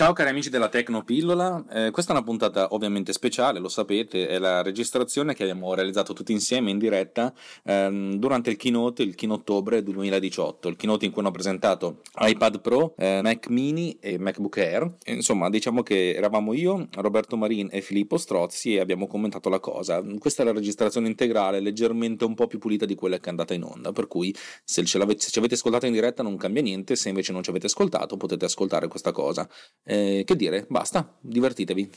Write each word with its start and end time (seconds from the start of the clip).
Ciao 0.00 0.14
cari 0.14 0.30
amici 0.30 0.48
della 0.48 0.70
Tecnopillola, 0.70 1.62
eh, 1.70 1.90
questa 1.90 2.14
è 2.14 2.16
una 2.16 2.24
puntata 2.24 2.68
ovviamente 2.70 3.12
speciale, 3.12 3.58
lo 3.58 3.68
sapete, 3.68 4.28
è 4.28 4.38
la 4.38 4.62
registrazione 4.62 5.34
che 5.34 5.42
abbiamo 5.42 5.74
realizzato 5.74 6.14
tutti 6.14 6.32
insieme 6.32 6.70
in 6.70 6.78
diretta 6.78 7.34
ehm, 7.64 8.14
durante 8.14 8.48
il 8.48 8.56
keynote, 8.56 9.02
il 9.02 9.14
keynote 9.14 9.42
ottobre 9.42 9.82
2018, 9.82 10.68
il 10.68 10.76
keynote 10.76 11.04
in 11.04 11.12
cui 11.12 11.20
hanno 11.20 11.30
presentato 11.30 12.00
iPad 12.18 12.62
Pro, 12.62 12.94
eh, 12.96 13.20
Mac 13.22 13.48
Mini 13.48 13.98
e 14.00 14.18
MacBook 14.18 14.56
Air. 14.56 14.90
E, 15.04 15.12
insomma, 15.12 15.50
diciamo 15.50 15.82
che 15.82 16.14
eravamo 16.14 16.54
io, 16.54 16.88
Roberto 16.92 17.36
Marin 17.36 17.68
e 17.70 17.82
Filippo 17.82 18.16
Strozzi 18.16 18.76
e 18.76 18.80
abbiamo 18.80 19.06
commentato 19.06 19.50
la 19.50 19.60
cosa. 19.60 20.02
Questa 20.18 20.40
è 20.40 20.46
la 20.46 20.52
registrazione 20.52 21.08
integrale, 21.08 21.60
leggermente 21.60 22.24
un 22.24 22.34
po' 22.34 22.46
più 22.46 22.58
pulita 22.58 22.86
di 22.86 22.94
quella 22.94 23.18
che 23.18 23.26
è 23.26 23.28
andata 23.28 23.52
in 23.52 23.64
onda, 23.64 23.92
per 23.92 24.06
cui 24.06 24.34
se, 24.64 24.86
se 24.86 24.96
ci 25.18 25.38
avete 25.38 25.54
ascoltato 25.56 25.84
in 25.84 25.92
diretta 25.92 26.22
non 26.22 26.38
cambia 26.38 26.62
niente, 26.62 26.96
se 26.96 27.10
invece 27.10 27.32
non 27.32 27.42
ci 27.42 27.50
avete 27.50 27.66
ascoltato 27.66 28.16
potete 28.16 28.46
ascoltare 28.46 28.88
questa 28.88 29.12
cosa. 29.12 29.46
Eh, 29.90 30.22
che 30.24 30.36
dire, 30.36 30.66
basta, 30.68 31.16
divertitevi. 31.18 31.90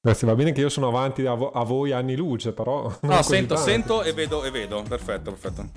Grazie, 0.00 0.26
va 0.26 0.34
bene 0.34 0.52
che 0.52 0.62
io 0.62 0.70
sono 0.70 0.88
avanti 0.88 1.26
a, 1.26 1.34
vo- 1.34 1.50
a 1.50 1.62
voi 1.64 1.92
anni 1.92 2.16
luce, 2.16 2.54
però... 2.54 2.90
No, 3.02 3.22
sento, 3.22 3.56
tanto. 3.56 3.70
sento 3.70 4.02
e 4.02 4.14
vedo, 4.14 4.44
e 4.44 4.50
vedo. 4.50 4.82
Perfetto, 4.88 5.32
perfetto. 5.32 5.68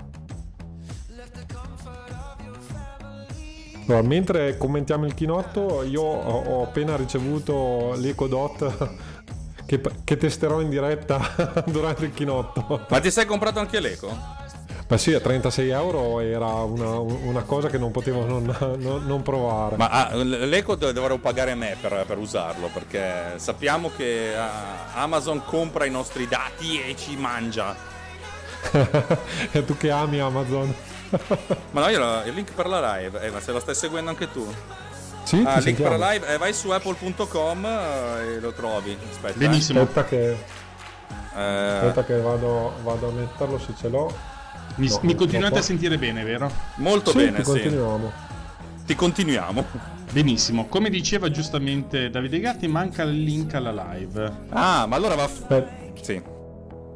Allora, 3.86 4.00
mentre 4.00 4.56
commentiamo 4.56 5.04
il 5.04 5.12
chinotto, 5.12 5.82
io 5.82 6.00
ho, 6.00 6.42
ho 6.44 6.62
appena 6.62 6.96
ricevuto 6.96 7.92
l'Eco 7.96 8.28
Dot 8.28 9.11
che, 9.72 9.80
che 10.04 10.16
testerò 10.18 10.60
in 10.60 10.68
diretta 10.68 11.62
durante 11.66 12.04
il 12.04 12.12
chinotto. 12.12 12.84
Ma 12.88 13.00
ti 13.00 13.10
sei 13.10 13.24
comprato 13.24 13.58
anche 13.58 13.80
l'Eco? 13.80 14.40
Ma 14.88 14.98
sì, 14.98 15.14
a 15.14 15.20
36 15.20 15.70
euro 15.70 16.20
era 16.20 16.46
una, 16.46 16.98
una 16.98 17.42
cosa 17.44 17.68
che 17.68 17.78
non 17.78 17.90
potevo 17.90 18.26
non, 18.26 18.44
non, 18.76 19.06
non 19.06 19.22
provare. 19.22 19.76
Ma 19.76 19.88
ah, 19.88 20.14
l'eco 20.14 20.74
dovrò 20.74 21.16
pagare 21.16 21.54
me 21.54 21.78
per, 21.80 22.04
per, 22.06 22.18
usarlo 22.18 22.68
perché 22.70 23.34
sappiamo 23.36 23.90
che 23.96 24.34
ah, 24.36 25.00
Amazon 25.00 25.42
compra 25.46 25.86
i 25.86 25.90
nostri 25.90 26.28
dati 26.28 26.82
e 26.82 26.94
ci 26.94 27.16
mangia. 27.16 27.74
e 29.50 29.64
tu 29.64 29.74
che 29.78 29.90
ami 29.90 30.20
Amazon? 30.20 30.74
ma 31.70 31.80
no, 31.80 31.88
io 31.88 32.22
il 32.24 32.34
link 32.34 32.52
per 32.52 32.66
la 32.66 32.98
live, 32.98 33.18
eh, 33.22 33.30
ma 33.30 33.40
se 33.40 33.52
lo 33.52 33.60
stai 33.60 33.74
seguendo 33.74 34.10
anche 34.10 34.30
tu? 34.30 34.46
Sì, 35.24 35.42
ah, 35.46 35.58
link 35.58 35.80
per 35.80 35.98
live, 35.98 36.34
eh, 36.34 36.38
vai 36.38 36.52
su 36.52 36.70
apple.com 36.70 37.64
eh, 37.64 38.34
e 38.34 38.40
lo 38.40 38.52
trovi. 38.52 38.96
Aspetta. 39.10 39.38
Benissimo. 39.38 39.80
Aspetta 39.82 40.04
che, 40.04 40.30
eh... 41.36 41.40
aspetta 41.40 42.04
che 42.04 42.20
vado, 42.20 42.74
vado, 42.82 43.08
a 43.08 43.12
metterlo 43.12 43.58
se 43.58 43.72
ce 43.76 43.88
l'ho. 43.88 44.12
Mi, 44.76 44.88
no, 44.88 45.00
mi 45.02 45.14
continuate 45.14 45.58
a 45.58 45.62
sentire 45.62 45.98
bene, 45.98 46.24
vero? 46.24 46.50
Molto 46.76 47.10
sì, 47.10 47.18
bene, 47.18 47.38
ti 47.38 47.42
continuiamo. 47.42 48.12
Ti 48.86 48.94
continuiamo. 48.94 49.64
Benissimo, 50.10 50.66
come 50.66 50.90
diceva 50.90 51.30
giustamente 51.30 52.10
Davide 52.10 52.38
Gatti, 52.40 52.66
manca 52.68 53.02
il 53.02 53.22
link 53.22 53.54
alla 53.54 53.92
live. 53.92 54.32
Ah, 54.50 54.86
ma 54.86 54.96
allora 54.96 55.14
va. 55.14 55.26
F- 55.28 55.64
sì. 56.00 56.20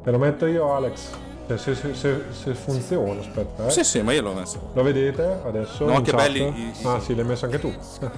Te 0.03 0.11
lo 0.11 0.19
metto 0.19 0.47
io, 0.47 0.75
Alex. 0.75 1.25
Cioè, 1.47 1.59
se, 1.59 1.75
se, 1.77 1.95
se, 1.95 2.25
se, 2.31 2.55
funziona, 2.55 3.21
aspetta. 3.21 3.67
Eh. 3.67 3.71
Sì, 3.71 3.85
sì, 3.85 4.03
ma 4.03 4.13
io 4.13 4.23
l'ho 4.23 4.33
messo. 4.33 4.71
Lo 4.73 4.83
vedete 4.83 5.41
adesso? 5.45 5.85
No, 5.85 6.03
che 6.03 6.11
chat? 6.11 6.21
belli. 6.21 6.73
Ah, 6.83 6.99
sì, 6.99 7.15
l'hai 7.15 7.25
messo 7.25 7.45
anche 7.45 7.61
tu. 7.61 7.73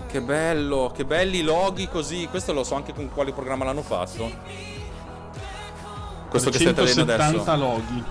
Che 0.06 0.20
bello, 0.22 0.90
che 0.94 1.04
belli 1.04 1.42
loghi 1.42 1.88
così. 1.88 2.26
Questo 2.30 2.54
lo 2.54 2.64
so 2.64 2.74
anche 2.74 2.94
con 2.94 3.10
quale 3.12 3.32
programma 3.32 3.64
l'hanno 3.64 3.82
fatto. 3.82 4.30
Questo 6.30 6.50
che 6.50 6.58
state 6.58 6.82
vedendo 6.82 7.12
adesso. 7.12 7.56
loghi. 7.56 8.04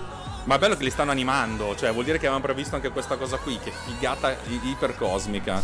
Ma 0.44 0.54
è 0.54 0.58
bello 0.58 0.76
che 0.76 0.84
li 0.84 0.90
stanno 0.90 1.10
animando, 1.10 1.76
cioè 1.76 1.92
vuol 1.92 2.04
dire 2.04 2.16
che 2.16 2.24
avevano 2.24 2.42
previsto 2.42 2.74
anche 2.74 2.88
questa 2.88 3.16
cosa 3.16 3.36
qui, 3.36 3.58
che 3.58 3.70
figata 3.70 4.34
ipercosmica. 4.62 5.60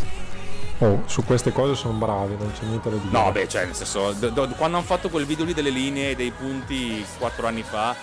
Oh, 0.79 1.05
su 1.07 1.25
queste 1.25 1.53
cose 1.53 1.75
sono 1.75 1.95
bravi, 1.95 2.37
non 2.37 2.53
c'è 2.53 2.65
niente 2.65 2.91
da 2.91 2.97
dire. 2.97 3.11
No, 3.11 3.33
beh, 3.33 3.49
cioè, 3.49 3.65
nel 3.65 3.75
senso, 3.75 4.13
do, 4.13 4.29
do, 4.29 4.49
quando 4.49 4.77
hanno 4.77 4.85
fatto 4.85 5.09
quel 5.09 5.25
video 5.25 5.47
lì 5.47 5.55
delle 5.55 5.71
linee 5.71 6.11
e 6.11 6.17
dei 6.17 6.33
punti 6.33 7.03
quattro 7.19 7.47
anni 7.47 7.63
fa, 7.63 7.97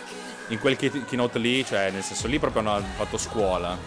in 0.51 0.59
quel 0.59 0.75
keynote 0.75 1.39
lì, 1.39 1.65
cioè 1.65 1.91
nel 1.91 2.03
senso 2.03 2.27
lì 2.27 2.37
proprio 2.37 2.61
hanno 2.61 2.85
fatto 2.95 3.17
scuola. 3.17 3.77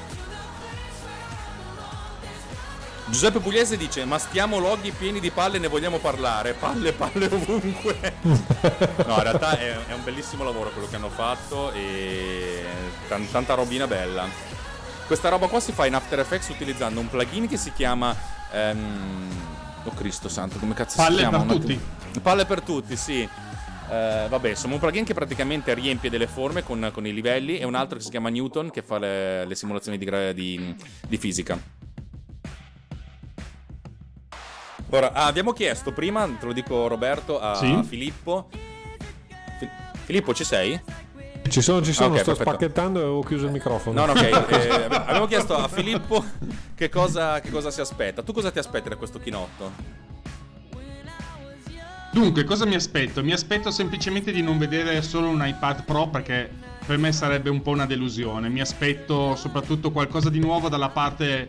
Giuseppe 3.06 3.38
Pugliese 3.38 3.76
dice: 3.76 4.04
Ma 4.04 4.18
stiamo 4.18 4.58
loghi 4.58 4.90
pieni 4.90 5.20
di 5.20 5.30
palle, 5.30 5.58
ne 5.58 5.68
vogliamo 5.68 5.98
parlare. 5.98 6.54
Palle, 6.54 6.92
palle 6.92 7.26
ovunque. 7.26 8.14
no, 8.22 9.14
in 9.16 9.22
realtà 9.22 9.58
è, 9.58 9.76
è, 9.86 9.92
un 9.92 10.02
bellissimo 10.02 10.42
lavoro 10.42 10.70
quello 10.70 10.88
che 10.88 10.96
hanno 10.96 11.10
fatto 11.10 11.70
e 11.72 12.64
t- 13.06 13.30
tanta 13.30 13.54
robina 13.54 13.86
bella. 13.86 14.26
Questa 15.06 15.28
roba 15.28 15.48
qua 15.48 15.60
si 15.60 15.72
fa 15.72 15.84
in 15.84 15.94
After 15.94 16.18
Effects 16.18 16.48
utilizzando 16.48 16.98
un 16.98 17.08
plugin 17.08 17.46
che 17.46 17.58
si 17.58 17.72
chiama. 17.72 18.16
Um... 18.52 19.52
Oh 19.86 19.92
Cristo 19.92 20.30
santo, 20.30 20.58
come 20.58 20.72
cazzo 20.72 20.96
palle 20.96 21.18
si 21.18 21.28
chiama? 21.28 21.44
Palle 21.44 21.58
per 21.58 21.58
tutti. 21.58 22.20
Palle 22.20 22.46
per 22.46 22.60
tutti, 22.62 22.96
sì. 22.96 23.28
Uh, 23.94 24.28
vabbè, 24.28 24.48
insomma, 24.48 24.74
un 24.74 24.80
plugin 24.80 25.04
che 25.04 25.14
praticamente 25.14 25.72
riempie 25.72 26.10
delle 26.10 26.26
forme 26.26 26.64
con, 26.64 26.90
con, 26.92 27.06
i 27.06 27.14
livelli 27.14 27.58
e 27.58 27.64
un 27.64 27.76
altro 27.76 27.96
che 27.96 28.02
si 28.02 28.10
chiama 28.10 28.28
Newton 28.28 28.70
che 28.70 28.82
fa 28.82 28.98
le, 28.98 29.44
le 29.44 29.54
simulazioni 29.54 29.98
di, 29.98 30.34
di, 30.34 30.76
di, 31.06 31.16
fisica. 31.16 31.56
Ora, 34.90 35.12
ah, 35.12 35.26
abbiamo 35.26 35.52
chiesto 35.52 35.92
prima, 35.92 36.26
te 36.26 36.46
lo 36.46 36.52
dico 36.52 36.88
Roberto, 36.88 37.38
a 37.38 37.54
sì? 37.54 37.82
Filippo. 37.84 38.48
Fi- 39.58 39.68
Filippo, 40.04 40.34
ci 40.34 40.44
sei? 40.44 40.80
Ci 41.48 41.60
sono, 41.60 41.82
ci 41.82 41.92
sono, 41.92 42.10
okay, 42.10 42.22
sto 42.22 42.34
perfetto. 42.34 42.50
spacchettando 42.50 43.00
e 43.00 43.04
ho 43.04 43.22
chiuso 43.22 43.46
il 43.46 43.52
microfono. 43.52 44.04
No, 44.04 44.12
no, 44.12 44.18
ok. 44.18 44.22
eh, 44.50 44.84
abbiamo 44.90 45.26
chiesto 45.26 45.54
a 45.54 45.68
Filippo 45.68 46.24
che 46.74 46.88
cosa, 46.88 47.38
che 47.40 47.50
cosa 47.50 47.70
si 47.70 47.80
aspetta. 47.80 48.22
Tu 48.22 48.32
cosa 48.32 48.50
ti 48.50 48.58
aspetti 48.58 48.88
da 48.88 48.96
questo 48.96 49.20
chinotto? 49.20 50.12
Dunque, 52.14 52.44
cosa 52.44 52.64
mi 52.64 52.76
aspetto? 52.76 53.24
Mi 53.24 53.32
aspetto 53.32 53.72
semplicemente 53.72 54.30
di 54.30 54.40
non 54.40 54.56
vedere 54.56 55.02
solo 55.02 55.26
un 55.26 55.44
iPad 55.44 55.82
Pro 55.82 56.06
perché 56.06 56.48
per 56.86 56.96
me 56.96 57.10
sarebbe 57.10 57.50
un 57.50 57.60
po' 57.60 57.72
una 57.72 57.86
delusione. 57.86 58.48
Mi 58.48 58.60
aspetto 58.60 59.34
soprattutto 59.34 59.90
qualcosa 59.90 60.30
di 60.30 60.38
nuovo 60.38 60.68
dalla 60.68 60.90
parte 60.90 61.48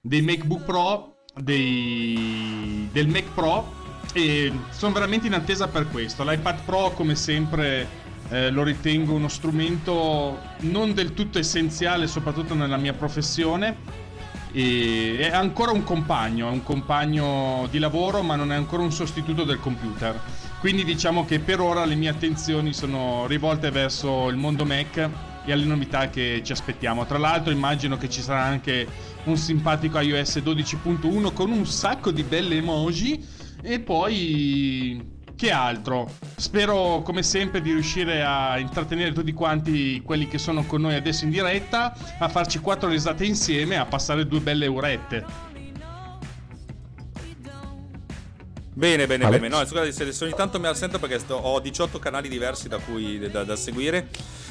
dei 0.00 0.22
MacBook 0.22 0.62
Pro, 0.62 1.16
dei... 1.34 2.88
del 2.92 3.08
Mac 3.08 3.24
Pro 3.34 3.74
e 4.12 4.52
sono 4.70 4.92
veramente 4.92 5.26
in 5.26 5.34
attesa 5.34 5.66
per 5.66 5.88
questo. 5.88 6.22
L'iPad 6.22 6.60
Pro, 6.64 6.92
come 6.92 7.16
sempre, 7.16 7.88
eh, 8.28 8.50
lo 8.50 8.62
ritengo 8.62 9.14
uno 9.14 9.26
strumento 9.26 10.38
non 10.60 10.94
del 10.94 11.12
tutto 11.12 11.40
essenziale, 11.40 12.06
soprattutto 12.06 12.54
nella 12.54 12.76
mia 12.76 12.92
professione 12.92 14.06
e 14.60 15.18
è 15.20 15.30
ancora 15.30 15.70
un 15.70 15.84
compagno, 15.84 16.48
è 16.48 16.50
un 16.50 16.64
compagno 16.64 17.68
di 17.70 17.78
lavoro 17.78 18.22
ma 18.22 18.34
non 18.34 18.50
è 18.50 18.56
ancora 18.56 18.82
un 18.82 18.90
sostituto 18.90 19.44
del 19.44 19.60
computer. 19.60 20.20
Quindi 20.58 20.82
diciamo 20.84 21.24
che 21.24 21.38
per 21.38 21.60
ora 21.60 21.84
le 21.84 21.94
mie 21.94 22.08
attenzioni 22.08 22.72
sono 22.72 23.26
rivolte 23.28 23.70
verso 23.70 24.28
il 24.28 24.36
mondo 24.36 24.64
Mac 24.64 25.10
e 25.44 25.52
alle 25.52 25.64
novità 25.64 26.10
che 26.10 26.42
ci 26.44 26.50
aspettiamo. 26.50 27.06
Tra 27.06 27.18
l'altro 27.18 27.52
immagino 27.52 27.96
che 27.96 28.10
ci 28.10 28.20
sarà 28.20 28.42
anche 28.42 28.88
un 29.24 29.36
simpatico 29.36 30.00
iOS 30.00 30.38
12.1 30.38 31.32
con 31.32 31.52
un 31.52 31.64
sacco 31.64 32.10
di 32.10 32.24
belle 32.24 32.56
emoji 32.56 33.24
e 33.62 33.78
poi 33.78 35.17
che 35.38 35.52
altro? 35.52 36.10
Spero 36.34 37.00
come 37.04 37.22
sempre 37.22 37.60
di 37.60 37.70
riuscire 37.70 38.24
a 38.24 38.58
intrattenere 38.58 39.12
tutti 39.12 39.32
quanti 39.32 40.02
quelli 40.04 40.26
che 40.26 40.36
sono 40.36 40.64
con 40.64 40.80
noi 40.80 40.96
adesso 40.96 41.22
in 41.22 41.30
diretta, 41.30 41.94
a 42.18 42.28
farci 42.28 42.58
quattro 42.58 42.88
risate 42.88 43.24
insieme, 43.24 43.76
a 43.76 43.86
passare 43.86 44.26
due 44.26 44.40
belle 44.40 44.66
urette. 44.66 45.47
Bene, 48.78 49.08
bene, 49.08 49.24
Alex. 49.24 49.40
bene. 49.40 49.56
No, 49.56 49.66
scusate 49.66 50.12
se 50.12 50.24
ogni 50.24 50.34
tanto 50.34 50.60
mi 50.60 50.68
assento 50.68 51.00
perché 51.00 51.18
sto, 51.18 51.34
ho 51.34 51.58
18 51.58 51.98
canali 51.98 52.28
diversi 52.28 52.68
da 52.68 52.78
cui 52.78 53.18
da, 53.28 53.42
da 53.42 53.56
seguire. 53.56 54.06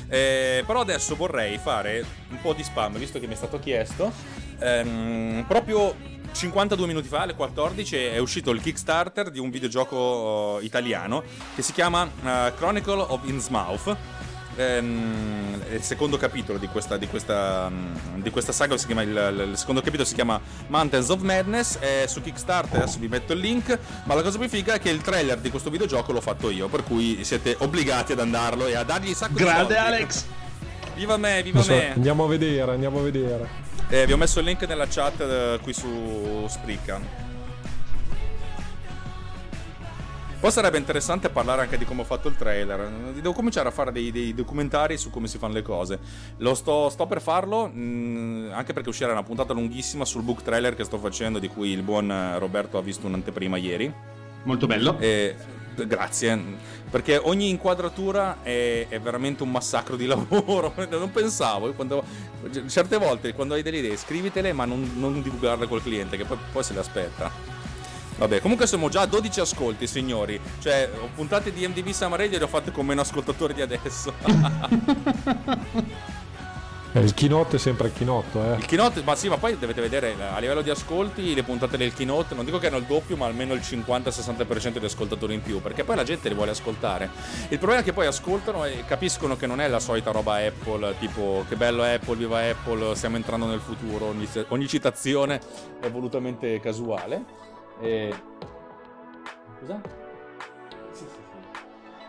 Eh, 0.09 0.65
però 0.67 0.81
adesso 0.81 1.15
vorrei 1.15 1.57
fare 1.57 2.05
un 2.31 2.41
po' 2.41 2.51
di 2.51 2.61
spam, 2.61 2.97
visto 2.97 3.21
che 3.21 3.27
mi 3.27 3.33
è 3.33 3.37
stato 3.37 3.57
chiesto. 3.57 4.11
Ehm, 4.59 5.45
proprio 5.47 5.95
52 6.33 6.87
minuti 6.87 7.07
fa, 7.07 7.21
alle 7.21 7.35
14, 7.35 7.95
è 7.95 8.17
uscito 8.17 8.51
il 8.51 8.59
Kickstarter 8.59 9.29
di 9.29 9.39
un 9.39 9.49
videogioco 9.49 9.95
uh, 10.59 10.59
italiano 10.61 11.23
che 11.55 11.61
si 11.61 11.71
chiama 11.71 12.03
uh, 12.03 12.53
Chronicle 12.53 13.05
of 13.07 13.21
Innsmouth. 13.23 13.95
Um, 14.57 15.61
il 15.71 15.83
secondo 15.83 16.17
capitolo 16.17 16.57
di 16.57 16.65
questa, 16.67 16.97
di 16.97 17.05
questa, 17.05 17.67
um, 17.69 18.19
di 18.19 18.31
questa 18.31 18.51
saga 18.51 18.73
il, 18.73 18.81
il, 18.89 19.49
il, 19.51 19.55
secondo 19.55 19.81
capitolo 19.81 20.07
si 20.07 20.15
chiama 20.15 20.41
Mountains 20.69 21.09
of 21.09 21.21
Madness 21.21 21.77
è 21.77 22.05
su 22.07 22.21
Kickstarter 22.21 22.81
adesso 22.81 22.97
vi 22.97 23.07
metto 23.07 23.33
il 23.33 23.39
link 23.39 23.77
ma 24.05 24.15
la 24.15 24.23
cosa 24.23 24.39
più 24.39 24.49
figa 24.49 24.73
è 24.73 24.79
che 24.79 24.89
il 24.89 25.01
trailer 25.01 25.37
di 25.37 25.51
questo 25.51 25.69
videogioco 25.69 26.11
l'ho 26.11 26.21
fatto 26.21 26.49
io 26.49 26.69
per 26.69 26.83
cui 26.83 27.23
siete 27.23 27.55
obbligati 27.59 28.13
ad 28.13 28.19
andarlo 28.19 28.65
e 28.65 28.75
a 28.75 28.81
dargli 28.81 29.09
un 29.09 29.13
sacco 29.13 29.35
Grande 29.35 29.67
di 29.67 29.73
soldi. 29.73 29.93
Alex! 29.93 30.25
Viva 30.95 31.17
me 31.17 31.43
viva 31.43 31.61
so, 31.61 31.73
me. 31.73 31.93
andiamo 31.93 32.23
a 32.23 32.27
vedere 32.27 32.71
andiamo 32.71 32.97
a 32.97 33.03
vedere. 33.03 33.47
Eh, 33.89 34.07
vi 34.07 34.13
ho 34.13 34.17
messo 34.17 34.39
il 34.39 34.45
link 34.45 34.63
nella 34.63 34.87
chat 34.87 35.21
eh, 35.21 35.59
qui 35.61 35.71
su 35.71 36.45
Spreaker. 36.47 37.26
Poi 40.39 40.51
sarebbe 40.51 40.77
interessante 40.77 41.29
parlare 41.29 41.61
anche 41.61 41.79
di 41.79 41.85
come 41.85 42.01
ho 42.01 42.05
fatto 42.05 42.27
il 42.27 42.35
trailer. 42.35 42.87
Devo 43.15 43.33
cominciare 43.33 43.69
a 43.69 43.71
fare 43.71 43.91
dei, 43.91 44.11
dei 44.11 44.35
documentari 44.35 44.95
su 44.95 45.09
come 45.09 45.27
si 45.27 45.39
fanno 45.39 45.53
le 45.53 45.63
cose. 45.63 45.99
Lo 46.37 46.53
sto, 46.53 46.89
sto 46.89 47.07
per 47.07 47.21
farlo, 47.21 47.67
mh, 47.67 47.79
mm, 47.79 48.51
anche 48.51 48.71
perché 48.71 48.89
uscirà 48.89 49.11
una 49.11 49.23
puntata 49.23 49.53
lunghissima 49.53 50.05
sul 50.05 50.21
book 50.21 50.43
trailer 50.43 50.75
che 50.75 50.83
sto 50.83 50.99
facendo, 50.99 51.39
di 51.39 51.47
cui 51.47 51.69
il 51.69 51.81
buon 51.81 52.35
Roberto 52.37 52.77
ha 52.77 52.81
visto 52.81 53.07
un'anteprima 53.07 53.57
ieri. 53.57 53.91
Molto 54.43 54.67
bello. 54.67 54.99
E, 54.99 55.35
grazie, 55.87 56.39
perché 56.89 57.17
ogni 57.17 57.49
inquadratura 57.49 58.43
è, 58.43 58.85
è, 58.89 58.99
veramente 58.99 59.41
un 59.41 59.49
massacro 59.49 59.95
di 59.95 60.05
lavoro. 60.05 60.71
non 60.87 61.11
pensavo, 61.11 61.73
quando, 61.73 62.03
certe 62.67 62.97
volte 62.97 63.33
quando 63.33 63.55
hai 63.55 63.63
delle 63.63 63.77
idee 63.77 63.97
scrivitele, 63.97 64.53
ma 64.53 64.65
non, 64.65 64.93
non 64.97 65.19
divulgarle 65.19 65.67
col 65.67 65.81
cliente, 65.81 66.15
che 66.15 66.25
poi, 66.25 66.37
poi 66.51 66.63
se 66.63 66.73
le 66.73 66.79
aspetta. 66.79 67.31
Vabbè, 68.17 68.41
comunque 68.41 68.67
siamo 68.67 68.89
già 68.89 69.01
a 69.01 69.05
12 69.05 69.39
ascolti, 69.39 69.87
signori. 69.87 70.39
Cioè, 70.59 70.89
puntate 71.15 71.53
di 71.53 71.67
MDB 71.67 71.89
Summer 71.89 72.19
Radio 72.19 72.37
le 72.37 72.43
ho 72.45 72.47
fatte 72.47 72.71
con 72.71 72.85
meno 72.85 73.01
ascoltatori 73.01 73.53
di 73.53 73.61
adesso. 73.61 74.13
Eh, 76.93 77.01
il 77.01 77.13
keynote 77.13 77.57
è 77.57 77.59
sempre 77.59 77.87
il 77.87 77.93
keynote, 77.93 78.39
eh. 78.39 78.57
Il 78.57 78.65
keynote, 78.65 79.01
ma 79.03 79.15
sì, 79.15 79.27
ma 79.27 79.37
poi 79.37 79.57
dovete 79.59 79.81
vedere 79.81 80.15
a 80.33 80.39
livello 80.39 80.61
di 80.61 80.69
ascolti 80.69 81.35
le 81.35 81.43
puntate 81.43 81.77
del 81.77 81.93
keynote, 81.93 82.33
non 82.33 82.45
dico 82.45 82.57
che 82.57 82.67
hanno 82.67 82.77
il 82.77 82.85
doppio, 82.85 83.17
ma 83.17 83.25
almeno 83.25 83.53
il 83.53 83.59
50-60% 83.59 84.79
di 84.79 84.85
ascoltatori 84.85 85.33
in 85.33 85.41
più, 85.41 85.61
perché 85.61 85.83
poi 85.83 85.95
la 85.95 86.03
gente 86.03 86.29
li 86.29 86.33
vuole 86.33 86.51
ascoltare. 86.51 87.09
Il 87.49 87.57
problema 87.57 87.81
è 87.81 87.83
che 87.83 87.93
poi 87.93 88.07
ascoltano 88.07 88.65
e 88.65 88.83
capiscono 88.87 89.35
che 89.35 89.47
non 89.47 89.59
è 89.59 89.67
la 89.67 89.79
solita 89.79 90.11
roba 90.11 90.37
Apple, 90.37 90.95
tipo 90.97 91.45
che 91.47 91.55
bello 91.55 91.83
Apple, 91.83 92.15
viva 92.15 92.39
Apple, 92.39 92.95
stiamo 92.95 93.17
entrando 93.17 93.45
nel 93.45 93.59
futuro, 93.59 94.05
ogni, 94.05 94.27
ogni 94.47 94.67
citazione 94.67 95.41
è 95.81 95.91
volutamente 95.91 96.59
casuale. 96.59 97.45
E... 97.81 98.13
Scusa? 99.59 99.81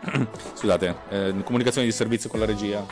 Scusate, 0.53 0.95
eh, 1.09 1.43
comunicazione 1.43 1.85
di 1.87 1.93
servizio 1.93 2.29
con 2.29 2.39
la 2.39 2.45
regia. 2.45 2.85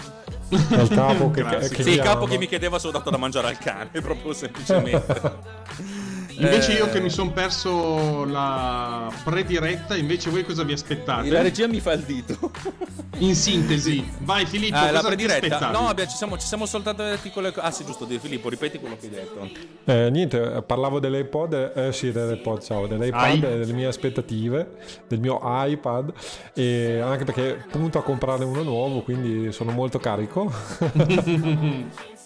Il 0.50 0.90
capo 0.90 1.32
che, 1.32 1.44
che, 1.70 1.84
sì, 1.84 1.92
il 1.92 2.00
capo 2.00 2.26
che 2.26 2.38
mi 2.38 2.48
chiedeva 2.48 2.80
se 2.80 2.88
ho 2.88 2.92
dato 2.92 3.10
da 3.10 3.18
mangiare 3.18 3.48
al 3.48 3.58
cane, 3.58 3.90
proprio 4.02 4.34
semplicemente. 4.34 6.06
Invece 6.40 6.74
io 6.74 6.90
che 6.90 7.00
mi 7.00 7.10
sono 7.10 7.32
perso 7.32 8.24
la 8.26 9.12
prediretta, 9.24 9.96
invece 9.96 10.30
voi 10.30 10.44
cosa 10.44 10.64
vi 10.64 10.74
aspettate? 10.74 11.30
La 11.30 11.42
regia 11.42 11.68
mi 11.68 11.80
fa 11.80 11.94
il 11.94 12.02
dito. 12.02 12.52
In 13.20 13.34
sintesi, 13.34 14.08
vai 14.20 14.46
Filippo, 14.46 14.78
ah, 14.78 14.92
la 14.92 15.02
prediretta. 15.02 15.72
No, 15.72 15.84
vabbè, 15.84 16.06
ci 16.06 16.16
siamo, 16.16 16.38
ci 16.38 16.46
siamo 16.46 16.68
soltanto 16.68 17.02
detti 17.02 17.32
con 17.32 17.42
le 17.44 17.54
Ah, 17.56 17.72
sì, 17.72 17.84
giusto, 17.84 18.06
Filippo, 18.06 18.50
ripeti 18.50 18.78
quello 18.78 18.96
che 19.00 19.08
hai 19.08 19.12
detto. 19.12 19.50
Eh, 19.86 20.10
niente, 20.12 20.62
parlavo 20.66 21.00
dell'iPod, 21.00 21.72
eh, 21.76 21.94
sì, 21.94 22.12
dell'iPod, 22.12 22.62
ciao, 22.62 22.86
dell'iPad 22.86 23.44
e 23.44 23.58
delle 23.58 23.74
mie 23.74 23.88
aspettative, 23.88 24.76
del 25.08 25.20
mio 25.20 25.40
iPad, 25.44 26.14
e 26.54 27.00
anche 27.00 27.24
perché 27.24 27.66
punto 27.72 27.98
a 27.98 28.04
comprarne 28.04 28.46
uno 28.46 28.62
nuovo, 28.62 29.02
quindi 29.02 29.52
sono 29.52 29.72
molto 29.72 29.98
carico. 29.98 30.54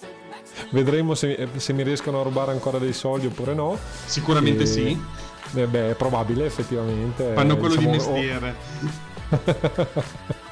Vedremo 0.70 1.14
se, 1.14 1.48
se, 1.56 1.72
mi 1.72 1.82
riescono 1.82 2.20
a 2.20 2.22
rubare 2.22 2.52
ancora 2.52 2.78
dei 2.78 2.92
soldi 2.92 3.26
oppure 3.26 3.54
no. 3.54 3.78
Sicuramente 4.04 4.62
e, 4.62 4.66
sì. 4.66 5.02
Beh, 5.50 5.66
beh, 5.66 5.90
è 5.90 5.94
probabile 5.94 6.46
effettivamente. 6.46 7.32
Fanno 7.34 7.56
quello 7.56 7.76
diciamo, 7.76 7.90
di 7.90 7.96
mestiere. 7.96 8.54
Oh. 9.30 10.40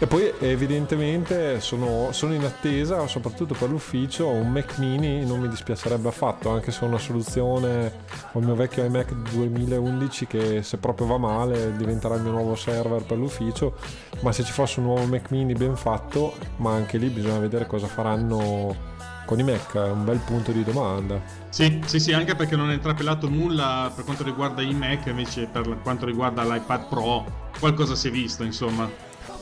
E 0.00 0.06
poi 0.06 0.32
evidentemente 0.38 1.60
sono, 1.60 2.12
sono, 2.12 2.32
in 2.32 2.44
attesa, 2.44 3.08
soprattutto 3.08 3.54
per 3.54 3.68
l'ufficio, 3.68 4.28
un 4.28 4.52
Mac 4.52 4.78
mini 4.78 5.26
non 5.26 5.40
mi 5.40 5.48
dispiacerebbe 5.48 6.06
affatto, 6.06 6.50
anche 6.50 6.70
se 6.70 6.84
ho 6.84 6.86
una 6.86 6.98
soluzione, 6.98 7.92
ho 8.30 8.38
il 8.38 8.44
mio 8.44 8.54
vecchio 8.54 8.84
iMac 8.84 9.12
2011 9.12 10.26
che 10.28 10.62
se 10.62 10.76
proprio 10.76 11.08
va 11.08 11.18
male 11.18 11.76
diventerà 11.76 12.14
il 12.14 12.22
mio 12.22 12.30
nuovo 12.30 12.54
server 12.54 13.02
per 13.02 13.18
l'ufficio, 13.18 13.74
ma 14.20 14.30
se 14.30 14.44
ci 14.44 14.52
fosse 14.52 14.78
un 14.78 14.86
nuovo 14.86 15.04
Mac 15.04 15.32
mini 15.32 15.54
ben 15.54 15.74
fatto, 15.74 16.32
ma 16.58 16.74
anche 16.74 16.96
lì 16.96 17.08
bisogna 17.08 17.40
vedere 17.40 17.66
cosa 17.66 17.88
faranno 17.88 18.97
con 19.28 19.38
i 19.38 19.42
Mac 19.42 19.74
è 19.74 19.90
un 19.90 20.06
bel 20.06 20.20
punto 20.20 20.52
di 20.52 20.64
domanda. 20.64 21.20
Sì, 21.50 21.82
sì, 21.84 22.00
sì, 22.00 22.14
anche 22.14 22.34
perché 22.34 22.56
non 22.56 22.70
è 22.70 22.78
trapelato 22.78 23.28
nulla 23.28 23.92
per 23.94 24.06
quanto 24.06 24.24
riguarda 24.24 24.62
i 24.62 24.72
Mac, 24.72 25.04
invece 25.04 25.46
per 25.52 25.80
quanto 25.82 26.06
riguarda 26.06 26.42
l'iPad 26.44 26.88
Pro 26.88 27.50
qualcosa 27.60 27.94
si 27.94 28.08
è 28.08 28.10
visto, 28.10 28.42
insomma. 28.42 28.90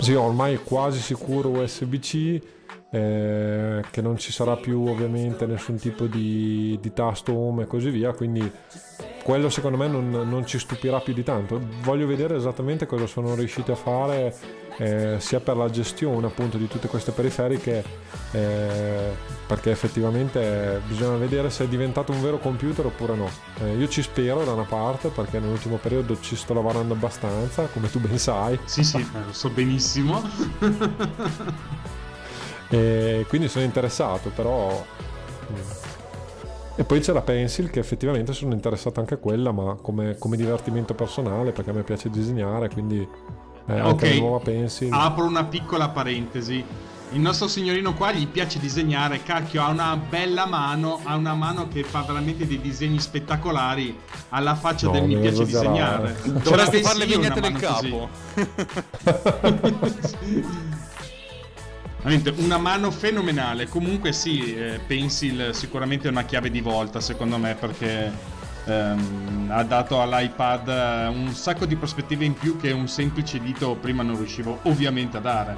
Sì, 0.00 0.12
ormai 0.14 0.54
è 0.54 0.62
quasi 0.64 0.98
sicuro 0.98 1.50
USB-C, 1.50 2.40
eh, 2.90 3.82
che 3.90 4.00
non 4.00 4.16
ci 4.16 4.32
sarà 4.32 4.56
più 4.56 4.86
ovviamente 4.86 5.46
nessun 5.46 5.76
tipo 5.76 6.06
di, 6.06 6.78
di 6.80 6.92
tasto 6.92 7.34
home 7.34 7.64
e 7.64 7.66
così 7.66 7.90
via, 7.90 8.12
quindi 8.12 8.50
quello 9.22 9.50
secondo 9.50 9.76
me 9.76 9.88
non, 9.88 10.08
non, 10.08 10.46
ci 10.46 10.58
stupirà 10.58 11.00
più 11.00 11.12
di 11.12 11.24
tanto. 11.24 11.60
Voglio 11.82 12.06
vedere 12.06 12.36
esattamente 12.36 12.86
cosa 12.86 13.08
sono 13.08 13.34
riusciti 13.34 13.72
a 13.72 13.74
fare 13.74 14.32
eh, 14.78 15.16
sia 15.18 15.40
per 15.40 15.56
la 15.56 15.68
gestione 15.68 16.26
appunto 16.26 16.58
di 16.58 16.68
tutte 16.68 16.86
queste 16.86 17.10
periferiche 17.10 17.82
eh, 18.30 19.10
perché 19.46 19.70
effettivamente 19.70 20.80
bisogna 20.86 21.16
vedere 21.16 21.50
se 21.50 21.64
è 21.64 21.68
diventato 21.68 22.12
un 22.12 22.22
vero 22.22 22.38
computer 22.38 22.86
oppure 22.86 23.16
no. 23.16 23.28
Eh, 23.64 23.76
io 23.76 23.88
ci 23.88 24.00
spero 24.00 24.44
da 24.44 24.52
una 24.52 24.62
parte 24.62 25.08
perché 25.08 25.40
nell'ultimo 25.40 25.76
periodo 25.76 26.20
ci 26.20 26.36
sto 26.36 26.54
lavorando 26.54 26.94
abbastanza 26.94 27.64
come 27.64 27.90
tu 27.90 27.98
ben 27.98 28.18
sai. 28.18 28.56
Sì 28.64 28.84
sì 28.84 29.04
lo 29.12 29.32
so 29.32 29.48
benissimo 29.50 30.22
e 32.68 33.24
quindi 33.28 33.48
sono 33.48 33.64
interessato 33.64 34.30
però 34.30 34.84
e 36.78 36.84
poi 36.84 37.00
c'è 37.00 37.12
la 37.12 37.22
Pencil 37.22 37.70
che 37.70 37.78
effettivamente 37.78 38.32
sono 38.32 38.52
interessato 38.52 39.00
anche 39.00 39.14
a 39.14 39.18
quella 39.18 39.52
ma 39.52 39.76
come, 39.80 40.16
come 40.18 40.36
divertimento 40.36 40.94
personale 40.94 41.52
perché 41.52 41.70
a 41.70 41.72
me 41.72 41.82
piace 41.82 42.10
disegnare 42.10 42.68
quindi 42.68 43.08
eh, 43.68 43.80
ok, 43.80 44.88
apro 44.90 45.24
una 45.24 45.44
piccola 45.44 45.88
parentesi. 45.88 46.64
Il 47.12 47.20
nostro 47.20 47.46
signorino 47.46 47.94
qua 47.94 48.12
gli 48.12 48.26
piace 48.26 48.58
disegnare, 48.58 49.22
cacchio, 49.22 49.62
ha 49.62 49.68
una 49.68 49.96
bella 49.96 50.44
mano, 50.44 51.00
ha 51.04 51.14
una 51.16 51.34
mano 51.34 51.68
che 51.68 51.84
fa 51.84 52.02
veramente 52.02 52.46
dei 52.46 52.60
disegni 52.60 52.98
spettacolari 52.98 53.96
alla 54.30 54.56
faccia 54.56 54.86
no, 54.86 54.92
del 54.92 55.04
mi 55.04 55.18
piace 55.18 55.44
disegnare. 55.44 56.16
Dovresti 56.24 56.82
fare 56.82 56.98
le 56.98 57.06
vignette 57.06 57.40
del 57.40 57.52
capo. 57.54 58.08
Una 62.36 62.58
mano 62.58 62.90
fenomenale. 62.90 63.68
Comunque 63.68 64.12
sì, 64.12 64.54
eh, 64.54 64.80
Pencil 64.86 65.50
sicuramente 65.52 66.06
è 66.06 66.10
una 66.10 66.24
chiave 66.24 66.50
di 66.50 66.60
volta 66.60 67.00
secondo 67.00 67.36
me 67.36 67.54
perché 67.56 68.12
ehm, 68.64 69.48
ha 69.50 69.64
dato 69.64 70.00
all'iPad 70.00 70.68
eh, 70.68 71.06
un 71.08 71.34
sacco 71.34 71.66
di 71.66 71.74
prospettive 71.74 72.24
in 72.24 72.34
più 72.34 72.56
che 72.58 72.70
un 72.70 72.86
semplice 72.86 73.40
dito 73.40 73.74
prima 73.74 74.02
non 74.04 74.16
riuscivo 74.16 74.60
ovviamente 74.62 75.16
a 75.16 75.20
dare. 75.20 75.56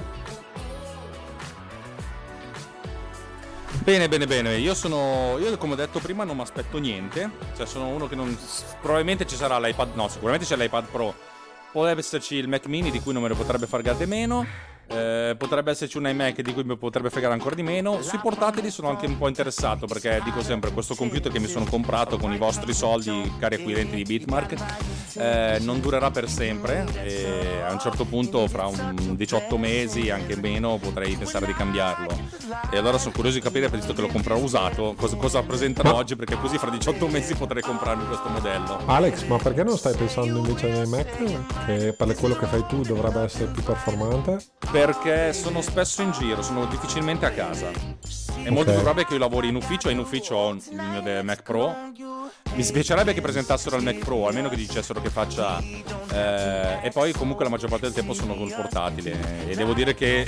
Bene, 3.84 4.08
bene, 4.08 4.26
bene. 4.26 4.56
Io 4.56 4.74
sono. 4.74 5.38
Io, 5.38 5.56
come 5.56 5.72
ho 5.72 5.76
detto 5.76 5.98
prima, 5.98 6.24
non 6.24 6.36
mi 6.36 6.42
aspetto 6.42 6.78
niente. 6.78 7.30
Cioè, 7.56 7.64
sono 7.66 7.88
uno 7.88 8.06
che 8.06 8.14
non. 8.14 8.36
Probabilmente 8.80 9.26
ci 9.26 9.36
sarà 9.36 9.58
l'iPad. 9.58 9.94
No, 9.94 10.08
sicuramente 10.08 10.44
c'è 10.44 10.56
l'iPad 10.56 10.86
Pro. 10.90 11.14
Potrebbe 11.72 12.00
esserci 12.00 12.34
il 12.36 12.48
Mac 12.48 12.66
mini 12.66 12.90
di 12.90 13.00
cui 13.00 13.12
non 13.12 13.22
me 13.22 13.28
ne 13.28 13.34
potrebbe 13.34 13.66
far 13.66 13.82
gade 13.82 14.04
meno. 14.04 14.46
Eh, 14.90 15.34
potrebbe 15.36 15.70
esserci 15.70 15.98
un 15.98 16.08
iMac 16.08 16.40
di 16.40 16.52
cui 16.54 16.64
mi 16.64 16.76
potrebbe 16.76 17.10
fregare 17.10 17.34
ancora 17.34 17.54
di 17.54 17.62
meno. 17.62 18.00
Sui 18.02 18.18
portatili 18.18 18.70
sono 18.70 18.88
anche 18.88 19.06
un 19.06 19.18
po' 19.18 19.28
interessato 19.28 19.86
perché 19.86 20.20
dico 20.24 20.42
sempre 20.42 20.72
questo 20.72 20.94
computer 20.94 21.30
che 21.30 21.38
mi 21.38 21.46
sono 21.46 21.66
comprato 21.66 22.16
con 22.16 22.32
i 22.32 22.38
vostri 22.38 22.72
soldi, 22.72 23.34
cari 23.38 23.56
acquirenti 23.56 23.96
di 23.96 24.02
Bitmark, 24.02 24.54
eh, 25.18 25.58
non 25.60 25.80
durerà 25.80 26.10
per 26.10 26.28
sempre 26.28 26.86
e 27.04 27.62
a 27.66 27.72
un 27.72 27.78
certo 27.78 28.04
punto 28.04 28.46
fra 28.48 28.66
un 28.66 29.14
18 29.14 29.58
mesi, 29.58 30.10
anche 30.10 30.36
meno, 30.36 30.78
potrei 30.78 31.16
pensare 31.16 31.46
di 31.46 31.54
cambiarlo. 31.54 32.08
E 32.70 32.78
allora 32.78 32.98
sono 32.98 33.12
curioso 33.12 33.36
di 33.36 33.42
capire, 33.42 33.68
visto 33.68 33.92
che 33.92 34.00
lo 34.00 34.08
comprerò 34.08 34.38
usato, 34.38 34.94
cosa, 34.96 35.16
cosa 35.16 35.42
presentano 35.42 35.94
oggi 35.94 36.16
perché 36.16 36.36
così 36.36 36.56
fra 36.56 36.70
18 36.70 37.08
mesi 37.08 37.34
potrei 37.34 37.62
comprarmi 37.62 38.06
questo 38.06 38.28
modello. 38.28 38.80
Alex, 38.86 39.24
ma 39.24 39.36
perché 39.36 39.64
non 39.64 39.76
stai 39.76 39.94
pensando 39.94 40.38
invece 40.38 40.70
ai 40.70 40.86
Mac 40.86 41.66
che 41.66 41.92
per 41.92 42.14
quello 42.14 42.36
che 42.36 42.46
fai 42.46 42.64
tu 42.66 42.80
dovrebbe 42.82 43.20
essere 43.20 43.50
più 43.50 43.62
performante? 43.62 44.38
Perché 44.78 45.32
sono 45.32 45.60
spesso 45.60 46.02
in 46.02 46.12
giro, 46.12 46.40
sono 46.40 46.64
difficilmente 46.66 47.26
a 47.26 47.32
casa. 47.32 48.27
È 48.38 48.40
okay. 48.40 48.52
molto 48.52 48.70
più 48.72 48.80
probabile 48.80 49.06
che 49.06 49.12
io 49.14 49.18
lavori 49.18 49.48
in 49.48 49.56
ufficio 49.56 49.88
e 49.88 49.92
in 49.92 49.98
ufficio 49.98 50.34
ho 50.34 50.52
il 50.52 50.62
mio 50.70 51.22
Mac 51.22 51.42
Pro 51.42 51.74
mi 52.54 52.64
spiacerebbe 52.64 53.14
che 53.14 53.20
presentassero 53.20 53.76
il 53.76 53.84
Mac 53.84 53.98
Pro, 53.98 54.26
almeno 54.26 54.48
che 54.48 54.56
dicessero 54.56 55.00
che 55.00 55.10
faccia... 55.10 55.60
Eh, 55.60 56.78
e 56.82 56.90
poi 56.90 57.12
comunque 57.12 57.44
la 57.44 57.50
maggior 57.50 57.68
parte 57.68 57.86
del 57.86 57.94
tempo 57.94 58.14
sono 58.14 58.34
col 58.34 58.52
portatile 58.52 59.46
e 59.46 59.54
devo 59.54 59.74
dire 59.74 59.94
che 59.94 60.26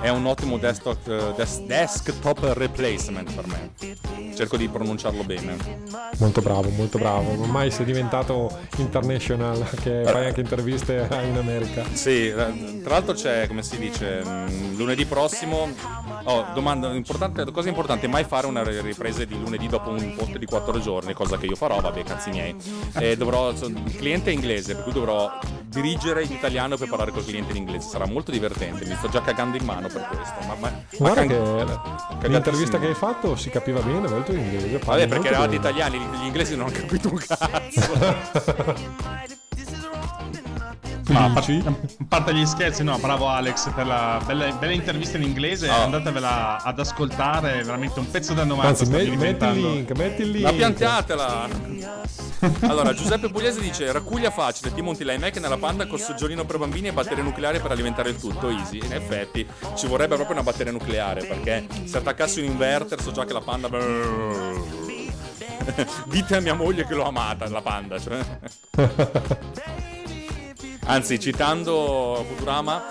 è 0.00 0.10
un 0.10 0.26
ottimo 0.26 0.58
desktop, 0.58 1.34
des, 1.36 1.60
desktop 1.60 2.52
replacement 2.54 3.32
per 3.32 3.46
me. 3.46 4.34
Cerco 4.34 4.58
di 4.58 4.68
pronunciarlo 4.68 5.24
bene. 5.24 5.56
Molto 6.18 6.42
bravo, 6.42 6.68
molto 6.68 6.98
bravo. 6.98 7.30
Ormai 7.40 7.70
sei 7.70 7.86
diventato 7.86 8.58
international, 8.76 9.66
che 9.80 10.02
fai 10.04 10.26
anche 10.26 10.40
interviste 10.40 11.08
in 11.22 11.36
America. 11.38 11.84
Sì, 11.92 12.30
tra 12.30 12.94
l'altro 12.94 13.14
c'è, 13.14 13.46
come 13.46 13.62
si 13.62 13.78
dice, 13.78 14.22
mm, 14.22 14.76
lunedì 14.76 15.06
prossimo... 15.06 16.02
Oh, 16.26 16.46
domanda 16.54 16.92
importante, 16.92 17.33
cosa, 17.34 17.50
cosa 17.50 17.68
importante, 17.68 18.06
mai 18.06 18.24
fare 18.24 18.46
una 18.46 18.62
ripresa 18.62 19.24
di 19.24 19.38
lunedì 19.38 19.66
dopo 19.66 19.90
un 19.90 20.14
ponte 20.16 20.38
di 20.38 20.46
quattro 20.46 20.78
giorni, 20.80 21.12
cosa 21.12 21.36
che 21.36 21.46
io 21.46 21.56
farò, 21.56 21.80
vabbè, 21.80 22.04
cazzi 22.04 22.30
miei. 22.30 22.54
Eh, 22.94 23.16
dovrò, 23.16 23.50
il 23.50 23.94
cliente 23.96 24.30
è 24.30 24.32
inglese, 24.32 24.74
per 24.74 24.84
cui 24.84 24.92
dovrò 24.92 25.38
dirigere 25.64 26.22
in 26.22 26.30
italiano 26.30 26.76
per 26.76 26.88
parlare 26.88 27.10
col 27.10 27.24
cliente 27.24 27.50
in 27.50 27.58
inglese. 27.58 27.88
Sarà 27.88 28.06
molto 28.06 28.30
divertente, 28.30 28.86
mi 28.86 28.94
sto 28.94 29.08
già 29.08 29.20
cagando 29.20 29.56
in 29.56 29.64
mano 29.64 29.88
per 29.88 30.06
questo. 30.08 30.34
Ma, 30.46 30.54
ma, 30.58 30.72
Guarda 30.96 31.24
ma 31.24 32.18
che 32.20 32.28
l'intervista 32.28 32.78
che 32.78 32.86
hai 32.86 32.94
fatto 32.94 33.34
si 33.36 33.50
capiva 33.50 33.80
bene 33.80 34.08
molto 34.08 34.32
in 34.32 34.38
inglese. 34.38 34.78
Vabbè, 34.78 35.08
perché 35.08 35.28
eravate 35.28 35.56
italiani, 35.56 35.98
gli 35.98 36.26
inglesi 36.26 36.56
non 36.56 36.68
hanno 36.68 36.76
capito 36.76 37.08
un 37.08 37.16
cazzo. 37.18 38.92
Ma 41.08 41.24
a, 41.24 41.30
parte, 41.30 41.62
a 41.66 41.74
parte 42.08 42.34
gli 42.34 42.46
scherzi, 42.46 42.82
no, 42.82 42.96
bravo 42.98 43.28
Alex 43.28 43.70
per 43.72 43.86
la 43.86 44.22
bella, 44.24 44.50
bella 44.52 44.72
intervista 44.72 45.16
in 45.18 45.24
inglese. 45.24 45.68
Oh. 45.68 45.82
Andatevela 45.82 46.62
ad 46.62 46.78
ascoltare, 46.78 47.60
è 47.60 47.64
veramente 47.64 47.98
un 47.98 48.10
pezzo 48.10 48.32
da 48.32 48.44
90. 48.44 48.68
Anzi, 48.68 48.86
me, 48.90 49.16
metti 49.16 49.44
il 49.44 49.60
link, 49.60 49.90
metti 49.96 50.22
il 50.22 50.30
link. 50.30 50.44
Ma 50.44 50.52
piantiatela. 50.52 51.48
allora, 52.68 52.94
Giuseppe 52.94 53.28
Pugliese 53.28 53.60
dice: 53.60 53.92
Raccuglia 53.92 54.30
facile, 54.30 54.72
ti 54.72 54.80
monti 54.80 55.04
l'iMac 55.04 55.36
nella 55.38 55.58
panda 55.58 55.86
col 55.86 56.00
soggiorno 56.00 56.44
per 56.44 56.58
bambini 56.58 56.88
e 56.88 56.92
batteria 56.92 57.22
nucleare 57.22 57.60
per 57.60 57.70
alimentare 57.70 58.08
il 58.10 58.16
tutto. 58.16 58.48
Easy. 58.48 58.78
In 58.82 58.92
effetti, 58.92 59.46
ci 59.74 59.86
vorrebbe 59.86 60.14
proprio 60.14 60.36
una 60.36 60.44
batteria 60.44 60.72
nucleare 60.72 61.24
perché 61.24 61.66
se 61.84 61.98
attaccassi 61.98 62.40
un 62.40 62.46
inverter, 62.46 63.00
so 63.00 63.12
già 63.12 63.24
che 63.24 63.32
la 63.32 63.40
panda. 63.40 63.68
Dite 66.06 66.36
a 66.36 66.40
mia 66.40 66.54
moglie 66.54 66.86
che 66.86 66.94
l'ho 66.94 67.06
amata 67.06 67.48
la 67.48 67.62
panda. 67.62 67.98
Cioè. 67.98 68.18
Anzi, 70.86 71.18
citando 71.18 72.24
Futurama, 72.28 72.86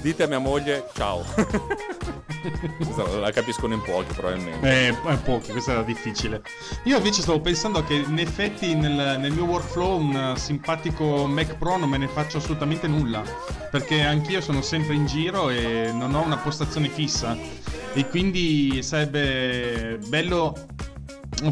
dite 0.00 0.22
a 0.22 0.26
mia 0.28 0.38
moglie 0.38 0.88
ciao. 0.94 1.24
la 3.18 3.30
capiscono 3.32 3.74
in 3.74 3.82
pochi 3.82 4.14
probabilmente. 4.14 4.86
Eh, 4.86 4.88
in 4.88 5.22
pochi, 5.22 5.50
questo 5.50 5.72
era 5.72 5.82
difficile. 5.82 6.42
Io 6.84 6.96
invece 6.96 7.22
stavo 7.22 7.40
pensando 7.40 7.82
che 7.82 7.94
in 7.94 8.18
effetti 8.18 8.74
nel, 8.74 9.18
nel, 9.18 9.32
mio 9.32 9.44
workflow 9.44 9.98
un 9.98 10.34
simpatico 10.36 11.26
Mac 11.26 11.56
Pro 11.56 11.76
non 11.76 11.88
me 11.88 11.98
ne 11.98 12.06
faccio 12.06 12.38
assolutamente 12.38 12.86
nulla. 12.86 13.22
Perché 13.70 14.02
anch'io 14.02 14.40
sono 14.40 14.62
sempre 14.62 14.94
in 14.94 15.06
giro 15.06 15.50
e 15.50 15.90
non 15.92 16.14
ho 16.14 16.22
una 16.22 16.38
postazione 16.38 16.88
fissa. 16.88 17.36
E 17.94 18.08
quindi 18.08 18.80
sarebbe 18.82 19.98
bello 20.06 20.54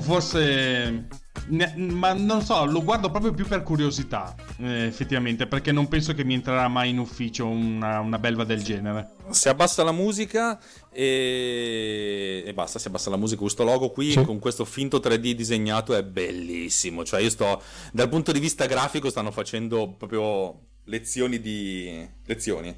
forse 0.01 1.09
ne, 1.49 1.75
ma 1.77 2.13
non 2.13 2.43
so, 2.43 2.65
lo 2.65 2.83
guardo 2.83 3.11
proprio 3.11 3.33
più 3.33 3.47
per 3.47 3.63
curiosità, 3.63 4.35
eh, 4.59 4.87
effettivamente, 4.87 5.47
perché 5.47 5.73
non 5.73 5.89
penso 5.89 6.15
che 6.15 6.25
mi 6.25 6.35
entrerà 6.35 6.69
mai 6.69 6.91
in 6.91 6.99
ufficio 6.99 7.47
una, 7.47 8.01
una 8.01 8.19
belva 8.19 8.45
del 8.45 8.63
genere. 8.63 9.11
Si 9.31 9.49
abbassa 9.49 9.83
la 9.83 9.93
musica 9.93 10.61
e... 10.91 12.43
e 12.47 12.53
basta, 12.53 12.79
si 12.79 12.89
abbassa 12.89 13.11
la 13.11 13.17
musica. 13.17 13.41
Questo 13.41 13.65
logo 13.65 13.91
qui 13.91 14.13
sì. 14.13 14.25
con 14.25 14.39
questo 14.39 14.65
finto 14.65 14.99
3D 14.99 15.33
disegnato 15.33 15.95
è 15.95 16.03
bellissimo. 16.03 17.05
Cioè, 17.05 17.21
io 17.21 17.31
sto, 17.31 17.63
dal 17.93 18.09
punto 18.09 18.33
di 18.33 18.41
vista 18.41 18.67
grafico, 18.67 19.11
stanno 19.11 19.31
facendo 19.31 19.95
proprio 19.97 20.59
lezioni 20.85 21.41
di... 21.41 22.07
lezioni. 22.25 22.75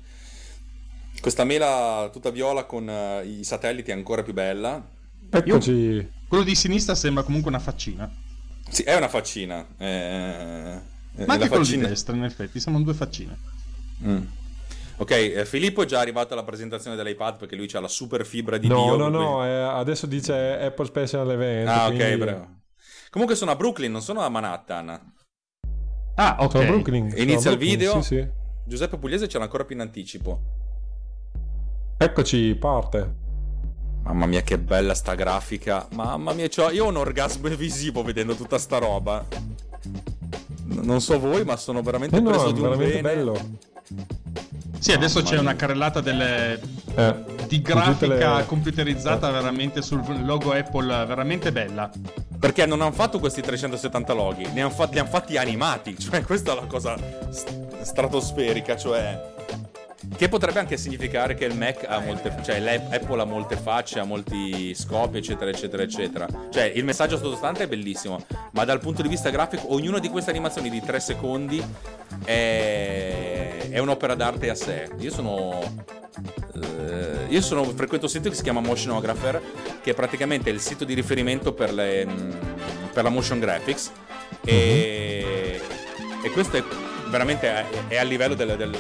Questa 1.21 1.45
mela 1.45 2.11
tutta 2.13 2.31
viola 2.31 2.65
con 2.65 2.87
uh, 2.87 3.27
i 3.27 3.45
satelliti 3.45 3.91
è 3.91 3.95
ancora 3.95 4.23
più 4.23 4.33
bella. 4.33 4.87
Eccoci. 5.31 5.71
Io, 5.71 6.09
quello 6.29 6.45
di 6.45 6.55
sinistra 6.55 6.95
sembra 6.95 7.23
comunque 7.23 7.51
una 7.51 7.61
faccina. 7.61 8.23
Sì, 8.75 8.83
è 8.83 8.97
una 8.97 9.09
faccina. 9.09 9.65
Eh, 9.79 9.87
Ma 9.87 11.33
anche 11.33 11.47
quello 11.47 11.63
faccina... 11.63 11.85
di 11.85 11.89
destra, 11.91 12.17
in 12.17 12.25
effetti, 12.25 12.59
sono 12.59 12.83
due 12.83 12.93
faccine. 12.93 13.39
Mm. 14.03 14.25
Ok, 14.97 15.11
eh, 15.13 15.45
Filippo 15.45 15.83
è 15.83 15.87
già 15.87 16.01
arrivato 16.01 16.33
alla 16.33 16.43
presentazione 16.43 16.97
dell'iPad 16.97 17.39
perché 17.39 17.55
lui 17.55 17.71
ha 17.73 17.81
la 17.81 17.87
super 17.87 18.27
fibra 18.27 18.59
di 18.59 18.67
no, 18.67 18.83
Dio. 18.83 18.97
No, 18.97 19.09
no, 19.09 19.21
no, 19.21 19.47
eh, 19.47 19.51
adesso 19.51 20.07
dice 20.07 20.59
Apple 20.59 20.87
Special 20.87 21.31
Event. 21.31 21.69
Ah, 21.69 21.87
quindi... 21.87 22.03
ok, 22.03 22.17
bravo. 22.17 22.49
Comunque 23.11 23.37
sono 23.37 23.53
a 23.53 23.57
Brooklyn, 23.57 23.93
non 23.93 24.03
sono 24.03 24.23
a 24.23 24.29
Manhattan. 24.29 25.13
Ah, 26.17 26.37
ok. 26.41 26.51
Sono 26.51 26.65
a 26.65 26.67
Brooklyn. 26.67 27.13
Inizia 27.17 27.53
il 27.53 27.59
video. 27.59 28.03
Sì, 28.03 28.17
sì. 28.17 28.29
Giuseppe 28.65 28.99
Pugliese 28.99 29.29
c'era 29.29 29.45
ancora 29.45 29.65
più 29.65 29.77
in 29.77 29.83
anticipo. 29.83 30.41
Eccoci, 31.97 32.57
parte. 32.57 33.23
Mamma 34.05 34.27
mia, 34.27 34.43
che 34.43 34.59
bella 34.59 34.95
sta 34.95 35.15
grafica. 35.15 35.89
Mamma 35.95 36.33
mia, 36.35 36.49
cioè, 36.49 36.73
io 36.73 36.85
ho 36.85 36.89
un 36.89 36.97
orgasmo 36.97 37.49
visivo 37.49 38.03
vedendo 38.03 38.35
tutta 38.35 38.59
sta 38.59 38.79
roba. 38.79 39.25
non 40.67 41.01
so 41.01 41.19
voi, 41.19 41.45
ma 41.45 41.57
sono 41.57 41.83
veramente 41.83 42.17
eh 42.17 42.21
no, 42.21 42.31
preso 42.31 42.51
di 42.53 42.61
un 42.61 42.69
veramente 42.69 43.01
bene. 43.01 43.15
bello. 43.15 43.39
Sì, 44.79 44.93
adesso 44.93 45.19
Mamma 45.19 45.29
c'è 45.29 45.35
mia. 45.35 45.43
una 45.43 45.57
carrellata 45.57 46.01
delle... 46.01 46.61
eh, 46.95 47.15
di 47.49 47.63
grafica 47.63 48.37
le... 48.37 48.47
computerizzata 48.47 49.29
eh. 49.31 49.33
veramente 49.33 49.81
sul 49.81 50.03
logo 50.25 50.53
Apple, 50.53 51.07
veramente 51.07 51.51
bella. 51.51 51.91
Perché 52.39 52.67
non 52.67 52.83
hanno 52.83 52.93
fatto 52.93 53.19
questi 53.19 53.41
370 53.41 54.13
loghi, 54.13 54.47
ne 54.53 54.61
hanno 54.61 54.71
fatti, 54.71 54.93
li 54.93 54.99
hanno 54.99 55.09
fatti 55.09 55.39
animati. 55.39 55.97
Cioè, 55.99 56.23
questa 56.23 56.53
è 56.53 56.55
la 56.57 56.67
cosa 56.67 56.95
stratosferica, 57.81 58.77
cioè 58.77 59.33
che 60.17 60.29
potrebbe 60.29 60.59
anche 60.59 60.77
significare 60.77 61.35
che 61.35 61.45
il 61.45 61.57
Mac 61.57 61.85
ha 61.89 61.99
molte, 61.99 62.35
cioè 62.45 62.61
l'Apple 62.61 63.21
ha 63.21 63.25
molte 63.25 63.57
facce, 63.57 63.99
ha 63.99 64.05
molti 64.05 64.75
scopi, 64.75 65.19
eccetera, 65.19 65.51
eccetera, 65.51 65.83
eccetera. 65.83 66.29
Cioè, 66.51 66.73
il 66.75 66.85
messaggio 66.85 67.17
sottostante 67.17 67.65
è 67.65 67.69
bellissimo, 67.69 68.25
ma 68.53 68.65
dal 68.65 68.81
punto 68.81 69.03
di 69.03 69.09
vista 69.09 69.31
grafico, 69.31 69.73
ognuna 69.73 69.99
di 69.99 70.09
queste 70.09 70.31
animazioni 70.31 70.71
di 70.71 70.81
3 70.81 71.01
secondi 71.01 71.63
è, 72.25 73.69
è 73.71 73.79
un'opera 73.79 74.15
d'arte 74.15 74.51
a 74.51 74.55
sé. 74.55 74.91
Io 74.99 75.11
sono. 75.11 75.93
Uh, 76.55 77.27
io 77.29 77.41
sono, 77.41 77.65
frequento 77.65 78.07
un 78.07 78.13
sito 78.13 78.29
che 78.29 78.37
si 78.37 78.43
chiama 78.43 78.61
Motionographer, 78.61 79.41
che 79.83 79.91
è 79.91 79.95
praticamente 79.95 80.51
il 80.51 80.61
sito 80.61 80.85
di 80.85 80.95
riferimento 80.95 81.53
per, 81.53 81.73
le, 81.73 82.07
per 82.93 83.03
la 83.03 83.09
motion 83.09 83.41
graphics. 83.41 83.91
E, 84.45 85.61
e 86.23 86.31
questo 86.31 86.57
è 86.57 86.63
veramente 87.15 87.49
è, 87.49 87.67
è 87.87 87.97
a 87.97 88.03
livello 88.03 88.35
del, 88.35 88.57
del, 88.57 88.77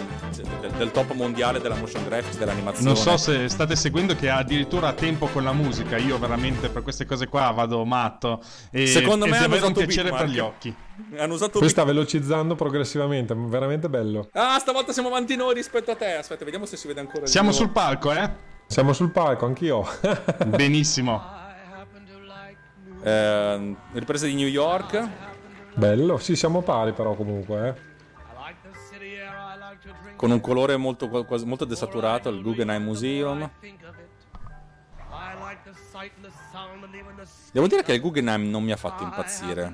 del, 0.60 0.70
del, 0.72 0.90
top 0.90 1.12
mondiale 1.12 1.60
della 1.60 1.76
motion 1.76 2.04
graphics, 2.04 2.36
dell'animazione. 2.36 2.88
Non 2.88 2.96
so 2.96 3.16
se 3.16 3.48
state 3.48 3.76
seguendo 3.76 4.16
che 4.16 4.28
ha 4.28 4.38
addirittura 4.38 4.92
tempo 4.92 5.28
con 5.28 5.44
la 5.44 5.52
musica. 5.52 5.96
Io 5.98 6.18
veramente 6.18 6.68
per 6.68 6.82
queste 6.82 7.04
cose 7.04 7.28
qua 7.28 7.52
vado 7.52 7.84
matto. 7.84 8.42
E, 8.72 8.88
Secondo 8.88 9.26
me 9.26 9.38
è 9.38 9.62
un 9.62 9.72
piacere 9.72 10.10
per 10.10 10.26
gli 10.26 10.40
occhi. 10.40 10.74
Hanno 11.16 11.34
usato 11.34 11.60
Poi 11.60 11.68
sta 11.68 11.84
velocizzando 11.84 12.56
progressivamente, 12.56 13.34
veramente 13.36 13.88
bello. 13.88 14.28
Ah, 14.32 14.58
stavolta 14.58 14.92
siamo 14.92 15.08
avanti 15.08 15.36
noi 15.36 15.54
rispetto 15.54 15.92
a 15.92 15.94
te. 15.94 16.14
Aspetta, 16.14 16.44
vediamo 16.44 16.66
se 16.66 16.76
si 16.76 16.88
vede 16.88 16.98
ancora. 16.98 17.26
Siamo 17.26 17.52
sul 17.52 17.70
palco, 17.70 18.10
eh? 18.10 18.28
Siamo 18.66 18.92
sul 18.92 19.12
palco, 19.12 19.46
anch'io. 19.46 19.86
Benissimo. 20.46 21.22
Eh, 23.00 23.76
riprese 23.92 24.26
di 24.26 24.34
New 24.34 24.48
York. 24.48 25.08
Bello, 25.74 26.18
sì, 26.18 26.34
siamo 26.34 26.62
pari 26.62 26.92
però 26.92 27.14
comunque, 27.14 27.68
eh 27.68 27.92
con 30.24 30.32
un 30.32 30.40
colore 30.40 30.78
molto, 30.78 31.06
molto 31.44 31.66
desaturato, 31.66 32.30
il 32.30 32.40
Guggenheim 32.40 32.82
Museum. 32.82 33.50
Devo 37.52 37.66
dire 37.66 37.82
che 37.82 37.92
il 37.92 38.00
Guggenheim 38.00 38.48
non 38.48 38.64
mi 38.64 38.72
ha 38.72 38.76
fatto 38.76 39.02
impazzire. 39.02 39.70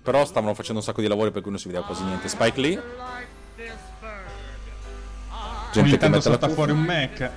Però 0.00 0.24
stavano 0.24 0.54
facendo 0.54 0.78
un 0.78 0.84
sacco 0.84 1.00
di 1.00 1.08
lavori 1.08 1.32
per 1.32 1.42
cui 1.42 1.50
non 1.50 1.58
si 1.58 1.66
vedeva 1.66 1.84
quasi 1.84 2.04
niente. 2.04 2.28
Spike 2.28 2.60
Lee. 2.60 2.82
Gente 5.72 5.88
ogni 5.88 5.98
tanto 5.98 6.20
salta 6.20 6.48
fuori 6.50 6.70
un 6.70 6.80
Mac. 6.80 7.30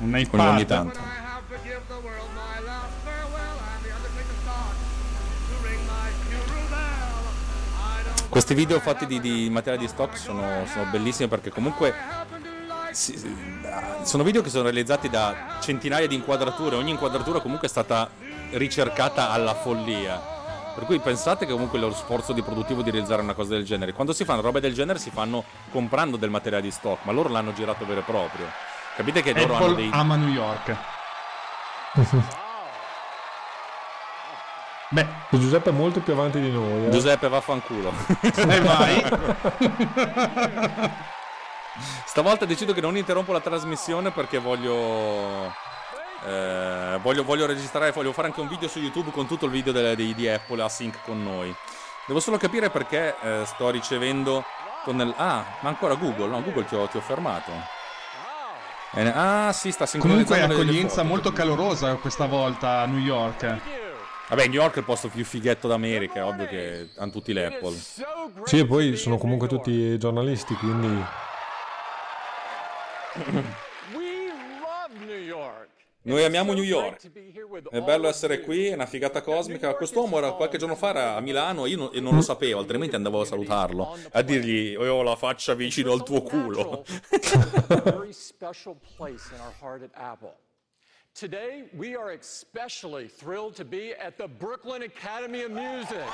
Un 0.00 0.18
iPad. 0.18 0.40
Ogni 0.40 0.66
tanto. 0.66 1.21
Questi 8.32 8.54
video 8.54 8.80
fatti 8.80 9.04
di, 9.04 9.20
di 9.20 9.50
materiale 9.50 9.82
di 9.82 9.88
stock 9.88 10.16
sono, 10.16 10.64
sono 10.64 10.90
bellissimi 10.90 11.28
perché 11.28 11.50
comunque 11.50 11.94
si, 12.90 13.14
sono 14.04 14.22
video 14.22 14.40
che 14.40 14.48
sono 14.48 14.62
realizzati 14.62 15.10
da 15.10 15.58
centinaia 15.60 16.06
di 16.06 16.14
inquadrature, 16.14 16.76
ogni 16.76 16.92
inquadratura 16.92 17.40
comunque 17.40 17.66
è 17.68 17.70
stata 17.70 18.08
ricercata 18.52 19.32
alla 19.32 19.52
follia. 19.52 20.18
Per 20.74 20.86
cui 20.86 20.98
pensate 20.98 21.44
che 21.44 21.52
comunque 21.52 21.78
lo 21.78 21.92
sforzo 21.92 22.32
di 22.32 22.40
produttivo 22.40 22.80
di 22.80 22.90
realizzare 22.90 23.20
una 23.20 23.34
cosa 23.34 23.50
del 23.50 23.66
genere. 23.66 23.92
Quando 23.92 24.14
si 24.14 24.24
fanno 24.24 24.40
robe 24.40 24.60
del 24.60 24.72
genere 24.72 24.98
si 24.98 25.10
fanno 25.10 25.44
comprando 25.70 26.16
del 26.16 26.30
materiale 26.30 26.62
di 26.62 26.70
stock, 26.70 27.04
ma 27.04 27.12
loro 27.12 27.28
l'hanno 27.28 27.52
girato 27.52 27.84
vero 27.84 28.00
e 28.00 28.04
proprio. 28.04 28.46
Capite 28.96 29.20
che 29.20 29.34
loro 29.34 29.56
Apple 29.56 29.66
hanno 29.66 29.74
dei. 29.74 29.90
ama 29.92 30.16
New 30.16 30.32
York. 30.32 30.76
Beh, 34.92 35.06
Giuseppe 35.30 35.70
è 35.70 35.72
molto 35.72 36.00
più 36.00 36.12
avanti 36.12 36.38
di 36.38 36.50
noi. 36.50 36.84
Eh? 36.84 36.90
Giuseppe, 36.90 37.26
vaffanculo. 37.26 37.94
E 38.20 38.60
vai. 38.60 39.02
Stavolta 42.04 42.44
decido 42.44 42.74
che 42.74 42.82
non 42.82 42.98
interrompo 42.98 43.32
la 43.32 43.40
trasmissione 43.40 44.10
perché 44.10 44.36
voglio. 44.36 45.50
Eh, 46.26 46.98
voglio, 47.00 47.24
voglio, 47.24 47.46
registrare, 47.46 47.90
voglio 47.92 48.12
fare 48.12 48.28
anche 48.28 48.42
un 48.42 48.48
video 48.48 48.68
su 48.68 48.80
YouTube 48.80 49.10
con 49.12 49.26
tutto 49.26 49.46
il 49.46 49.50
video 49.50 49.72
delle, 49.72 49.96
di, 49.96 50.14
di, 50.14 50.28
Apple 50.28 50.62
a 50.62 50.68
sync 50.68 50.98
con 51.02 51.22
noi. 51.22 51.54
Devo 52.06 52.20
solo 52.20 52.36
capire 52.36 52.68
perché 52.68 53.16
eh, 53.22 53.44
sto 53.46 53.70
ricevendo. 53.70 54.44
Tonnell- 54.84 55.14
ah, 55.16 55.42
ma 55.60 55.70
ancora 55.70 55.94
Google? 55.94 56.26
No, 56.26 56.42
Google 56.42 56.66
ti 56.66 56.74
ho, 56.74 56.86
ti 56.86 56.98
ho 56.98 57.00
fermato. 57.00 57.50
Eh, 58.94 59.08
ah, 59.08 59.52
sì, 59.54 59.72
sta 59.72 59.86
Comunque 59.86 60.26
sincronizzando 60.26 60.46
le 60.48 60.60
accoglienza 60.60 60.96
foto. 60.96 61.08
molto 61.08 61.32
calorosa 61.32 61.94
questa 61.94 62.26
volta 62.26 62.80
a 62.80 62.84
New 62.84 62.98
York. 62.98 63.80
Vabbè, 64.32 64.46
New 64.46 64.62
York 64.62 64.76
è 64.76 64.78
il 64.78 64.84
posto 64.86 65.08
più 65.08 65.26
fighetto 65.26 65.68
d'America, 65.68 66.20
è 66.20 66.24
ovvio 66.24 66.46
che 66.46 66.88
hanno 66.96 67.10
tutti 67.10 67.34
l'Apple. 67.34 67.76
Sì, 68.44 68.60
e 68.60 68.66
poi 68.66 68.96
sono 68.96 69.18
comunque 69.18 69.46
tutti 69.46 69.98
giornalisti, 69.98 70.54
quindi 70.54 71.04
Noi 76.04 76.24
amiamo 76.24 76.54
New 76.54 76.62
York. 76.62 77.10
È 77.68 77.82
bello 77.82 78.08
essere 78.08 78.40
qui, 78.40 78.68
è 78.68 78.72
una 78.72 78.86
figata 78.86 79.20
cosmica. 79.20 79.74
Quest'uomo 79.74 80.16
era 80.16 80.32
qualche 80.32 80.56
giorno 80.56 80.76
fa 80.76 80.88
era 80.88 81.14
a 81.16 81.20
Milano 81.20 81.66
io 81.66 81.76
non, 81.76 81.90
e 81.92 82.00
non 82.00 82.14
lo 82.14 82.22
sapevo, 82.22 82.58
altrimenti 82.58 82.94
andavo 82.94 83.20
a 83.20 83.26
salutarlo. 83.26 83.98
A 84.12 84.22
dirgli, 84.22 84.70
io 84.70 84.94
ho 84.94 85.02
la 85.02 85.16
faccia 85.16 85.52
vicino 85.52 85.92
al 85.92 86.02
tuo 86.02 86.22
culo. 86.22 86.86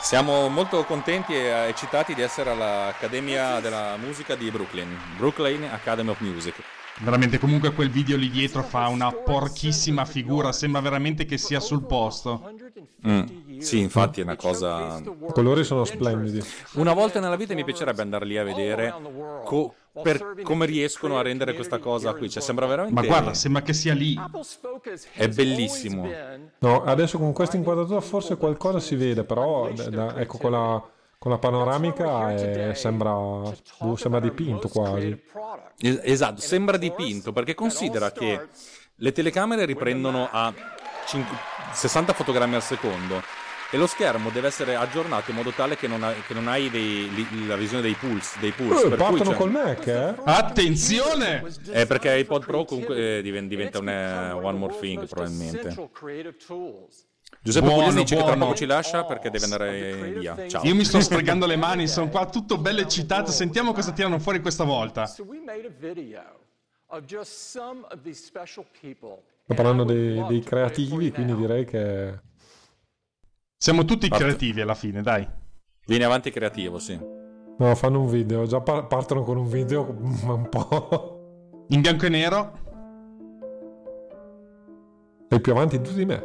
Siamo 0.00 0.48
molto 0.48 0.84
contenti 0.84 1.34
e 1.34 1.46
eccitati 1.68 2.14
di 2.14 2.22
essere 2.22 2.50
all'Accademia 2.50 3.60
della 3.60 3.96
Musica 3.96 4.34
di 4.34 4.50
Brooklyn. 4.50 4.88
Brooklyn 5.16 5.62
Academy 5.64 6.10
of 6.10 6.20
Music. 6.20 6.56
Veramente, 7.00 7.38
comunque 7.38 7.72
quel 7.72 7.90
video 7.90 8.16
lì 8.16 8.28
dietro 8.28 8.62
fa 8.64 8.88
una 8.88 9.12
porchissima 9.12 10.04
figura. 10.04 10.50
Sembra 10.50 10.80
veramente 10.80 11.24
che 11.26 11.38
sia 11.38 11.60
sul 11.60 11.86
posto. 11.86 12.50
Mm. 13.06 13.60
Sì, 13.60 13.78
infatti 13.78 14.20
è 14.20 14.24
una 14.24 14.34
cosa... 14.34 14.98
i 14.98 15.32
colori 15.32 15.62
sono 15.62 15.84
splendidi. 15.84 16.42
Una 16.72 16.92
volta 16.92 17.20
nella 17.20 17.36
vita 17.36 17.54
mi 17.54 17.64
piacerebbe 17.64 18.02
andare 18.02 18.26
lì 18.26 18.36
a 18.36 18.42
vedere 18.42 18.92
co- 19.44 19.74
per 20.02 20.34
come 20.42 20.66
riescono 20.66 21.18
a 21.18 21.22
rendere 21.22 21.54
questa 21.54 21.78
cosa 21.78 22.12
qui. 22.14 22.28
Cioè, 22.30 22.42
sembra 22.42 22.66
veramente... 22.66 23.00
Ma 23.00 23.06
guarda, 23.06 23.34
sembra 23.34 23.62
che 23.62 23.72
sia 23.72 23.94
lì. 23.94 24.14
È 25.12 25.28
bellissimo. 25.28 26.08
No, 26.58 26.82
adesso 26.84 27.18
con 27.18 27.32
questa 27.32 27.56
inquadratura 27.56 28.00
forse 28.00 28.36
qualcosa 28.36 28.80
si 28.80 28.96
vede, 28.96 29.24
però 29.24 29.70
da- 29.72 29.88
da- 29.88 30.16
ecco 30.20 30.38
con 30.38 30.50
la, 30.52 30.82
con 31.18 31.30
la 31.30 31.38
panoramica 31.38 32.32
eh, 32.34 32.74
sembra, 32.74 33.12
boh, 33.12 33.96
sembra 33.96 34.20
dipinto 34.20 34.68
quasi. 34.68 35.20
Es- 35.78 36.00
Esatto, 36.02 36.40
sembra 36.40 36.76
dipinto 36.76 37.32
perché 37.32 37.54
considera 37.54 38.10
che 38.10 38.46
le 38.94 39.12
telecamere 39.12 39.64
riprendono 39.64 40.28
a 40.30 40.52
cinque- 41.06 41.36
60 41.72 42.12
fotogrammi 42.12 42.54
al 42.56 42.62
secondo 42.62 43.22
e 43.70 43.76
lo 43.76 43.86
schermo 43.86 44.30
deve 44.30 44.46
essere 44.48 44.74
aggiornato 44.76 45.30
in 45.30 45.36
modo 45.36 45.50
tale 45.50 45.76
che 45.76 45.86
non, 45.86 46.02
ha- 46.02 46.12
che 46.26 46.32
non 46.34 46.48
hai 46.48 46.70
dei- 46.70 47.10
li- 47.12 47.46
la 47.46 47.56
visione 47.56 47.82
dei 47.82 47.92
pulse. 47.94 48.38
Dei 48.40 48.52
pulse 48.52 48.88
per 48.88 48.98
cui 48.98 49.16
partono 49.18 49.36
col 49.36 49.50
Mac, 49.50 49.86
eh? 49.86 50.14
Attenzione! 50.24 51.44
Eh, 51.70 51.86
perché 51.86 52.16
iPod 52.18 52.44
Pro 52.46 52.64
comunque 52.64 53.18
eh, 53.18 53.22
diven- 53.22 53.46
diventa 53.48 53.78
un 53.78 53.88
eh, 53.88 54.30
one 54.32 54.58
more 54.58 54.74
thing 54.78 55.06
probabilmente. 55.06 55.74
Giuseppe 57.42 57.66
Buono, 57.66 57.82
Pugliese 57.82 57.98
dice 58.02 58.14
che 58.14 58.20
tra 58.22 58.30
buono. 58.30 58.44
poco 58.46 58.56
ci 58.56 58.64
lascia 58.66 59.04
perché 59.04 59.30
deve 59.30 59.44
andare 59.44 60.12
via. 60.18 60.48
Ciao. 60.48 60.64
Io 60.64 60.74
mi 60.74 60.84
sto 60.84 60.98
sfregando 61.02 61.44
le 61.46 61.56
mani, 61.56 61.86
sono 61.86 62.08
qua 62.08 62.26
tutto 62.26 62.56
bello 62.56 62.80
eccitato. 62.80 63.30
Sentiamo 63.30 63.72
cosa 63.74 63.92
tirano 63.92 64.18
fuori 64.18 64.40
questa 64.40 64.64
volta. 64.64 65.04
Sto 69.44 69.54
parlando 69.54 69.84
dei, 69.84 70.24
dei 70.26 70.40
creativi, 70.42 71.12
quindi 71.12 71.34
direi 71.36 71.64
che... 71.66 72.20
Siamo 73.60 73.84
tutti 73.84 74.06
Parte. 74.06 74.24
creativi 74.24 74.60
alla 74.60 74.76
fine, 74.76 75.02
dai. 75.02 75.28
Vieni 75.84 76.04
avanti 76.04 76.30
creativo, 76.30 76.78
sì. 76.78 76.96
No, 77.58 77.74
fanno 77.74 78.00
un 78.00 78.06
video, 78.06 78.46
già 78.46 78.60
par- 78.60 78.86
partono 78.86 79.24
con 79.24 79.36
un 79.36 79.48
video 79.48 79.92
ma 80.24 80.34
un 80.34 80.48
po'... 80.48 81.64
In 81.70 81.80
bianco 81.80 82.06
e 82.06 82.08
nero. 82.08 82.52
Sei 85.28 85.40
più 85.40 85.52
avanti 85.52 85.80
tu 85.80 85.92
di 85.92 86.04
me. 86.06 86.24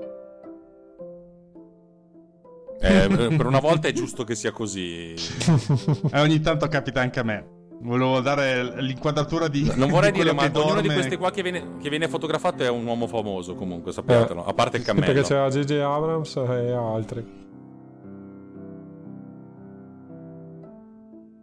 Eh, 2.79 3.07
per 3.07 3.45
una 3.47 3.59
volta 3.59 3.87
è 3.87 3.91
giusto 3.93 4.23
che 4.23 4.35
sia 4.35 4.51
così. 4.51 5.15
E 6.13 6.19
ogni 6.19 6.39
tanto 6.39 6.67
capita 6.67 7.01
anche 7.01 7.19
a 7.19 7.23
me. 7.23 7.52
Volevo 7.85 8.21
dare 8.21 8.81
l'inquadratura 8.81 9.49
di. 9.49 9.69
Non 9.75 9.89
vorrei 9.89 10.11
di 10.13 10.19
dire, 10.19 10.31
ma 10.33 10.49
che 10.49 10.57
ognuno 10.57 10.75
di 10.79 10.87
dorme. 10.87 10.93
questi 10.93 11.17
qua 11.17 11.31
che 11.31 11.41
viene, 11.43 11.77
che 11.81 11.89
viene 11.89 12.07
fotografato 12.07 12.63
è 12.63 12.69
un 12.69 12.85
uomo 12.85 13.07
famoso, 13.07 13.55
comunque, 13.55 13.91
sappiatelo. 13.91 14.45
A 14.45 14.53
parte 14.53 14.77
il 14.77 14.83
Sì, 14.83 14.93
perché 14.93 15.21
cammello. 15.21 15.27
c'era 15.27 15.49
JJ 15.49 15.71
Abrams 15.81 16.35
e 16.37 16.71
altri. 16.71 17.41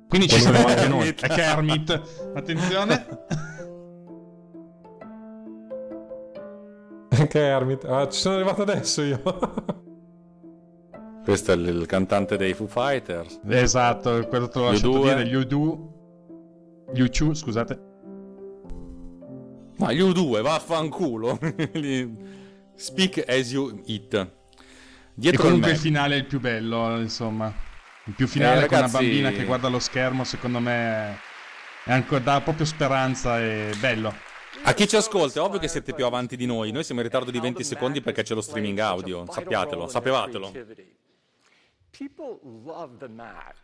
Quindi 0.09 0.29
ci 0.29 0.41
siamo 0.41 0.67
anche 0.67 0.89
noi. 0.89 1.15
Kermit. 1.15 1.21
È 1.27 1.29
Kermit. 1.29 2.03
Attenzione. 2.35 3.07
Che 7.29 7.39
Hermit. 7.39 7.85
Ah, 7.85 8.09
ci 8.09 8.19
sono 8.19 8.37
arrivato 8.37 8.63
adesso 8.63 9.03
io. 9.03 9.21
Questo 11.23 11.53
è 11.53 11.55
il, 11.55 11.67
il 11.67 11.87
cantante 11.87 12.39
dei 12.39 12.55
Foo 12.55 12.67
Fighters. 12.67 13.41
esatto, 13.47 14.27
quello 14.27 14.49
te 14.49 14.59
lasciato 14.59 14.91
U2. 14.91 15.03
dire. 15.03 15.27
Gli 15.27 15.35
U2. 15.37 15.79
Gli 16.93 17.03
U2, 17.03 17.35
scusate. 17.35 17.89
Ma 19.79 19.93
gli 19.93 20.01
U2, 20.01 20.43
vaffanculo. 20.43 21.39
Speak 22.75 23.25
as 23.29 23.53
you 23.53 23.81
eat. 23.87 24.15
E 24.15 24.29
Dietro 25.15 25.43
il 25.43 25.49
comunque 25.49 25.71
il 25.73 25.79
finale 25.79 26.15
è 26.15 26.19
il 26.19 26.27
più 26.27 26.41
bello, 26.41 26.99
insomma. 27.01 27.53
Il 28.05 28.15
più 28.15 28.27
finale 28.27 28.65
Eh, 28.65 28.67
con 28.67 28.79
una 28.79 28.87
ragazzi- 28.87 29.05
bambina 29.05 29.31
che 29.31 29.45
guarda 29.45 29.69
lo 29.69 29.79
schermo, 29.79 30.25
secondo 30.25 30.59
me 30.61 31.19
è 31.85 31.93
ancora, 31.93 32.21
dà 32.21 32.41
proprio 32.41 32.67
speranza 32.67 33.41
e 33.41 33.73
bello. 33.79 34.13
A 34.63 34.75
chi 34.75 34.89
ci 34.89 34.97
ascolta, 34.97 35.41
è 35.41 35.43
ovvio 35.43 35.59
che 35.59 35.69
siete 35.69 35.95
più 35.95 36.05
avanti 36.05 36.37
di 36.37 36.45
noi. 36.47 36.73
Noi 36.73 36.85
siamo 36.85 37.01
in 37.01 37.07
ritardo 37.07 37.31
di 37.31 37.39
20 37.39 37.63
secondi 37.65 38.01
perché 38.01 38.23
c'è 38.23 38.35
lo 38.35 38.41
streaming 38.41 38.79
audio. 38.79 39.25
Sappiatelo, 39.31 39.87
sapevatelo. 39.89 40.51
People 40.51 40.59
love 40.59 40.75
the 40.75 40.83
Mac. 40.83 40.89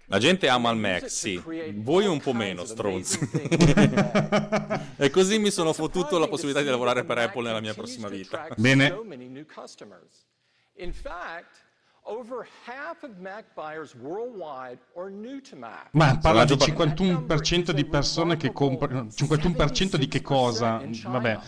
La 0.06 0.18
gente 0.18 0.48
ama 0.48 0.70
il 0.70 0.78
Mac, 0.78 1.10
sì. 1.10 1.40
Voi 1.74 2.06
un 2.06 2.20
po' 2.20 2.32
meno, 2.32 2.64
stronzi. 2.64 3.18
e 4.96 5.10
così 5.10 5.38
mi 5.38 5.50
sono 5.50 5.72
fottuto 5.72 6.18
la 6.18 6.28
possibilità 6.28 6.62
di 6.62 6.68
lavorare 6.68 7.04
per 7.04 7.18
Apple 7.18 7.42
nella 7.42 7.60
mia 7.60 7.74
prossima 7.74 8.08
vita. 8.08 8.48
Bene. 8.56 8.88
In 10.78 10.92
fact, 10.92 11.65
over 12.06 12.46
half 12.64 13.02
of 13.02 13.10
Mac 13.20 13.44
buyers 13.54 13.94
worldwide 13.94 14.78
are 14.96 15.10
new 15.10 15.40
to 15.40 15.56
Mac. 15.56 15.88
Ma 15.92 16.16
parla 16.18 16.44
di 16.44 16.56
Raggio 16.56 16.72
par- 16.74 16.94
51% 16.94 17.70
di 17.72 17.84
persone 17.84 18.36
che 18.36 18.52
comprano. 18.52 19.08
51% 19.14 19.96
di 19.96 20.08
che 20.08 20.22
cosa? 20.22 20.82
Vabbè. 21.04 21.38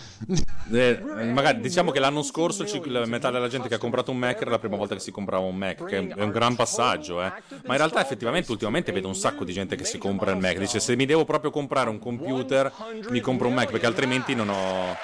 Eh, 0.73 1.01
magari 1.33 1.61
diciamo 1.61 1.91
che 1.91 2.01
l'anno 2.01 2.23
scorso 2.23 2.65
la 2.85 3.07
metà 3.07 3.31
della 3.31 3.49
gente 3.49 3.69
che 3.69 3.75
ha 3.75 3.79
comprato 3.79 4.11
un 4.11 4.19
Mac 4.19 4.41
era 4.41 4.51
la 4.51 4.59
prima 4.59 4.77
volta 4.77 4.95
che 4.95 5.01
si 5.01 5.11
comprava 5.11 5.45
un 5.45 5.57
Mac, 5.57 5.85
che 5.85 6.09
è 6.09 6.23
un 6.23 6.31
gran 6.31 6.57
passaggio, 6.57 7.23
eh. 7.23 7.33
Ma 7.65 7.73
in 7.73 7.79
realtà 7.79 8.01
effettivamente 8.01 8.51
ultimamente 8.51 8.93
vedo 8.93 9.09
un 9.09 9.15
sacco 9.15 9.45
di 9.45 9.53
gente 9.53 9.77
che 9.77 9.85
si 9.85 9.99
compra 9.99 10.33
il 10.33 10.39
Mac. 10.39 10.59
Dice 10.59 10.81
se 10.81 10.97
mi 10.97 11.07
devo 11.07 11.25
proprio 11.25 11.51
comprare 11.51 11.89
un 11.89 11.99
computer, 11.99 12.73
mi 13.11 13.21
compro 13.21 13.49
un 13.49 13.55
Mac 13.55 13.71
perché 13.71 13.87
altrimenti 13.87 14.35
non 14.35 14.49
ho, 14.49 14.97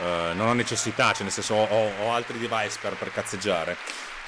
eh, 0.00 0.34
non 0.34 0.48
ho 0.48 0.52
necessità, 0.54 1.12
cioè 1.12 1.22
nel 1.22 1.32
senso 1.32 1.54
ho, 1.54 1.90
ho 2.04 2.12
altri 2.12 2.38
device 2.38 2.78
per, 2.80 2.96
per 2.96 3.12
cazzeggiare. 3.12 3.76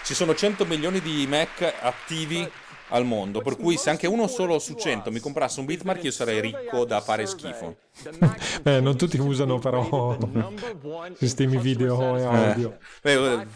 Ci 0.02 0.14
sono 0.14 0.34
100 0.34 0.64
milioni 0.66 1.00
di 1.00 1.26
Mac 1.28 1.62
attivi 1.80 2.48
al 2.88 3.04
mondo, 3.04 3.40
per 3.40 3.56
cui 3.56 3.76
se 3.76 3.90
anche 3.90 4.06
uno 4.08 4.26
solo 4.26 4.58
su 4.58 4.74
100 4.74 5.10
mi 5.10 5.20
comprasse 5.20 5.60
un 5.60 5.66
Bitmark 5.66 6.02
io 6.02 6.10
sarei 6.10 6.40
ricco 6.40 6.84
da 6.84 7.00
fare 7.00 7.26
schifo. 7.26 7.76
Eh, 8.62 8.80
non 8.80 8.96
tutti 8.96 9.18
usano 9.18 9.58
però 9.58 10.16
sistemi 11.16 11.56
video 11.58 12.16
e 12.16 12.22
audio. 12.24 12.78
Eh, 13.02 13.12
eh, 13.12 13.46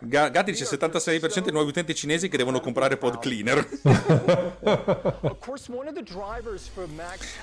Ga- 0.00 0.28
Gatti 0.30 0.50
dice 0.52 0.64
76% 0.64 1.42
dei 1.42 1.52
nuovi 1.52 1.68
utenti 1.68 1.94
cinesi 1.94 2.28
che 2.28 2.36
devono 2.36 2.60
comprare 2.60 2.96
pod 2.96 3.18
cleaner. 3.18 3.66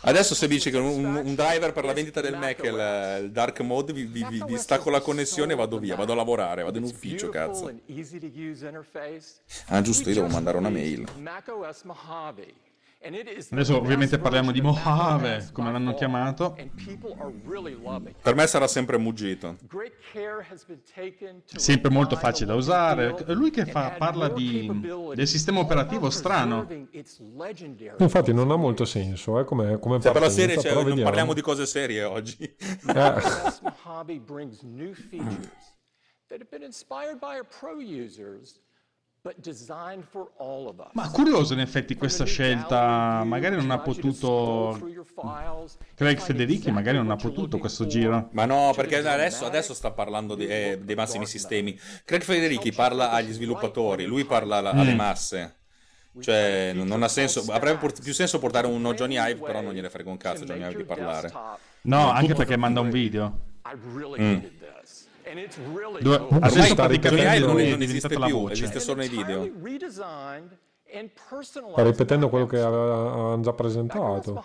Adesso 0.02 0.36
se 0.36 0.48
dici 0.48 0.70
che 0.72 0.78
un, 0.78 1.06
un 1.16 1.36
driver 1.36 1.74
per 1.74 1.86
la 1.86 1.94
vendita 1.94 2.22
del 2.22 2.38
Mac 2.38 2.62
è 2.62 2.68
il, 3.20 3.26
il 3.26 3.32
dark 3.32 3.60
mode, 3.62 3.94
vi, 3.94 4.04
vi- 4.06 4.26
vi- 4.30 4.44
vi 4.46 4.58
stacco 4.58 4.90
la 4.90 5.02
connessione 5.02 5.54
e 5.54 5.56
vado 5.56 5.78
via, 5.80 5.96
vado 5.96 6.14
a 6.14 6.16
lavorare, 6.16 6.64
vado 6.64 6.78
in 6.78 6.84
ufficio, 6.86 7.30
cazzo. 7.30 7.72
Ah, 9.68 9.82
giusto, 9.82 10.10
io 10.10 10.16
devo 10.16 10.28
mandare 10.28 10.58
una 10.58 10.70
mail. 10.70 11.06
macOS 11.20 11.84
Mojave. 11.84 12.54
And 13.04 13.16
it 13.16 13.28
is 13.28 13.48
the 13.48 13.56
Adesso 13.56 13.78
ovviamente 13.78 14.20
parliamo 14.20 14.52
di 14.52 14.62
Mojave, 14.62 15.50
come 15.54 15.72
l'hanno 15.72 15.96
chiamato. 15.96 16.56
Per 18.22 18.36
me 18.36 18.46
sarà 18.46 18.68
sempre 18.68 18.98
muggito. 19.00 19.58
Great 19.68 19.94
care 20.14 20.46
has 20.52 20.64
been 20.66 20.82
taken 20.84 21.42
to 21.48 21.58
Sempre 21.58 21.90
molto 21.90 22.16
facile 22.16 22.46
da 22.48 22.54
usare. 22.56 23.16
lui 23.34 23.50
che 23.50 23.66
fa- 23.66 23.96
parla 23.98 24.30
di- 24.30 24.70
del 25.16 25.28
sistema 25.28 25.60
operativo 25.62 26.12
strano. 26.12 26.68
Infatti 27.98 28.34
non 28.34 28.52
ha 28.52 28.56
molto 28.56 28.86
senso, 28.86 29.40
eh, 29.40 29.46
come, 29.46 29.80
come 29.80 30.00
Cioè, 30.00 30.12
per 30.12 30.22
la 30.22 30.30
serie 30.30 30.60
cioè, 30.60 30.74
non 30.74 30.84
vediamo. 30.84 31.04
parliamo 31.06 31.34
di 31.34 31.42
cose 31.42 31.66
serie 31.66 32.04
oggi. 32.04 32.38
MacOS 32.84 33.62
Mojave 33.62 34.20
brings 34.20 34.62
new 34.62 34.94
features 34.94 35.50
that 36.28 36.40
have 36.40 36.50
been 36.52 36.62
inspired 36.62 37.18
by 37.20 37.38
our 37.38 37.46
pro 37.48 37.78
users, 37.80 38.60
Ma 40.94 41.10
curioso 41.12 41.54
in 41.54 41.60
effetti 41.60 41.96
questa 41.96 42.26
scelta, 42.26 43.24
magari 43.24 43.56
non 43.56 43.70
ha 43.70 43.78
potuto... 43.78 44.80
Craig 45.94 46.18
Federichi 46.20 46.72
magari 46.72 46.98
non 46.98 47.12
ha 47.12 47.16
potuto 47.16 47.60
questo 47.60 47.86
giro. 47.86 48.30
Ma 48.32 48.46
no, 48.46 48.74
perché 48.76 48.98
adesso, 48.98 49.46
adesso 49.46 49.76
sta 49.76 49.92
parlando 49.92 50.34
di- 50.34 50.48
eh, 50.48 50.80
dei 50.82 50.96
massimi 50.96 51.28
sistemi. 51.28 51.80
Craig 52.04 52.24
Federichi 52.24 52.72
parla 52.72 53.12
agli 53.12 53.32
sviluppatori, 53.32 54.06
lui 54.06 54.26
parla 54.26 54.58
alla- 54.58 54.72
alle 54.72 54.96
masse. 54.96 55.56
Cioè, 56.20 56.72
non, 56.74 57.04
ha 57.04 57.08
senso. 57.08 57.46
Avrebbe 57.52 57.90
più 58.04 58.14
senso 58.14 58.40
portare 58.40 58.66
uno 58.68 58.94
Johnny 58.96 59.16
Ive, 59.18 59.36
però 59.46 59.62
non 59.62 59.74
gliene 59.74 59.90
frega 59.90 60.10
un 60.10 60.18
cazzo 60.18 60.44
Johnny 60.46 60.62
Ive 60.62 60.76
di 60.78 60.84
parlare. 60.84 61.32
No, 61.84 62.10
anche 62.10 62.34
perché 62.34 62.58
manda 62.58 62.80
un 62.82 62.90
video. 62.90 63.40
I 64.18 64.52
Dove- 66.02 66.18
cool. 66.28 66.40
adesso 66.42 66.74
sta 66.74 66.86
praticamente 66.86 67.40
non, 67.40 67.56
non 67.56 67.82
esiste 67.82 68.18
la 68.18 68.26
più, 68.26 68.40
voce. 68.40 68.54
esiste 68.54 68.80
solo 68.80 69.00
nei 69.00 69.10
video. 69.10 69.50
Sta 71.42 71.84
ripetendo 71.84 72.28
quello 72.28 72.46
che 72.46 72.60
avevano 72.60 73.40
già 73.40 73.54
presentato. 73.54 74.44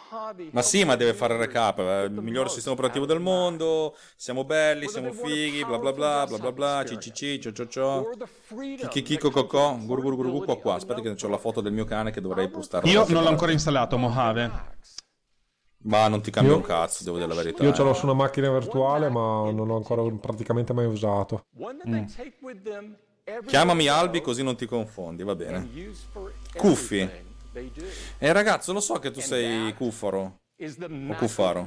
Ma 0.53 0.63
sì, 0.63 0.85
ma 0.85 0.95
deve 0.95 1.13
fare 1.13 1.35
il 1.35 1.41
recap. 1.41 1.81
eh, 1.81 2.05
Il 2.05 2.13
miglior 2.13 2.49
sistema 2.49 2.75
operativo 2.75 3.05
del 3.05 3.19
mondo. 3.19 3.97
Siamo 4.15 4.45
belli, 4.45 4.87
siamo 4.87 5.11
fighi, 5.13 5.65
bla 5.65 5.79
bla 5.79 5.93
bla, 5.93 6.25
bla 6.27 6.39
bla 6.39 6.53
bla, 6.53 6.85
cio. 6.85 6.95
or 7.81 8.17
the 8.17 8.27
freedom 8.27 8.89
Chicchico 8.89 9.31
cocò, 9.31 9.77
guru 9.77 10.45
qua 10.45 10.57
qua. 10.59 10.75
Aspetta 10.75 11.01
che 11.01 11.17
ho 11.21 11.29
la 11.29 11.39
foto 11.39 11.61
del 11.61 11.73
mio 11.73 11.85
cane 11.85 12.13
che 12.13 12.21
dovrei 12.21 12.49
postare. 12.49 12.89
Io 12.89 13.05
non 13.09 13.25
l'ho 13.25 13.29
ancora 13.29 13.51
installato, 13.51 13.99
Mojave. 13.99 14.75
Ma 15.87 16.09
non 16.09 16.21
ti 16.21 16.31
cambia 16.31 16.53
Io- 16.53 16.59
un 16.59 16.65
cazzo, 16.65 17.05
devo 17.05 17.17
dire 17.17 17.29
la 17.29 17.35
verità. 17.35 17.63
Io 17.63 17.73
ce 17.73 17.83
l'ho 17.83 17.91
eh. 17.91 17.95
su 17.95 18.05
una 18.05 18.15
macchina 18.15 18.51
virtuale, 18.51 19.09
ma 19.09 19.51
non 19.51 19.67
l'ho 19.67 19.77
ancora 19.77 20.03
praticamente 20.21 20.73
mai 20.73 20.87
usato. 20.87 21.45
Everywhere 23.29 23.51
Chiamami 23.51 23.89
Albi 23.89 24.21
così 24.21 24.45
non 24.45 24.55
ti 24.55 24.67
confondi, 24.67 25.25
va 25.25 25.35
bene. 25.35 25.69
Cuffi. 26.57 27.09
Eh 28.19 28.33
ragazzo, 28.33 28.73
lo 28.73 28.81
so 28.81 28.99
che 29.01 29.11
tu 29.11 29.21
sei 29.21 29.75
cuffaro. 29.75 30.43
The 30.57 31.15
Cuffaro. 31.17 31.67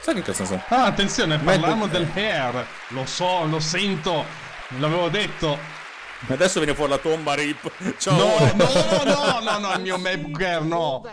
Sai 0.00 0.14
che 0.14 0.22
cazzo 0.22 0.44
sei? 0.44 0.60
Ah, 0.68 0.86
attenzione, 0.86 1.38
parliamo 1.38 1.86
del 1.86 2.08
hair. 2.14 2.64
Lo 2.88 3.04
so, 3.06 3.44
lo 3.46 3.60
sento. 3.60 4.24
L'avevo 4.78 5.08
detto. 5.08 5.81
Adesso 6.28 6.60
viene 6.60 6.74
fuori 6.74 6.90
la 6.90 6.98
tomba 6.98 7.34
Rip. 7.34 7.70
Ciao. 7.98 8.16
No, 8.16 8.52
no, 8.54 8.64
no, 9.04 9.40
no, 9.40 9.58
no, 9.58 9.74
il 9.74 9.80
mio 9.82 9.98
MacBook 9.98 10.40
Air, 10.40 10.62
no. 10.62 11.04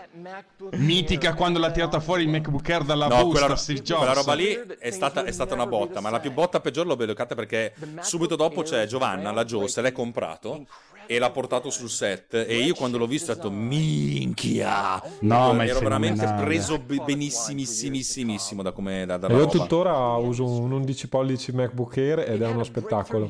Mitica 0.74 1.34
quando 1.34 1.58
l'ha 1.60 1.72
tirata 1.72 2.00
fuori 2.00 2.24
il 2.24 2.30
MacBook 2.30 2.70
Air 2.70 2.84
dalla 2.84 3.08
No, 3.08 3.24
busta, 3.24 3.40
quella, 3.40 3.56
Steve 3.56 3.82
Jobs. 3.82 3.98
quella 4.00 4.14
roba 4.14 4.34
lì 4.34 4.48
è 4.80 4.92
stata, 4.92 5.24
è 5.24 5.32
stata 5.32 5.54
una 5.56 5.66
botta, 5.66 6.00
ma 6.00 6.10
la 6.10 6.20
più 6.20 6.32
botta 6.32 6.60
peggiore 6.60 6.88
l'ho 6.88 6.96
beccata 6.96 7.34
perché 7.36 7.74
subito 8.02 8.36
dopo 8.36 8.62
c'è 8.62 8.86
Giovanna, 8.86 9.32
la 9.32 9.46
Joe, 9.46 9.68
se 9.68 9.82
l'è 9.82 9.92
comprato 9.92 10.66
e 11.08 11.18
l'ha 11.18 11.32
portato 11.32 11.72
sul 11.72 11.90
set 11.90 12.36
e 12.36 12.58
io 12.60 12.76
quando 12.76 13.00
l'ho 13.00 13.08
visto 13.08 13.32
ho 13.32 13.36
detto 13.36 13.50
minchia 13.50 15.02
No, 15.22 15.54
ma 15.54 15.64
è 15.64 15.70
ero 15.70 15.80
veramente 15.80 16.24
preso 16.38 16.78
be- 16.78 17.02
benissimissimo 17.04 18.62
da 18.62 18.72
come 18.72 19.08
da, 19.08 19.18
dalla 19.18 19.34
io 19.34 19.40
roba. 19.40 19.52
tuttora 19.52 20.16
uso 20.18 20.46
un 20.46 20.72
11 20.72 21.08
pollici 21.08 21.52
MacBook 21.52 21.98
Air 21.98 22.20
ed 22.30 22.44
è 22.44 22.48
uno 22.48 22.64
spettacolo. 22.64 23.28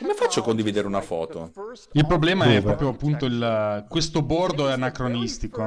Come 0.00 0.14
faccio 0.14 0.40
a 0.40 0.42
condividere 0.42 0.86
una 0.86 1.00
foto? 1.00 1.52
Il 1.92 2.06
problema 2.06 2.44
è 2.46 2.48
Dove? 2.48 2.60
proprio 2.62 2.88
appunto 2.88 3.26
il, 3.26 3.86
questo 3.88 4.22
bordo 4.22 4.68
è 4.68 4.72
anacronistico. 4.72 5.66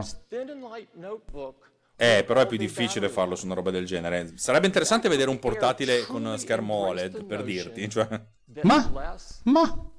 Eh, 1.97 2.25
però 2.27 2.41
è 2.41 2.45
più 2.45 2.57
difficile 2.57 3.07
farlo 3.07 3.35
su 3.35 3.45
una 3.45 3.55
roba 3.55 3.71
del 3.71 3.85
genere. 3.85 4.33
Sarebbe 4.35 4.65
interessante 4.65 5.07
vedere 5.07 5.29
un 5.29 5.39
portatile 5.39 6.05
con 6.05 6.37
schermo 6.37 6.73
OLED, 6.73 7.23
per 7.23 7.43
dirti, 7.43 7.89
cioè. 7.89 8.07
Ma, 8.63 8.91
ma, 9.43 9.91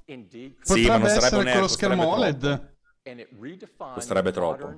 Sì, 0.61 0.85
ma 0.85 0.97
potrebbe 0.97 0.97
non 0.97 1.07
sarebbe 1.07 1.15
essere 1.15 1.35
un 1.37 1.59
lo 1.59 1.67
schermo 1.67 2.03
costerebbe 2.03 2.05
OLED? 2.05 2.75
Costerebbe 3.93 4.31
troppo. 4.31 4.75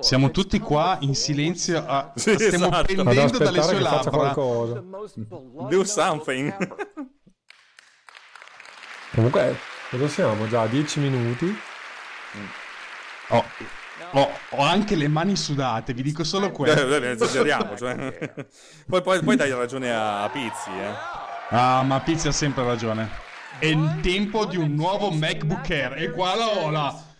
Siamo 0.00 0.30
tutti 0.30 0.58
qua 0.58 0.96
in 1.00 1.14
silenzio, 1.14 1.84
a- 1.86 2.12
Sì, 2.16 2.34
stiamo 2.34 2.66
esatto. 2.66 2.94
Pendendo 2.94 3.38
dalle 3.38 3.58
aspettare 3.60 3.62
sue 3.62 3.76
che 3.76 3.82
faccia 3.84 4.10
labbra. 4.10 4.32
qualcosa. 4.32 4.82
Do 5.68 5.84
something. 5.84 6.76
Comunque, 9.14 9.56
cosa 9.90 10.08
siamo? 10.08 10.48
Già 10.48 10.62
a 10.62 10.66
10 10.66 11.00
minuti. 11.00 11.56
Oh, 13.28 13.44
oh, 14.12 14.30
ho 14.50 14.62
anche 14.62 14.94
le 14.96 15.06
mani 15.08 15.36
sudate, 15.36 15.92
vi 15.94 16.02
dico 16.02 16.24
solo 16.24 16.46
Eh, 16.46 16.50
questo. 16.50 16.96
eh, 16.96 17.10
esageriamo, 17.10 17.76
cioè. 17.76 18.14
poi, 18.88 19.02
poi, 19.02 19.22
poi 19.22 19.36
dai 19.36 19.52
ragione 19.52 19.92
a, 19.94 20.24
a 20.24 20.28
Pizzi, 20.30 20.70
eh. 20.70 20.92
Ah, 21.50 21.82
ma 21.82 22.00
Pizzi 22.00 22.28
ha 22.28 22.32
sempre 22.32 22.64
ragione. 22.64 23.08
È 23.58 23.66
il 23.66 24.00
tempo 24.02 24.44
di 24.46 24.56
un 24.56 24.74
nuovo 24.74 25.10
MacBook 25.10 25.70
Air. 25.70 25.94
E 25.98 26.10
qua 26.10 26.34
la 26.34 26.58
ola. 26.58 27.10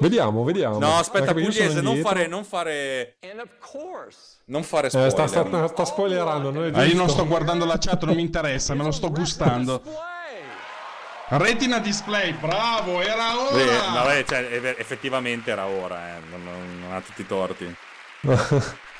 Vediamo, 0.00 0.44
vediamo. 0.44 0.78
No, 0.78 0.96
aspetta, 0.96 1.32
Pugliese, 1.34 1.80
non 1.82 1.96
fare, 1.98 2.26
non 2.26 2.42
fare, 2.44 3.16
And 3.20 3.40
of 3.40 3.50
course, 3.58 4.36
non 4.46 4.62
fare 4.62 4.86
Eh, 4.86 4.90
spoiler. 4.90 5.10
sta, 5.10 5.26
sta, 5.26 5.68
sta 5.68 5.84
spoilerando. 5.84 6.50
Non 6.50 6.64
è 6.64 6.70
Ah, 6.72 6.84
io 6.84 6.94
non 6.96 7.08
sto 7.08 7.26
guardando 7.26 7.66
la 7.66 7.76
chat, 7.78 8.04
non 8.04 8.14
mi 8.14 8.22
interessa, 8.22 8.74
me 8.74 8.84
lo 8.84 8.90
sto 8.90 9.10
gustando. 9.10 9.82
Retina 11.28 11.78
display, 11.78 12.32
bravo, 12.34 13.00
era 13.00 13.38
ora. 13.38 13.54
Beh, 13.56 13.64
no, 13.88 14.04
beh, 14.04 14.24
cioè, 14.26 14.38
eff- 14.52 14.78
effettivamente 14.78 15.50
era 15.50 15.66
ora, 15.66 16.16
eh. 16.16 16.20
non, 16.30 16.44
non- 16.44 16.80
non 16.80 16.92
ha 16.94 17.00
tutti 17.00 17.22
i 17.22 17.26
torti. 17.26 17.74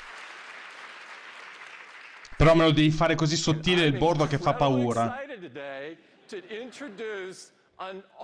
Però 2.35 2.55
me 2.55 2.63
lo 2.63 2.71
devi 2.71 2.89
fare 2.91 3.13
così 3.15 3.35
sottile 3.35 3.85
il 3.85 3.97
bordo 3.97 4.25
che 4.25 4.37
fa 4.39 4.53
paura. 4.53 5.15
to 6.27 6.37
introduce 6.49 7.51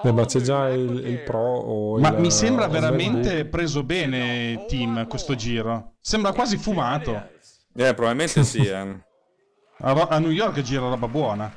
Eh, 0.03 0.11
ma 0.11 0.25
c'è 0.25 0.39
già 0.39 0.69
il, 0.69 1.03
il. 1.05 1.19
Pro 1.23 1.39
o 1.39 1.99
Ma 1.99 2.09
il- 2.09 2.19
mi 2.19 2.31
sembra 2.31 2.65
il 2.65 2.71
veramente 2.71 3.29
MacBook. 3.29 3.45
preso 3.49 3.83
bene, 3.83 4.65
team, 4.67 5.07
questo 5.07 5.35
giro. 5.35 5.95
Sembra 5.99 6.31
quasi 6.31 6.57
fumato. 6.57 7.13
Eh, 7.75 7.93
probabilmente 7.93 8.43
sì, 8.43 8.65
eh. 8.65 9.03
A, 9.81 9.91
Ro- 9.91 10.07
a 10.07 10.19
New 10.19 10.29
York 10.31 10.61
gira 10.61 10.81
roba 10.87 11.07
buona. 11.07 11.51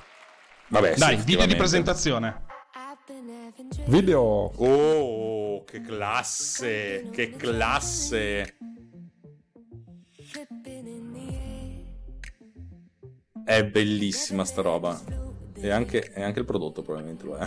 Vabbè, 0.68 0.94
sì, 0.94 0.98
Dai, 0.98 1.16
video 1.16 1.46
di 1.46 1.54
presentazione. 1.56 2.44
Video. 3.86 4.20
Oh, 4.20 5.64
che 5.64 5.80
classe, 5.82 7.08
che 7.12 7.30
classe. 7.36 8.56
È 13.44 13.64
bellissima 13.64 14.44
sta 14.44 14.62
roba. 14.62 14.98
E 15.54 15.70
anche, 15.70 16.12
e 16.12 16.22
anche 16.22 16.38
il 16.40 16.44
prodotto 16.44 16.82
probabilmente 16.82 17.24
lo 17.24 17.36
è. 17.36 17.46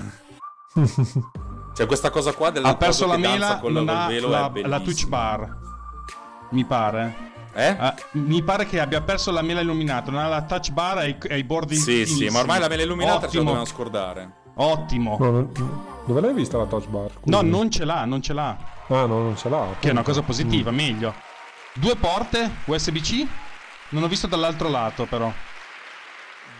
Cioè 1.76 1.86
questa 1.88 2.10
cosa 2.10 2.34
qua 2.34 2.50
del 2.52 2.64
Ha 2.66 2.76
perso 2.76 3.06
la 3.08 3.18
mela, 3.18 3.60
non 3.60 3.60
col 3.60 3.88
ha 3.90 4.08
velo 4.08 4.30
la, 4.30 4.52
la 4.54 4.80
touch 4.80 5.06
bar. 5.08 5.58
Mi 6.52 6.64
pare. 6.66 7.34
Eh? 7.54 7.76
Ah, 7.80 7.96
mi 8.14 8.44
pare 8.44 8.66
che 8.66 8.80
abbia 8.82 9.02
perso 9.02 9.32
la 9.32 9.42
mela 9.42 9.62
illuminata, 9.62 10.12
non 10.12 10.20
ha 10.22 10.28
la 10.28 10.42
touch 10.44 10.72
bar 10.72 11.00
e 11.04 11.38
i, 11.38 11.44
bordi 11.44 11.76
Sì, 11.76 11.82
sì, 11.82 11.92
finissimi. 12.06 12.30
ma 12.30 12.40
ormai 12.40 12.60
la 12.60 12.68
mela 12.68 12.84
illuminata 12.84 13.20
ce 13.20 13.22
la 13.22 13.28
Ottimo, 13.28 13.44
dobbiamo 13.44 13.66
scordare. 13.66 14.32
Ottimo. 14.56 15.18
No, 15.20 15.32
non- 15.32 15.52
dove 16.06 16.22
l'hai 16.22 16.34
vista 16.34 16.58
la 16.58 16.66
touch 16.66 16.88
bar? 16.88 17.10
Scusi. 17.12 17.30
No, 17.30 17.42
non 17.42 17.70
ce 17.72 17.86
l'ha, 17.86 18.06
non 18.06 18.22
ce 18.22 18.34
l'ha. 18.34 18.58
Ah, 18.88 19.06
no, 19.06 19.20
non 19.22 19.38
ce 19.38 19.50
l'ha. 19.50 19.68
Che 19.80 19.88
è 19.88 19.92
una 19.92 20.04
cosa 20.04 20.22
Mm. 20.22 20.26
positiva, 20.26 20.72
meglio. 20.72 21.14
Due 21.74 21.96
porte 21.96 22.52
USB-C. 22.66 23.28
Non 23.90 24.04
ho 24.04 24.08
visto 24.08 24.28
dall'altro 24.28 24.70
lato, 24.70 25.06
però. 25.06 25.32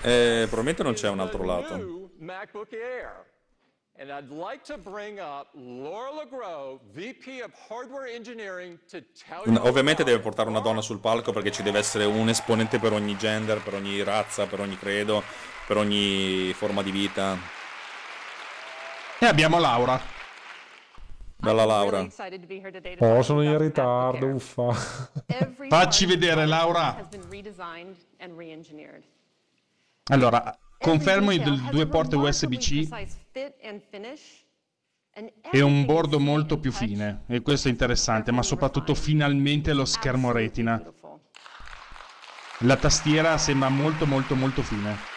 Eh, 0.02 0.42
probabilmente 0.46 0.84
non 0.84 0.94
c'è 0.94 1.10
un 1.10 1.20
altro 1.20 1.44
lato. 1.44 2.10
MacBook 2.20 2.72
Air. 2.74 3.34
And 3.98 4.12
I'd 4.12 4.30
like 4.30 4.62
to 4.66 4.78
bring 4.78 5.20
up 5.20 5.48
Laura 5.54 6.12
LeGros, 6.12 6.82
VP 6.92 7.42
of 7.42 7.54
Hardware 7.70 8.08
Engineering, 8.08 8.78
to 8.90 9.02
tell 9.14 9.44
you. 9.46 9.58
Ovviamente 9.66 10.04
deve 10.04 10.20
portare 10.20 10.50
una 10.50 10.60
donna 10.60 10.82
sul 10.82 11.00
palco 11.00 11.32
perché 11.32 11.50
ci 11.50 11.64
deve 11.64 11.80
essere 11.80 12.04
un 12.04 12.28
esponente 12.28 12.78
per 12.78 12.92
ogni 12.92 13.16
gender, 13.16 13.62
per 13.62 13.76
ogni 13.76 14.04
razza, 14.04 14.48
per 14.48 14.60
ogni 14.60 14.78
credo, 14.78 15.24
per 15.66 15.78
ogni 15.78 16.52
forma 16.54 16.84
di 16.84 16.92
vita. 16.92 17.38
E 19.18 19.26
abbiamo 19.26 19.60
Laura. 19.60 19.98
Bella 21.38 21.64
Laura. 21.64 22.06
Oh, 23.00 23.22
sono 23.22 23.44
in 23.44 23.58
ritardo, 23.58 24.28
uffa. 24.28 24.74
Facci 25.70 26.06
vedere, 26.06 26.46
Laura. 26.46 27.08
Allora, 30.08 30.60
confermo 30.90 31.32
i 31.32 31.40
del- 31.40 31.62
due 31.72 31.88
porte 31.88 32.16
USB-C 32.16 32.88
e 35.52 35.62
un 35.62 35.86
bordo 35.86 36.20
molto 36.20 36.60
più 36.60 36.72
fine. 36.72 37.24
E 37.28 37.42
questo 37.42 37.68
è 37.68 37.72
interessante, 37.72 38.32
ma 38.32 38.44
soprattutto 38.44 38.94
finalmente 38.94 39.74
lo 39.74 39.86
schermo 39.86 40.32
retina. 40.32 40.82
La 42.60 42.76
tastiera 42.78 43.38
sembra 43.38 43.70
molto 43.70 44.06
molto 44.06 44.36
molto 44.36 44.62
fine. 44.62 45.14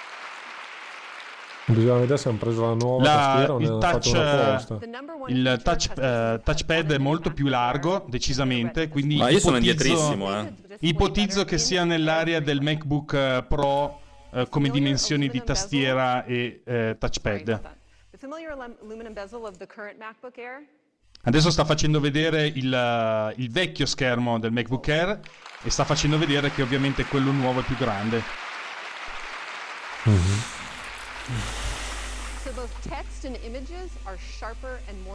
Bisogna 1.66 1.98
vedere 1.98 2.16
se 2.16 2.28
hanno 2.30 2.38
preso 2.38 2.62
la 2.66 2.74
nuova 2.74 3.02
La- 3.04 3.10
tastiera 3.14 3.52
o 3.52 3.58
ne 3.58 3.64
il 3.64 3.70
hanno 3.70 3.78
touch, 3.78 4.08
fatto 4.10 4.80
eh. 4.80 5.32
Il 5.32 5.60
touch, 5.62 5.90
eh, 5.98 6.40
touchpad 6.42 6.92
è 6.92 6.98
molto 6.98 7.30
più 7.34 7.46
largo, 7.48 8.06
decisamente, 8.08 8.88
quindi 8.88 9.18
Ma 9.18 9.28
io 9.28 9.38
sono 9.38 9.58
ipotizzo- 9.58 9.84
indietrissimo, 9.86 10.40
eh. 10.40 10.52
Ipotizzo 10.80 11.44
che 11.44 11.58
sia 11.58 11.84
nell'area 11.84 12.40
del 12.40 12.62
MacBook 12.62 13.12
eh, 13.12 13.44
Pro 13.46 14.00
eh, 14.32 14.48
come 14.48 14.70
dimensioni 14.70 15.28
di 15.28 15.42
tastiera 15.42 16.24
e 16.24 16.62
eh, 16.64 16.96
touchpad. 16.98 17.76
Adesso 21.22 21.50
sta 21.50 21.64
facendo 21.64 22.00
vedere 22.00 22.46
il, 22.46 22.72
eh, 22.72 23.34
il 23.36 23.50
vecchio 23.50 23.86
schermo 23.86 24.38
del 24.38 24.52
MacBook 24.52 24.88
Air 24.88 25.20
e 25.62 25.70
sta 25.70 25.84
facendo 25.84 26.16
vedere 26.18 26.50
che 26.50 26.62
ovviamente 26.62 27.04
quello 27.04 27.32
nuovo 27.32 27.60
è 27.60 27.62
più 27.64 27.76
grande. 27.76 28.22
So 30.02 30.12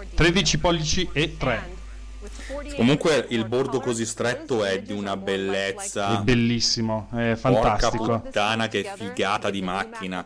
detailed. 0.04 0.34
13 0.34 0.60
pollici 0.60 1.10
e 1.14 1.38
3. 1.38 1.83
And 2.24 2.32
with 2.60 2.74
48% 2.74 2.76
Comunque 2.76 3.26
il 3.30 3.46
bordo 3.46 3.80
così 3.80 4.06
stretto 4.06 4.64
è 4.64 4.82
di 4.82 4.94
una 4.94 5.18
bellezza. 5.18 6.20
È 6.20 6.22
bellissimo, 6.22 7.08
è 7.12 7.38
Porca 7.40 7.78
fantastico. 7.78 8.20
puttana, 8.20 8.68
che 8.68 8.90
figata 8.96 9.50
di 9.50 9.62
macchina. 9.62 10.26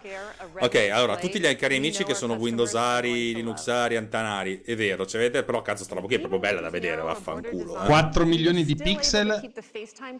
Ok, 0.59 0.89
allora, 0.91 1.17
tutti 1.17 1.39
gli 1.39 1.55
cari 1.55 1.77
amici 1.77 2.03
che 2.03 2.13
sono 2.13 2.33
Windowsari, 2.33 3.33
Linuxari, 3.33 3.95
Antanari, 3.95 4.61
è 4.63 4.75
vero, 4.75 5.05
cioè, 5.05 5.21
vedete, 5.21 5.43
però 5.43 5.61
cazzo, 5.61 5.83
sta 5.83 5.95
roba 5.95 6.07
qui 6.07 6.15
è 6.15 6.19
proprio 6.19 6.39
bella 6.39 6.61
da 6.61 6.69
vedere, 6.69 7.01
vaffanculo. 7.01 7.81
Eh. 7.83 7.85
4 7.85 8.25
milioni 8.25 8.63
di 8.63 8.75
pixel. 8.75 9.51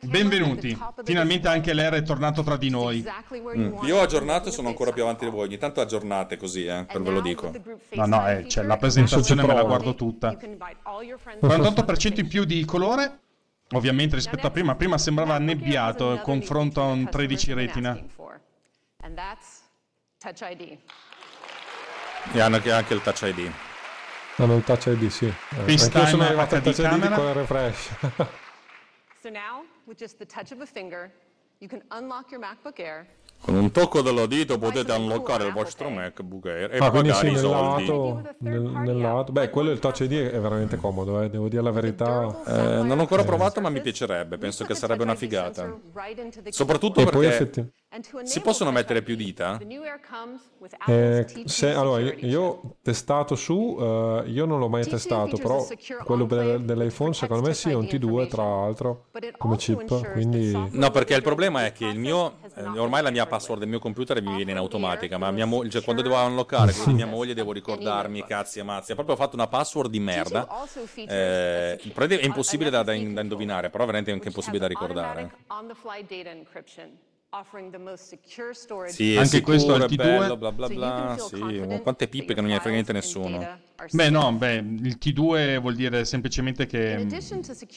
Benvenuti. 0.02 0.78
Finalmente 1.04 1.48
anche 1.48 1.74
l'Air 1.74 1.94
è 1.94 2.02
tornato 2.04 2.44
tra 2.44 2.58
di 2.58 2.70
noi. 2.70 3.06
Mm. 3.56 3.84
Io 3.84 3.98
ho 3.98 4.02
aggiornato 4.02 4.50
e 4.50 4.52
sono 4.52 4.68
ancora 4.68 4.92
più 4.92 5.04
avanti 5.04 5.26
di 5.26 5.32
voi, 5.32 5.48
ogni 5.48 5.58
tanto 5.58 5.82
aggiornate 5.82 6.38
così, 6.38 6.66
eh, 6.66 6.86
per 6.92 7.02
ve 7.02 7.12
lo 7.12 7.22
dico. 7.22 7.52
No, 7.92 8.06
no, 8.06 8.30
eh, 8.30 8.48
cioè, 8.48 8.64
la 8.64 8.78
presentazione 8.78 9.46
me 9.46 9.54
la 9.54 9.64
guardo 9.64 9.96
tutta. 9.96 10.38
48% 11.72 12.20
in 12.20 12.28
più 12.28 12.44
di 12.46 12.64
colore. 12.66 13.20
Ovviamente 13.72 14.16
rispetto 14.16 14.48
a 14.48 14.52
prima, 14.52 14.76
prima 14.76 14.98
sembrava 14.98 15.36
annebbiato 15.36 16.20
confronto 16.24 16.82
a 16.82 16.86
un 16.86 17.10
13 17.10 17.54
retina. 17.54 18.00
ID. 20.50 20.78
E 22.34 22.40
hanno 22.40 22.56
anche- 22.56 22.72
anche 22.72 22.94
il 22.94 23.02
Touch 23.02 23.22
ID. 23.24 23.52
Hanno 24.40 24.56
il 24.58 24.64
touch 24.64 24.86
ID, 24.86 25.08
sì. 25.08 25.26
Eh, 25.26 25.34
FaceTime, 25.34 25.74
Anch'io 25.84 26.06
sono 26.06 26.24
arrivato 26.24 26.56
al 26.56 26.62
touch 26.62 26.78
ID 26.78 26.84
camera. 26.84 27.16
con 27.16 27.28
il 27.28 27.34
refresh. 27.34 27.90
So 29.20 29.30
now, 29.30 29.66
with 29.86 29.98
just 29.98 30.18
the 30.18 30.26
touch 30.28 30.52
of 30.52 30.62
a 30.62 30.66
finger, 30.66 31.12
you 31.58 31.68
can 31.68 31.82
unlock 31.90 32.30
your 32.30 32.40
MacBook 32.40 32.78
Air 32.80 33.08
Con 33.40 33.56
un 33.56 33.72
tocco 33.72 34.02
dello 34.02 34.26
dito 34.26 34.58
potete 34.58 34.92
unlockare 34.92 35.46
il 35.46 35.54
vostro 35.54 35.90
MacBook 35.90 36.46
Air 36.48 36.74
e 36.74 36.78
Ah, 36.80 36.90
pagare 36.92 37.30
i 37.30 37.38
soldi. 37.38 37.86
lato, 37.86 38.22
nel, 38.40 38.62
nel 38.62 38.98
lato. 38.98 39.32
Beh, 39.32 39.50
quello 39.50 39.70
del 39.70 39.80
touch 39.80 40.02
ID 40.02 40.32
è 40.32 40.40
veramente 40.40 40.76
comodo, 40.76 41.22
eh, 41.22 41.30
devo 41.30 41.48
dire 41.48 41.62
la 41.62 41.72
verità. 41.72 42.44
Eh, 42.46 42.82
non 42.84 42.98
ho 42.98 43.02
ancora 43.02 43.24
provato, 43.24 43.62
ma 43.62 43.70
mi 43.70 43.80
piacerebbe. 43.80 44.38
Penso 44.38 44.66
che 44.66 44.76
sarebbe 44.76 45.04
una 45.04 45.16
figata. 45.16 45.80
Soprattutto 46.50 47.00
E 47.00 47.06
poi 47.06 47.28
perché 47.28 47.72
si 48.26 48.42
possono 48.42 48.72
mettere 48.72 49.02
più 49.02 49.16
dita? 49.16 49.58
Eh, 50.88 51.26
se- 51.46 51.74
allora, 51.74 52.02
io, 52.02 52.76
testato 52.82 53.36
su, 53.36 53.78
eh, 53.80 54.24
io 54.28 54.46
non 54.46 54.60
l'ho 54.60 54.68
mai 54.68 54.84
testato, 54.86 55.38
però 55.38 55.66
quello 56.04 56.26
del- 56.26 56.66
dell'iPhone 56.66 57.14
secondo 57.14 57.48
me 57.48 57.54
sì, 57.54 57.70
è 57.70 57.74
un 57.74 57.86
T2 57.86 58.28
tra 58.28 58.44
l'altro 58.44 59.06
come 59.38 59.56
chip, 59.58 60.12
quindi 60.12 60.52
No, 60.74 60.92
perché 60.92 61.14
il 61.16 61.22
problema 61.22 61.66
è 61.66 61.72
che 61.72 61.86
il 61.86 61.98
mio, 61.98 62.40
eh, 62.76 62.80
ormai 62.80 63.02
la 63.04 63.10
mia 63.12 63.26
password 63.26 63.60
del 63.62 63.70
mio 63.70 63.80
computer 63.80 64.22
mi 64.22 64.36
viene 64.36 64.52
in 64.52 64.58
automatica, 64.58 65.18
ma 65.18 65.32
mia 65.32 65.46
mo- 65.46 65.68
cioè, 65.70 65.82
quando 65.84 66.02
devo 66.02 66.16
unlockare 66.26 66.74
di 66.74 66.94
mia 66.94 67.06
moglie 67.08 67.34
devo 67.34 67.54
ricordarmi 67.54 68.26
cazzi 68.26 68.60
e 68.60 68.64
mazzi. 68.64 68.92
Ha 68.92 68.96
proprio 68.96 69.16
fatto 69.16 69.36
una 69.36 69.48
password 69.48 69.90
di 69.90 70.00
merda. 70.00 70.46
Eh, 71.14 71.78
è 72.22 72.26
impossibile 72.26 72.70
da, 72.70 72.84
da 72.84 72.94
in- 72.94 73.14
da 73.14 73.22
indovinare, 73.22 73.70
però 73.70 73.86
veramente 73.86 74.12
è 74.12 74.14
anche 74.14 74.28
impossibile 74.28 74.60
da 74.60 74.68
ricordare. 74.68 75.22
Sì, 78.88 79.18
Anche 79.18 79.42
questo 79.42 79.76
è 79.76 79.80
è 79.80 79.84
il 79.84 79.90
T2. 79.92 79.96
bello, 79.98 80.38
bla 80.38 80.52
bla 80.52 80.68
bla. 80.70 81.16
Sì, 81.20 81.80
quante 81.82 82.08
pippe 82.08 82.34
che 82.34 82.40
non 82.40 82.50
gliene 82.50 82.60
frega 82.60 82.74
niente 82.76 82.94
nessuno. 82.94 83.66
Beh, 83.92 84.10
no, 84.10 84.32
beh, 84.34 84.56
il 84.56 84.98
T2 85.00 85.60
vuol 85.60 85.76
dire 85.76 86.04
semplicemente 86.04 86.66
che 86.66 86.96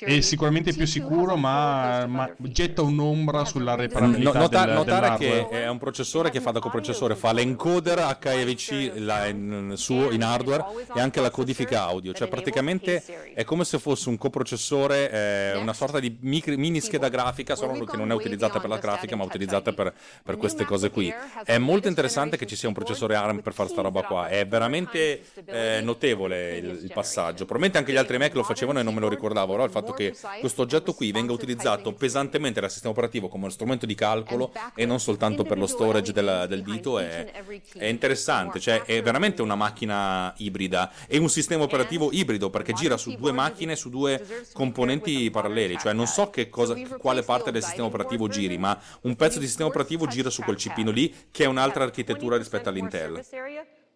è 0.06 0.20
sicuramente 0.22 0.72
più 0.72 0.86
sicuro, 0.86 1.36
ma, 1.36 2.06
ma 2.06 2.34
getta 2.38 2.80
un'ombra 2.80 3.44
sulla 3.44 3.72
No, 3.74 3.80
reparabilità 3.82 4.38
nota- 4.38 4.64
del, 4.64 4.74
notare 4.76 5.00
dell'hardware. 5.18 5.48
che 5.48 5.62
è 5.64 5.68
un 5.68 5.76
processore 5.76 6.30
che 6.30 6.40
fa 6.40 6.52
da 6.52 6.60
coprocessore, 6.60 7.16
fa 7.16 7.32
l'encoder 7.32 8.16
HEVC 8.18 8.92
la- 8.96 9.26
in, 9.26 9.72
suo 9.76 10.10
in 10.10 10.22
hardware 10.22 10.64
e 10.94 11.00
anche 11.00 11.20
la 11.20 11.28
codifica 11.30 11.82
audio, 11.82 12.14
cioè 12.14 12.28
praticamente 12.28 13.04
è 13.34 13.44
come 13.44 13.64
se 13.64 13.78
fosse 13.78 14.08
un 14.08 14.16
coprocessore, 14.16 15.10
eh, 15.10 15.56
una 15.58 15.74
sorta 15.74 16.00
di 16.00 16.16
micri- 16.20 16.56
mini 16.56 16.80
scheda 16.80 17.10
grafica, 17.10 17.54
solo 17.56 17.84
che 17.84 17.98
non 17.98 18.10
è 18.10 18.14
utilizzata 18.14 18.58
per 18.58 18.70
la 18.70 18.78
grafica 18.78 19.16
ma 19.16 19.24
utilizzata 19.40 19.72
per, 19.72 19.92
per 20.22 20.36
queste 20.36 20.64
cose 20.64 20.90
qui. 20.90 21.12
È 21.44 21.58
molto 21.58 21.88
interessante 21.88 22.36
che 22.36 22.46
ci 22.46 22.56
sia 22.56 22.68
un 22.68 22.74
processore 22.74 23.14
ARM 23.14 23.40
per 23.40 23.54
fare 23.54 23.68
sta 23.70 23.80
roba 23.80 24.02
qua, 24.02 24.28
è 24.28 24.46
veramente 24.46 25.22
eh, 25.46 25.80
notevole 25.82 26.56
il, 26.58 26.80
il 26.82 26.90
passaggio. 26.92 27.44
Probabilmente 27.44 27.78
anche 27.78 27.92
gli 27.92 27.96
altri 27.96 28.18
Mac 28.18 28.34
lo 28.34 28.42
facevano 28.42 28.80
e 28.80 28.82
non 28.82 28.94
me 28.94 29.00
lo 29.00 29.08
ricordavo, 29.08 29.52
però 29.52 29.64
il 29.64 29.70
fatto 29.70 29.92
che 29.92 30.14
questo 30.40 30.62
oggetto 30.62 30.92
qui 30.92 31.10
venga 31.12 31.32
utilizzato 31.32 31.92
pesantemente 31.92 32.60
dal 32.60 32.70
sistema 32.70 32.92
operativo 32.92 33.28
come 33.28 33.48
strumento 33.50 33.86
di 33.86 33.94
calcolo 33.94 34.52
e 34.74 34.84
non 34.84 35.00
soltanto 35.00 35.44
per 35.44 35.58
lo 35.58 35.66
storage 35.66 36.12
del, 36.12 36.46
del 36.48 36.62
dito 36.62 36.98
è, 36.98 37.30
è 37.74 37.86
interessante, 37.86 38.60
cioè 38.60 38.82
è 38.82 39.02
veramente 39.02 39.42
una 39.42 39.54
macchina 39.54 40.32
ibrida. 40.38 40.92
E 41.06 41.18
un 41.18 41.28
sistema 41.28 41.64
operativo 41.64 42.10
ibrido 42.12 42.50
perché 42.50 42.72
gira 42.72 42.96
su 42.96 43.14
due 43.16 43.32
macchine, 43.32 43.76
su 43.76 43.88
due 43.88 44.22
componenti 44.52 45.30
paralleli, 45.30 45.78
cioè 45.78 45.92
non 45.92 46.06
so 46.06 46.30
che 46.30 46.48
cosa, 46.48 46.74
quale 46.98 47.22
parte 47.22 47.50
del 47.50 47.62
sistema 47.62 47.86
operativo 47.86 48.28
giri, 48.28 48.58
ma 48.58 48.78
un 49.02 49.16
pezzo 49.16 49.29
di 49.38 49.46
sistema 49.46 49.68
operativo 49.68 50.06
gira 50.06 50.30
su 50.30 50.42
quel 50.42 50.56
cipino 50.56 50.90
lì 50.90 51.14
che 51.30 51.44
è 51.44 51.46
un'altra 51.46 51.84
architettura 51.84 52.36
rispetto 52.36 52.68
all'Intel. 52.68 53.24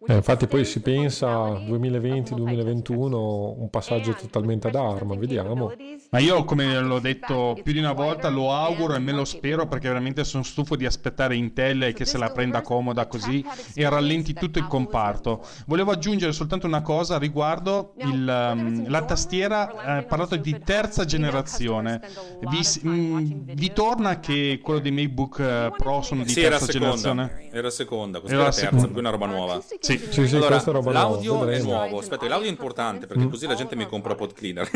Eh, 0.07 0.15
infatti 0.15 0.47
poi 0.47 0.65
si 0.65 0.81
pensa 0.81 1.27
2020-2021 1.49 3.13
un 3.59 3.69
passaggio 3.69 4.13
totalmente 4.13 4.67
ad 4.67 4.75
ARM, 4.75 5.17
vediamo. 5.17 5.71
Ma 6.11 6.19
io, 6.19 6.43
come 6.45 6.79
l'ho 6.79 6.99
detto 6.99 7.57
più 7.63 7.73
di 7.73 7.79
una 7.79 7.93
volta, 7.93 8.29
lo 8.29 8.51
auguro 8.53 8.95
e 8.95 8.99
me 8.99 9.11
lo 9.11 9.25
spero 9.25 9.67
perché 9.67 9.87
veramente 9.87 10.23
sono 10.23 10.43
stufo 10.43 10.75
di 10.75 10.85
aspettare 10.85 11.35
Intel 11.35 11.83
e 11.83 11.93
che 11.93 12.05
se 12.05 12.17
la 12.17 12.29
prenda 12.31 12.61
comoda 12.61 13.07
così 13.07 13.43
e 13.73 13.87
rallenti 13.89 14.33
tutto 14.33 14.59
il 14.59 14.67
comparto. 14.67 15.43
Volevo 15.65 15.91
aggiungere 15.91 16.31
soltanto 16.31 16.67
una 16.67 16.81
cosa 16.81 17.17
riguardo 17.17 17.93
il, 17.97 18.51
um, 18.53 18.89
la 18.89 19.03
tastiera, 19.03 19.99
eh, 19.99 20.03
parlato 20.03 20.35
di 20.35 20.59
terza 20.63 21.05
generazione. 21.05 22.01
Vi, 22.49 22.63
s- 22.63 22.81
mm, 22.85 23.31
vi 23.53 23.71
torna 23.73 24.19
che 24.19 24.59
quello 24.61 24.79
dei 24.79 24.91
MacBook 24.91 25.39
eh, 25.39 25.71
Pro 25.75 26.01
sono 26.01 26.23
di 26.23 26.29
Sì, 26.29 26.41
era 26.41 26.57
terza 26.57 26.71
seconda, 26.71 26.95
generazione? 26.95 27.49
era 27.51 27.69
seconda, 27.69 28.19
questa 28.19 28.35
Era 28.37 28.45
era 28.47 28.53
terza, 28.55 28.77
seconda. 28.79 28.99
una 28.99 29.09
roba 29.09 29.25
nuova. 29.25 29.61
Sì. 29.79 29.94
Sì, 29.97 30.27
sì, 30.27 30.35
Allora, 30.35 30.51
questa 30.51 30.69
è 30.69 30.73
roba 30.73 30.91
nuova, 30.91 31.07
l'audio 31.09 31.43
è 31.43 31.45
vedremo. 31.45 31.71
nuovo, 31.71 31.99
aspetta, 31.99 32.27
l'audio 32.27 32.47
è 32.47 32.51
importante 32.51 33.07
perché 33.07 33.27
così 33.29 33.47
la 33.47 33.55
gente 33.55 33.75
mi 33.75 33.87
compra 33.87 34.15
pod 34.15 34.33
cleaner. 34.33 34.69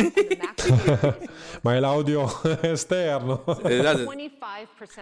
Ma 1.62 1.76
è 1.76 1.80
l'audio 1.80 2.30
esterno. 2.62 3.44
Eh, 3.64 4.08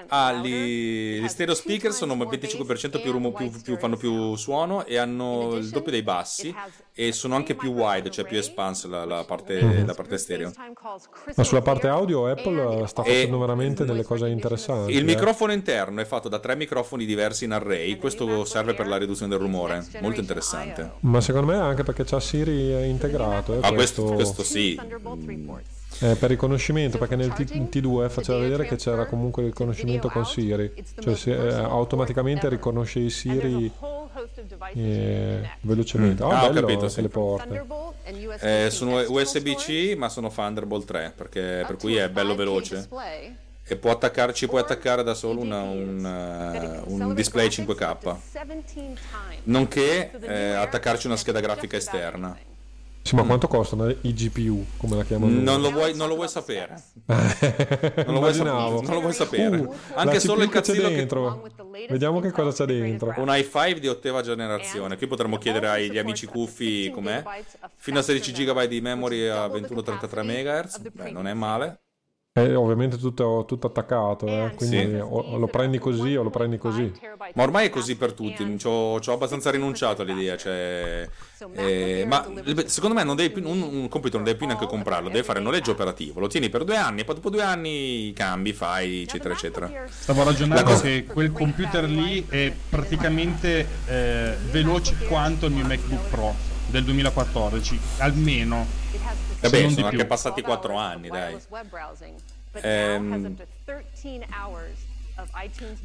Ah, 0.07 0.33
gli, 0.33 1.19
gli 1.19 1.27
stereo 1.27 1.53
speaker 1.55 1.91
sono 1.91 2.13
il 2.13 2.19
25% 2.27 3.01
più, 3.01 3.11
rumo- 3.11 3.31
più- 3.31 3.49
più- 3.61 3.77
fanno 3.77 3.95
più 3.97 4.35
suono 4.35 4.85
e 4.85 4.97
hanno 4.97 5.55
il 5.55 5.69
doppio 5.69 5.91
dei 5.91 6.03
bassi 6.03 6.53
e 6.93 7.11
sono 7.11 7.35
anche 7.35 7.55
più 7.55 7.71
wide, 7.73 8.09
cioè 8.09 8.25
più 8.25 8.37
espansa 8.37 8.87
la, 8.87 9.05
la 9.05 9.23
parte, 9.23 9.83
la 9.85 9.93
parte 9.93 10.17
stereo. 10.17 10.51
Ma 11.35 11.43
sulla 11.43 11.61
parte 11.61 11.87
audio 11.87 12.27
Apple 12.27 12.87
sta 12.87 13.03
E- 13.03 13.05
facendo 13.13 13.37
veramente 13.39 13.85
delle 13.85 14.03
cose 14.03 14.27
interessanti. 14.27 14.91
Il 14.91 14.99
eh. 14.99 15.03
microfono 15.03 15.51
interno 15.51 16.01
è 16.01 16.05
fatto 16.05 16.27
da 16.29 16.39
tre 16.39 16.55
microfoni 16.55 17.05
diversi 17.05 17.45
in 17.45 17.51
array, 17.51 17.97
questo 17.97 18.45
serve 18.45 18.73
per 18.73 18.87
la 18.87 18.97
riduzione 18.97 19.31
del 19.31 19.39
rumore, 19.39 19.85
molto 20.07 20.19
interessante. 20.21 20.91
Ma 21.01 21.21
secondo 21.21 21.47
me 21.51 21.57
anche 21.57 21.83
perché 21.83 22.03
c'ha 22.03 22.19
Siri 22.19 22.73
eh, 22.73 22.85
integrato. 22.87 23.53
eh, 23.55 23.59
Ah, 23.61 23.71
questo, 23.73 24.03
questo 24.13 24.43
sì. 24.43 24.79
Eh, 25.99 26.15
per 26.15 26.29
riconoscimento, 26.29 26.97
perché 26.99 27.15
nel 27.15 27.33
T- 27.33 27.43
T2 27.75 28.09
faceva 28.09 28.37
vedere 28.39 28.65
che 28.65 28.75
c'era 28.75 29.05
comunque 29.07 29.41
il 29.43 29.47
riconoscimento 29.49 30.09
con 30.09 30.25
Siri, 30.25 30.71
cioè 30.99 31.15
si- 31.15 31.31
eh, 31.31 31.53
automaticamente 31.53 32.47
riconosce 32.49 32.99
i 32.99 33.09
Siri 33.09 33.71
eh, 34.75 35.49
velocemente. 35.61 36.23
Mm. 36.23 36.27
Ah, 36.29 36.39
Ah, 36.39 36.43
ho 36.43 36.47
bello 36.49 36.59
capito, 36.61 36.79
anche 36.81 36.93
sì. 36.93 37.01
le 37.01 37.09
porte. 37.09 37.65
Eh, 38.41 38.69
sono 38.69 38.99
USB-C 38.99 39.95
ma 39.97 40.09
sono 40.09 40.29
Thunderbolt 40.29 40.85
3, 40.85 41.13
perché, 41.15 41.63
per 41.65 41.77
cui 41.77 41.95
è 41.95 42.09
bello 42.09 42.35
veloce. 42.35 42.87
E 43.69 43.75
può 43.75 43.91
attaccarci, 43.91 44.47
puoi 44.47 44.61
attaccare 44.61 45.03
da 45.03 45.13
solo 45.13 45.41
una- 45.41 45.61
un, 45.61 46.05
eh, 46.05 46.81
un 46.85 47.13
display 47.13 47.49
5K, 47.49 48.15
nonché 49.43 50.11
eh, 50.21 50.51
attaccarci 50.53 51.07
una 51.07 51.17
scheda 51.17 51.41
grafica 51.41 51.75
esterna. 51.75 52.37
Sì, 53.07 53.15
ma 53.15 53.23
quanto 53.23 53.47
costano 53.47 53.87
i 53.89 54.13
GPU, 54.13 54.65
come 54.75 54.97
la 54.97 55.03
chiamano? 55.05 55.31
Non 55.39 55.61
lo 55.61 55.71
vuoi, 55.71 55.95
non 55.95 56.09
lo 56.09 56.15
vuoi 56.15 56.27
sapere. 56.27 56.75
non, 57.07 57.15
lo 58.13 58.19
vuoi 58.19 58.33
sapere. 58.33 58.49
Immaginavo. 58.49 58.81
non 58.81 58.93
lo 58.93 58.99
vuoi 58.99 59.13
sapere. 59.13 59.55
Uh, 59.55 59.73
Anche 59.93 60.19
solo 60.19 60.43
il 60.43 60.49
CPU 60.49 60.53
che 60.53 60.59
cazzino 60.59 60.87
che... 60.89 60.95
dentro. 60.95 61.49
Vediamo 61.87 62.19
che 62.19 62.31
cosa 62.31 62.51
c'è 62.51 62.65
dentro. 62.65 63.13
Un 63.15 63.27
i5 63.27 63.77
di 63.77 63.87
ottava 63.87 64.21
generazione. 64.21 64.97
Qui 64.97 65.07
potremmo 65.07 65.37
chiedere 65.37 65.69
agli 65.69 65.97
amici 65.97 66.25
cuffi 66.25 66.89
com'è. 66.89 67.23
Fino 67.77 67.99
a 67.99 68.01
16 68.01 68.31
GB 68.33 68.63
di 68.65 68.81
memory 68.81 69.27
a 69.27 69.47
21-33 69.47 70.23
MHz. 70.23 70.79
Beh, 70.91 71.11
non 71.11 71.27
è 71.27 71.33
male. 71.33 71.79
È 72.37 72.55
ovviamente 72.55 72.97
tutto, 72.97 73.45
tutto 73.47 73.65
attaccato, 73.65 74.27
eh, 74.27 74.51
quindi 74.55 74.77
Sì. 74.77 74.99
o 75.01 75.37
lo 75.37 75.47
prendi 75.47 75.79
così 75.79 76.15
o 76.15 76.21
lo 76.21 76.29
prendi 76.29 76.59
così. 76.59 76.91
Ma 77.33 77.41
ormai 77.41 77.65
è 77.65 77.69
così 77.71 77.95
per 77.95 78.13
tutti. 78.13 78.59
Ci 78.59 78.67
ho, 78.67 78.99
abbastanza 79.07 79.49
rinunciato 79.49 80.03
all'idea. 80.03 80.37
Cioè, 80.37 81.09
eh, 81.53 82.05
ma 82.07 82.23
secondo 82.67 82.95
me 82.95 83.03
non 83.03 83.15
devi 83.15 83.31
più, 83.33 83.49
un, 83.49 83.59
un 83.63 83.87
computer 83.89 84.17
non 84.17 84.25
devi 84.25 84.37
più 84.37 84.45
neanche 84.45 84.67
comprarlo. 84.67 85.09
Devi 85.09 85.23
fare 85.25 85.39
il 85.39 85.45
noleggio 85.45 85.71
operativo. 85.71 86.19
Lo 86.19 86.27
tieni 86.27 86.49
per 86.49 86.63
due 86.63 86.77
anni. 86.77 87.01
E 87.01 87.05
poi 87.05 87.15
dopo 87.15 87.31
due 87.31 87.41
anni 87.41 88.13
cambi, 88.13 88.53
fai, 88.53 89.01
eccetera, 89.01 89.33
eccetera. 89.33 89.71
Stavo 89.89 90.23
ragionando 90.23 90.63
cosa- 90.63 90.83
che 90.83 91.05
quel 91.05 91.31
computer 91.31 91.85
lì 91.85 92.23
è 92.29 92.53
praticamente 92.69 93.67
eh, 93.87 94.35
veloce 94.51 94.95
quanto 95.07 95.47
il 95.47 95.53
mio 95.53 95.65
MacBook 95.65 96.09
Pro 96.09 96.35
del 96.67 96.83
2014, 96.83 97.79
almeno. 97.97 98.65
Vabbè, 99.41 99.69
sono 99.69 99.85
anche 99.85 99.97
più. 99.97 100.07
passati 100.07 100.41
4 100.41 100.75
anni, 100.75 101.09
dai. 101.09 101.33
Ehm, 102.61 103.35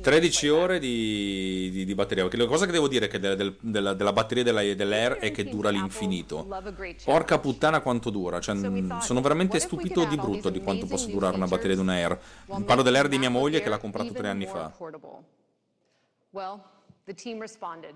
13 0.02 0.48
ore 0.48 0.78
di, 0.78 1.70
di- 1.70 1.84
di 1.86 1.94
batteria. 1.94 2.22
Perché 2.24 2.36
la 2.38 2.46
cosa 2.46 2.66
che 2.66 2.72
devo 2.72 2.86
dire 2.88 3.08
che 3.08 3.18
del- 3.18 3.36
del- 3.36 3.56
della, 3.60 3.94
della 3.94 4.12
batteria 4.12 4.42
della- 4.44 4.62
dell'Air 4.74 5.12
è 5.14 5.30
che 5.32 5.44
dura 5.44 5.70
all'infinito. 5.70 6.46
Porca 7.04 7.38
puttana 7.38 7.80
quanto 7.80 8.10
dura. 8.10 8.40
Cioè, 8.40 8.54
mh, 8.54 8.98
sono 9.00 9.20
veramente 9.22 9.58
stupito 9.58 10.04
di 10.04 10.16
brutto 10.16 10.50
di 10.50 10.60
quanto 10.60 10.86
possa 10.86 11.06
durare 11.08 11.36
una 11.36 11.46
batteria 11.46 11.76
di 11.76 11.80
una 11.82 11.92
Air. 11.94 12.18
Parlo 12.64 12.82
dell'Air 12.82 13.08
di 13.08 13.18
mia 13.18 13.30
moglie 13.30 13.62
che 13.62 13.68
l'ha 13.70 13.78
comprato 13.78 14.12
tre 14.12 14.28
anni 14.28 14.46
fa. 14.46 14.72
Well, 16.30 16.62
the 17.04 17.14
team 17.14 17.40
responded. 17.40 17.94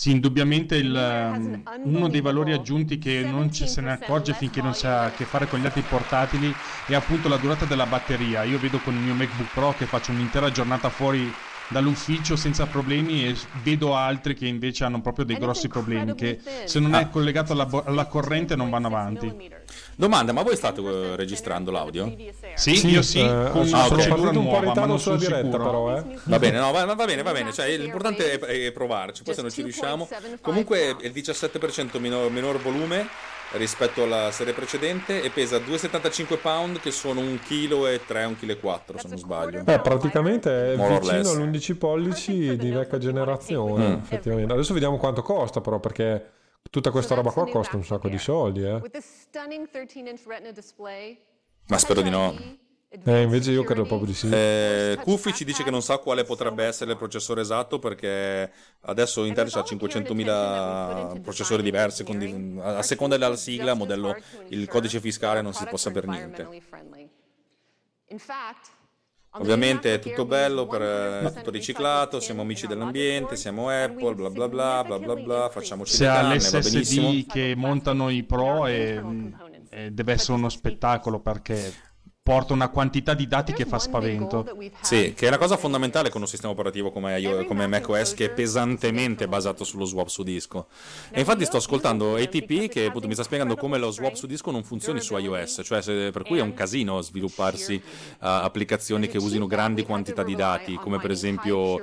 Sì, 0.00 0.12
indubbiamente 0.12 0.76
il, 0.76 0.94
um, 0.94 1.60
uno 1.82 2.08
dei 2.08 2.20
valori 2.20 2.52
aggiunti 2.52 2.98
che 2.98 3.24
non 3.24 3.50
ci 3.50 3.66
se 3.66 3.80
ne 3.80 3.90
accorge 3.90 4.32
finché 4.32 4.62
non 4.62 4.72
si 4.72 4.86
ha 4.86 5.06
a 5.06 5.10
che 5.10 5.24
fare 5.24 5.48
con 5.48 5.58
gli 5.58 5.64
altri 5.64 5.82
portatili 5.82 6.54
è 6.86 6.94
appunto 6.94 7.26
la 7.26 7.36
durata 7.36 7.64
della 7.64 7.84
batteria. 7.84 8.44
Io 8.44 8.60
vedo 8.60 8.78
con 8.78 8.94
il 8.94 9.00
mio 9.00 9.14
MacBook 9.14 9.50
Pro 9.52 9.72
che 9.72 9.86
faccio 9.86 10.12
un'intera 10.12 10.52
giornata 10.52 10.88
fuori 10.88 11.28
dall'ufficio 11.68 12.36
senza 12.36 12.66
problemi 12.66 13.26
e 13.26 13.36
vedo 13.62 13.94
altri 13.94 14.34
che 14.34 14.46
invece 14.46 14.84
hanno 14.84 15.00
proprio 15.00 15.24
dei 15.24 15.38
grossi 15.38 15.68
problemi 15.68 16.14
che 16.14 16.40
se 16.64 16.80
non 16.80 16.94
è 16.94 17.08
collegato 17.10 17.52
alla, 17.52 17.66
bo- 17.66 17.84
alla 17.84 18.06
corrente 18.06 18.56
non 18.56 18.70
vanno 18.70 18.86
avanti. 18.86 19.56
Domanda, 19.94 20.32
ma 20.32 20.42
voi 20.42 20.54
state 20.54 20.80
eh, 20.80 21.16
registrando 21.16 21.70
l'audio? 21.70 22.14
Sì, 22.54 22.76
Sì, 22.76 22.88
io 22.88 23.02
sì, 23.02 23.18
eh, 23.18 23.48
con 23.50 23.66
sono 23.66 23.80
una 23.82 23.88
procedura 23.88 24.30
in 24.30 24.42
nuova, 24.42 24.72
ma 24.72 24.86
non 24.86 25.00
sono 25.00 25.16
diretta, 25.16 25.44
sicuro. 25.44 25.64
però, 25.64 25.96
eh. 25.98 26.18
Va 26.22 26.38
bene, 26.38 26.58
no, 26.58 26.70
va, 26.70 26.84
va 26.84 27.04
bene, 27.04 27.22
va 27.22 27.32
bene. 27.32 27.52
Cioè, 27.52 27.76
l'importante 27.76 28.38
è, 28.38 28.66
è 28.66 28.72
provarci. 28.72 29.24
Poi 29.24 29.34
se 29.34 29.42
non 29.42 29.50
ci 29.50 29.62
riusciamo. 29.62 30.08
Comunque 30.40 30.96
è 30.96 31.06
il 31.06 31.12
17% 31.12 31.98
minor, 31.98 32.30
minor 32.30 32.60
volume 32.62 33.08
rispetto 33.52 34.02
alla 34.02 34.30
serie 34.30 34.52
precedente 34.52 35.22
e 35.22 35.30
pesa 35.30 35.56
2,75 35.58 36.38
pound 36.40 36.80
che 36.80 36.90
sono 36.90 37.20
1,3 37.20 37.38
kg, 37.38 37.72
1,4 37.72 38.36
kg 38.36 38.98
se 38.98 39.08
non 39.08 39.18
sbaglio. 39.18 39.62
Beh, 39.62 39.80
praticamente 39.80 40.74
è 40.74 40.76
More 40.76 40.94
or 40.94 41.00
vicino 41.00 41.16
less. 41.18 41.34
all'11 41.34 41.76
pollici 41.78 42.56
di 42.56 42.70
vecchia 42.70 42.98
generazione, 42.98 43.88
Mm. 43.88 43.92
effettivamente. 44.02 44.52
Adesso 44.52 44.72
vediamo 44.74 44.96
quanto 44.98 45.22
costa, 45.22 45.60
però, 45.60 45.78
perché 45.80 46.30
tutta 46.70 46.90
questa 46.90 47.14
roba 47.14 47.30
qua 47.30 47.48
costa 47.48 47.76
un 47.76 47.84
sacco 47.84 48.08
di 48.08 48.18
soldi, 48.18 48.62
eh. 48.64 48.74
With 48.74 48.90
this 48.92 49.06
stunning 49.22 49.68
13-inch 49.70 50.20
Retina 50.26 50.50
display, 50.52 51.18
Ma 51.68 51.78
spero 51.78 52.02
di 52.02 52.10
no. 52.10 52.34
Eh, 52.90 53.22
invece 53.22 53.50
io 53.50 53.64
credo 53.64 53.84
proprio 53.84 54.08
di 54.08 54.14
sì. 54.14 54.28
Eh, 54.30 54.98
Kufi 55.02 55.34
ci 55.34 55.44
dice 55.44 55.62
che 55.62 55.70
non 55.70 55.82
sa 55.82 55.98
quale 55.98 56.24
potrebbe 56.24 56.64
essere 56.64 56.92
il 56.92 56.96
processore 56.96 57.42
esatto 57.42 57.78
perché 57.78 58.50
adesso 58.82 59.24
Intel 59.24 59.50
ha 59.52 59.60
500.000 59.60 61.20
processori 61.20 61.62
diversi, 61.62 62.02
quindi 62.02 62.58
a 62.60 62.78
a 62.78 62.82
seconda 62.82 63.18
della 63.18 63.36
sigla, 63.36 63.74
modello, 63.74 64.16
il 64.48 64.66
codice 64.68 65.00
fiscale 65.00 65.42
non 65.42 65.52
si 65.52 65.66
può 65.66 65.76
sapere 65.76 66.06
niente. 66.06 66.48
Ovviamente 69.32 69.92
è 69.94 69.98
tutto 69.98 70.24
bello, 70.24 70.66
per, 70.66 70.80
è 70.80 71.32
tutto 71.34 71.50
riciclato, 71.50 72.18
siamo 72.18 72.40
amici 72.40 72.66
dell'ambiente, 72.66 73.36
siamo 73.36 73.68
Apple, 73.68 74.14
bla 74.14 74.30
bla 74.30 74.48
bla, 74.48 74.82
bla 74.84 74.98
bla 74.98 75.14
bla, 75.14 75.48
facciamoci 75.50 75.94
Se 75.94 76.04
le 76.04 76.08
ha 76.08 76.14
canne, 76.14 76.38
va 76.38 76.58
benissimo. 76.60 77.10
l'SSD 77.10 77.26
che 77.30 77.54
montano 77.54 78.08
i 78.08 78.24
Pro 78.24 78.66
e, 78.66 79.02
e 79.68 79.90
deve 79.90 80.12
essere 80.12 80.32
uno 80.38 80.48
spettacolo 80.48 81.20
perché 81.20 81.72
porta 82.28 82.52
una 82.52 82.68
quantità 82.68 83.14
di 83.14 83.26
dati 83.26 83.54
che 83.54 83.64
fa 83.64 83.78
spavento. 83.78 84.44
Sì, 84.82 85.14
che 85.16 85.28
è 85.28 85.30
la 85.30 85.38
cosa 85.38 85.56
fondamentale 85.56 86.10
con 86.10 86.20
un 86.20 86.26
sistema 86.26 86.52
operativo 86.52 86.90
come, 86.90 87.18
io- 87.18 87.46
come 87.46 87.66
macOS 87.66 88.12
che 88.12 88.26
è 88.26 88.28
pesantemente 88.28 89.26
basato 89.26 89.64
sullo 89.64 89.86
swap 89.86 90.08
su 90.08 90.22
disco. 90.22 90.66
E 91.08 91.20
infatti 91.20 91.46
sto 91.46 91.56
ascoltando 91.56 92.16
ATP 92.16 92.68
che 92.68 92.84
appunto 92.84 93.06
mi 93.06 93.14
sta 93.14 93.22
spiegando 93.22 93.56
come 93.56 93.78
lo 93.78 93.90
swap 93.90 94.12
su 94.12 94.26
disco 94.26 94.50
non 94.50 94.62
funzioni 94.62 95.00
su 95.00 95.16
iOS, 95.16 95.62
cioè 95.64 95.80
se- 95.80 96.10
per 96.10 96.22
cui 96.24 96.36
è 96.36 96.42
un 96.42 96.52
casino 96.52 97.00
svilupparsi 97.00 97.76
uh, 97.76 97.80
applicazioni 98.18 99.08
che 99.08 99.16
usino 99.16 99.46
grandi 99.46 99.82
quantità 99.84 100.22
di 100.22 100.34
dati, 100.34 100.74
come 100.74 100.98
per 100.98 101.10
esempio 101.10 101.80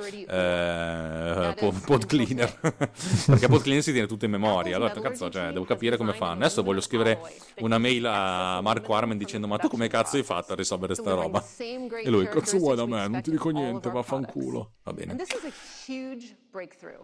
Po- 1.55 1.73
Pod 1.86 2.05
Cleaner, 2.05 2.60
perché 3.25 3.47
Pod 3.47 3.63
Cleaner 3.63 3.81
si 3.81 3.93
tiene 3.93 4.05
tutto 4.05 4.25
in 4.25 4.31
memoria. 4.31 4.75
Allora, 4.75 4.91
cazzo, 4.91 5.27
cioè, 5.31 5.51
devo 5.51 5.65
capire 5.65 5.97
come 5.97 6.13
fanno. 6.13 6.43
Adesso 6.45 6.62
voglio 6.62 6.81
scrivere 6.81 7.19
una 7.62 7.79
mail 7.79 8.05
a 8.05 8.62
Marco 8.62 8.93
Armen 8.93 9.17
dicendo 9.17 9.47
ma 9.47 9.58
tu 9.58 9.69
come 9.69 9.88
cazzo 9.88 10.17
hai 10.17 10.21
fatto 10.21 10.34
a 10.38 10.56
risolvere 10.56 10.95
sta 10.95 11.13
roba? 11.13 11.43
E 11.58 12.10
lui, 12.10 12.28
cazzo 12.28 12.58
vuoi 12.58 12.76
da 12.76 12.86
me? 12.86 13.08
Non 13.08 13.21
ti 13.21 13.32
dico 13.32 13.50
niente, 13.50 13.89
vaffanculo. 13.89 14.74
Va 14.84 14.93
bene. 14.93 15.15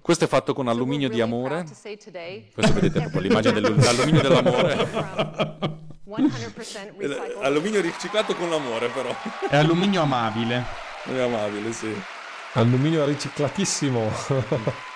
Questo 0.01 0.23
è 0.23 0.27
fatto 0.27 0.53
con 0.53 0.67
alluminio 0.67 1.09
di 1.09 1.21
amore. 1.21 1.63
Questo 1.63 2.73
vedete 2.73 2.99
proprio 2.99 3.21
l'immagine 3.21 3.61
dell'alluminio 3.61 4.21
dell'amore. 4.21 5.69
Alluminio 7.41 7.81
riciclato 7.81 8.35
con 8.35 8.49
l'amore, 8.49 8.89
però. 8.89 9.13
È 9.49 9.55
alluminio 9.55 10.01
amabile. 10.01 10.63
È 11.05 11.17
amabile, 11.17 11.71
sì. 11.71 11.93
Alluminio 12.53 13.05
riciclatissimo. 13.05 14.09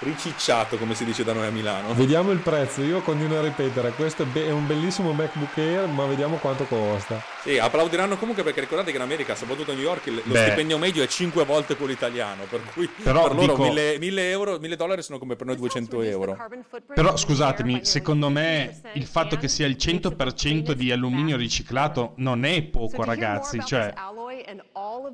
Ricicciato, 0.00 0.76
come 0.76 0.94
si 0.94 1.04
dice 1.04 1.24
da 1.24 1.32
noi 1.32 1.46
a 1.46 1.50
Milano. 1.50 1.92
vediamo 1.92 2.30
il 2.30 2.38
prezzo, 2.38 2.82
io 2.82 3.00
continuo 3.00 3.38
a 3.38 3.42
ripetere, 3.42 3.90
questo 3.90 4.22
è, 4.22 4.26
be- 4.26 4.46
è 4.46 4.52
un 4.52 4.64
bellissimo 4.64 5.10
MacBook 5.12 5.58
Air, 5.58 5.88
ma 5.88 6.06
vediamo 6.06 6.36
quanto 6.36 6.66
costa. 6.66 7.20
Sì, 7.42 7.58
applaudiranno 7.58 8.16
comunque 8.16 8.44
perché 8.44 8.60
ricordate 8.60 8.90
che 8.92 8.96
in 8.96 9.02
America, 9.02 9.34
soprattutto 9.34 9.72
a 9.72 9.74
New 9.74 9.82
York, 9.82 10.06
il- 10.06 10.22
lo 10.24 10.32
Beh. 10.32 10.44
stipendio 10.46 10.78
medio 10.78 11.02
è 11.02 11.08
5 11.08 11.44
volte 11.44 11.74
quello 11.74 11.90
italiano. 11.90 12.44
Per 12.48 12.60
cui 12.72 12.88
Però 13.02 13.22
per 13.26 13.34
loro 13.34 13.46
dico- 13.54 13.62
1000, 13.64 13.98
1000 13.98 14.30
euro, 14.30 14.58
1000 14.60 14.76
dollari 14.76 15.02
sono 15.02 15.18
come 15.18 15.34
per 15.34 15.46
noi 15.48 15.56
200 15.56 16.00
euro. 16.02 16.36
Però 16.94 17.16
scusatemi, 17.16 17.80
secondo 17.84 18.28
me 18.30 18.80
il 18.92 19.04
fatto 19.04 19.36
che 19.36 19.48
sia 19.48 19.66
il 19.66 19.74
100% 19.76 20.74
di 20.74 20.92
alluminio 20.92 21.36
riciclato 21.36 22.12
non 22.18 22.44
è 22.44 22.62
poco, 22.62 23.02
ragazzi. 23.02 23.58
Cioè, 23.64 23.92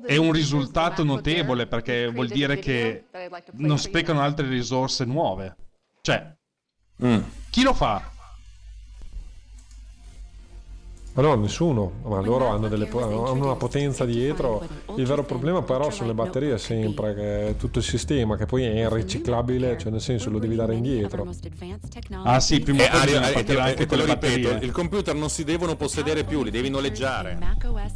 è 0.05 0.17
un 0.17 0.31
risultato 0.31 1.03
notevole 1.03 1.65
perché 1.65 2.07
vuol 2.07 2.27
dire 2.27 2.59
che 2.59 3.05
non 3.53 3.79
sprecano 3.79 4.21
altre 4.21 4.47
risorse 4.47 4.73
nuove. 5.05 5.55
Cioè, 6.01 6.33
Mm. 7.03 7.21
chi 7.49 7.61
lo 7.63 7.73
fa? 7.73 8.01
Ma 11.17 11.21
no, 11.21 11.35
nessuno, 11.35 11.93
ma 12.03 12.19
loro 12.19 12.49
hanno, 12.49 12.67
delle 12.67 12.89
hanno 12.91 13.31
una 13.45 13.55
potenza 13.55 14.03
dietro. 14.03 14.61
Il 14.95 15.05
vero 15.05 15.23
problema 15.23 15.61
però 15.61 15.89
sono 15.89 16.09
le 16.09 16.13
batterie 16.13 16.57
sempre, 16.57 17.13
che 17.15 17.47
è 17.47 17.55
tutto 17.55 17.79
il 17.79 17.85
sistema 17.85 18.35
che 18.35 18.45
poi 18.45 18.65
è 18.65 18.89
riciclabile, 18.89 19.77
cioè 19.77 19.91
nel 19.91 20.01
senso 20.01 20.29
lo 20.29 20.39
devi 20.39 20.55
dare 20.55 20.75
indietro. 20.75 21.25
Ah 22.23 22.41
sì, 22.41 22.59
prima 22.59 22.83
E, 22.83 22.85
o 22.87 22.89
poi 22.89 22.99
Ario, 22.99 23.15
e 23.15 23.31
partire 23.31 23.53
lo- 23.53 23.63
anche 23.63 23.85
te 23.85 23.95
lo 23.95 24.03
ripeto, 24.05 24.41
batterie. 24.41 24.65
il 24.67 24.71
computer 24.73 25.15
non 25.15 25.29
si 25.29 25.45
devono 25.45 25.77
possedere 25.77 26.25
più, 26.25 26.43
li 26.43 26.51
devi 26.51 26.69
noleggiare. 26.69 27.37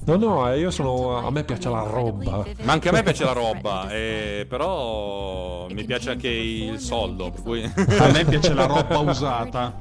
No, 0.06 0.16
no, 0.16 0.50
eh, 0.50 0.58
io 0.60 0.72
sono. 0.72 1.18
A 1.18 1.30
me 1.30 1.44
piace 1.44 1.68
la 1.70 1.82
roba. 1.84 2.46
Ma 2.62 2.72
anche 2.72 2.88
a 2.88 2.92
me 2.94 3.04
piace 3.04 3.26
la 3.26 3.34
roba, 3.34 3.90
eh, 3.92 4.46
però 4.48 5.68
mi 5.70 5.84
piace 5.84 6.12
anche 6.12 6.30
il 6.30 6.80
soldo. 6.80 7.32
Per 7.32 7.42
cui... 7.42 7.64
A 7.64 8.12
me 8.12 8.24
piace 8.24 8.54
la 8.54 8.64
roba 8.66 8.98
usata. 9.00 9.78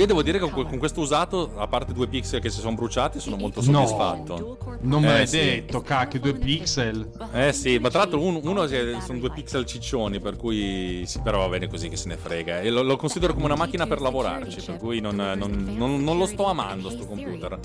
Io 0.00 0.06
devo 0.06 0.22
dire 0.22 0.38
che 0.38 0.48
con, 0.48 0.78
questo 0.78 1.00
usato, 1.02 1.52
a 1.56 1.66
parte 1.66 1.92
due 1.92 2.06
pixel 2.06 2.40
che 2.40 2.48
si 2.48 2.60
sono 2.60 2.74
bruciati, 2.74 3.20
sono 3.20 3.36
molto 3.36 3.60
No. 3.60 3.86
soddisfatto. 3.86 4.56
Non 4.80 5.02
me 5.02 5.08
Eh, 5.08 5.12
l'hai 5.12 5.26
sì. 5.26 5.36
detto, 5.36 5.82
cacchio, 5.82 6.20
due 6.20 6.32
pixel. 6.32 7.06
Eh 7.34 7.52
sì, 7.52 7.76
ma 7.78 7.90
tra 7.90 7.98
l'altro 7.98 8.18
un- 8.22 8.40
uno 8.42 8.66
sono 8.66 9.18
due 9.18 9.30
pixel 9.30 9.66
ciccioni, 9.66 10.18
per 10.18 10.36
cui 10.36 11.02
sì, 11.04 11.20
però 11.20 11.40
va 11.40 11.48
bene 11.48 11.68
così 11.68 11.90
che 11.90 11.96
se 11.96 12.08
ne 12.08 12.16
frega. 12.16 12.60
E 12.60 12.70
lo, 12.70 12.80
lo 12.80 12.96
considero 12.96 13.34
come 13.34 13.44
una 13.44 13.56
macchina 13.56 13.86
per 13.86 14.00
lavorarci, 14.00 14.62
per 14.64 14.78
cui 14.78 15.00
non, 15.00 15.16
non- 15.16 15.74
non- 15.76 16.02
non 16.02 16.16
lo 16.16 16.24
sto 16.24 16.46
amando 16.46 16.88
sto 16.88 17.04
computer. 17.04 17.58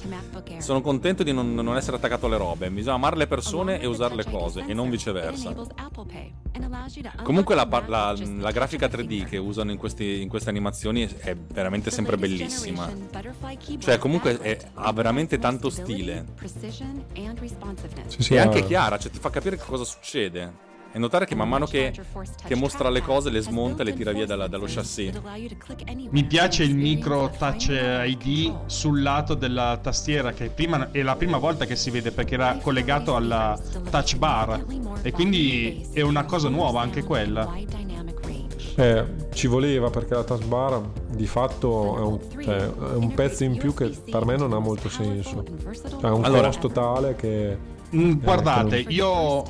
Sono 0.58 0.82
contento 0.82 1.24
di 1.24 1.32
non, 1.32 1.54
non 1.54 1.78
essere 1.78 1.96
attaccato 1.96 2.26
alle 2.26 2.38
robe. 2.38 2.70
Bisogna 2.70 2.96
amare 2.96 3.16
le 3.16 3.28
persone 3.28 3.80
e 3.80 3.86
usare 3.88 4.14
le 4.14 4.26
cose, 4.26 4.66
e 4.68 4.74
non 4.74 4.90
viceversa. 4.90 5.56
Comunque 7.24 7.56
la, 7.56 7.66
la- 7.88 8.14
la 8.40 8.52
grafica 8.52 8.88
3D 8.88 9.24
che 9.26 9.38
usano 9.38 9.72
in, 9.72 9.78
questi- 9.78 10.22
in 10.22 10.28
queste 10.28 10.50
animazioni 10.50 11.08
è 11.20 11.34
veramente 11.34 11.92
sempre 11.92 12.08
bellissima. 12.18 12.24
Cioè, 13.84 13.98
comunque 13.98 14.40
è- 14.40 14.58
ha 14.76 14.92
veramente 14.94 15.38
tanto 15.40 15.70
stile. 15.70 16.26
Sì, 18.08 18.22
sì, 18.24 18.34
E 18.36 18.40
ha- 18.40 18.44
anche 18.44 18.66
chiara, 18.66 18.98
cioè 18.98 19.12
ti 19.12 19.20
fa 19.20 19.30
capire 19.30 19.58
che 19.58 19.64
cosa 19.66 19.84
succede. 19.84 20.64
E 20.92 20.98
notare 20.98 21.26
che 21.26 21.36
man 21.36 21.50
mano 21.50 21.66
che, 21.66 21.92
che 22.48 22.56
mostra 22.56 22.90
le 22.90 23.02
cose 23.02 23.30
le 23.30 23.42
smonta 23.42 23.82
e 23.82 23.86
le 23.86 23.94
tira 23.94 24.14
via 24.14 24.26
dalla- 24.26 24.48
dallo 24.48 24.64
chassis. 24.66 25.12
Mi 26.10 26.24
piace 26.24 26.64
il 26.64 26.74
micro 26.74 27.30
touch 27.38 27.68
ID 27.70 28.54
sul 28.68 29.02
lato 29.02 29.34
della 29.34 29.78
tastiera, 29.82 30.32
che 30.32 30.48
prima 30.50 30.92
è 30.92 31.02
la 31.02 31.18
prima 31.18 31.38
volta 31.38 31.66
che 31.66 31.76
si 31.76 31.90
vede 31.90 32.12
perché 32.12 32.36
era 32.36 32.60
collegato 32.62 33.14
alla 33.14 33.60
touch 33.90 34.16
bar. 34.16 34.64
E 35.02 35.12
quindi 35.12 35.86
è 35.92 36.00
una 36.00 36.24
cosa 36.24 36.48
nuova 36.48 36.80
anche 36.80 37.04
quella. 37.04 37.44
Eh, 38.78 39.06
ci 39.34 39.48
voleva 39.48 39.90
perché 39.90 40.16
la 40.16 40.24
taskbar 40.24 40.82
di 41.10 41.28
fatto 41.28 41.98
è 41.98 42.02
un, 42.02 42.20
cioè, 42.44 42.58
è 42.58 42.96
un 42.96 43.14
pezzo 43.14 43.44
in 43.46 43.58
più 43.58 43.74
che 43.74 43.90
per 44.10 44.26
me 44.26 44.36
non 44.36 44.52
ha 44.54 44.60
molto 44.60 44.90
senso. 44.90 45.44
Cioè, 45.72 46.10
è 46.10 46.10
un 46.10 46.26
Allora- 46.26 46.48
costo 46.48 46.70
tale 46.70 47.16
che... 47.16 47.74
Mm, 47.96 48.10
Eh, 48.10 48.16
guardate, 48.16 48.84
che 48.84 48.92
io 48.92 49.44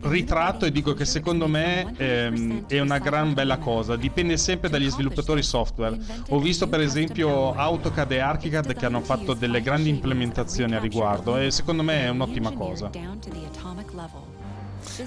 ritratto 0.00 0.64
e 0.64 0.72
dico 0.72 0.94
che 0.94 1.04
secondo 1.04 1.46
me 1.46 1.92
ehm, 1.96 2.64
è 2.66 2.80
una 2.80 2.98
gran 2.98 3.34
bella 3.34 3.58
cosa. 3.58 3.94
Dipende 3.94 4.36
sempre 4.38 4.68
dagli 4.70 4.90
sviluppatori 4.90 5.42
software. 5.42 5.96
Ho 6.30 6.40
visto 6.40 6.66
per 6.66 6.80
esempio 6.80 7.52
AutoCAD 7.54 8.10
e 8.12 8.18
ArchiCAD 8.18 8.74
che 8.74 8.86
hanno 8.86 9.00
fatto 9.02 9.34
delle 9.34 9.60
grandi 9.60 9.90
implementazioni 9.90 10.74
a 10.74 10.80
riguardo 10.80 11.36
e 11.36 11.50
secondo 11.52 11.82
me 11.84 12.00
è 12.04 12.08
un'ottima 12.08 12.50
cosa. 12.52 12.90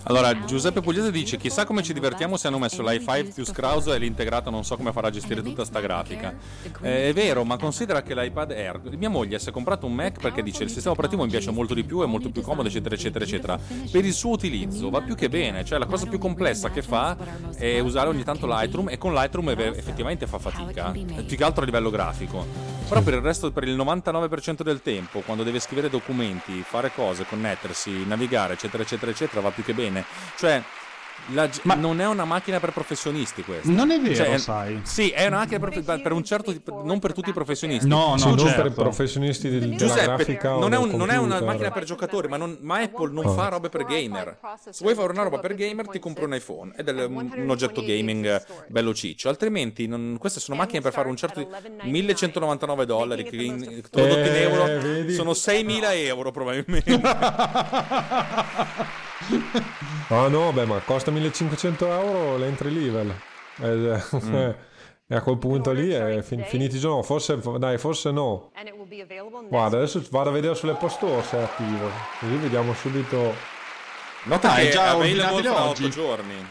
Allora, 0.03 0.45
Giuseppe 0.45 0.81
Pugliese 0.81 1.11
dice: 1.11 1.37
Chissà 1.37 1.65
come 1.65 1.83
ci 1.83 1.93
divertiamo 1.93 2.37
se 2.37 2.47
hanno 2.47 2.59
messo 2.59 2.81
l'i5 2.81 3.33
più 3.33 3.45
scrauso 3.45 3.93
e 3.93 3.99
l'integrato 3.99 4.49
non 4.49 4.63
so 4.63 4.75
come 4.75 4.91
farà 4.91 5.07
a 5.07 5.11
gestire 5.11 5.41
tutta 5.41 5.65
sta 5.65 5.79
grafica. 5.79 6.33
Eh, 6.81 7.09
è 7.09 7.13
vero, 7.13 7.43
ma 7.43 7.57
considera 7.57 8.01
che 8.01 8.13
l'iPad 8.15 8.51
Air. 8.51 8.81
Mia 8.97 9.09
moglie 9.09 9.39
si 9.39 9.49
è 9.49 9.51
comprato 9.51 9.85
un 9.85 9.93
Mac 9.93 10.19
perché 10.19 10.43
dice 10.43 10.63
il 10.63 10.69
sistema 10.69 10.93
operativo 10.93 11.23
mi 11.23 11.29
piace 11.29 11.51
molto 11.51 11.73
di 11.73 11.83
più, 11.83 12.01
è 12.01 12.05
molto 12.05 12.29
più 12.29 12.41
comodo, 12.41 12.67
eccetera, 12.67 12.95
eccetera, 12.95 13.23
eccetera. 13.25 13.59
Per 13.91 14.05
il 14.05 14.13
suo 14.13 14.31
utilizzo 14.31 14.89
va 14.89 15.01
più 15.01 15.15
che 15.15 15.29
bene. 15.29 15.63
Cioè, 15.63 15.79
la 15.79 15.85
cosa 15.85 16.05
più 16.05 16.17
complessa 16.17 16.69
che 16.69 16.81
fa 16.81 17.15
è 17.55 17.79
usare 17.79 18.09
ogni 18.09 18.23
tanto 18.23 18.47
Lightroom 18.47 18.89
e 18.89 18.97
con 18.97 19.13
Lightroom 19.13 19.49
effettivamente 19.49 20.27
fa 20.27 20.39
fatica. 20.39 20.91
Più 20.91 21.37
che 21.37 21.43
altro 21.43 21.61
a 21.63 21.65
livello 21.65 21.89
grafico. 21.89 22.76
Però 22.87 23.01
per 23.01 23.15
il 23.15 23.21
resto, 23.21 23.51
per 23.51 23.65
il 23.65 23.75
99% 23.75 24.61
del 24.61 24.81
tempo, 24.81 25.19
quando 25.19 25.43
deve 25.43 25.59
scrivere 25.59 25.89
documenti, 25.89 26.63
fare 26.63 26.89
cose, 26.93 27.25
connettersi, 27.25 28.05
navigare, 28.05 28.53
eccetera, 28.53 28.81
eccetera, 28.81 29.11
eccetera, 29.11 29.41
va 29.41 29.51
più 29.51 29.61
che 29.61 29.73
bene. 29.73 30.05
Cioè, 30.37 30.63
la 31.33 31.49
Ma- 31.63 31.75
non 31.75 31.99
è 31.99 32.07
una 32.07 32.25
macchina 32.25 32.59
per 32.59 32.71
professionisti 32.71 33.43
questa. 33.43 33.69
Non 33.71 33.91
è 33.91 33.99
vero, 33.99 34.15
Cioè, 34.15 34.37
sai. 34.37 34.79
Sì, 34.83 35.09
è 35.09 35.27
una 35.27 35.37
macchina 35.39 35.59
per, 35.59 36.01
per 36.01 36.11
un 36.11 36.23
certo 36.23 36.51
tipo- 36.51 36.81
non 36.83 36.99
per 36.99 37.13
tutti 37.13 37.29
i 37.29 37.33
professionisti. 37.33 37.87
No, 37.87 38.15
Sì, 38.17 38.23
no, 38.25 38.35
non 38.35 38.45
certo. 38.45 38.61
per 38.61 38.71
i 38.71 38.73
professionisti 38.73 39.49
del- 39.49 39.59
della 39.61 39.75
Giuseppe, 39.75 40.05
grafica 40.05 40.51
non 40.51 40.73
è, 40.73 40.77
un- 40.77 40.89
non 40.91 41.09
è 41.09 41.17
una 41.17 41.41
macchina 41.41 41.71
per 41.71 41.83
giocatori, 41.83 42.27
ma, 42.27 42.37
non- 42.37 42.57
ma 42.61 42.79
Apple 42.79 43.11
non 43.11 43.25
Oh. 43.25 43.33
fa 43.33 43.49
robe 43.49 43.69
per 43.69 43.85
gamer. 43.85 44.37
Se 44.69 44.83
vuoi 44.83 44.95
fare 44.95 45.11
una 45.11 45.23
roba 45.23 45.39
per 45.39 45.53
gamer, 45.55 45.87
ti 45.87 45.99
compri 45.99 46.23
un 46.23 46.33
iPhone 46.33 46.73
ed 46.75 46.87
è 46.87 47.05
un, 47.05 47.31
un 47.35 47.49
oggetto 47.49 47.81
gaming 47.83 48.43
bello 48.67 48.93
ciccio. 48.93 49.29
Altrimenti, 49.29 49.87
non- 49.87 50.17
queste 50.19 50.39
sono 50.39 50.57
macchine 50.57 50.81
per 50.81 50.93
fare 50.93 51.07
un 51.09 51.15
certo 51.17 51.47
1199 51.83 52.85
dollari, 52.85 53.23
che 53.23 53.35
in, 53.35 53.81
tradotti 53.89 54.19
in 54.19 54.25
Eh, 54.35 54.41
euro 54.41 54.63
vedi? 54.81 55.13
sono 55.13 55.33
6000 55.33 55.93
euro 55.95 56.31
probabilmente. 56.31 56.99
Ah 60.09 60.27
no, 60.29 60.51
beh, 60.53 60.65
ma 60.65 60.79
costa 60.79 61.11
1500 61.11 61.85
euro 61.87 62.37
l'entry 62.37 62.71
level. 62.71 63.13
Eh, 63.61 64.01
Mm. 64.15 64.49
E 65.09 65.15
a 65.15 65.21
quel 65.21 65.37
punto 65.37 65.71
lì 65.71 65.89
è 65.89 66.21
fin- 66.21 66.43
finiti 66.43 66.77
i. 66.77 67.01
Forse, 67.01 67.39
dai, 67.59 67.77
forse 67.77 68.11
no. 68.11 68.51
Guarda, 69.47 69.77
adesso 69.77 70.03
vado 70.09 70.29
a 70.29 70.33
vedere 70.33 70.53
sulle 70.53 70.73
Store 70.89 71.23
se 71.23 71.37
è 71.37 71.43
attivo. 71.43 71.89
Così 72.19 72.35
vediamo 72.35 72.73
subito. 72.73 73.33
Nota 74.23 74.57
è 74.57 74.65
che 74.65 74.69
già 74.71 74.87
è 74.87 74.95
ordinabile 74.95 75.23
available 75.23 75.49
fra 75.53 75.69
oggi. 75.69 75.83
8 75.85 75.93
giorni. 75.93 76.45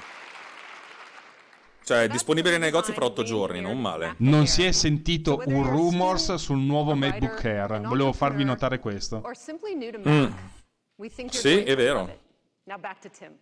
Cioè, 1.85 2.03
è 2.05 2.09
disponibile 2.09 2.57
nei 2.57 2.71
negozi 2.71 2.93
fra 2.93 3.05
8 3.05 3.23
giorni, 3.25 3.61
non 3.61 3.79
male. 3.79 4.15
Non 4.21 4.47
si 4.47 4.65
è 4.65 4.73
sentito 4.73 5.43
un 5.45 5.63
rumors 5.63 6.35
sul 6.37 6.57
nuovo 6.59 6.95
MacBook 6.95 7.45
Air. 7.45 7.83
Volevo 7.83 8.15
farvi 8.15 8.43
notare 8.45 8.81
questo. 8.81 9.21
you're 9.83 11.31
Sì, 11.31 11.63
è 11.63 11.77
vero. 11.77 12.09
Now 12.65 12.79
back 12.79 13.01
to 13.01 13.11
Tim. 13.11 13.33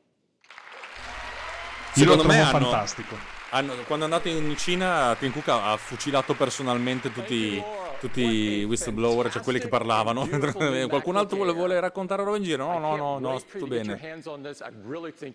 Secondo 1.95 2.24
me 2.24 2.40
hanno- 2.40 2.51
fantastico. 2.70 3.16
Hanno- 3.51 3.72
quando 3.86 4.05
è 4.07 4.09
andato 4.09 4.28
in 4.28 4.57
Cina, 4.57 5.14
Tim 5.16 5.30
Cook 5.32 5.47
ha, 5.49 5.70
ha 5.72 5.76
fucilato 5.76 6.34
personalmente 6.34 7.12
tutti, 7.12 7.62
tutti 8.01 8.20
i 8.22 8.64
whistleblower, 8.64 9.30
cioè 9.30 9.42
quelli 9.42 9.61
che 9.61 9.68
parlavano. 9.68 10.26
Qualcun 10.88 11.16
altro 11.16 11.36
vuole, 11.36 11.53
vuole 11.53 11.78
raccontare 11.78 12.24
roba 12.24 12.36
in 12.36 12.42
giro? 12.42 12.66
No, 12.66 12.78
no, 12.80 12.97
no, 12.97 13.18
no, 13.20 13.40
tutto 13.40 13.66
bene. 13.68 13.97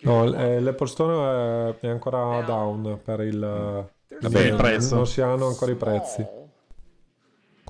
No, 0.02 0.26
l- 0.26 0.34
eh, 0.34 0.60
l'Apple 0.60 0.86
Store 0.86 1.76
è, 1.80 1.86
è 1.86 1.88
ancora 1.88 2.42
down 2.42 3.00
per 3.02 3.20
il, 3.20 3.88
Per 4.08 4.46
il 4.46 4.54
prezzo. 4.54 4.94
Non 4.96 5.06
si 5.06 5.22
hanno 5.22 5.46
ancora 5.46 5.72
i 5.72 5.76
prezzi. 5.76 6.26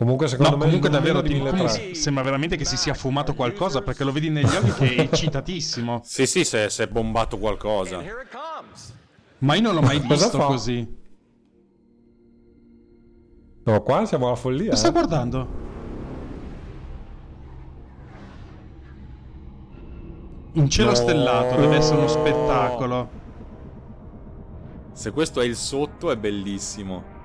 Comunque, 0.00 0.28
secondo 0.28 0.52
No, 0.52 0.56
me, 0.56 0.64
comunque 0.64 0.88
davvero 0.88 1.20
di 1.20 1.28
Tim 1.28 1.42
1300. 1.42 1.84
Cook 1.84 1.94
sembra 1.94 2.22
veramente 2.22 2.56
che 2.56 2.64
si 2.64 2.78
sia 2.78 2.94
fumato 2.94 3.34
qualcosa 3.34 3.82
perché 3.82 4.02
lo 4.02 4.12
vedi 4.12 4.30
negli 4.30 4.46
occhi 4.46 4.72
che 4.72 4.94
è 4.94 5.00
eccitatissimo. 5.12 6.00
Sì, 6.02 6.24
sì, 6.24 6.42
si 6.42 6.56
è, 6.56 6.86
bombato 6.86 7.36
qualcosa. 7.36 8.02
Ma 9.40 9.54
io 9.56 9.60
non 9.60 9.74
l'ho 9.74 9.82
mai 9.82 9.98
visto 10.00 10.38
così. 10.38 10.96
No, 13.62 13.82
qua 13.82 14.06
siamo 14.06 14.28
alla 14.28 14.36
follia. 14.36 14.70
Lo 14.70 14.76
sta 14.76 14.88
eh. 14.88 14.90
guardando? 14.90 15.48
In 20.52 20.70
cielo 20.70 20.88
No. 20.88 20.94
stellato 20.94 21.60
deve 21.60 21.76
essere 21.76 21.98
uno 21.98 22.08
spettacolo. 22.08 23.10
Se 24.92 25.10
questo 25.10 25.42
è 25.42 25.44
il 25.44 25.56
sotto, 25.56 26.10
è 26.10 26.16
bellissimo. 26.16 27.18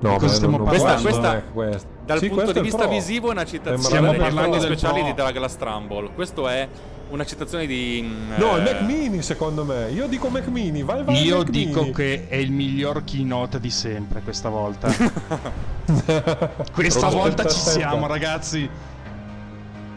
No, 0.00 0.16
cosa 0.16 0.34
stiamo 0.34 0.62
parlando? 0.62 1.02
Questa- 1.02 1.28
non 1.28 1.36
è 1.36 1.42
questo. 1.52 1.88
Dal 2.04 2.18
Sì, 2.18 2.28
punto 2.28 2.52
di 2.52 2.58
è 2.58 2.62
vista 2.62 2.78
Pro. 2.78 2.88
visivo 2.88 3.28
è 3.28 3.32
una 3.32 3.44
Stiamo 3.46 3.76
citazione 3.78 4.16
parlando 4.16 4.56
degli 4.56 4.62
speciali 4.64 5.00
Pro. 5.00 5.08
di 5.08 5.14
Douglas 5.14 5.56
Trumbull. 5.56 6.14
Questo 6.14 6.48
è 6.48 6.68
una 7.10 7.24
citazione 7.24 7.66
di... 7.66 8.00
mm, 8.02 8.32
No, 8.36 8.56
il 8.56 8.66
eh, 8.66 8.72
Mac 8.72 8.80
Mini 8.82 9.22
secondo 9.22 9.64
me. 9.64 9.90
Io 9.90 10.06
dico 10.06 10.28
Mac 10.28 10.46
Mini, 10.46 10.82
vai 10.82 11.02
vai. 11.04 11.22
Io 11.22 11.38
Mac 11.38 11.48
dico 11.50 11.80
Mini. 11.80 11.92
che 11.94 12.28
è 12.28 12.36
il 12.36 12.52
miglior 12.52 13.04
keynote 13.04 13.60
di 13.60 13.70
sempre 13.70 14.20
questa 14.22 14.48
volta. 14.48 14.88
questa 16.72 17.08
volta 17.08 17.44
ci 17.46 17.58
siamo, 17.58 18.06
ragazzi. 18.06 18.70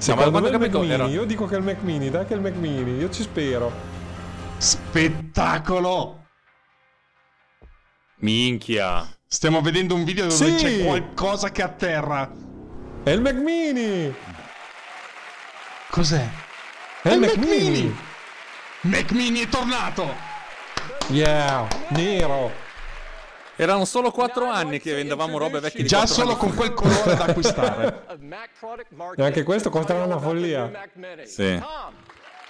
Me 0.08 0.24
il 0.24 0.32
Mac 0.58 1.10
Io 1.12 1.26
dico 1.26 1.46
che 1.46 1.56
è 1.56 1.58
il 1.60 1.64
Mac 1.64 1.82
Mini, 1.84 2.10
dai 2.10 2.26
che 2.26 2.34
è 2.34 2.36
il 2.36 2.42
Mac 2.42 2.56
Mini, 2.56 2.98
io 2.98 3.10
ci 3.10 3.22
spero. 3.22 3.72
Spettacolo! 4.58 6.18
Minchia. 8.18 9.08
Stiamo 9.34 9.62
vedendo 9.62 9.96
un 9.96 10.04
video 10.04 10.28
dove 10.28 10.36
Sì! 10.36 10.56
c'è 10.56 10.84
qualcosa 10.84 11.52
che 11.52 11.62
atterra. 11.62 12.30
È 13.02 13.12
il 13.12 13.22
Mac 13.22 13.36
Mini! 13.36 14.14
Cos'è? 15.90 16.28
È 17.02 17.14
il 17.14 17.20
Mac 17.22 17.38
Mini! 17.38 17.96
Mac 18.82 19.10
Mini 19.12 19.40
è 19.40 19.48
tornato! 19.48 20.14
Yeah, 21.08 21.66
nero. 21.92 22.52
Erano 23.56 23.86
solo 23.86 24.12
4 24.12 24.50
anni 24.50 24.82
che 24.82 24.94
vendevamo 24.94 25.38
robe 25.38 25.62
vecchie 25.62 25.84
di 25.84 25.88
Già 25.88 26.00
4 26.00 26.14
solo 26.14 26.36
con 26.36 26.54
quel 26.54 26.74
colore 26.74 27.16
da 27.16 27.24
acquistare. 27.24 28.06
E 29.16 29.24
anche 29.24 29.44
questo 29.44 29.70
costerà 29.70 30.04
una 30.04 30.20
follia. 30.20 30.70
Sì. 31.24 31.58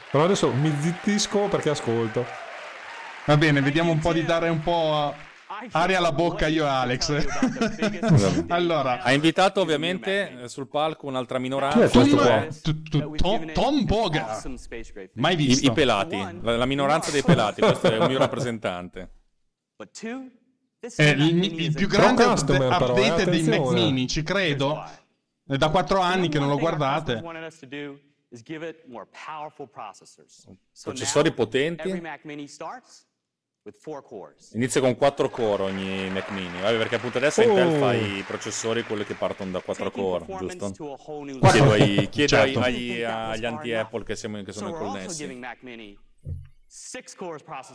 Però 0.09 0.23
adesso 0.23 0.51
mi 0.51 0.75
zittisco 0.81 1.41
perché 1.41 1.69
ascolto. 1.69 2.25
Va 3.25 3.37
bene, 3.37 3.61
vediamo 3.61 3.91
un 3.91 3.99
po' 3.99 4.13
di 4.13 4.25
dare 4.25 4.49
un 4.49 4.61
po' 4.63 5.13
aria 5.71 5.97
alla 5.97 6.11
bocca 6.11 6.47
io 6.47 6.65
e 6.65 6.67
Alex. 6.67 8.45
allora, 8.47 9.01
Ha 9.01 9.13
invitato 9.13 9.61
ovviamente 9.61 10.43
eh, 10.43 10.47
sul 10.47 10.67
palco 10.67 11.07
un'altra 11.07 11.37
minoranza. 11.39 11.89
questo 11.89 12.75
Tom, 13.15 13.51
Tom, 13.51 13.85
Boga. 13.85 14.41
Mai 15.13 15.35
visto. 15.35 15.65
i 15.65 15.71
pelati, 15.71 16.17
la, 16.41 16.65
minoranza 16.65 17.11
dei 17.11 17.23
pelati, 17.23 17.61
questo 17.61 17.91
è 17.91 17.97
un 17.97 18.07
mio 18.07 18.17
rappresentante. 18.19 19.11
È 20.95 21.03
il, 21.03 21.61
il 21.61 21.73
più 21.73 21.87
grande 21.87 22.23
customer, 22.23 22.71
update 22.71 23.21
eh, 23.21 23.25
dei 23.25 23.43
Mac 23.43 23.71
mini, 23.71 24.07
ci 24.07 24.23
credo. 24.23 24.83
È 25.45 25.57
da 25.57 25.69
quattro 25.69 25.99
anni 25.99 26.29
che 26.29 26.39
non 26.39 26.49
lo 26.49 26.57
guardate. 26.57 27.15
wanted 27.21 27.43
us 27.43 27.59
to 27.59 27.67
do 27.67 27.99
is 28.29 28.41
give 28.41 28.67
it 28.67 28.85
more 28.87 29.05
powerful 29.25 29.67
processors. 29.67 30.47
So 30.71 30.91
Processori 30.91 31.29
now, 31.29 31.35
potenti. 31.35 32.01
Inizia 34.53 34.81
con 34.81 34.95
4 34.95 35.29
core 35.29 35.63
ogni 35.63 36.09
Mac 36.09 36.29
mini. 36.31 36.59
Vabbè, 36.61 36.77
perché 36.77 36.95
appunto 36.95 37.17
adesso 37.17 37.41
Intel 37.43 37.67
Oh. 37.67 37.77
fa 37.79 37.93
i 37.93 38.23
processori 38.25 38.83
quelli 38.83 39.05
che 39.05 39.13
partono 39.13 39.51
da 39.51 39.59
4 39.59 39.83
Taking 39.91 40.05
core, 40.05 40.25
giusto? 40.39 40.65
Chiedo, 41.51 41.71
ai, 41.71 42.09
chiedo 42.09 42.35
ai- 42.37 42.53
Certo. 42.53 42.59
agli, 42.59 43.01
agli 43.03 43.45
anti-Apple 43.45 44.03
che, 44.03 44.15
siamo, 44.15 44.41
che 44.43 44.51
So 44.51 44.59
sono 44.59 44.71
also 44.71 44.83
connessi. 44.91 45.23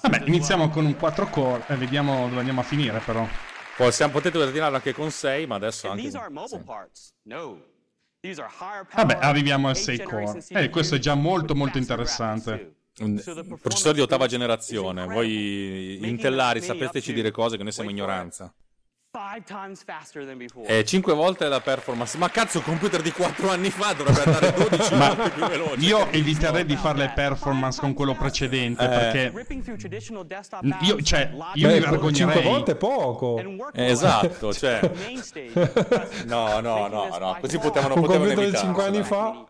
Vabbè, 0.00 0.24
iniziamo 0.26 0.68
con 0.70 0.84
un 0.86 0.96
4 0.96 1.26
core 1.28 1.64
e 1.68 1.76
vediamo 1.76 2.26
dove 2.28 2.38
andiamo 2.38 2.60
a 2.60 2.64
finire 2.64 2.98
però. 3.00 3.26
Possiamo, 3.76 4.12
potete 4.12 4.38
ordinarlo 4.38 4.76
anche 4.76 4.92
con 4.94 5.10
6, 5.10 5.46
ma 5.46 5.56
adesso 5.56 5.88
anche 5.88 6.10
con... 6.10 6.20
aren't 6.20 6.32
mobile 6.34 6.58
sì. 6.58 6.64
parts. 6.64 7.14
No. 7.24 7.60
These 8.20 8.40
are 8.40 8.50
higher 8.58 8.86
power. 8.86 9.06
Vabbè, 9.06 9.18
arriviamo 9.20 9.68
al 9.68 9.74
eighth 9.76 9.84
6 9.86 9.96
generation 9.98 10.42
core. 10.48 10.64
Eh, 10.64 10.70
questo 10.70 10.94
è 10.94 10.98
già 10.98 11.14
molto 11.14 11.54
molto 11.54 11.78
interessante. 11.78 12.74
Un 12.98 13.22
processore 13.60 13.94
di 13.94 14.00
ottava 14.00 14.26
generazione. 14.26 15.04
Voi 15.06 15.98
intellari 16.08 16.60
sapeteci 16.62 17.12
dire 17.12 17.30
cose 17.30 17.56
che 17.56 17.62
noi 17.62 17.72
siamo 17.72 17.90
ignoranza. 17.90 18.52
E 20.66 20.84
5 20.84 21.14
volte 21.14 21.48
la 21.48 21.60
performance. 21.60 22.18
Ma 22.18 22.28
cazzo, 22.28 22.58
un 22.58 22.64
computer 22.64 23.00
di 23.00 23.10
4 23.12 23.48
anni 23.48 23.70
fa 23.70 23.94
dovrebbe 23.94 24.22
andare 24.22 24.52
12 24.68 24.94
volte 24.94 25.30
più 25.30 25.46
veloce. 25.46 25.80
Io 25.86 26.10
eviterei 26.10 26.66
di 26.66 26.76
fare 26.76 26.98
le 26.98 27.12
performance 27.14 27.80
con 27.80 27.94
quello 27.94 28.14
precedente 28.14 28.84
Eh. 28.84 28.88
perché 28.88 29.32
io, 30.82 31.00
cioè, 31.02 31.30
io 31.54 31.68
mi 31.68 31.74
Beh, 31.74 31.80
vergognerei. 31.80 32.34
5 32.34 32.42
volte 32.42 32.72
è 32.72 32.76
poco. 32.76 33.38
Eh, 33.72 33.86
Esatto, 33.86 34.52
cioè. 34.52 34.80
No, 36.26 36.60
no, 36.60 36.86
no, 36.88 37.16
no, 37.18 37.38
così 37.40 37.56
far 37.56 37.66
potevano, 37.66 37.94
Un 37.94 38.00
potevano 38.02 38.24
computer 38.24 38.34
di 38.36 38.42
evitarsela. 38.42 38.58
5 38.58 38.84
anni 38.84 39.02
fa. 39.02 39.44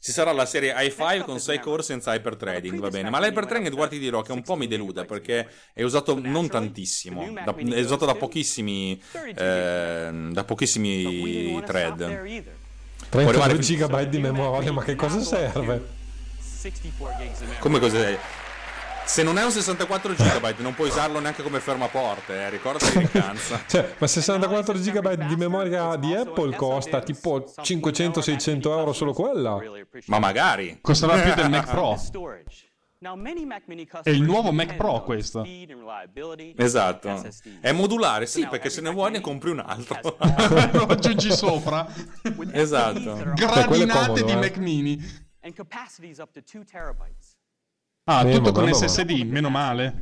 Ci 0.00 0.12
sarà 0.12 0.32
la 0.32 0.46
serie 0.46 0.74
i5 0.74 1.24
con 1.24 1.38
6 1.40 1.60
core 1.60 1.82
senza 1.82 2.14
hyperthreading, 2.14 2.78
va 2.78 2.88
bene. 2.88 3.10
Ma 3.10 3.18
l'hyperthreading, 3.20 3.74
guardi, 3.74 3.96
ti 3.96 4.02
dirò 4.02 4.22
che 4.22 4.32
un 4.32 4.42
po' 4.42 4.56
mi 4.56 4.66
deluda 4.66 5.04
perché 5.04 5.48
è 5.72 5.82
usato 5.82 6.18
non 6.18 6.48
tantissimo. 6.48 7.30
Da- 7.44 7.54
è 7.54 7.80
usato 7.80 8.06
da 8.06 8.14
pochissimi, 8.14 9.00
ehm, 9.36 10.32
da 10.32 10.44
pochissimi 10.44 11.60
thread. 11.64 11.96
there 11.98 12.28
either. 12.28 12.54
32 13.10 13.42
arrivare- 13.42 13.58
GB 13.58 14.08
di 14.08 14.18
memoria, 14.18 14.72
ma 14.72 14.82
che 14.82 14.94
cosa 14.94 15.20
serve? 15.20 15.98
64 16.60 17.16
gigs 17.18 17.32
of 17.32 17.40
memory. 17.40 17.58
Come 17.60 17.78
cos'è? 17.78 18.18
Se 19.10 19.24
non 19.24 19.38
è 19.38 19.44
un 19.44 19.50
64 19.50 20.14
GB 20.14 20.58
non 20.58 20.72
puoi 20.72 20.88
usarlo 20.88 21.18
neanche 21.18 21.42
come 21.42 21.58
fermaporte, 21.58 22.32
eh. 22.32 22.48
ricordati 22.48 22.92
che 22.96 23.08
cansa. 23.10 23.60
Cioè, 23.66 23.96
ma 23.98 24.06
64 24.06 24.78
GB 24.78 25.26
di 25.26 25.34
memoria 25.34 25.96
di 25.96 26.14
Apple 26.14 26.54
costa 26.54 27.00
tipo 27.00 27.38
500-600 27.60 28.68
euro 28.68 28.92
solo 28.92 29.12
quella. 29.12 29.58
Ma 30.06 30.20
magari. 30.20 30.78
Costerà 30.80 31.20
più 31.20 31.34
del 31.34 31.50
Mac 31.50 31.68
Pro. 31.68 31.98
È 34.04 34.10
il 34.10 34.22
nuovo 34.22 34.52
Mac 34.52 34.76
Pro 34.76 35.02
questo. 35.02 35.44
Esatto. 36.54 37.20
È 37.60 37.72
modulare, 37.72 38.26
sì, 38.26 38.46
perché 38.46 38.70
se 38.70 38.80
ne 38.80 38.90
vuoi 38.90 39.10
ne 39.10 39.20
compri 39.20 39.50
un 39.50 39.58
altro. 39.58 39.98
lo 40.70 40.86
aggiungi 40.86 41.32
sopra. 41.32 41.84
Esatto. 42.52 43.10
Are 43.10 43.34
Cioè, 43.34 43.64
Gradinate 43.64 44.06
comodo, 44.06 44.24
di 44.24 44.30
eh. 44.30 44.36
Mac 44.36 44.56
mini. 44.58 45.28
and 45.42 45.54
capacities 45.56 46.18
up 46.18 46.30
to 46.30 46.40
2 46.40 46.64
terabytes. 46.64 47.29
Ah, 48.04 48.26
Eh, 48.26 48.32
tutto 48.32 48.52
con 48.52 48.64
bravo. 48.64 48.76
SSD, 48.76 49.10
meno 49.22 49.50
male. 49.50 49.96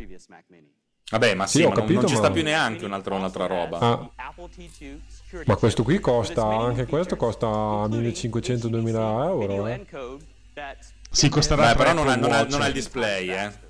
Vabbè, 1.10 1.34
ma 1.34 1.46
sì, 1.46 1.58
Sì, 1.58 1.62
ma 1.64 1.68
non- 1.70 1.78
capito, 1.78 2.00
non 2.00 2.08
ci 2.08 2.16
sta 2.16 2.28
ma- 2.28 2.34
più 2.34 2.42
neanche 2.42 2.84
un'altra, 2.84 3.14
un'altra 3.14 3.46
roba. 3.46 3.78
Ah. 3.78 4.10
Apple 4.16 4.48
T2 4.54 5.00
security 5.08 5.50
Ma 5.50 5.56
questo 5.56 5.82
qui 5.82 5.98
costa, 6.00 6.44
anche 6.46 6.86
questo 6.86 7.16
costa 7.16 7.46
including 7.46 8.12
1500-2000 8.12 9.24
euro. 9.24 9.66
Eh. 9.66 9.86
Sì, 11.10 11.28
costerà 11.30 11.68
Beh, 11.70 11.76
però 11.76 11.92
non 11.94 12.08
ha, 12.08 12.16
non 12.16 12.32
ha- 12.32 12.44
non 12.44 12.60
ha 12.60 12.66
il 12.66 12.72
display, 12.74 13.30
eh. 13.30 13.66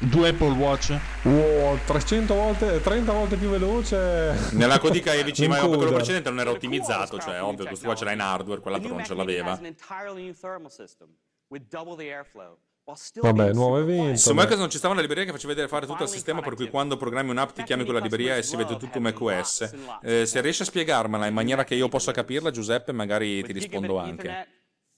Due 0.00 0.28
Apple 0.28 0.50
Watch. 0.52 0.96
Wow, 1.22 1.78
300 1.84 2.34
volte, 2.34 2.80
30 2.82 3.12
volte 3.12 3.36
più 3.36 3.48
veloce. 3.48 4.34
Nella 4.52 4.78
codica 4.78 5.12
è 5.12 5.24
vicino, 5.24 5.54
ma 5.54 5.60
quello 5.66 5.90
precedente 5.92 6.28
non 6.28 6.38
era 6.40 6.50
ottimizzato, 6.50 7.18
cioè 7.18 7.42
ovvio, 7.42 7.64
questo 7.66 7.86
qua 7.86 7.94
ce 7.96 8.04
l'ha 8.04 8.12
in 8.12 8.20
hardware, 8.20 8.60
quell'altro 8.60 8.94
non 8.94 9.04
ce 9.04 9.14
l'aveva. 9.14 9.58
with 11.50 11.62
double 11.70 11.96
the 11.96 12.12
airflow, 12.12 12.58
Vabbè, 13.20 13.50
quiet. 13.52 13.54
evento. 13.76 14.16
Su 14.16 14.30
Microsoft 14.30 14.58
non 14.60 14.70
ci 14.70 14.78
stava 14.78 14.92
una 14.92 15.02
libreria 15.02 15.26
che 15.26 15.32
faceva 15.32 15.48
vedere 15.52 15.68
fare 15.68 15.86
tutto 15.86 16.04
il 16.04 16.08
sistema, 16.08 16.40
per 16.40 16.54
cui 16.54 16.70
quando 16.70 16.96
programmi 16.96 17.30
un'app 17.30 17.50
ti 17.50 17.62
chiami 17.62 17.84
quella 17.84 17.98
libreria 18.00 18.36
e 18.36 18.42
si 18.42 18.56
vede 18.56 18.76
tutto 18.76 19.00
macOS. 19.00 19.70
Eh, 20.02 20.26
se 20.26 20.40
riesci 20.40 20.62
a 20.62 20.64
spiegarmela 20.64 21.26
in 21.26 21.34
maniera 21.34 21.64
che 21.64 21.74
io 21.74 21.88
possa 21.88 22.12
capirla, 22.12 22.50
Giuseppe, 22.50 22.92
magari 22.92 23.42
ti 23.42 23.52
rispondo 23.52 23.98
anche. 23.98 24.46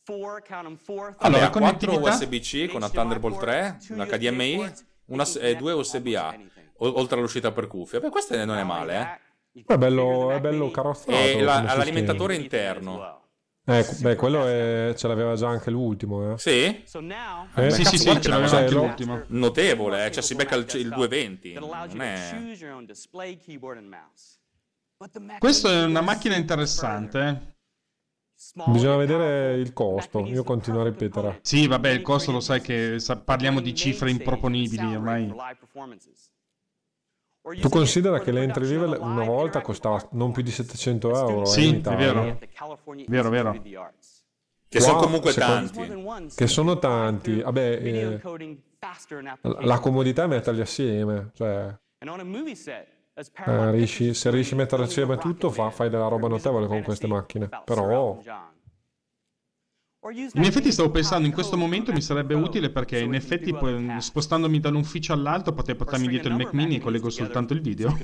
Allora, 0.07 1.15
Allora, 1.19 1.51
4 1.51 1.59
connettività? 1.61 2.15
USB-C 2.15 2.67
con 2.69 2.77
una 2.77 2.89
Thunderbolt 2.91 3.39
3, 3.39 3.79
una 3.91 4.07
HDMI 4.07 4.73
una, 5.07 5.27
e 5.41 5.57
due 5.57 5.73
USB-A, 5.73 6.39
oltre 6.79 7.19
all'uscita 7.19 7.53
per 7.53 7.67
cuffia. 7.67 8.01
Beh, 8.01 8.09
questo 8.11 8.37
non 8.45 8.57
è 8.57 8.63
male, 8.65 9.21
eh. 9.53 9.63
È 9.67 9.77
bello, 9.77 10.31
è 10.31 10.41
bello 10.41 10.71
carrozzato. 10.71 11.11
E 11.13 11.41
la- 11.43 11.63
l'alimentatore 11.77 12.35
interno. 12.37 13.30
Eh, 13.71 13.87
beh, 14.01 14.17
quello 14.17 14.47
è- 14.47 14.95
ce 14.97 15.07
l'aveva 15.09 15.35
già 15.37 15.49
anche 15.49 15.71
l'ultimo, 15.71 16.33
eh. 16.33 16.39
Sì? 16.39 16.83
Eh, 17.55 17.71
Sì, 17.71 17.85
sì, 17.85 17.99
sì, 17.99 18.21
ce 18.21 18.29
l'aveva 18.29 18.57
anche 18.59 18.75
l'ultimo. 18.75 19.23
Notevole, 19.29 20.07
eh, 20.07 20.11
cioè 20.11 20.23
si 20.23 20.35
becca 20.35 20.57
il, 20.57 20.67
il 20.75 20.89
220. 20.89 21.53
that 21.53 21.63
allows 21.63 21.93
you 21.93 21.97
Non 21.97 22.07
è... 22.07 22.31
Mini 22.35 22.55
è 25.69 25.85
una 25.85 26.01
macchina 26.01 26.37
interessante. 26.37 27.19
eh. 27.21 27.59
Bisogna 28.67 28.97
vedere 28.97 29.55
il 29.57 29.73
costo, 29.75 30.27
io 30.27 30.43
continuo 30.45 30.81
a 30.81 30.85
ripetere. 30.85 31.41
Sì, 31.43 31.67
vabbè, 31.67 31.91
il 31.91 32.01
costo 32.03 32.33
lo 32.33 32.41
sai 32.41 32.61
che 32.61 32.97
parliamo 33.25 33.61
di 33.61 33.75
cifre 33.75 34.11
improponibili 34.11 34.95
ormai. 34.95 35.23
rate 35.23 35.35
for 35.35 35.37
live 35.37 35.57
performances. 35.59 36.31
Or 36.33 37.30
Tu 37.61 37.69
considera 37.69 38.21
che 38.21 38.33
l'entry 38.33 38.67
level 38.67 38.99
una 39.01 39.25
volta 39.25 39.61
costava 39.63 40.07
non 40.13 40.31
più 40.33 40.43
di 40.43 40.51
form. 40.51 40.67
700 40.69 41.11
A 41.13 41.19
euro. 41.31 41.45
Sì, 41.47 41.69
in 41.69 41.77
è 41.77 41.97
vero. 41.97 42.39
Vero, 43.09 43.29
vero. 43.31 43.53
Che 44.69 44.81
sono 44.81 44.95
Wow, 44.99 45.03
comunque 45.05 45.33
secondo- 45.33 45.71
tanti. 45.73 46.35
Che 46.35 46.47
sono 46.47 46.79
tanti. 46.79 47.41
Vabbè, 47.41 47.81
eh, 47.83 48.21
La- 49.65 49.79
comodità 49.81 50.25
è 50.25 50.27
metterli 50.27 50.61
assieme. 50.61 51.31
Cioè, 51.35 51.77
eh, 53.47 53.71
riesci- 53.73 54.15
se 54.15 54.31
riesci 54.31 54.55
a 54.55 54.57
mettere 54.57 54.85
assieme 54.85 55.17
tutto, 55.17 55.51
fa- 55.51 55.71
fai 55.71 55.91
della 55.91 56.07
roba 56.09 56.29
notevole 56.29 56.67
con 56.67 56.83
queste 56.83 57.07
macchine. 57.09 57.49
Però, 57.65 57.89
Elton 57.91 58.23
John. 58.23 58.49
Or 58.49 58.49
use 58.49 59.90
In 60.03 60.45
effetti 60.45 60.73
stavo 60.73 60.91
pensando 60.91 61.27
in 61.27 61.33
questo 61.35 61.59
momento 61.59 61.93
mi 61.93 62.01
sarebbe 62.01 62.33
utile 62.33 62.71
perché 62.71 63.01
in 63.01 63.13
effetti 63.13 63.55
spostandomi 63.99 64.59
da 64.59 64.71
un 64.71 64.77
ufficio 64.77 65.13
all'altro 65.13 65.53
potrei 65.53 65.77
portarmi 65.77 66.07
Or 66.07 66.11
dietro 66.11 66.31
il 66.31 66.37
Mac 66.37 66.55
mini 66.55 66.77
e 66.77 66.81
collego 66.81 67.11
soltanto 67.11 67.53
il 67.53 67.61
video. 67.61 67.95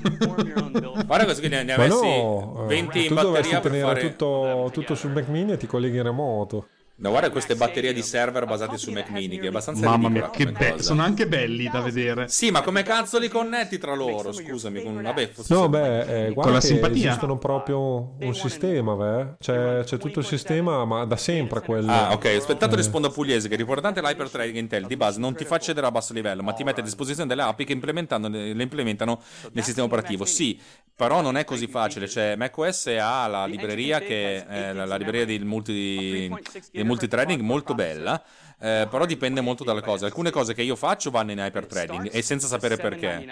Guarda 1.07 1.25
così 1.25 1.41
che 1.41 1.47
ne, 1.47 1.73
avessi 1.73 2.05
no, 2.05 2.65
eh, 2.65 2.67
20 2.67 2.99
in 2.99 3.07
tu 3.07 3.13
dovresti 3.15 3.53
batteria 3.53 3.59
per 3.59 3.71
tenere 3.71 3.93
fare... 3.95 4.09
tutto, 4.09 4.69
tutto 4.71 4.93
sul 4.93 5.11
Mac 5.11 5.27
mini 5.29 5.53
e 5.53 5.57
ti 5.57 5.65
colleghi 5.65 5.97
in 5.97 6.03
remoto. 6.03 6.67
No, 6.99 7.11
guarda 7.11 7.29
queste 7.29 7.55
batterie 7.55 7.93
di 7.93 8.01
server 8.01 8.45
basate 8.45 8.75
su 8.77 8.91
Mac 8.91 9.09
Mini, 9.09 9.37
che 9.37 9.45
è 9.45 9.47
abbastanza 9.49 9.87
Mamma 9.87 10.09
mia, 10.09 10.29
che 10.31 10.51
cosa. 10.51 10.81
Sono 10.81 11.03
anche 11.03 11.27
belli 11.27 11.69
da 11.69 11.81
vedere. 11.81 12.27
Sì, 12.27 12.49
ma 12.49 12.63
come 12.63 12.81
cazzo 12.81 13.19
li 13.19 13.27
connetti 13.27 13.77
tra 13.77 13.93
loro? 13.93 14.31
Scusami, 14.31 14.81
con... 14.81 14.99
vabbè, 15.03 15.29
fosse 15.29 15.53
No, 15.53 15.69
beh, 15.69 15.99
eh, 15.99 16.25
Con 16.25 16.33
guarda 16.33 16.51
la 16.53 16.59
che 16.59 16.65
simpatia. 16.65 17.09
esistono 17.09 17.37
proprio 17.37 18.15
un 18.19 18.33
sistema, 18.33 18.95
beh. 18.95 19.35
C'è, 19.39 19.83
c'è 19.83 19.97
tutto 19.97 20.19
il 20.19 20.25
sistema, 20.25 20.85
ma 20.85 21.05
da 21.05 21.17
sempre 21.17 21.61
quello. 21.61 21.91
Ah, 21.91 22.13
ok, 22.13 22.25
aspettate 22.25 22.75
rispondo 22.75 23.09
a 23.09 23.11
Pugliese 23.11 23.47
che 23.47 23.57
l'importante 23.57 23.99
è 23.99 24.03
l'hyperthreading 24.03 24.57
Intel 24.57 24.87
di 24.87 24.97
base 24.97 25.19
non 25.19 25.35
ti 25.35 25.45
fa 25.45 25.55
accedere 25.55 25.85
a 25.85 25.91
basso 25.91 26.13
livello, 26.13 26.41
ma 26.41 26.53
ti 26.53 26.63
mette 26.63 26.81
a 26.81 26.83
disposizione 26.83 27.29
delle 27.29 27.43
API 27.43 27.63
che 27.63 27.73
implementando- 27.73 28.27
le 28.27 28.63
implementano 28.63 29.21
nel 29.51 29.63
sistema 29.63 29.85
operativo. 29.85 30.25
Sì, 30.25 30.59
però 30.95 31.21
non 31.21 31.37
è 31.37 31.43
così 31.43 31.67
facile, 31.67 32.07
cioè 32.07 32.35
macOS 32.35 32.87
ha 32.99 33.27
la 33.27 33.45
libreria 33.45 33.99
che 33.99 34.43
è 34.47 34.73
la, 34.73 34.85
la 34.85 34.95
libreria 34.95 35.25
del, 35.25 35.45
multi, 35.45 36.27
del 36.71 36.85
multithreading 36.87 37.41
molto 37.41 37.75
bella, 37.75 38.21
eh, 38.59 38.87
però 38.89 39.05
dipende 39.05 39.41
molto 39.41 39.63
dalle 39.63 39.81
cose. 39.81 40.05
Alcune 40.05 40.31
cose 40.31 40.53
che 40.53 40.63
io 40.63 40.75
faccio 40.75 41.11
vanno 41.11 41.31
in 41.31 41.39
hyperthreading 41.39 42.09
e 42.11 42.21
senza 42.21 42.47
sapere 42.47 42.75
perché. 42.77 43.25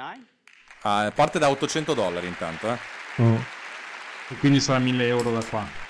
Ah, 0.81 1.11
parte 1.15 1.39
da 1.39 1.49
800 1.49 1.93
dollari 1.93 2.27
intanto, 2.27 2.67
eh. 2.67 2.77
Mm. 3.21 3.35
E 4.29 4.35
quindi 4.39 4.59
sarà 4.59 4.79
1000 4.79 5.07
euro 5.07 5.31
da 5.31 5.43
qua. 5.43 5.83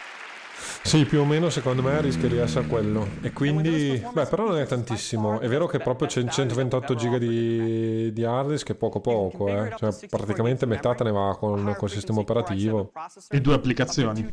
Sì, 0.82 1.04
più 1.06 1.20
o 1.20 1.26
meno 1.26 1.50
secondo 1.50 1.82
me 1.82 2.00
rischia 2.02 2.28
di 2.28 2.38
essere 2.38 2.68
quello. 2.68 3.08
E 3.22 3.34
quindi, 3.34 4.02
beh, 4.14 4.26
però 4.28 4.48
non 4.48 4.60
è 4.60 4.66
tantissimo. 4.66 5.40
È 5.40 5.48
vero 5.48 5.68
che 5.68 5.80
proprio 5.80 6.08
c'è 6.08 6.24
128 6.24 6.96
giga 6.96 7.18
di, 7.18 8.14
di 8.14 8.24
hard 8.24 8.52
disk, 8.52 8.70
è 8.70 8.76
poco 8.76 9.00
poco, 9.02 9.48
eh. 9.48 9.74
Cioè, 9.76 10.08
praticamente 10.08 10.66
metà 10.66 10.94
te 10.94 11.04
ne 11.04 11.12
va 11.12 11.36
con 11.38 11.76
col 11.78 11.90
sistema 11.90 12.20
operativo. 12.20 12.92
E 13.30 13.42
due 13.42 13.56
applicazioni. 13.56 14.32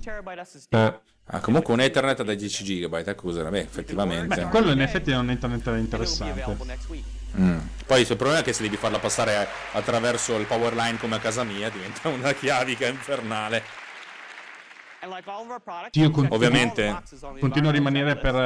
Eh, 0.68 1.00
Ah, 1.34 1.40
comunque 1.40 1.72
un 1.72 1.80
Ethernet 1.80 2.22
da 2.22 2.34
10 2.34 2.64
GB, 2.64 3.14
scusa, 3.14 3.42
beh, 3.44 3.60
effettivamente. 3.60 4.34
Beh, 4.34 4.48
quello 4.48 4.70
in 4.70 4.82
effetti 4.82 5.12
è 5.12 5.16
un 5.16 5.30
internet 5.30 5.66
interessante. 5.78 6.44
Mm. 7.40 7.58
Poi 7.86 8.00
il 8.02 8.06
problema 8.06 8.40
è 8.40 8.42
che 8.42 8.52
se 8.52 8.62
devi 8.62 8.76
farla 8.76 8.98
passare 8.98 9.48
attraverso 9.72 10.36
il 10.36 10.44
power 10.44 10.74
line 10.74 10.98
come 10.98 11.16
a 11.16 11.18
casa 11.18 11.42
mia 11.42 11.70
diventa 11.70 12.08
una 12.10 12.34
chiavica 12.34 12.86
infernale. 12.86 13.62
Io 15.92 16.10
con- 16.10 16.28
Ovviamente. 16.30 17.02
continuo 17.40 17.70
a 17.70 17.72
rimanere 17.72 18.16
per 18.16 18.34
eh, 18.34 18.38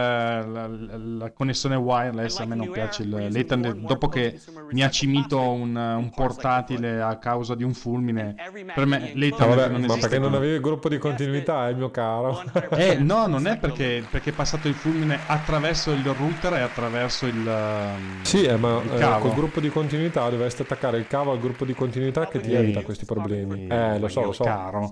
la, 0.46 0.68
la 0.68 1.32
connessione 1.32 1.76
wireless, 1.76 2.38
a 2.38 2.46
me 2.46 2.54
non 2.54 2.70
piace 2.70 3.02
il 3.02 3.10
l'Ethernet. 3.10 3.74
Dopo 3.76 4.08
che 4.08 4.40
mi 4.70 4.82
ha 4.82 4.90
cimito 4.90 5.38
un, 5.38 5.76
un 5.76 6.10
portatile 6.10 7.00
a 7.02 7.18
causa 7.18 7.54
di 7.54 7.62
un 7.62 7.74
fulmine, 7.74 8.34
per 8.74 8.86
me 8.86 9.12
l'Ethernet 9.14 9.56
vabbè, 9.56 9.68
non 9.68 9.80
ma 9.80 9.86
esiste 9.86 10.08
perché 10.08 10.18
non 10.18 10.34
avevi 10.34 10.54
il 10.54 10.60
gruppo 10.60 10.88
di 10.88 10.98
continuità, 10.98 11.68
eh, 11.68 11.74
mio 11.74 11.90
caro? 11.90 12.42
Eh, 12.70 12.96
no, 12.96 13.26
non 13.26 13.46
è 13.46 13.58
perché, 13.58 14.04
perché 14.10 14.30
è 14.30 14.32
passato 14.32 14.68
il 14.68 14.74
fulmine 14.74 15.18
attraverso 15.26 15.92
il 15.92 16.04
router 16.04 16.54
e 16.54 16.60
attraverso 16.60 17.26
il... 17.26 17.36
um, 17.46 18.22
Sì, 18.22 18.44
eh, 18.44 18.56
ma 18.56 18.80
il 18.82 18.94
eh, 18.94 18.98
cavo. 18.98 19.26
col 19.26 19.34
gruppo 19.34 19.60
di 19.60 19.68
continuità 19.68 20.28
dovresti 20.28 20.62
attaccare 20.62 20.98
il 20.98 21.06
cavo 21.06 21.32
al 21.32 21.38
gruppo 21.38 21.64
di 21.64 21.74
continuità 21.74 22.26
che 22.28 22.40
ti 22.40 22.52
evita 22.52 22.82
questi 22.82 23.04
problemi. 23.04 23.66
Eh, 23.66 23.98
lo 23.98 24.08
so, 24.08 24.24
lo 24.24 24.32
so. 24.32 24.44
Caro. 24.44 24.90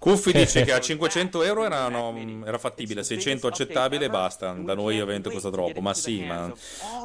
Cuffi 0.00 0.32
dice 0.32 0.64
che 0.64 0.72
a 0.72 0.80
500 0.80 1.42
euro 1.42 1.62
erano- 1.64 2.42
era 2.46 2.56
fattibile, 2.56 3.04
600 3.04 3.46
accettabile 3.46 4.06
e 4.06 4.08
basta. 4.08 4.50
Da 4.52 4.74
noi 4.74 4.98
ovviamente 4.98 5.30
costa 5.30 5.50
troppo, 5.50 5.80
ma 5.82 5.92
sì, 5.92 6.24
ma... 6.24 6.50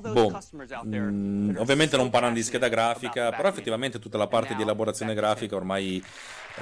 Boh. 0.01 0.39
Mm, 0.85 1.57
ovviamente 1.57 1.97
non 1.97 2.09
parlano 2.09 2.33
di 2.33 2.41
scheda 2.41 2.69
grafica, 2.69 3.31
però 3.31 3.49
effettivamente 3.49 3.99
tutta 3.99 4.17
la 4.17 4.27
parte 4.27 4.55
di 4.55 4.61
elaborazione 4.61 5.13
grafica 5.13 5.55
ormai... 5.57 6.01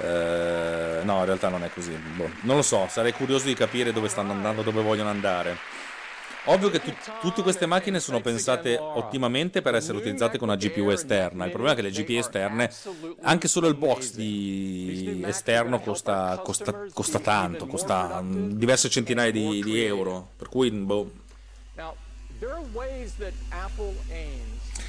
eh, 0.00 1.00
no, 1.04 1.18
in 1.20 1.24
realtà 1.24 1.48
non 1.48 1.62
è 1.62 1.70
così. 1.72 1.92
Boh, 1.92 2.28
non 2.42 2.56
lo 2.56 2.62
so, 2.62 2.88
sarei 2.88 3.12
curioso 3.12 3.46
di 3.46 3.54
capire 3.54 3.92
dove 3.92 4.08
stanno 4.08 4.32
andando, 4.32 4.62
dove 4.62 4.82
vogliono 4.82 5.10
andare. 5.10 5.56
Ovvio 6.46 6.68
che 6.68 6.80
tut- 6.80 7.20
tutte 7.20 7.42
queste 7.42 7.64
macchine 7.64 8.00
sono 8.00 8.20
pensate 8.20 8.76
ottimamente 8.76 9.62
per 9.62 9.74
essere 9.74 9.96
utilizzate 9.96 10.36
con 10.36 10.48
una 10.48 10.56
GPU 10.58 10.90
esterna. 10.90 11.44
Il 11.46 11.50
problema 11.50 11.72
è 11.72 11.76
che 11.76 11.82
le 11.82 11.90
GPU 11.90 12.18
esterne, 12.18 12.70
anche 13.22 13.48
solo 13.48 13.66
il 13.68 13.76
box 13.76 14.12
di 14.12 15.22
esterno 15.24 15.80
costa, 15.80 16.38
costa, 16.44 16.86
costa 16.92 17.18
tanto, 17.18 17.66
costa 17.66 18.20
mm, 18.20 18.50
diverse 18.52 18.90
centinaia 18.90 19.30
di, 19.30 19.62
di 19.62 19.82
euro. 19.82 20.32
Per 20.36 20.48
cui, 20.48 20.70
boh. 20.70 21.10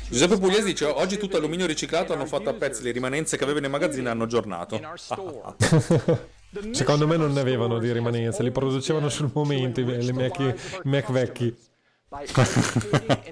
Giuseppe 0.10 0.38
Pugliese 0.38 0.66
dice: 0.66 0.86
Oggi 0.86 1.18
tutto 1.18 1.38
l'alluminio 1.38 1.66
riciclato 1.66 2.12
hanno 2.12 2.26
fatto 2.26 2.50
a 2.50 2.54
pezzi 2.54 2.84
le 2.84 2.92
rimanenze 2.92 3.38
che 3.38 3.44
avevano 3.44 3.68
nei 3.68 3.80
magazzini 3.80 4.08
e 4.08 4.10
hanno 4.10 4.24
aggiornato. 4.24 4.78
Secondo 6.72 7.08
me 7.08 7.18
non 7.18 7.32
ne 7.34 7.40
avevano 7.40 7.80
di 7.80 7.92
rimanenza, 7.92 8.44
li 8.44 8.52
producevano 8.52 9.10
sul 9.10 9.30
momento, 9.34 9.82
to 9.84 9.90
i- 9.92 10.12
Mac, 10.12 10.40
i 10.40 10.56
Mac 10.88 11.12
vecchi. 11.12 11.56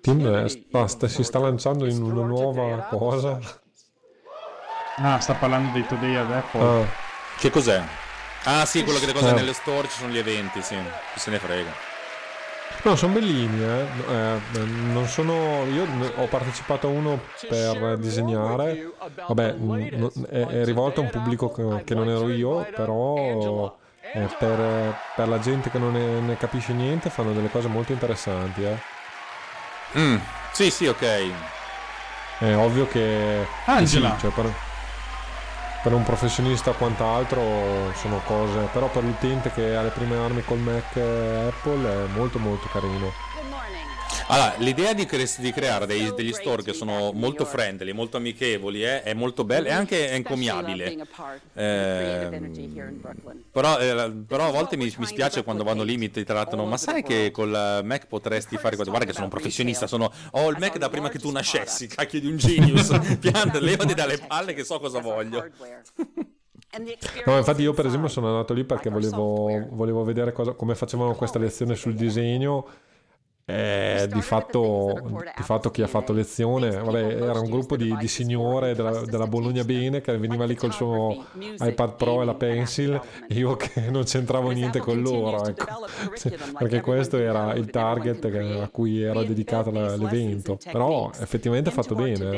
Tim 0.00 0.20
eh, 0.20 0.30
creativity 0.30 0.88
sta- 0.88 1.08
si 1.08 1.22
sta 1.22 1.38
lanciando 1.38 1.86
in 1.86 2.02
una 2.02 2.24
nuova 2.24 2.74
at 2.76 2.88
cosa. 2.88 3.38
Ah, 4.96 5.18
sta 5.18 5.34
parlando 5.34 5.72
dei 5.72 5.86
Today 5.86 6.14
ad 6.16 6.30
Apple. 6.30 6.60
Ah, 6.60 6.86
Che 7.38 7.50
cos'è? 7.50 7.82
Ah, 8.44 8.64
sì, 8.66 8.84
quello 8.84 8.98
che 8.98 9.06
le 9.06 9.12
cose 9.12 9.30
Eh. 9.30 9.32
nelle 9.32 9.52
store 9.54 9.88
ci 9.88 9.98
sono 9.98 10.12
gli 10.12 10.18
eventi, 10.18 10.62
sì. 10.62 10.76
Chi 11.14 11.18
se 11.20 11.30
ne 11.30 11.38
frega. 11.38 11.72
No, 12.82 12.96
sono 12.96 13.14
bellini, 13.14 13.62
eh. 13.62 13.86
Eh, 14.08 14.40
non 14.64 15.06
sono... 15.08 15.64
Io 15.66 15.86
ho 16.16 16.26
partecipato 16.28 16.86
a 16.86 16.90
uno 16.90 17.20
per 17.46 17.96
disegnare. 17.98 18.78
Vabbè, 19.26 19.52
n- 19.52 19.88
n- 19.90 20.26
è, 20.28 20.46
è 20.60 20.64
rivolto 20.64 21.00
a 21.00 21.04
un 21.04 21.10
pubblico 21.10 21.50
che, 21.50 21.82
che 21.84 21.94
non 21.94 22.08
ero 22.08 22.28
io, 22.28 22.70
però 22.74 23.74
eh, 24.12 24.28
per, 24.36 24.94
per 25.14 25.28
la 25.28 25.38
gente 25.38 25.70
che 25.70 25.78
non 25.78 25.92
ne, 25.92 26.20
ne 26.20 26.36
capisce 26.36 26.74
niente 26.74 27.08
fanno 27.08 27.32
delle 27.32 27.48
cose 27.50 27.68
molto 27.68 27.92
interessanti, 27.92 28.62
eh. 28.64 28.78
Mm, 29.98 30.16
Sì, 30.52 30.70
sì, 30.70 30.86
ok. 30.86 31.32
È 32.38 32.54
ovvio 32.56 32.86
che... 32.86 33.46
Angela. 33.64 34.10
sì, 34.14 34.18
cioè, 34.18 34.30
per, 34.32 34.52
per 35.84 35.92
un 35.92 36.02
professionista 36.02 36.72
quant'altro 36.72 37.92
sono 37.94 38.22
cose... 38.24 38.70
Però 38.72 38.88
per 38.88 39.04
l'utente 39.04 39.52
che 39.52 39.76
ha 39.76 39.82
le 39.82 39.90
prime 39.90 40.16
armi 40.16 40.42
col 40.42 40.58
Mac 40.58 40.96
Apple 40.96 42.06
è 42.06 42.06
molto 42.16 42.38
molto 42.38 42.66
carino. 42.72 43.33
Allora, 44.28 44.54
l'idea 44.58 44.94
di, 44.94 45.04
cre- 45.04 45.28
di 45.38 45.52
creare 45.52 45.86
dei- 45.86 46.12
degli 46.14 46.32
store 46.32 46.62
che 46.62 46.72
sono 46.72 47.12
molto 47.12 47.44
friendly, 47.44 47.92
molto 47.92 48.16
amichevoli, 48.16 48.82
eh, 48.84 49.02
è 49.02 49.12
molto 49.14 49.44
bella 49.44 49.68
e 49.68 49.72
anche 49.72 50.10
encomiabile. 50.10 50.96
Ehm, 51.52 53.40
però, 53.50 53.78
eh, 53.78 54.12
però 54.26 54.48
a 54.48 54.50
volte 54.50 54.76
mi, 54.76 54.92
mi 54.96 55.06
spiace 55.06 55.42
quando 55.44 55.62
vanno 55.62 55.82
lì 55.82 55.96
mi 55.98 56.10
ti 56.10 56.24
trattano, 56.24 56.64
ma 56.64 56.76
sai 56.78 57.02
che 57.02 57.30
col 57.30 57.54
eh, 57.54 57.82
Mac 57.84 58.06
potresti 58.06 58.56
fare 58.56 58.76
cose? 58.76 58.88
Guarda 58.88 59.06
che 59.06 59.12
sono 59.12 59.24
un 59.26 59.30
professionista, 59.30 59.86
sono, 59.86 60.10
ho 60.32 60.50
il 60.50 60.56
Mac 60.58 60.78
da 60.78 60.88
prima 60.88 61.08
che 61.10 61.18
tu 61.18 61.30
nascessi, 61.30 61.86
cacchio 61.86 62.20
di 62.20 62.26
un 62.26 62.36
genius, 62.36 62.98
pianta, 63.20 63.60
levati 63.60 63.92
dalle 63.94 64.18
palle 64.18 64.54
che 64.54 64.64
so 64.64 64.78
cosa 64.80 65.00
voglio. 65.00 65.46
No, 67.26 67.36
infatti 67.36 67.62
io 67.62 67.72
per 67.72 67.86
esempio 67.86 68.08
sono 68.08 68.28
andato 68.28 68.52
lì 68.52 68.64
perché 68.64 68.90
volevo, 68.90 69.66
volevo 69.70 70.02
vedere 70.02 70.32
cosa- 70.32 70.52
come 70.54 70.74
facevano 70.74 71.14
questa 71.14 71.38
lezione 71.38 71.74
sul 71.76 71.94
disegno. 71.94 72.66
E 73.46 74.08
di 74.10 74.22
fatto, 74.22 74.94
di 75.36 75.42
fatto 75.42 75.70
chi 75.70 75.82
ha 75.82 75.86
fatto 75.86 76.14
lezione 76.14 76.70
vabbè, 76.70 77.22
era 77.22 77.38
un 77.40 77.50
gruppo 77.50 77.76
di, 77.76 77.94
di 77.98 78.08
signore 78.08 78.74
della, 78.74 79.04
della 79.04 79.26
Bologna 79.26 79.62
Bene 79.64 80.00
che 80.00 80.16
veniva 80.16 80.46
lì 80.46 80.54
col 80.54 80.72
suo 80.72 81.26
iPad 81.58 81.96
Pro 81.96 82.22
e 82.22 82.24
la 82.24 82.34
Pencil 82.34 82.98
e 83.28 83.34
io 83.36 83.54
che 83.56 83.90
non 83.90 84.04
c'entravo 84.04 84.50
niente 84.50 84.78
con 84.78 85.02
loro 85.02 85.44
ecco. 85.44 85.66
perché 86.58 86.80
questo 86.80 87.18
era 87.18 87.52
il 87.52 87.68
target 87.68 88.24
a 88.62 88.68
cui 88.70 89.02
era 89.02 89.22
dedicato 89.22 89.70
l'evento 89.70 90.58
però 90.72 91.10
effettivamente 91.18 91.68
è 91.68 91.72
fatto 91.72 91.94
bene. 91.94 92.30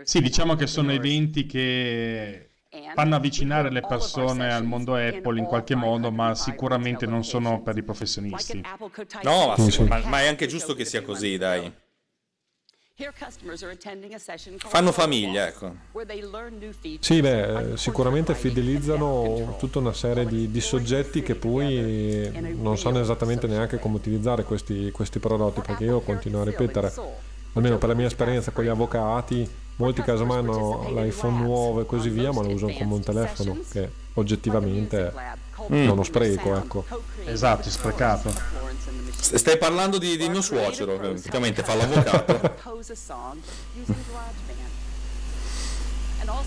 eh. 0.00 0.04
Sì, 0.04 0.20
diciamo 0.20 0.54
che 0.56 0.66
sono 0.66 0.92
eventi 0.92 1.46
che 1.46 2.51
fanno 2.94 3.16
avvicinare 3.16 3.70
le 3.70 3.82
persone 3.82 4.52
al 4.52 4.64
mondo 4.64 4.94
Apple 4.94 5.38
in 5.38 5.44
qualche 5.44 5.74
modo, 5.74 6.10
ma 6.10 6.34
sicuramente 6.34 7.06
non 7.06 7.24
sono 7.24 7.60
per 7.62 7.76
i 7.76 7.82
professionisti. 7.82 8.62
No, 9.22 9.54
ma, 9.86 10.00
ma- 10.04 10.20
è 10.20 10.26
anche 10.26 10.46
giusto 10.46 10.74
che 10.74 10.84
sia 10.84 11.02
così, 11.02 11.36
dai. 11.36 11.72
Fanno 14.58 14.92
famiglia, 14.92 15.48
ecco. 15.48 15.74
Sì, 17.00 17.20
beh, 17.20 17.72
eh, 17.72 17.76
sicuramente 17.76 18.34
fidelizzano 18.34 19.56
tutta 19.58 19.78
una 19.80 19.92
serie 19.92 20.24
di, 20.24 20.50
di 20.50 20.60
soggetti 20.60 21.22
che 21.22 21.34
poi 21.34 22.30
non 22.54 22.78
sanno 22.78 23.00
esattamente 23.00 23.46
neanche 23.46 23.78
come 23.78 23.96
utilizzare 23.96 24.44
questi, 24.44 24.90
questi 24.92 25.18
prodotti, 25.18 25.62
perché 25.62 25.84
io 25.84 26.00
continuo 26.00 26.42
a 26.42 26.44
ripetere, 26.44 26.92
almeno 27.54 27.78
per 27.78 27.88
la 27.88 27.94
mia 27.94 28.06
esperienza 28.06 28.50
con 28.52 28.64
gli 28.64 28.68
avvocati, 28.68 29.50
molti 29.76 30.02
casomai 30.02 30.38
hanno 30.38 30.90
l'iPhone 30.94 31.38
nuovo 31.38 31.80
e 31.80 31.86
così 31.86 32.08
via, 32.08 32.32
ma 32.32 32.42
lo 32.42 32.50
usano 32.50 32.72
come 32.72 32.94
un 32.94 33.02
telefono, 33.02 33.58
che 33.70 33.90
oggettivamente 34.14 35.12
è 35.68 35.88
uno 35.88 36.02
spreco, 36.02 36.56
ecco. 36.56 36.84
Esatto, 37.24 37.70
sprecato. 37.70 38.32
Stai 39.14 39.56
parlando 39.58 39.98
di, 39.98 40.16
di 40.16 40.28
mio 40.28 40.42
suocero, 40.42 40.98
che 40.98 41.10
effettivamente 41.10 41.62
fa 41.62 41.74
l'avvocato. 41.74 42.56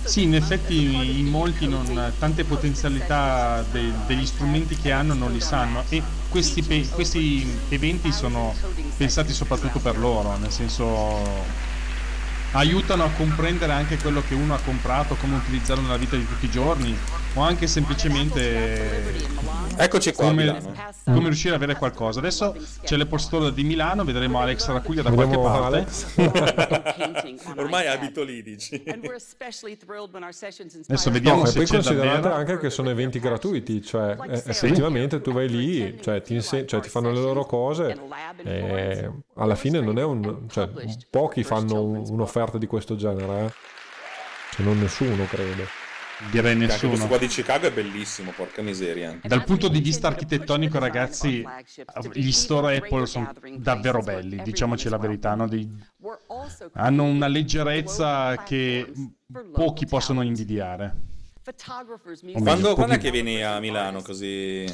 Sì, 0.05 0.23
in 0.23 0.36
effetti 0.36 1.19
in 1.19 1.28
molti 1.28 1.67
non, 1.67 2.13
tante 2.17 2.43
potenzialità 2.45 3.63
de- 3.71 3.91
degli 4.05 4.26
strumenti 4.26 4.78
che 4.78 4.91
hanno 4.91 5.13
non 5.13 5.34
li 5.34 5.41
sanno 5.41 5.84
e 5.89 6.01
questi, 6.30 6.61
pe- 6.61 6.88
questi 6.93 7.59
eventi 7.69 8.11
sono 8.13 8.53
pensati 8.95 9.34
soprattutto 9.34 9.80
per 9.80 9.97
loro, 9.97 10.38
nel 10.38 10.51
senso 10.51 10.84
aiutano 12.55 13.03
a 13.03 13.09
comprendere 13.15 13.73
anche 13.73 13.97
quello 13.97 14.21
che 14.25 14.33
uno 14.33 14.53
ha 14.53 14.59
comprato, 14.63 15.15
come 15.15 15.35
utilizzarlo 15.35 15.83
nella 15.83 15.97
vita 15.97 16.15
di 16.15 16.25
tutti 16.25 16.45
i 16.45 16.49
giorni 16.49 16.97
o 17.33 17.41
anche 17.41 17.67
semplicemente 17.67 19.43
Eccoci 19.77 20.13
qua 20.13 20.27
come, 20.27 20.61
come 21.03 21.23
riuscire 21.25 21.53
ad 21.55 21.61
avere 21.61 21.77
qualcosa. 21.77 22.19
Adesso 22.19 22.55
c'è 22.83 22.95
l'Apple 22.95 23.19
Store 23.19 23.53
di 23.53 23.63
Milano, 23.65 24.05
vedremo 24.05 24.39
Alex 24.39 24.67
Racuglia 24.67 25.01
da 25.01 25.11
qualche 25.11 25.37
parte. 25.37 25.85
Ormai 27.57 27.87
abito 27.87 28.23
lì, 28.23 28.41
dici. 28.41 28.81
Adesso 30.87 31.11
vediamo 31.11 31.41
No, 31.41 31.43
e 31.43 31.47
se 31.47 31.57
poi 31.57 31.65
c'è 31.65 31.73
considerate 31.73 32.21
davvero. 32.21 32.35
anche 32.35 32.57
che 32.59 32.69
sono 32.69 32.89
eventi 32.89 33.19
gratuiti, 33.19 33.81
cioè 33.81 34.15
eh, 34.29 34.43
effettivamente 34.45 35.19
tu 35.21 35.33
vai 35.33 35.49
lì, 35.49 35.97
cioè 36.01 36.21
ti, 36.21 36.35
inse- 36.35 36.65
cioè, 36.65 36.79
ti 36.79 36.87
fanno 36.89 37.11
le 37.11 37.19
loro 37.19 37.45
cose 37.45 37.97
e 38.43 39.11
alla 39.35 39.55
fine 39.55 39.81
non 39.81 39.97
è 39.99 40.03
un... 40.03 40.47
cioè 40.49 40.69
pochi 41.09 41.43
fanno 41.43 41.83
un- 41.83 42.03
un'offerta 42.45 42.57
di 42.57 42.67
questo 42.67 42.95
genere, 42.95 43.45
eh. 43.45 43.51
Cioè 44.51 44.65
non 44.65 44.79
nessuno 44.79 45.25
credo. 45.25 45.63
Direi 46.31 46.53
Anche 46.53 46.65
questo 46.67 46.87
nessuno. 46.87 47.07
qua 47.07 47.17
di 47.17 47.27
Chicago 47.27 47.67
è 47.67 47.71
bellissimo, 47.73 48.31
porca 48.31 48.61
miseria. 48.61 49.19
Dal 49.21 49.43
punto 49.43 49.67
di 49.67 49.81
vista 49.81 50.07
architettonico, 50.07 50.79
ragazzi, 50.79 51.45
gli 52.13 52.31
store 52.31 52.77
Apple 52.77 53.05
sono 53.05 53.33
davvero 53.57 53.99
belli, 53.99 54.41
diciamoci 54.41 54.87
la 54.87 54.97
verità. 54.97 55.35
no? 55.35 55.45
Dei- 55.47 55.69
hanno 56.73 57.03
una 57.03 57.27
leggerezza 57.27 58.43
che 58.43 58.89
pochi 59.51 59.85
possono 59.87 60.21
invidiare. 60.21 61.13
Quando, 62.41 62.73
quando 62.73 62.95
è 62.95 62.97
che 62.97 63.11
vieni 63.11 63.43
a 63.43 63.59
Milano 63.59 64.01
così? 64.01 64.65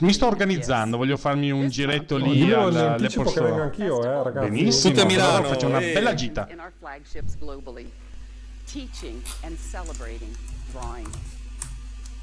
Mi 0.00 0.12
sto 0.12 0.26
organizzando, 0.28 0.96
voglio 0.96 1.16
farmi 1.16 1.50
un 1.50 1.68
giretto 1.68 2.16
lì 2.16 2.44
Io 2.44 2.66
al- 2.66 2.76
anticipo 2.76 3.22
all'Apple 3.22 3.42
che 3.42 3.48
vengo 3.48 3.62
anch'io, 3.62 4.04
eh, 4.04 4.22
ragazzi. 4.22 4.48
Benissimo, 4.48 4.94
Tutti 4.94 5.04
a 5.04 5.08
Milano, 5.08 5.36
allora 5.36 5.48
faccio 5.48 5.66
una 5.66 5.80
eh. 5.80 5.92
bella 5.92 6.14
gita. 6.14 6.46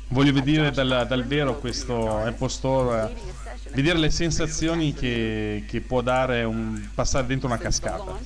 Voglio 0.08 0.32
vedere 0.32 0.72
dal, 0.72 1.06
dal 1.08 1.26
vero 1.26 1.58
questo 1.60 2.18
Apple 2.18 2.50
Store, 2.50 3.12
eh, 3.12 3.72
vedere 3.72 3.98
le 3.98 4.10
sensazioni 4.10 4.94
che, 4.94 5.66
che 5.68 5.82
può 5.82 6.02
dare 6.02 6.44
un 6.44 6.90
passare 6.94 7.28
dentro 7.28 7.48
una 7.48 7.58
cascata. 7.58 8.20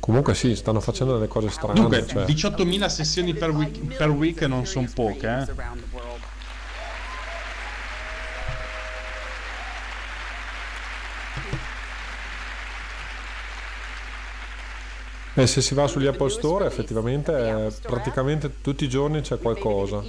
Comunque 0.00 0.34
sì, 0.34 0.56
stanno 0.56 0.80
facendo 0.80 1.14
delle 1.14 1.28
cose 1.28 1.50
strane. 1.50 1.78
Dunque, 1.78 2.06
cioè. 2.06 2.24
18.000 2.24 2.86
sessioni 2.86 3.34
per 3.34 3.50
week, 3.50 3.96
per 3.96 4.10
week 4.10 4.42
non 4.42 4.66
sono 4.66 4.88
poche, 4.92 5.26
eh. 5.26 5.54
E 15.38 15.46
se 15.46 15.60
si 15.60 15.74
va 15.74 15.86
sugli 15.86 16.06
Apple 16.06 16.30
Store 16.30 16.64
effettivamente 16.64 17.30
eh, 17.30 17.70
praticamente 17.82 18.62
tutti 18.62 18.84
i 18.84 18.88
giorni 18.88 19.20
c'è 19.20 19.38
qualcosa. 19.38 20.02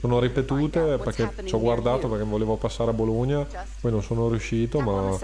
Sono 0.00 0.18
ripetute 0.18 0.96
perché 0.96 1.30
ci 1.44 1.54
ho 1.54 1.60
guardato 1.60 2.08
perché 2.08 2.24
volevo 2.24 2.56
passare 2.56 2.88
a 2.88 2.94
Bologna, 2.94 3.46
poi 3.78 3.90
non 3.90 4.02
sono 4.02 4.30
riuscito, 4.30 4.80
ma 4.80 5.18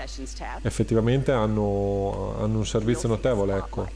effettivamente 0.61 1.33
hanno, 1.33 2.37
hanno 2.39 2.59
un 2.59 2.67
servizio 2.67 3.09
notevole, 3.09 3.57
ecco. 3.57 3.89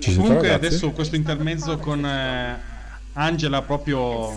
Ci 0.00 0.16
Comunque 0.16 0.52
adesso 0.52 0.90
questo 0.90 1.14
intermezzo 1.14 1.78
con 1.78 2.04
eh, 2.04 2.60
Angela 3.12 3.62
proprio 3.62 4.32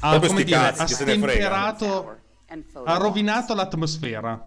ha, 0.00 0.16
come 0.16 0.28
sti 0.28 0.44
dire, 0.44 0.56
cazzi, 0.56 0.80
ha 0.80 0.84
chi 0.86 0.94
se 0.94 1.04
ne 1.04 1.18
frega. 1.18 1.32
stemperato, 1.32 2.16
ha 2.84 2.96
rovinato 2.96 3.54
l'atmosfera. 3.54 4.46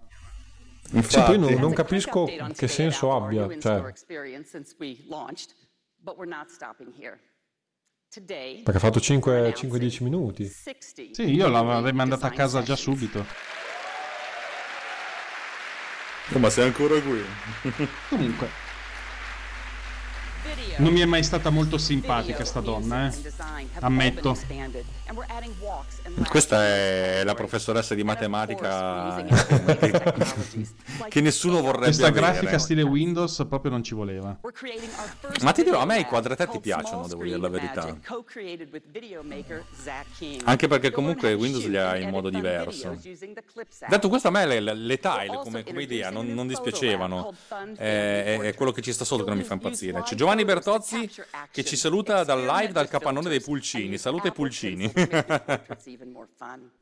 Sì, 0.84 0.95
Infatti, 0.95 1.38
poi 1.38 1.39
non, 1.39 1.60
non 1.60 1.74
capisco 1.74 2.26
che 2.56 2.68
senso 2.68 3.16
abbia. 3.16 3.47
Cioè, 3.60 3.93
perché 8.64 8.78
ha 8.78 8.80
fatto 8.80 9.00
we're 9.00 9.52
5-10 9.54 10.04
minuti. 10.04 10.47
60 10.47 11.14
Sì, 11.14 11.24
io 11.32 11.47
l'avrei 11.47 11.93
mandata 11.93 12.28
a 12.28 12.32
casa 12.32 12.64
già 12.64 12.76
subito. 12.76 13.24
ma 16.38 16.50
sei 16.50 16.66
ancora 16.66 17.00
qui? 17.02 17.24
Comunque, 18.10 18.50
non 20.78 20.93
mi 20.93 21.02
è 21.02 21.06
mai 21.06 21.24
stata 21.24 21.50
molto 21.50 21.78
simpatica 21.78 22.45
sta 22.45 22.62
donna, 22.62 23.12
eh. 23.12 23.34
Ammetto. 23.80 24.36
Questa 26.28 26.66
è 26.66 27.22
la 27.24 27.34
professoressa 27.34 27.95
di 27.95 28.03
matematica 28.03 29.24
che 31.10 31.22
nessuno 31.22 31.62
vorrebbe 31.62 31.86
Questa 31.86 32.07
avere. 32.07 32.26
grafica 32.32 32.57
stile 32.60 32.82
Windows 32.84 33.45
proprio 33.47 33.72
non 33.72 33.84
ci 33.84 33.93
voleva. 33.95 34.38
Ma 35.41 35.51
ti 35.51 35.64
dirò, 35.64 35.80
a 35.80 35.86
me 35.86 35.99
i 35.99 36.05
quadratetti 36.05 36.60
piacciono, 36.60 37.07
devo 37.07 37.24
dire 37.24 37.38
la 37.38 37.49
verità. 37.49 37.97
Anche 40.45 40.68
perché 40.68 40.91
comunque 40.91 41.34
Windows 41.34 41.66
li 41.66 41.78
ha 41.78 41.97
in 41.97 42.10
modo 42.10 42.30
diverso. 42.30 42.97
Detto 43.88 44.10
questo, 44.10 44.28
a 44.28 44.32
me 44.32 44.45
le, 44.45 44.60
le- 44.60 44.74
le 44.76 44.99
tile 44.99 45.38
come, 45.43 45.64
come 45.64 45.82
idea 45.84 46.10
non, 46.10 46.28
non 46.34 46.47
dispiacevano. 46.47 47.34
Eh, 47.78 48.24
È, 48.24 48.39
è 48.39 48.53
quello 48.55 48.72
che 48.72 48.82
ci 48.82 48.91
sta 48.93 49.05
sotto 49.05 49.24
che 49.24 49.30
non 49.30 49.38
mi 49.39 49.43
fa 49.43 49.53
impazzire. 49.53 50.01
C'è 50.03 50.16
Giovanni 50.16 50.45
Bertozzi 50.45 51.10
che 51.51 51.64
ci 51.64 51.76
saluta 51.76 52.24
dal 52.24 52.43
live 52.45 52.72
dal 52.72 52.88
capannone 52.88 53.30
dei 53.30 53.41
pulcini. 53.41 53.97
Saluta 53.97 54.28
i 54.28 54.32
pulcini. 54.32 54.91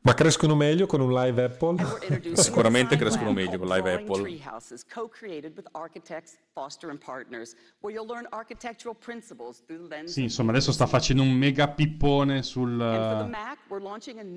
Ma 0.00 0.14
crescono 0.14 0.54
meglio 0.54 0.86
con 0.86 1.00
un 1.00 1.12
live 1.12 1.44
Apple? 1.44 1.76
Sicuramente 2.34 2.96
crescono 2.96 3.32
meglio 3.32 3.58
con 3.58 3.68
Live 3.68 3.92
Apple. 3.92 4.22
Treehouses, 4.22 4.84
co-created 4.84 5.52
with 5.56 5.66
architects, 5.72 6.38
Foster 6.52 6.90
and 6.90 6.98
Partners, 6.98 7.54
where 7.80 7.94
you'll 7.94 8.08
learn 8.08 8.26
architectural 8.30 8.96
principles 8.96 9.62
through 9.64 9.88
the 9.88 9.94
lens 9.94 10.12
Sì, 10.12 10.22
insomma, 10.22 10.50
adesso 10.50 10.72
sta 10.72 10.86
facendo 10.86 11.22
un 11.22 11.32
mega 11.32 11.68
pippone 11.68 12.42
sul... 12.42 12.78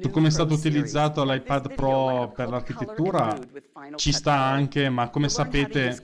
Su 0.02 0.10
come 0.10 0.28
è 0.28 0.32
stato 0.32 0.54
utilizzato 0.54 1.24
l'iPad 1.24 1.74
Pro 1.74 2.32
per 2.36 2.50
l'architettura 2.50 3.38
ci 3.96 4.12
sta 4.12 4.34
anche, 4.34 4.90
ma 4.90 5.10
come 5.10 5.30
sapete 5.30 6.04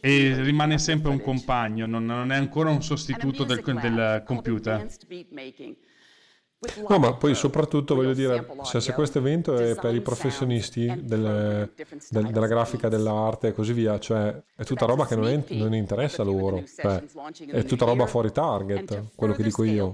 e 0.00 0.42
rimane 0.42 0.78
sempre 0.78 1.10
un 1.10 1.20
compagno, 1.20 1.86
non, 1.86 2.04
non 2.04 2.30
è 2.32 2.36
ancora 2.36 2.70
un 2.70 2.82
sostituto 2.82 3.44
del, 3.44 3.62
del 3.62 4.22
computer. 4.24 4.74
Advanced 4.74 5.06
Beat 5.06 5.30
Making 5.30 5.76
with 5.76 6.51
No, 6.88 6.98
ma 6.98 7.14
poi 7.14 7.34
soprattutto 7.34 7.94
voglio 7.94 8.12
dire, 8.14 8.46
se, 8.62 8.80
se 8.80 8.92
questo 8.92 9.18
evento 9.18 9.56
è 9.56 9.74
per 9.74 9.94
i 9.94 10.00
professionisti 10.00 10.86
del- 11.02 11.72
del- 12.10 12.26
della 12.30 12.46
grafica, 12.46 12.88
dell'arte 12.88 13.48
e 13.48 13.52
così 13.52 13.72
via, 13.72 13.98
cioè 13.98 14.28
è 14.54 14.64
tutta 14.64 14.84
roba 14.86 15.06
che 15.06 15.16
non, 15.16 15.26
è- 15.26 15.42
non 15.58 15.74
interessa 15.74 16.22
loro, 16.22 16.62
cioè, 16.82 17.02
è 17.50 17.64
tutta 17.64 17.84
roba 17.84 18.06
fuori 18.06 18.30
target, 18.32 18.90
quello 19.16 19.32
che 19.34 19.42
dico 19.42 19.64
io. 19.64 19.90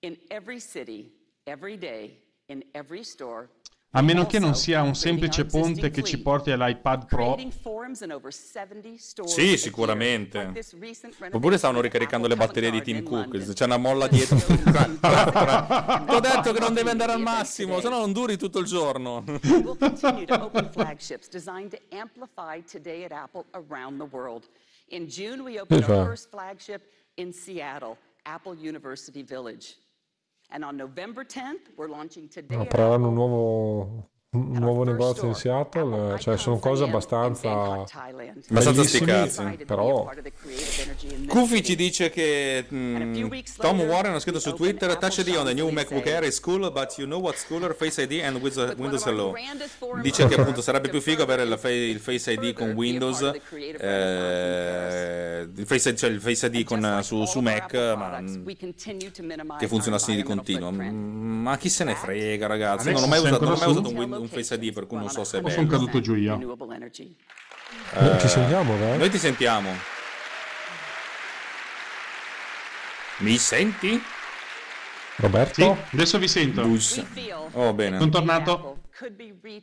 in 0.00 0.16
every 0.28 0.60
city, 0.60 1.12
every 1.44 1.78
day, 1.78 2.20
in 2.46 2.62
every 2.72 3.02
store, 3.02 3.48
A 3.92 4.02
meno 4.02 4.26
che 4.26 4.38
non 4.38 4.54
sia 4.54 4.82
un 4.82 4.94
semplice 4.94 5.46
ponte 5.46 5.88
che 5.90 6.02
ci 6.02 6.20
porti 6.20 6.50
all'iPad 6.50 7.06
Pro. 7.06 7.32
creating 7.32 7.50
forums 7.50 8.00
in 8.02 8.12
over 8.12 8.30
70 8.30 8.98
stores 8.98 9.32
a 9.32 9.34
Sì, 9.34 9.56
sicuramente. 9.56 10.52
Oppure 11.32 11.56
stavano 11.56 11.80
ricaricando 11.80 12.28
le 12.28 12.36
batterie 12.36 12.70
di 12.70 12.82
Tim 12.82 13.02
Cook. 13.02 13.54
C'è 13.54 13.64
una 13.64 13.78
molla 13.78 14.06
dietro. 14.06 14.36
Ti 14.44 16.14
ho 16.14 16.20
detto 16.20 16.52
che 16.52 16.60
non 16.60 16.74
deve 16.74 16.90
andare 16.90 17.12
al 17.12 17.22
massimo, 17.22 17.80
se 17.80 17.88
no 17.88 17.98
non 17.98 18.12
duri 18.12 18.36
tutto 18.36 18.58
il 18.58 18.66
giorno. 18.66 19.24
In 24.90 25.06
June, 25.06 25.42
we 25.42 25.58
opened 25.58 25.88
our 25.88 26.06
first 26.06 26.28
flagship 26.30 26.82
in 27.16 27.32
Seattle, 27.32 27.96
Apple 28.22 28.56
University 28.58 29.22
Village. 29.22 29.76
And 30.50 30.64
on 30.64 30.76
November 30.76 31.24
10th, 31.24 31.76
we're 31.76 31.88
launching 31.88 32.28
Today 32.28 32.56
un 32.74 33.14
nuovo, 33.14 34.08
un 34.38 34.58
nuovo 34.58 34.84
negozio 34.84 35.26
in 35.26 35.34
Seattle, 35.34 35.80
Apple 35.80 36.18
cioè 36.18 36.36
sono 36.36 36.58
cose 36.58 36.84
abbastanza... 36.84 37.50
Abbastanza 37.50 38.84
sti 38.84 39.04
bellissimi, 39.04 39.06
cazzi. 39.06 39.42
Excited 39.42 39.66
to 39.66 39.74
be 39.74 39.74
a 39.74 39.76
però... 39.76 40.10
Kufi 41.26 41.62
ci 41.62 41.76
dice 41.76 42.10
che 42.10 42.64
mm, 42.72 43.28
Tom 43.58 43.80
Warren 43.82 44.14
ha 44.14 44.18
scritto 44.18 44.40
su 44.40 44.52
Twitter 44.54 44.96
Touch 44.96 45.18
ID 45.18 45.36
on 45.36 45.46
the 45.46 45.54
new 45.54 45.68
MacBook 45.68 46.06
Air 46.06 46.24
is 46.24 46.40
cool 46.40 46.70
but 46.70 46.96
you 46.96 47.06
know 47.06 47.20
what's 47.20 47.46
cooler? 47.46 47.74
Face 47.74 48.00
ID 48.02 48.20
and 48.22 48.36
Windows, 48.40 48.74
Windows 48.76 49.04
Hello. 49.04 49.34
dice 50.02 50.26
che 50.26 50.34
appunto 50.40 50.60
sarebbe 50.62 50.88
più 50.88 51.00
figo 51.00 51.22
avere 51.22 51.42
il, 51.42 51.58
fa- 51.58 51.70
il 51.70 51.98
Face 51.98 52.32
ID 52.32 52.52
con 52.52 52.70
Windows 52.70 53.20
eh, 53.78 55.48
il, 55.54 55.66
face, 55.66 55.94
cioè 55.94 56.10
il 56.10 56.20
Face 56.20 56.46
ID 56.46 56.64
con, 56.64 57.00
su, 57.02 57.24
su 57.24 57.40
Mac 57.40 57.74
ma 57.74 58.20
mm, 58.20 58.46
che 59.58 59.68
funzionasse 59.68 60.14
di 60.14 60.22
continuo. 60.22 60.70
Mm, 60.72 61.42
ma 61.42 61.56
chi 61.56 61.68
se 61.68 61.84
ne 61.84 61.94
frega 61.94 62.46
ragazzi 62.46 62.90
non 62.92 63.02
ho 63.02 63.06
mai 63.06 63.18
usato, 63.20 63.44
non 63.44 63.54
ho 63.54 63.56
mai 63.56 63.70
usato 63.70 63.88
un, 63.88 63.96
Win- 63.96 64.27
un 64.28 64.42
Face 64.42 64.54
ID 64.54 64.72
per 64.72 64.86
cui 64.86 64.98
non 64.98 65.08
so 65.10 65.24
se 65.24 65.40
è 65.40 65.50
sono 65.50 65.66
caduto 65.66 66.00
giù 66.00 66.14
io. 66.14 66.38
Eh, 67.94 68.18
Ci 68.18 68.28
sentiamo, 68.28 68.74
beh? 68.76 68.96
noi 68.96 69.10
ti 69.10 69.18
sentiamo 69.18 69.96
mi 73.18 73.36
senti? 73.36 74.00
Roberto? 75.16 75.54
Sì, 75.90 75.94
adesso 75.96 76.18
vi 76.18 76.28
sento. 76.28 76.62
Bus. 76.62 77.02
Oh, 77.52 77.72
bene. 77.72 77.98
Sono 77.98 78.10
tornato. 78.10 78.78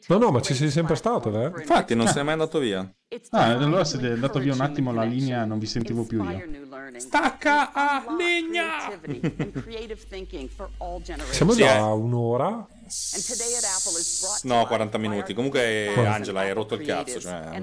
No, 0.08 0.18
no, 0.18 0.32
ma 0.32 0.42
ci 0.42 0.54
sei 0.54 0.70
sempre 0.70 0.96
stato, 0.96 1.30
eh? 1.42 1.60
infatti 1.60 1.94
non 1.94 2.08
sei 2.08 2.24
mai 2.24 2.34
andato 2.34 2.58
via 2.58 2.90
Ah, 3.32 3.48
allora 3.48 3.84
siete 3.84 4.12
andato 4.12 4.40
via 4.40 4.54
un 4.54 4.62
attimo 4.62 4.94
la 4.94 5.04
linea, 5.04 5.44
non 5.44 5.60
vi 5.60 5.66
sentivo 5.66 6.06
più 6.06 6.24
io. 6.24 6.42
Stacca 6.98 7.74
a 7.74 8.06
legna! 8.18 8.92
Siamo 11.32 11.52
Sì, 11.52 11.58
già 11.60 11.76
eh. 11.76 11.78
a 11.78 11.94
un'ora. 11.94 12.66
No, 14.44 14.66
40 14.66 14.98
minuti. 14.98 15.34
Comunque, 15.34 15.94
Angela, 16.06 16.42
hai 16.42 16.54
rotto 16.54 16.76
il 16.76 16.86
cazzo, 16.86 17.20
cioè, 17.20 17.62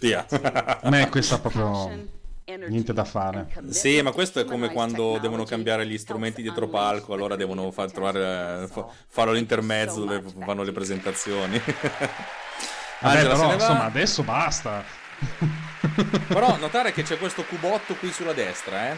via. 0.00 0.26
A 0.82 0.90
me 0.90 1.08
questa 1.08 1.38
proprio 1.38 2.14
niente 2.68 2.92
da 2.92 3.04
fare. 3.04 3.46
Sì, 3.70 4.00
ma 4.02 4.12
questo 4.12 4.40
è 4.40 4.44
come 4.44 4.70
quando 4.72 5.18
devono 5.20 5.44
cambiare 5.44 5.86
gli 5.86 5.98
strumenti 5.98 6.42
dietro 6.42 6.68
palco, 6.68 7.12
allora 7.12 7.34
devono 7.36 7.70
far 7.72 7.90
trovare, 7.92 8.62
eh, 8.62 8.66
fa- 8.68 8.86
farlo 9.08 9.32
all'intermezzo 9.32 10.00
dove 10.04 10.22
fanno 10.44 10.62
le 10.62 10.72
presentazioni. 10.72 11.60
Vabbè, 13.00 13.16
Angela 13.18 13.34
però 13.34 13.52
insomma 13.52 13.84
adesso 13.84 14.22
basta. 14.22 14.84
Però 16.28 16.56
notare 16.56 16.92
che 16.92 17.02
c'è 17.02 17.18
questo 17.18 17.44
cubotto 17.44 17.94
qui 17.94 18.10
sulla 18.12 18.32
destra, 18.32 18.90
eh. 18.90 18.96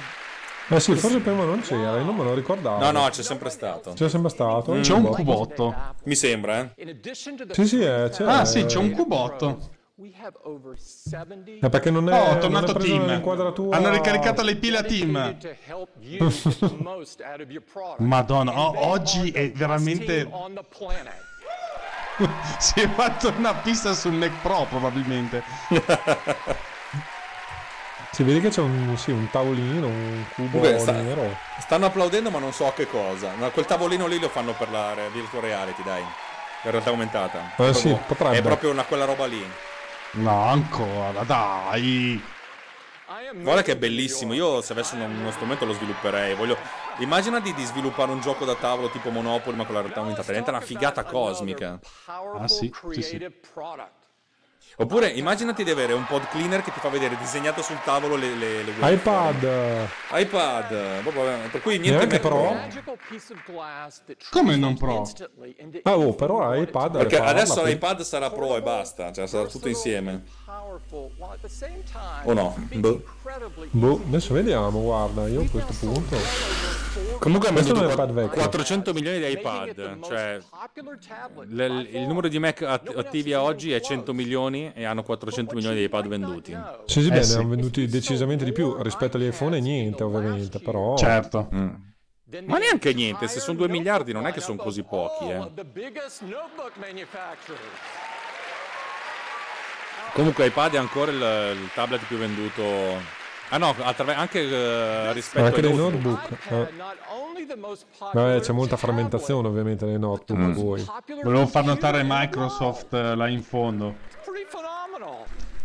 Eh 0.71 0.81
sì, 0.81 0.95
forse 0.97 1.21
prima 1.21 1.45
non 1.45 1.61
c'era, 1.61 1.97
io 1.97 2.05
non 2.05 2.14
me 2.14 2.25
lo 2.25 2.35
ricordavo. 2.35 2.79
No, 2.79 2.91
no, 2.91 3.09
c'è 3.09 3.23
sempre 3.23 3.49
stato. 3.49 3.93
C'è 3.95 4.09
sempre 4.09 4.29
stato. 4.31 4.73
C'è 4.81 4.93
un 4.93 5.07
cubotto. 5.09 5.75
Mi 6.05 6.14
sembra, 6.14 6.71
eh. 6.77 6.97
Sì, 7.53 7.66
sì, 7.66 7.81
eh, 7.81 8.09
c'è. 8.11 8.25
Ah 8.25 8.45
sì, 8.45 8.64
c'è 8.64 8.79
un 8.79 8.91
cubotto. 8.91 9.77
we 9.95 10.12
have 10.23 10.37
over 10.43 10.77
70 10.79 11.66
Eh, 11.66 11.69
perché 11.71 11.91
non 11.91 12.09
è, 12.09 12.12
Oh, 12.12 12.25
è 12.25 12.27
non 12.29 12.37
è 12.37 12.41
tornato 12.41 12.79
nell'inquadratura. 12.79 13.77
Hanno 13.77 13.91
ricaricato 13.91 14.43
le 14.43 14.57
pile 14.57 14.79
a 14.79 14.83
product. 17.61 17.99
Madonna, 17.99 18.53
And 18.53 18.61
o- 18.61 18.73
they 18.73 18.83
oggi 18.91 19.31
è 19.31 19.51
veramente... 19.53 20.29
team 20.29 20.33
si 22.59 22.81
è 22.81 22.89
fatto 22.89 23.33
una 23.37 23.55
pista 23.55 23.95
sul 23.95 24.12
Mac 24.12 24.33
Pro 24.43 24.66
probabilmente. 24.69 25.43
Si 28.11 28.23
vede 28.23 28.41
che 28.41 28.49
c'è 28.49 28.61
un, 28.61 28.97
sì, 28.97 29.11
un 29.11 29.29
tavolino, 29.31 29.87
un 29.87 30.25
cubo 30.35 30.59
Comunque, 30.59 30.79
sta- 30.81 30.93
nero. 30.93 31.37
stanno 31.61 31.87
applaudendo, 31.87 32.31
ma 32.31 32.39
non 32.39 32.53
so 32.53 32.67
a 32.67 32.73
che 32.73 32.87
cosa. 32.89 33.33
Ma 33.37 33.51
quel 33.51 33.67
tavolino 33.67 34.07
lì 34.07 34.19
lo 34.19 34.29
fanno 34.29 34.55
per 34.55 34.71
la 34.71 34.95
virtual 35.13 35.43
reality, 35.43 35.83
dai. 35.83 36.03
La 36.63 36.71
realtà 36.71 36.91
aumentata. 36.91 37.53
Eh 37.57 37.69
È 37.69 37.73
sì, 37.73 37.89
proprio- 37.89 38.05
potrebbe. 38.07 38.37
È 38.39 38.43
proprio 38.43 38.71
una, 38.71 38.83
quella 38.85 39.05
roba 39.05 39.27
lì. 39.27 39.45
No, 40.13 40.43
ancora, 40.45 41.23
dai. 41.23 42.21
Guarda 43.35 43.63
che 43.63 43.73
è 43.73 43.77
bellissimo. 43.77 44.33
Io 44.33 44.61
se 44.63 44.73
avessi 44.73 44.95
uno, 44.97 45.05
uno 45.05 45.31
strumento 45.31 45.65
lo 45.65 45.73
svilupperei. 45.75 46.35
Voglio... 46.35 46.57
Immagina 46.99 47.39
di, 47.41 47.55
di 47.55 47.65
sviluppare 47.65 48.11
un 48.11 48.21
gioco 48.21 48.45
da 48.45 48.55
tavolo 48.55 48.91
tipo 48.91 49.11
Monopoly, 49.11 49.57
ma 49.57 49.65
con 49.65 49.75
la 49.75 49.81
realtà 49.83 50.01
aumentata. 50.01 50.27
Diventa 50.27 50.51
una 50.51 50.61
figata 50.61 51.05
cosmica. 51.05 51.79
Ah, 52.07 52.49
sì, 52.49 52.73
sì, 52.93 53.03
sì. 53.03 53.31
Oppure 54.81 55.09
immaginati 55.09 55.64
di 55.64 55.70
avere 55.70 55.93
un 55.93 56.05
pod 56.07 56.29
cleaner 56.29 56.62
che 56.62 56.70
ti 56.70 56.79
fa 56.79 56.89
vedere 56.89 57.16
disegnato 57.18 57.62
sul 57.62 57.81
tavolo 57.83 58.14
le, 58.14 58.33
le, 58.37 58.62
le 58.62 58.93
iPad. 58.93 59.89
iPad. 60.12 61.01
proprio, 61.03 61.24
per 61.51 61.61
cui 61.62 61.79
niente 61.79 62.07
Neanche 62.07 62.20
Pro? 62.20 62.57
Come 64.31 64.55
non 64.55 64.76
Pro? 64.76 65.05
Ah, 65.83 65.97
oh, 65.99 66.14
però 66.14 66.55
iPad. 66.55 66.97
Perché 66.97 67.18
adesso 67.18 67.64
l'iPad 67.64 68.03
sarà 68.03 68.31
Pro 68.31 68.55
e 68.57 68.62
basta. 68.62 69.11
Cioè 69.11 69.26
sarà 69.26 69.49
tutto 69.49 69.66
insieme. 69.66 70.22
O 72.25 72.33
no? 72.33 72.57
Boh. 72.75 73.03
Boh, 73.71 74.03
adesso 74.07 74.35
vediamo, 74.35 74.81
guarda, 74.81 75.29
io 75.29 75.43
a 75.43 75.49
questo 75.49 75.87
punto. 75.87 76.17
Comunque 77.19 77.49
hanno 77.49 77.61
venduto 77.63 77.89
iPad 77.91 78.13
vecchio. 78.13 78.39
400 78.39 78.93
milioni 78.93 79.19
di 79.19 79.31
iPad. 79.33 80.01
Cioè 80.03 80.41
l- 81.47 81.89
il 81.93 82.07
numero 82.07 82.29
di 82.29 82.39
Mac 82.39 82.63
at- 82.63 82.93
attivi 82.97 83.33
a 83.33 83.43
oggi 83.43 83.73
è 83.73 83.81
100 83.81 84.13
milioni 84.15 84.73
e 84.75 84.85
hanno 84.85 85.03
400 85.03 85.55
milioni 85.55 85.77
di 85.77 85.85
iPad 85.85 86.07
venduti. 86.09 86.57
Sì, 86.87 87.03
sì, 87.03 87.09
bene, 87.09 87.23
sì. 87.23 87.37
hanno 87.37 87.49
venduti 87.49 87.87
decisamente 87.87 88.45
di 88.45 88.53
più 88.53 88.81
rispetto 88.83 89.17
agli 89.17 89.27
iPhone 89.27 89.57
e 89.57 89.61
niente, 89.61 90.03
ovviamente, 90.03 90.59
però... 90.61 90.97
Certo. 90.97 91.49
Ma 92.45 92.59
neanche 92.59 92.93
niente, 92.93 93.27
se 93.27 93.41
sono 93.41 93.57
2 93.57 93.69
miliardi 93.69 94.13
non 94.13 94.27
è 94.27 94.33
che 94.33 94.41
sono 94.41 94.59
così 94.59 94.83
pochi, 94.83 95.31
eh. 95.31 95.51
Comunque 100.13 100.47
iPad 100.47 100.75
è 100.75 100.79
ancora 100.79 101.11
il, 101.11 101.59
il 101.63 101.71
tablet 101.75 102.05
più 102.07 102.17
venduto. 102.17 103.17
Ah 103.51 103.57
no, 103.59 103.75
attraver- 103.79 104.19
anche 104.19 104.41
eh, 104.41 105.13
rispetto 105.13 105.45
Anche 105.47 105.61
ai 105.61 105.63
dei 105.69 105.75
notebook. 105.77 106.29
notebook. 106.51 106.71
eh. 106.71 108.07
Vabbè, 108.13 108.41
c'è 108.41 108.53
molta 108.53 108.77
frammentazione 108.77 109.49
ovviamente 109.49 109.87
nei 109.87 109.99
notebook 109.99 110.53
voi. 110.53 110.85
Volevo 111.23 111.47
far 111.47 111.65
notare 111.65 112.03
Microsoft 112.05 112.93
eh, 112.93 113.15
là 113.15 113.29
in 113.29 113.43
fondo. 113.43 113.95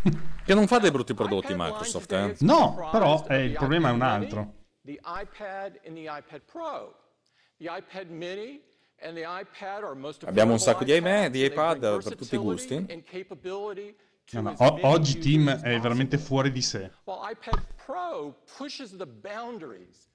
Che 0.46 0.54
non 0.54 0.68
fa 0.68 0.80
dei 0.80 0.92
brutti 0.92 1.14
prodotti 1.14 1.54
Microsoft, 1.56 2.12
eh. 2.12 2.36
No, 2.40 2.90
però 2.92 3.26
eh, 3.30 3.46
il 3.46 3.54
problema 3.54 3.90
è 3.90 3.92
un 3.94 4.02
altro. 4.02 4.54
The 4.82 5.00
iPad 5.06 5.80
and 5.88 5.96
the 5.96 6.02
iPad 6.02 6.42
Pro. 6.52 6.94
The 7.58 7.70
iPad 7.78 8.10
mini 8.10 8.62
and 9.02 9.16
the 9.16 9.22
iPad 9.24 9.84
are 9.86 9.94
most 9.96 10.24
Abbiamo 10.26 10.52
un 10.52 10.60
sacco 10.60 10.84
di 10.84 10.94
iPads. 10.94 11.30
di 11.30 11.46
iPad 11.46 11.80
per 12.04 12.16
tutti 12.18 12.36
i 12.36 12.38
gusti. 12.38 12.76
No, 14.32 14.42
no, 14.42 14.56
o- 14.58 14.80
oggi 14.88 15.20
Tim 15.20 15.50
è 15.50 15.80
veramente 15.80 16.18
fuori 16.18 16.52
di 16.52 16.62
sé. 16.62 16.90
While 17.04 17.20
iPad 17.30 17.62
Pro 17.86 18.34
pushes 18.58 18.96
the 18.96 19.06
boundaries 19.06 20.08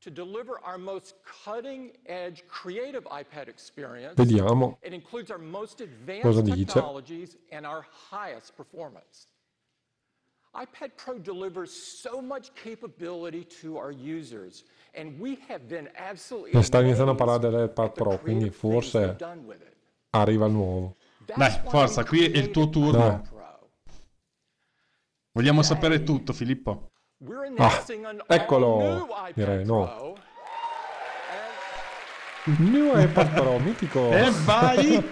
to 0.00 0.10
deliver 0.10 0.58
our 0.64 0.78
most 0.78 1.16
cutting 1.44 1.90
edge 2.06 2.44
creative 2.46 3.04
iPad 3.10 3.48
experience. 3.48 4.14
Vediamo. 4.14 4.78
It 4.82 4.92
includes 4.92 5.30
our 5.30 5.40
most 5.40 5.78
Cosa 5.78 5.84
advanced 5.90 6.44
dice? 6.44 6.64
technologies 6.72 7.36
and 7.50 7.66
our 7.66 7.84
highest 8.10 8.54
performance. 8.56 9.26
iPad 10.54 10.92
Pro 10.96 11.18
delivers 11.18 11.70
so 11.70 12.22
much 12.22 12.54
capability 12.54 13.44
to 13.60 13.76
our 13.76 13.90
users, 13.90 14.64
and 14.94 15.18
we 15.20 15.36
have 15.48 15.66
been 15.68 15.90
absolutely 15.96 16.62
sta 16.62 16.80
iniziando 16.80 17.10
a 17.12 17.14
parlare 17.14 17.40
dell'iPad 17.50 17.92
Pro, 17.92 18.16
quindi 18.18 18.48
forse 18.48 19.16
arriva 20.10 20.46
il 20.46 20.52
nuovo. 20.52 20.96
Dai, 21.34 21.60
forza, 21.66 22.04
qui 22.04 22.24
è 22.24 22.38
il 22.38 22.50
tuo 22.52 22.70
turno. 22.70 22.92
Dai. 22.98 23.34
Vogliamo 25.36 25.60
sapere 25.60 26.02
tutto, 26.02 26.32
Filippo. 26.32 26.92
An 27.58 28.22
eccolo. 28.26 29.06
Direi 29.34 29.66
no. 29.66 29.84
Pro. 29.84 30.14
New 32.60 32.96
iPad 32.98 33.34
Pro, 33.34 33.58
mitico. 33.58 34.10
E 34.12 34.30
vai! 34.44 35.04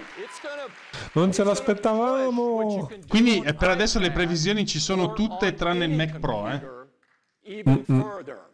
Non 1.11 1.31
ce 1.31 1.43
l'aspettavamo. 1.43 2.89
Quindi 3.07 3.39
eh, 3.41 3.53
per 3.53 3.69
adesso 3.69 3.99
le 3.99 4.09
previsioni 4.11 4.65
ci 4.65 4.79
sono 4.79 5.13
tutte 5.13 5.53
tranne 5.53 5.85
il 5.85 5.91
Mac 5.91 6.17
Pro, 6.17 6.49
eh. 6.49 6.61
Even 7.43 7.83
further. 7.85 8.49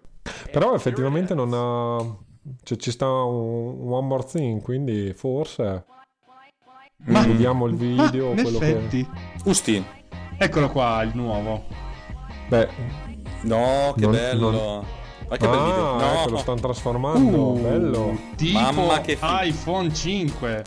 Però 0.52 0.74
effettivamente 0.76 1.34
non 1.34 1.54
ha... 1.54 2.18
Cioè, 2.64 2.78
ci 2.78 2.92
sta 2.92 3.08
un 3.08 3.94
One 3.94 4.08
More 4.08 4.26
Thing, 4.26 4.62
quindi 4.62 5.14
forse... 5.14 5.86
Ma- 7.06 7.22
Vediamo 7.26 7.66
il 7.68 7.76
video, 7.76 8.32
Ah, 8.32 8.34
in 8.34 8.42
quello 8.44 8.60
che... 8.60 8.68
effetti. 8.68 9.10
Usti. 9.46 10.00
Eccolo 10.44 10.70
qua, 10.70 11.04
il 11.04 11.12
nuovo. 11.14 11.66
Beh, 12.48 12.68
No, 13.44 13.94
che 13.96 14.02
Non- 14.02 14.12
bello. 14.12 14.50
non- 14.52 14.86
Ma 15.30 15.38
che 15.38 15.48
bel 15.48 15.60
video. 15.64 15.96
ah, 15.98 16.14
ecco, 16.14 16.26
lo 16.30 16.32
No. 16.32 16.38
stanno 16.38 16.60
trasformando, 16.60 17.38
Uh, 17.38 17.60
bello. 17.62 18.18
Tipo 18.36 18.60
Mamma 18.60 19.02
che 19.02 19.16
fi- 19.16 19.48
iPhone 19.48 19.94
5. 19.94 20.64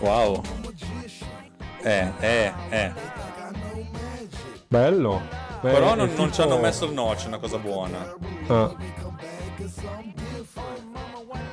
Wow. 0.00 0.42
Eh, 1.82 2.10
eh, 2.20 2.52
eh. 2.70 2.92
Bello. 4.68 5.20
Beh, 5.60 5.70
Però 5.70 5.94
non, 5.94 6.10
non 6.16 6.26
ci 6.32 6.40
tipo- 6.40 6.42
hanno 6.42 6.58
messo 6.60 6.84
il 6.86 6.92
notch, 6.92 7.24
una 7.26 7.38
cosa 7.38 7.58
buona. 7.58 8.14
Ah. 8.48 8.74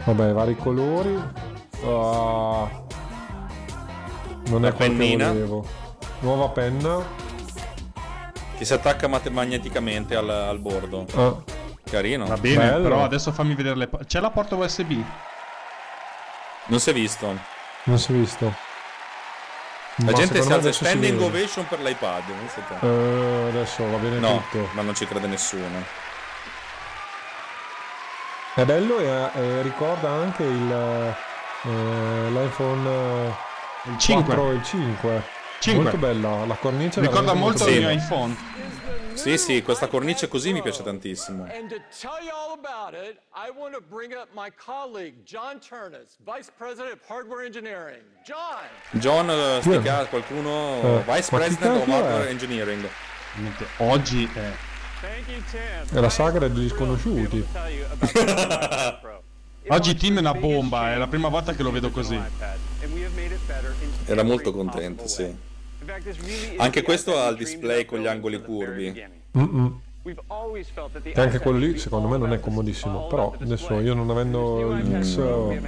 Vabbè, 0.06 0.34
vari 0.34 0.56
colori. 0.58 1.16
Ah. 1.86 2.70
Non 4.48 4.62
La 4.62 4.68
è 4.70 4.74
quello 4.74 4.74
che 4.74 4.98
pennina. 4.98 5.28
volevo. 5.28 5.66
Nuova 6.22 6.50
penna. 6.50 7.04
Che 8.58 8.66
si 8.66 8.74
attacca 8.74 9.08
mate- 9.08 9.30
magneticamente 9.32 10.16
al, 10.16 10.30
al 10.30 10.60
bordo. 10.60 11.06
Ah. 11.16 11.36
Carino. 11.90 12.26
Va 12.26 12.38
bene, 12.38 12.70
Bello. 12.70 12.84
però 12.84 13.04
adesso 13.04 13.32
fammi 13.32 13.56
vedere 13.56 13.76
le... 13.76 13.88
po- 13.88 14.00
C'è 14.06 14.20
la 14.20 14.30
porta 14.30 14.56
USB? 14.56 15.04
Non 16.66 16.80
si 16.80 16.90
è 16.92 16.94
visto. 16.94 17.36
Non 17.84 17.98
si 17.98 18.12
è 18.12 18.16
visto. 18.16 18.54
La 19.98 20.06
Ma 20.06 20.14
gente 20.14 20.42
si 20.42 20.52
alza 20.52 20.72
si 20.72 20.86
standing 20.86 21.18
vede. 21.18 21.26
ovation 21.26 21.68
per 21.68 21.82
l'iPad. 21.82 22.24
Eh, 22.82 23.48
adesso 23.50 23.90
va 23.90 23.98
bene 23.98 24.20
No, 24.20 24.44
tutto. 24.50 24.70
ma 24.74 24.84
non 24.84 24.96
ci 24.96 25.06
crede 25.06 25.28
nessuno. 25.28 25.84
È 28.54 28.64
bello 28.64 29.00
e, 29.00 29.30
e 29.34 29.62
ricorda 29.64 30.10
anche 30.10 30.44
il, 30.44 30.72
eh, 31.64 32.30
l'iPhone 32.30 32.90
eh, 32.90 33.34
Il 33.90 33.98
5. 33.98 34.24
4 34.36 34.52
e 34.52 34.54
il 34.56 34.64
5. 34.64 35.24
5. 35.62 35.84
Molto 35.84 35.98
bella, 35.98 36.46
la 36.46 36.56
cornice 36.56 37.00
Ricorda 37.02 37.34
molto 37.34 37.68
il 37.68 37.78
mio 37.80 37.90
iPhone. 37.92 38.36
Sì, 39.14 39.38
sì, 39.38 39.62
questa 39.62 39.88
cornice 39.88 40.28
così 40.28 40.52
mi 40.54 40.62
piace 40.64 40.82
tantissimo. 40.82 41.44
And 41.44 41.70
to 41.70 41.76
tell 41.96 42.18
you 42.24 42.32
all 42.34 42.58
about 42.58 42.94
it, 42.96 43.20
I 43.36 43.52
want 43.56 43.76
to 43.76 43.82
bring 43.88 44.14
up 44.14 44.30
my 44.34 44.52
colleague, 44.56 45.22
John 45.24 45.60
Turnus, 45.60 46.18
Vice 46.26 46.50
President 46.58 46.94
of 46.94 47.02
Hardware 47.08 47.46
Engineering. 47.46 48.02
John! 48.26 48.66
John, 49.00 49.30
eh, 49.30 49.60
Chi 49.62 49.70
è? 49.70 49.74
stica 49.76 50.06
qualcuno, 50.08 50.82
Eh, 50.82 51.04
Vice 51.06 51.30
President 51.30 51.64
of 51.76 51.78
cacchio 51.78 51.94
è? 51.94 51.98
Hardware 51.98 52.30
Engineering. 52.30 52.90
Niente, 53.36 53.66
Oggi 53.78 54.24
è... 54.34 54.52
Thank 55.02 55.28
you, 55.28 55.42
Tim. 55.52 55.98
È 55.98 56.00
la 56.00 56.10
sagra 56.10 56.48
degli 56.48 56.70
sconosciuti. 56.70 57.46
Oggi 59.68 59.96
Tim 59.96 60.16
è 60.18 60.20
una 60.20 60.34
bomba, 60.34 60.94
è 60.94 60.98
la 60.98 61.08
prima 61.08 61.28
volta 61.28 61.54
che 61.54 61.62
lo 61.62 61.70
vedo 61.70 61.92
così. 61.92 62.20
Era 64.06 64.24
molto 64.24 64.52
contento, 64.52 65.08
sì. 65.08 65.50
Anche 66.58 66.82
questo 66.82 67.18
ha 67.20 67.28
il 67.30 67.38
display 67.38 67.86
con 67.86 68.00
gli 68.00 68.08
angoli 68.08 68.42
curvi. 68.42 69.04
Mm-mm. 69.38 69.80
E 70.04 71.14
anche 71.22 71.38
quello 71.38 71.60
lì 71.60 71.78
secondo 71.78 72.08
me 72.08 72.18
non 72.18 72.34
è 72.34 72.40
comodissimo. 72.40 73.06
Però 73.08 73.36
adesso 73.40 73.80
io 73.80 73.94
non 73.94 74.10
avendo 74.10 74.72
il 74.76 75.00
X, 75.04 75.18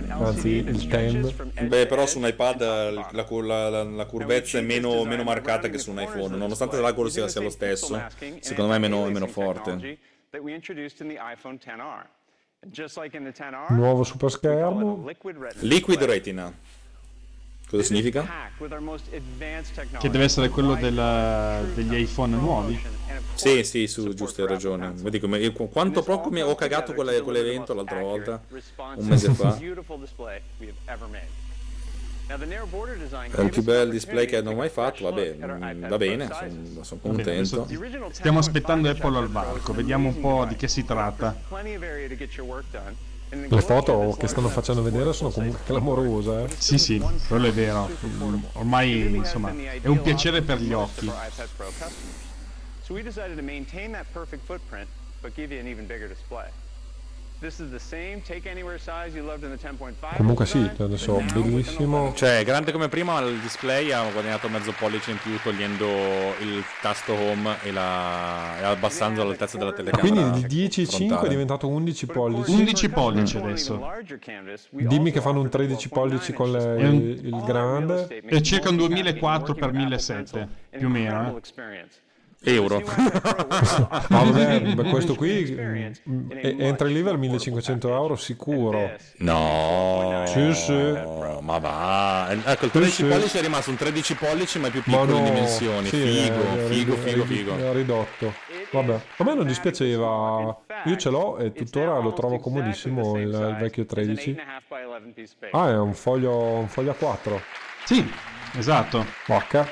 anzi 0.10 0.48
il 0.50 0.78
10, 0.88 1.36
Beh, 1.68 1.86
però 1.86 2.08
su 2.08 2.18
un 2.18 2.26
iPad 2.26 2.62
la, 2.62 2.90
la- 3.12 3.70
la- 3.70 3.84
la 3.84 4.06
curvezza 4.06 4.58
è 4.58 4.62
meno, 4.62 5.04
meno 5.06 5.24
marcata 5.24 5.70
che 5.70 5.78
su 5.78 5.92
un 5.92 6.00
iPhone. 6.02 6.36
Nonostante 6.36 6.80
l'angolo 6.82 7.10
sia, 7.10 7.28
sia 7.28 7.42
lo 7.42 7.52
stesso, 7.52 8.02
secondo 8.40 8.72
me 8.72 8.78
è 8.78 8.80
meno, 8.80 9.06
è 9.06 9.12
meno 9.12 9.28
forte. 9.28 10.00
that 10.32 10.42
we 10.42 10.52
introduced 10.52 11.00
in 11.00 11.08
the 11.10 11.20
iPhone 11.22 11.60
10R. 11.60 12.06
And 12.64 12.72
just 12.72 12.98
like 12.98 13.16
in 13.16 13.24
the 13.24 13.32
10R, 13.32 13.72
Nuovo 13.76 14.04
super 14.04 14.32
schermo. 14.32 15.06
liquid. 15.60 16.02
Retina. 16.02 16.52
Cosa 17.74 17.86
significa? 17.86 18.22
Che 19.98 20.10
deve 20.12 20.26
essere 20.26 20.50
quello 20.50 20.76
del- 20.76 21.74
degli 21.74 21.96
iPhone 21.96 22.36
nuovi. 22.36 22.80
Sì, 23.34 23.64
sì, 23.64 23.88
su, 23.88 24.14
giusto, 24.14 24.44
hai 24.44 24.48
ragione. 24.48 24.92
Vedi 25.02 25.20
come, 25.20 25.40
io 25.40 25.52
qu- 25.54 25.72
quanto 25.72 26.04
poco 26.04 26.30
mi 26.30 26.42
ho 26.42 26.54
cagato 26.54 26.94
quella- 26.94 27.20
quell'evento 27.24 27.74
l'altra 27.74 28.00
volta, 28.00 28.42
un 29.02 29.08
mese 29.08 29.30
fa. 29.34 29.58
È 33.32 33.42
il 33.42 33.50
più 33.50 33.64
bel 33.64 33.90
display 33.90 34.26
che 34.28 34.38
hanno 34.38 34.54
mai 34.54 34.70
fatto, 34.70 35.04
vabbè, 35.06 35.36
mm, 35.36 35.88
va 35.90 35.98
bene, 35.98 36.28
sono, 36.50 36.84
sono 36.84 37.00
contento. 37.02 37.66
Stiamo 38.12 38.38
aspettando 38.40 38.88
Apple 38.90 39.18
al 39.18 39.30
varco, 39.30 39.74
vediamo 39.74 40.10
un 40.10 40.20
po' 40.22 40.46
di 40.46 40.56
che 40.56 40.68
si 40.68 40.86
tratta. 40.86 41.36
Le 43.34 43.62
foto 43.62 44.16
che 44.20 44.28
stanno 44.28 44.50
facendo 44.50 44.82
vedere 44.84 45.14
sono 45.14 45.30
comunque 45.30 45.60
clamorose. 45.66 46.44
Eh. 46.44 46.56
Sì, 46.58 46.78
sì, 46.78 47.04
quello 47.28 47.48
è 47.48 47.52
vero. 47.52 47.90
Mm, 48.06 48.36
Ormai, 48.54 49.16
insomma, 49.16 49.54
è 49.82 49.88
un 49.88 50.02
piacere 50.02 50.42
per 50.42 50.60
gli 50.60 50.74
occhi. 50.74 51.12
So 52.82 52.94
we 52.94 53.02
decided 53.02 53.38
to 53.38 53.44
maintain 53.44 53.94
that 53.94 54.06
perfect 54.12 54.46
footprint, 54.46 54.88
but 55.22 55.34
give 55.36 55.54
you 55.54 55.62
an 55.62 55.68
even 55.68 55.88
bigger 55.88 56.08
display. 56.08 56.50
Comunque 60.18 60.46
sì, 60.46 60.70
adesso 60.80 61.22
bellissimo. 61.34 62.14
Cioè, 62.16 62.44
grande 62.44 62.72
come 62.72 62.88
prima, 62.90 63.20
il 63.22 63.38
display 63.40 63.92
ha 63.92 64.04
guadagnato 64.12 64.48
mezzo 64.50 64.72
pollice 64.78 65.12
in 65.12 65.18
più 65.18 65.38
togliendo 65.42 65.86
il 66.42 66.64
tasto 66.82 67.14
home 67.14 67.56
e, 67.64 67.72
la, 67.72 68.60
e 68.60 68.64
abbassando 68.64 69.24
l'altezza 69.24 69.58
della 69.58 69.72
Ma 69.72 69.76
telecamera. 69.76 70.30
quindi 70.30 70.48
di 70.48 70.68
10,5 70.68 71.24
è 71.26 71.28
diventato 71.28 71.68
11 71.68 72.06
pollici. 72.08 72.52
11 72.52 72.90
pollici 72.90 73.38
adesso. 73.38 73.74
Dimmi 74.88 75.12
che 75.12 75.22
fanno 75.22 75.40
un 75.42 75.50
13 75.50 75.90
pollici 75.90 76.34
con 76.34 76.52
le- 76.52 76.82
il, 76.82 77.26
il 77.26 77.44
grande. 77.44 78.08
È 78.26 78.42
circa 78.42 78.70
un 78.70 78.78
2004 78.78 79.54
per 79.54 79.72
1700, 79.72 80.48
più 80.78 80.88
o 80.88 80.90
meno. 80.90 81.38
eh. 81.38 81.42
Euro. 82.46 82.82
Ma 84.10 84.24
vabbè, 84.24 84.76
questo 84.90 85.16
qui 85.16 85.56
mm, 86.08 86.32
entra 86.60 86.88
in 86.88 86.94
livello 86.94 87.18
1500 87.18 87.90
euro 87.90 88.16
sicuro. 88.16 88.92
No, 89.18 90.24
Sì, 90.28 90.54
sì. 90.54 90.74
ma 91.42 91.58
va. 91.60 92.28
Ecco, 92.46 92.66
il 92.66 92.72
13 92.72 92.92
sì. 92.94 93.04
pollici 93.06 93.38
è 93.38 93.42
rimasto 93.42 93.70
un 93.70 93.78
13 93.78 94.16
pollici, 94.16 94.60
ma 94.60 94.70
più 94.70 94.82
Ma 94.86 94.98
piccolo 95.00 95.12
no, 95.12 95.18
in 95.20 95.34
dimensioni. 95.34 95.88
sì, 95.88 95.98
figo, 95.98 96.42
è- 96.42 96.56
è 96.56 96.68
figo, 96.68 96.96
figo, 96.96 97.24
figo. 97.26 97.58
è 97.58 97.72
ridotto. 97.74 98.34
Vabbè, 98.72 99.00
a 99.18 99.24
me 99.24 99.34
non 99.36 99.46
dispiaceva. 99.46 100.58
Io 100.86 100.96
ce 100.98 101.10
l'ho 101.10 101.38
e 101.38 101.54
tuttora 101.54 101.98
lo 102.00 102.12
trovo 102.14 102.40
comodissimo 102.40 103.18
il, 103.18 103.28
il 103.30 103.56
vecchio 103.60 103.86
13. 103.86 104.36
Ah, 105.52 105.70
è 105.70 105.78
un 105.78 105.94
foglio, 105.94 106.36
un 106.36 106.68
foglio 106.68 106.92
a 106.92 106.96
4. 106.96 107.42
Sì, 107.86 108.12
esatto. 108.58 109.06
Porca. 109.26 109.68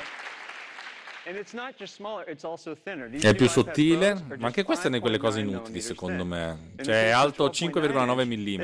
È 3.20 3.34
più 3.34 3.48
sottile, 3.48 4.14
ma 4.38 4.46
anche 4.46 4.62
questa 4.62 4.84
è 4.84 4.88
una 4.88 4.96
di 4.96 5.02
quelle 5.02 5.18
cose 5.18 5.40
inutili 5.40 5.80
secondo 5.80 6.24
me. 6.24 6.72
Cioè 6.82 7.06
è 7.06 7.10
alto 7.10 7.46
5,9 7.48 8.26
mm, 8.26 8.60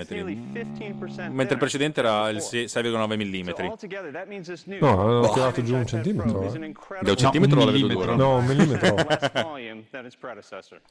mentre 1.33 1.55
il 1.55 1.59
precedente 1.59 2.01
era 2.01 2.29
il 2.29 2.39
6,9 2.39 3.17
mm. 3.17 4.79
No, 4.81 5.01
hanno 5.01 5.33
tirato 5.33 5.63
giù 5.63 5.75
un 5.77 5.87
centimetro. 5.87 6.43
eh. 6.53 6.73
Da 7.01 7.11
un 7.11 7.17
centimetro 7.17 7.61
un 7.61 7.67
la 7.67 7.73
vedo 7.73 7.87
millimetro. 7.87 8.15
dura. 8.15 8.25
No, 8.25 8.37
un 8.37 8.45
millimetro. 8.45 8.95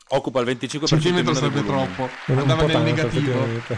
Occupa 0.09 0.41
il 0.41 0.47
25% 0.47 0.85
Centimetro 0.85 1.33
sarebbe 1.33 1.61
volume. 1.61 1.93
troppo. 1.95 2.09
Un 2.27 2.37
Andava 2.39 2.65
nel 2.65 2.81
negativo. 2.81 3.33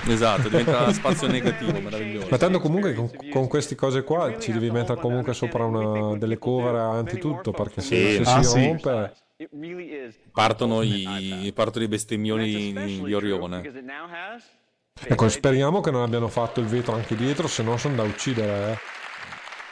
Esatto, 0.08 0.50
diventa 0.50 0.92
spazio 0.94 1.28
negativo, 1.28 1.80
meraviglioso. 1.80 2.28
Ma 2.30 2.38
tanto 2.38 2.60
comunque 2.60 2.94
con, 2.94 3.10
con 3.32 3.48
queste 3.48 3.76
cose 3.76 4.04
qua 4.04 4.38
ci 4.40 4.52
devi 4.52 4.70
mettere 4.72 5.00
comunque 5.00 5.34
sopra 5.34 5.66
una, 5.66 6.18
delle 6.18 6.38
cover 6.38 6.76
anti-tutto 6.76 7.52
perché 7.52 7.82
se, 7.82 7.89
Sì. 7.96 8.22
Ah, 8.26 8.44
si 8.44 8.50
sì. 8.50 8.66
rompe... 8.66 9.14
Partono 10.34 10.82
i, 10.82 11.52
partono 11.54 11.86
i 11.86 11.88
bestemmioni 11.88 12.46
di, 13.06 13.14
Orione. 13.14 13.62
Ecco, 15.02 15.30
speriamo 15.30 15.80
che 15.80 15.92
non 15.92 16.02
abbiano 16.02 16.28
fatto 16.28 16.60
il 16.60 16.66
vetro 16.66 16.94
anche 16.94 17.16
dietro, 17.16 17.48
se 17.48 17.64
no 17.64 17.78
sono 17.78 17.96
da 17.96 18.04
uccidere. 18.04 18.72
eh. 18.74 18.78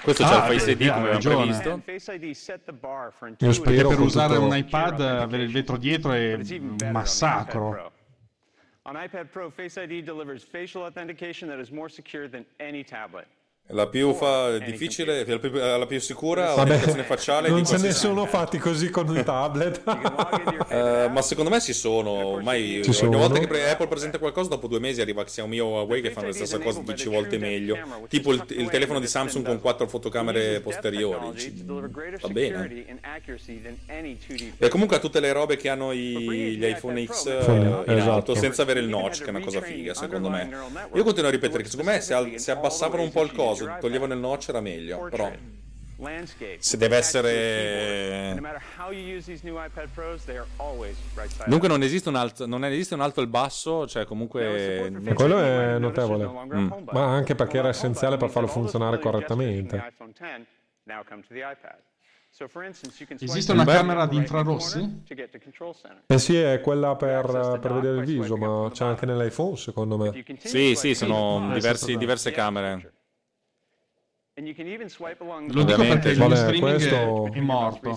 Questo 0.01 0.23
Ah, 0.23 0.27
c'è 0.47 0.53
il 0.53 0.59
Face 0.59 0.71
ID 0.71 0.87
come 0.93 1.09
abbiamo 1.11 1.35
previsto. 1.37 1.81
Io 3.39 3.51
spero 3.51 3.89
per 3.89 3.99
usare 3.99 4.35
tutto- 4.35 4.45
un 4.45 4.55
iPad 4.55 5.01
avere 5.01 5.43
il 5.43 5.51
vetro 5.51 5.75
dietro 5.77 6.11
è 6.13 6.35
un 6.35 6.77
massacro. 6.91 7.91
On 8.83 8.95
iPad 8.95 9.25
Pro, 9.27 9.49
Face 9.49 9.81
ID 9.81 10.01
delivers 10.01 10.45
facial 10.45 10.83
authentication 10.83 11.49
that 11.49 11.59
is 11.59 11.69
more 11.71 11.89
secure 11.89 12.29
than 12.29 12.45
any 12.59 12.85
tablet. 12.85 13.27
La 13.71 13.87
più 13.87 14.13
fa- 14.13 14.57
difficile, 14.59 15.25
la 15.25 15.39
più, 15.39 15.51
la 15.51 15.85
più 15.85 15.99
sicura, 15.99 16.53
Vabbè, 16.53 16.69
l'applicazione 16.69 17.03
facciale 17.03 17.49
non 17.49 17.65
ce 17.65 17.77
ne 17.77 17.91
sono 17.91 18.25
fatti 18.25 18.57
così 18.59 18.89
con 18.89 19.09
un 19.09 19.21
tablet. 19.25 19.81
Eh, 20.69 21.07
ma 21.09 21.21
secondo 21.21 21.49
me 21.49 21.59
ci 21.61 21.71
sono 21.73 22.09
ormai 22.11 22.81
Ci 22.83 22.89
ogni 22.89 22.93
sono. 22.93 23.17
volta 23.17 23.39
che 23.39 23.47
pre- 23.47 23.69
Apple 23.69 23.87
presenta 23.87 24.17
qualcosa 24.19 24.49
dopo 24.49 24.67
due 24.67 24.79
mesi 24.79 24.99
arriva 25.01 25.23
Xiaomi 25.23 25.59
o 25.59 25.67
Huawei 25.67 26.01
che 26.01 26.11
fanno 26.11 26.27
la 26.27 26.33
stessa 26.33 26.59
cosa 26.59 26.81
10 26.81 27.07
volte 27.09 27.37
meglio 27.37 27.77
tipo 28.09 28.31
il, 28.33 28.43
il 28.49 28.69
telefono 28.69 28.99
di 28.99 29.07
Samsung 29.07 29.45
con 29.45 29.59
quattro 29.61 29.87
fotocamere 29.87 30.59
posteriori. 30.59 31.37
Ci- 31.37 31.63
va 31.65 32.27
bene. 32.29 32.85
e 34.57 34.67
comunque 34.67 34.97
ha 34.97 34.99
tutte 34.99 35.19
le 35.19 35.31
robe 35.31 35.55
che 35.57 35.69
hanno 35.69 35.91
i- 35.93 36.57
gli 36.57 36.65
iPhone 36.65 37.05
X 37.05 37.25
in 37.25 37.83
esatto. 37.87 38.11
alto 38.11 38.35
senza 38.35 38.61
avere 38.61 38.79
il 38.81 38.87
notch 38.87 39.19
che 39.19 39.25
è 39.25 39.29
una 39.29 39.39
cosa 39.39 39.61
figa 39.61 39.93
secondo 39.93 40.29
me. 40.29 40.49
io 40.93 41.03
continuo 41.03 41.29
a 41.29 41.31
ripetere 41.31 41.63
che 41.63 41.69
secondo 41.69 41.91
me 41.91 42.01
se, 42.01 42.13
al- 42.13 42.33
se 42.35 42.51
abbassavano 42.51 43.01
un 43.03 43.11
po' 43.11 43.23
il 43.23 43.31
coso 43.31 43.56
toglievano 43.79 44.13
il 44.13 44.19
notch 44.19 44.49
era 44.49 44.61
meglio 44.61 45.07
però 45.09 45.31
se 46.59 46.77
deve 46.77 46.95
essere 46.95 48.39
Dunque 51.47 51.67
non 51.67 51.81
esiste 51.81 52.09
un 52.09 52.15
alto, 52.15 52.45
non 52.45 52.63
esiste 52.65 52.93
un 52.93 53.01
alto 53.01 53.19
e 53.19 53.23
il 53.23 53.29
basso, 53.29 53.87
cioè 53.87 54.05
comunque... 54.05 54.91
Quello 55.15 55.39
è 55.39 55.79
notevole. 55.79 56.25
Ma 56.91 57.05
anche 57.07 57.33
perché 57.33 57.57
era 57.57 57.69
essenziale 57.69 58.17
per 58.17 58.29
farlo 58.29 58.47
funzionare 58.47 58.99
correttamente. 58.99 59.93
Esiste 63.19 63.51
una 63.51 63.65
camera 63.65 64.05
di 64.05 64.17
infrarossi? 64.17 65.03
Eh 66.05 66.19
sì, 66.19 66.35
è 66.35 66.61
quella 66.61 66.95
per, 66.95 67.57
per 67.59 67.73
vedere 67.73 67.97
il 67.97 68.05
viso, 68.05 68.37
ma 68.37 68.69
c'è 68.71 68.85
anche 68.85 69.07
nell'iPhone 69.07 69.55
secondo 69.55 69.97
me. 69.97 70.23
Sì, 70.37 70.75
sì, 70.75 70.93
sono 70.93 71.51
diversi- 71.53 71.97
diverse 71.97 72.31
camere. 72.31 72.91
Lo 75.51 75.63
dico 75.63 75.81
perché 75.81 76.09
il 76.09 76.17
questo- 76.59 77.31
è 77.33 77.39
morto. 77.39 77.89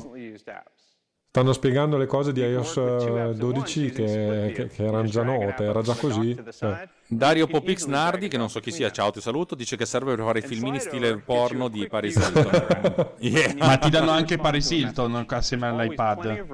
Stanno 1.32 1.52
spiegando 1.52 1.96
le 1.96 2.06
cose 2.06 2.32
di 2.32 2.40
iOS 2.40 2.76
eh, 2.76 3.34
12 3.36 3.90
che, 3.92 4.52
che- 4.52 4.66
che 4.66 4.84
erano 4.84 5.04
già 5.04 5.22
note, 5.22 5.62
era 5.62 5.80
già 5.80 5.94
così. 5.94 6.30
Eh. 6.32 6.88
Dario 7.06 7.46
Popix 7.46 7.86
Nardi, 7.86 8.26
che 8.26 8.36
non 8.36 8.50
so 8.50 8.58
chi 8.58 8.72
sia, 8.72 8.90
ciao 8.90 9.12
ti 9.12 9.20
saluto, 9.20 9.54
dice 9.54 9.76
che 9.76 9.86
serve 9.86 10.16
per 10.16 10.24
fare 10.24 10.40
filmini 10.42 10.80
stile 10.80 11.18
porno 11.18 11.68
di 11.68 11.86
Paris 11.86 12.16
Hilton. 12.16 13.12
Yeah. 13.20 13.54
Ma 13.58 13.76
ti 13.76 13.90
danno 13.90 14.10
anche 14.10 14.38
Paris 14.38 14.70
Hilton 14.70 15.24
assieme 15.28 15.68
all'iPad. 15.68 16.44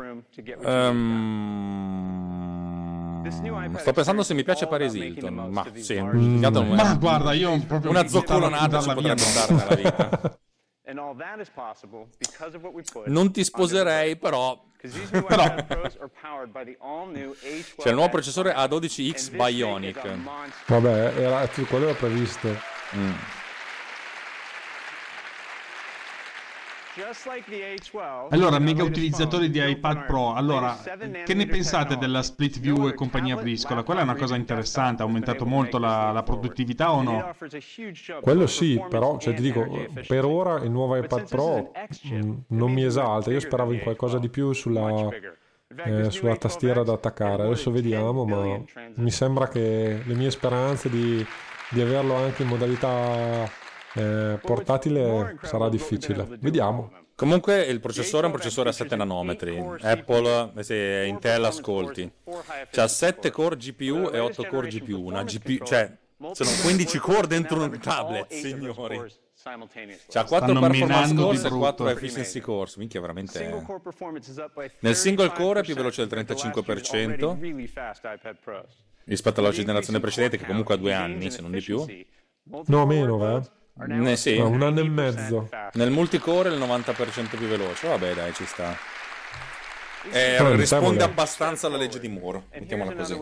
Ehm, 0.62 2.85
sto 3.78 3.92
pensando 3.92 4.22
se 4.22 4.34
mi 4.34 4.42
piace 4.42 4.66
Paris 4.66 4.94
Hilton, 4.94 5.34
ma 5.34 5.66
sì, 5.80 5.94
intanto 5.94 6.62
non 6.62 6.72
è- 6.78 6.82
Ma 6.82 6.94
guarda, 6.94 7.32
io 7.32 7.58
proprio 7.66 7.90
una 7.90 8.06
zoccolonata 8.06 8.80
ci 8.80 8.92
potrebbe 8.92 9.22
andare 9.22 9.54
nella 9.54 9.74
vita. 9.74 10.38
Non 10.86 11.14
Non 13.10 13.32
ti 13.32 13.42
sposerei, 13.42 14.16
però 14.16 14.62
Però- 15.10 15.54
c'è 17.78 17.88
il 17.88 17.94
nuovo 17.94 18.08
processore 18.10 18.54
A12X 18.54 19.34
Bionic. 19.34 20.00
Vabbè, 20.66 21.14
era, 21.18 21.48
quello 21.48 21.88
era 21.88 21.94
previsto. 21.94 22.48
Mm. 22.94 23.12
Allora, 28.30 28.58
mega 28.58 28.82
utilizzatori 28.82 29.50
di 29.50 29.62
iPad 29.62 30.06
Pro, 30.06 30.32
allora, 30.32 30.78
che 31.24 31.34
ne 31.34 31.46
pensate 31.46 31.98
della 31.98 32.22
split 32.22 32.58
view 32.58 32.88
e 32.88 32.94
compagnia 32.94 33.36
briscola? 33.36 33.82
Quella 33.82 34.00
è 34.00 34.02
una 34.04 34.14
cosa 34.14 34.34
interessante, 34.34 35.02
ha 35.02 35.04
aumentato 35.04 35.44
molto 35.44 35.78
la, 35.78 36.10
la 36.12 36.22
produttività 36.22 36.92
o 36.92 37.02
no? 37.02 37.34
Quello 38.22 38.46
sì, 38.46 38.82
però 38.88 39.18
cioè, 39.18 39.34
ti 39.34 39.42
dico, 39.42 39.66
per 40.06 40.24
ora 40.24 40.62
il 40.62 40.70
nuovo 40.70 40.96
iPad 40.96 41.28
Pro 41.28 41.72
mm, 42.08 42.32
non 42.48 42.72
mi 42.72 42.84
esalta. 42.84 43.30
Io 43.30 43.40
speravo 43.40 43.72
in 43.72 43.80
qualcosa 43.80 44.18
di 44.18 44.30
più 44.30 44.52
sulla, 44.52 45.10
eh, 45.84 46.10
sulla 46.10 46.36
tastiera 46.36 46.82
da 46.82 46.94
attaccare. 46.94 47.42
Adesso 47.42 47.70
vediamo, 47.70 48.24
ma 48.24 48.58
mi 48.94 49.10
sembra 49.10 49.48
che 49.48 50.00
le 50.02 50.14
mie 50.14 50.30
speranze 50.30 50.88
di, 50.88 51.24
di 51.68 51.80
averlo 51.80 52.14
anche 52.14 52.42
in 52.42 52.48
modalità 52.48 53.64
eh, 53.96 54.38
portatile 54.40 55.38
sarà 55.42 55.68
difficile. 55.68 56.26
Vediamo. 56.40 56.92
Comunque 57.14 57.62
il 57.62 57.80
processore 57.80 58.24
è 58.24 58.26
un 58.26 58.32
processore 58.32 58.68
a 58.68 58.72
7 58.72 58.94
nanometri. 58.94 59.58
Apple, 59.80 60.52
eh, 60.54 60.62
se 60.62 61.04
Intel 61.08 61.44
ascolti. 61.44 62.10
C'ha 62.70 62.86
7 62.88 63.30
core 63.30 63.56
GPU 63.56 64.10
e 64.12 64.18
8 64.18 64.44
core 64.44 64.68
GPU. 64.68 65.06
Una 65.06 65.24
GPU, 65.24 65.64
cioè, 65.64 65.96
sono 66.32 66.50
15 66.62 66.98
core 66.98 67.26
dentro 67.26 67.62
un 67.62 67.78
tablet, 67.80 68.30
signori. 68.32 69.02
C'ha 69.42 70.24
4 70.24 70.26
Stanno 70.26 70.60
performance 70.60 71.14
cores 71.14 71.38
e 71.38 71.48
brutto. 71.48 71.58
4 71.58 71.88
efficiency 71.88 72.40
cores. 72.40 72.76
Minchia, 72.76 73.00
veramente. 73.00 73.64
Nel 74.80 74.94
single 74.94 75.32
core 75.32 75.60
è 75.60 75.62
più 75.62 75.74
veloce 75.74 76.06
del 76.06 76.24
35% 76.26 77.84
rispetto 79.04 79.40
alla 79.40 79.50
generazione 79.50 80.00
precedente, 80.00 80.36
che 80.36 80.44
comunque 80.44 80.74
ha 80.74 80.76
due 80.76 80.92
anni, 80.92 81.30
se 81.30 81.40
non 81.40 81.52
di 81.52 81.62
più. 81.62 81.82
No, 82.66 82.86
meno, 82.86 83.16
va? 83.16 83.42
Eh, 83.78 84.16
sì. 84.16 84.38
No, 84.38 84.48
un 84.48 84.62
anno 84.62 84.80
e 84.80 84.88
mezzo. 84.88 85.48
Nel 85.72 85.90
multicore 85.90 86.48
è 86.48 86.52
il 86.52 86.58
90% 86.60 87.36
più 87.36 87.46
veloce. 87.46 87.88
Vabbè, 87.88 88.14
dai, 88.14 88.32
ci 88.32 88.46
sta. 88.46 88.74
Eh, 90.10 90.54
risponde 90.54 91.02
abbastanza 91.02 91.66
alla 91.66 91.76
legge 91.76 91.98
di 91.98 92.08
Moore, 92.08 92.44
mettiamola 92.52 92.92
così. 92.94 93.18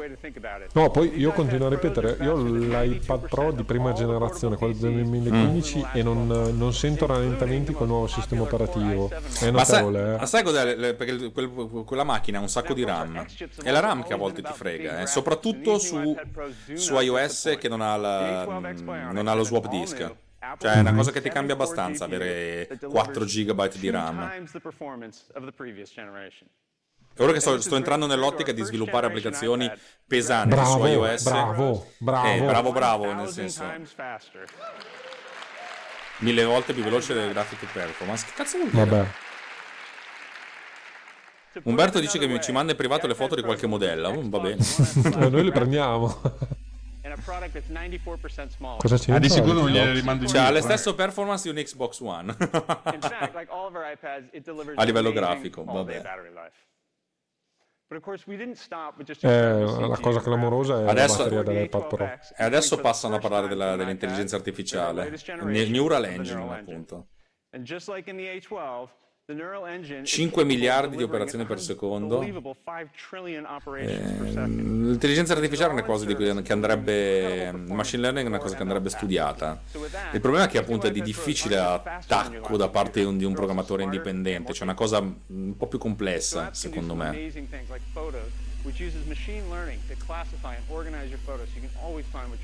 No, 0.72 0.90
poi 0.90 1.18
io 1.18 1.32
continuo 1.32 1.66
a 1.66 1.70
ripetere, 1.70 2.16
io 2.20 2.32
ho 2.34 2.42
l'iPad 2.42 3.28
Pro 3.28 3.52
di 3.52 3.64
prima 3.64 3.92
generazione, 3.92 4.56
quello 4.56 4.74
del 4.74 4.92
2015, 5.04 5.86
e 5.94 6.02
non, 6.02 6.26
non 6.26 6.72
sento 6.74 7.06
rallentamenti 7.06 7.72
col 7.72 7.86
nuovo 7.86 8.06
sistema 8.06 8.42
operativo. 8.42 9.10
È 9.40 9.50
Ma 9.50 9.64
sai, 9.64 9.82
notevole, 9.82 10.16
ma 10.16 10.22
eh. 10.22 10.26
sai 10.26 10.42
cos'è? 10.42 10.94
Perché 10.94 11.32
quel- 11.32 11.84
quella 11.86 12.04
macchina 12.04 12.38
ha 12.38 12.42
un 12.42 12.48
sacco 12.48 12.74
di 12.74 12.84
RAM. 12.84 13.24
È 13.62 13.70
la 13.70 13.80
RAM 13.80 14.04
che 14.04 14.12
a 14.12 14.16
volte 14.16 14.42
ti 14.42 14.52
frega, 14.52 15.00
eh. 15.00 15.06
soprattutto 15.06 15.78
su, 15.78 16.14
su 16.74 16.98
iOS 16.98 17.56
che 17.58 17.68
non 17.68 17.80
ha, 17.80 17.96
la- 17.96 18.44
non 19.10 19.26
ha 19.26 19.34
lo 19.34 19.44
swap 19.44 19.68
disk. 19.68 20.14
Cioè 20.58 20.72
è 20.74 20.78
una 20.80 20.94
cosa 20.94 21.10
che 21.10 21.20
ti 21.20 21.28
cambia 21.30 21.54
abbastanza 21.54 22.04
avere 22.04 22.68
4 22.80 23.24
GB 23.24 23.72
di 23.74 23.90
RAM. 23.90 24.46
Ora 27.18 27.32
che 27.32 27.38
sto, 27.40 27.60
sto 27.60 27.76
entrando 27.76 28.06
nell'ottica 28.06 28.50
di 28.52 28.62
sviluppare 28.62 29.06
applicazioni 29.06 29.70
pesanti 30.06 30.50
su 30.56 30.78
Bravo, 30.78 30.86
iOS. 30.88 31.22
bravo, 31.22 31.86
bravo. 31.98 32.26
Eh, 32.28 32.40
bravo, 32.40 32.72
bravo, 32.72 33.12
nel 33.14 33.28
senso 33.28 33.64
mille 36.18 36.44
volte 36.44 36.72
più 36.72 36.82
veloce 36.82 37.14
del 37.14 37.32
graphic 37.32 37.70
performance. 37.72 38.24
Che 38.26 38.32
cazzo 38.34 38.56
vuol 38.58 38.70
dire? 38.70 38.84
Vabbè. 38.84 39.08
Umberto 41.64 42.00
dice 42.00 42.18
che 42.18 42.26
mi- 42.26 42.40
ci 42.40 42.50
manda 42.50 42.72
in 42.72 42.78
privato 42.78 43.06
le 43.06 43.14
foto 43.14 43.36
di 43.36 43.42
qualche 43.42 43.66
modello. 43.68 44.12
Mm, 44.12 44.28
va 44.28 44.38
bene. 44.40 44.56
Noi 45.30 45.44
le 45.44 45.52
prendiamo. 45.52 46.20
Cosa 48.78 48.96
c'entra? 48.96 49.16
Ah, 49.16 49.18
di 49.18 49.28
sicuro 49.28 49.52
non 49.60 49.70
gliele 49.70 49.92
rimando 49.92 50.26
Cioè, 50.26 50.38
ha 50.40 50.42
le 50.44 50.46
indietro. 50.48 50.72
eh. 50.72 50.76
stesse 50.78 50.94
performance 50.96 51.50
di 51.52 51.56
un 51.58 51.62
Xbox 51.64 52.00
One. 52.00 52.34
A 54.80 54.84
livello 54.84 55.12
grafico, 55.12 55.64
vabbè. 55.64 55.92
Eh, 59.28 59.60
la 59.88 59.98
cosa 60.00 60.20
clamorosa 60.20 60.80
è 60.80 60.88
Adesso- 60.88 61.18
la 61.18 61.24
batteria 61.24 61.42
dell'iPad 61.42 61.86
Pro. 61.88 62.04
E 62.36 62.44
adesso 62.44 62.76
passano 62.80 63.14
a 63.16 63.18
parlare 63.18 63.48
della- 63.48 63.76
dell'intelligenza 63.76 64.36
artificiale. 64.36 65.02
Ne- 65.44 65.68
Neural 65.68 66.04
Engine, 66.06 66.40
appunto. 66.72 67.06
5 70.02 70.44
miliardi 70.44 70.98
di 70.98 71.02
operazioni 71.02 71.46
per 71.46 71.58
secondo. 71.58 72.20
Eh, 72.20 72.34
L'intelligenza 74.46 75.32
artificiale 75.32 75.70
è 75.70 75.72
una 75.72 75.82
cosa 75.82 76.04
di 76.04 76.14
cui 76.14 76.42
che 76.42 76.52
andrebbe. 76.52 77.48
Il 77.54 77.72
machine 77.72 78.02
learning 78.02 78.26
è 78.26 78.28
una 78.28 78.38
cosa 78.38 78.54
che 78.54 78.60
andrebbe 78.60 78.90
studiata. 78.90 79.62
Il 80.12 80.20
problema 80.20 80.44
è 80.44 80.48
che 80.48 80.58
appunto 80.58 80.88
è 80.88 80.90
di 80.90 81.00
difficile 81.00 81.56
attacco 81.56 82.58
da 82.58 82.68
parte 82.68 83.00
di 83.16 83.24
un, 83.24 83.32
programmatore 83.32 83.82
indipendente, 83.82 84.52
cioè 84.52 84.64
una 84.64 84.74
cosa 84.74 84.98
un 84.98 85.56
po' 85.56 85.68
più 85.68 85.78
complessa, 85.78 86.52
secondo 86.52 86.94
me. 86.94 87.32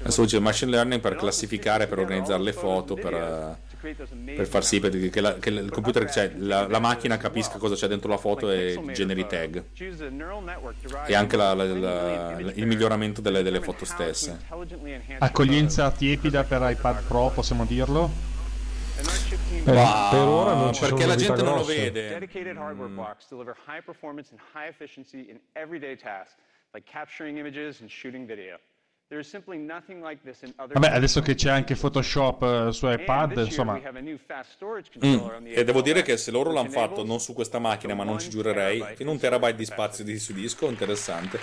Adesso 0.01 0.25
c'è 0.25 0.37
il 0.37 0.43
machine 0.43 0.71
learning 0.71 1.01
per 1.01 1.17
classificare, 1.17 1.87
per 1.87 1.99
organizzare 1.99 2.43
le 2.43 2.53
foto, 2.55 2.95
per, 2.95 3.59
per 4.37 4.47
far 4.47 4.65
sì 4.65 4.79
per- 4.81 5.11
che, 5.11 5.21
la- 5.21 5.35
che 5.39 5.49
il 5.49 5.71
computer, 5.71 6.09
cioè 6.11 6.33
la, 6.37 6.67
la 6.69 6.79
macchina 6.79 7.17
capisca 7.17 7.59
cosa 7.59 7.75
c'è 7.75 7.87
dentro 7.89 8.09
la 8.11 8.19
foto 8.19 8.51
e 8.51 8.81
generi 8.93 9.27
tag. 9.27 9.65
E 11.07 11.15
anche 11.15 11.37
la- 11.37 11.55
la- 11.55 11.65
la- 11.65 12.53
il 12.55 12.67
miglioramento 12.67 13.21
delle, 13.21 13.43
delle 13.43 13.61
foto 13.61 13.85
stesse. 13.85 14.39
Accoglienza 15.19 15.91
tiepida 15.91 16.45
per 16.45 16.61
iPad 16.71 17.03
Pro, 17.07 17.31
possiamo 17.31 17.65
dirlo? 17.65 18.11
Eh, 19.65 19.73
Ma 19.73 20.09
per 20.11 20.21
ora 20.27 20.55
non 20.55 20.75
ci 20.75 20.81
perché 20.81 20.97
sono 21.01 21.09
la 21.09 21.17
gente 21.17 21.43
non 21.43 21.55
lo 21.57 21.65
vede. 21.65 22.09
Dedicated 22.11 22.57
hardware 22.57 22.91
blocks 22.93 23.29
deliver 23.31 23.57
high 23.67 23.83
performance 23.83 24.31
and 24.31 24.41
high 24.55 24.69
efficiency 24.69 25.31
in 25.31 25.39
everyday 25.55 25.97
tasks, 25.97 26.37
like 26.75 26.87
capturing 26.91 27.39
images 27.39 27.81
and 27.81 27.89
shooting 27.89 28.27
video. 28.27 28.59
There 29.11 29.23
is 29.23 29.29
simply 29.29 29.59
nothing 29.59 30.05
like 30.05 30.21
this 30.23 30.43
in 30.43 30.53
other 30.55 30.79
Vabbè, 30.79 30.95
adesso 30.95 31.21
che 31.21 31.35
c'è 31.35 31.51
anche 31.51 31.75
Photoshop 31.75 32.69
eh, 32.69 32.73
su 32.73 32.89
iPad, 32.89 33.39
insomma, 33.39 33.81
Mm. 35.05 35.47
E 35.47 35.65
devo 35.65 35.81
dire 35.81 36.01
A12X, 36.01 36.05
che 36.05 36.17
se 36.17 36.31
loro 36.31 36.53
l'hanno 36.53 36.71
fatto 36.71 37.05
non 37.05 37.19
su 37.19 37.33
questa 37.33 37.59
macchina, 37.59 37.95
ma 37.95 38.05
non 38.05 38.21
ci 38.21 38.31
giurerei, 38.31 38.85
fino 38.95 39.11
a 39.11 39.13
un 39.15 39.19
terabyte 39.19 39.57
di 39.57 39.65
spazio 39.65 40.05
di, 40.05 40.17
su 40.21 40.33
disco, 40.33 40.69
interessante. 40.69 41.41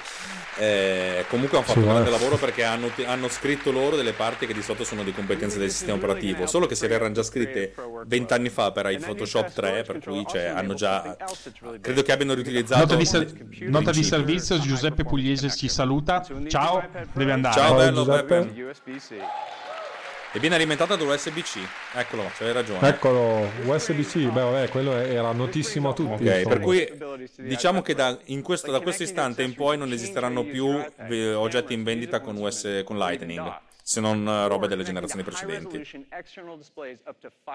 Eh, 0.57 1.26
comunque 1.28 1.57
hanno 1.57 1.65
fatto 1.65 1.80
Sì, 1.80 1.86
un 1.86 1.91
grande 1.91 2.09
eh. 2.09 2.11
lavoro 2.11 2.38
perché 2.38 2.63
hanno, 2.63 2.89
hanno 3.05 3.28
scritto 3.28 3.72
loro 3.72 3.97
delle 3.97 4.13
parti 4.13 4.45
che 4.47 4.53
di 4.53 4.61
sotto 4.61 4.86
sono 4.86 5.03
di 5.03 5.11
competenze 5.11 5.59
del 5.59 5.70
sistema 5.70 5.97
operativo, 5.97 6.47
solo 6.47 6.68
che 6.68 6.76
se 6.76 6.88
le 6.88 6.95
erano 6.95 7.13
già 7.13 7.24
scritte 7.24 7.74
vent'anni 8.05 8.47
fa 8.47 8.72
per 8.72 8.89
i 8.91 8.97
Photoshop 8.97 9.51
3, 9.51 9.84
per 9.84 9.99
cui 9.99 10.26
cioè, 10.26 10.45
hanno 10.45 10.74
già... 10.74 11.18
Credo 11.82 12.01
che 12.01 12.11
abbiano 12.13 12.34
riutilizzato... 12.34 12.95
nota 12.95 12.95
di, 12.95 13.59
il 13.59 13.70
nota 13.70 13.91
di 13.91 14.03
servizio, 14.03 14.57
Giuseppe 14.57 15.03
Pugliese 15.03 15.49
ci 15.49 15.68
saluta. 15.68 16.26
Ciao, 16.47 16.82
deve 17.11 17.32
andare. 17.34 17.55
Ciao, 17.58 17.76
bello, 17.76 18.03
Giuseppe. 18.03 18.53
E 20.34 20.39
viene 20.39 20.55
alimentata 20.55 20.95
dall'USB-C. 20.95 21.68
Eccolo, 21.93 22.30
c'avevi 22.38 22.53
ragione. 22.53 22.88
Eccolo, 22.88 23.49
USB-C, 23.64 24.30
beh 24.30 24.41
vabbè, 24.41 24.70
quello 24.70 24.91
era 24.91 25.32
notissimo 25.32 25.89
a 25.89 25.93
tutti. 25.93 26.28
Ok, 26.28 26.36
insomma. 26.36 26.55
per 26.55 26.60
cui 26.60 26.88
diciamo 27.38 27.82
che 27.82 27.95
da, 27.95 28.16
in 28.26 28.43
questo, 28.43 28.70
da 28.70 28.80
questo 28.80 29.03
istante 29.03 29.41
in 29.41 29.55
poi 29.55 29.78
non 29.78 29.91
esisteranno 29.91 30.43
più 30.43 30.80
eh, 30.97 31.34
oggetti 31.34 31.74
in 31.74 31.84
vendita 31.84 32.20
con, 32.20 32.36
US, 32.38 32.84
con 32.86 32.97
Lightning, 32.99 33.60
se 33.82 33.99
non 34.01 34.28
eh, 34.28 34.47
robe 34.47 34.68
delle 34.68 34.84
generazioni 34.84 35.24
precedenti. 35.24 35.78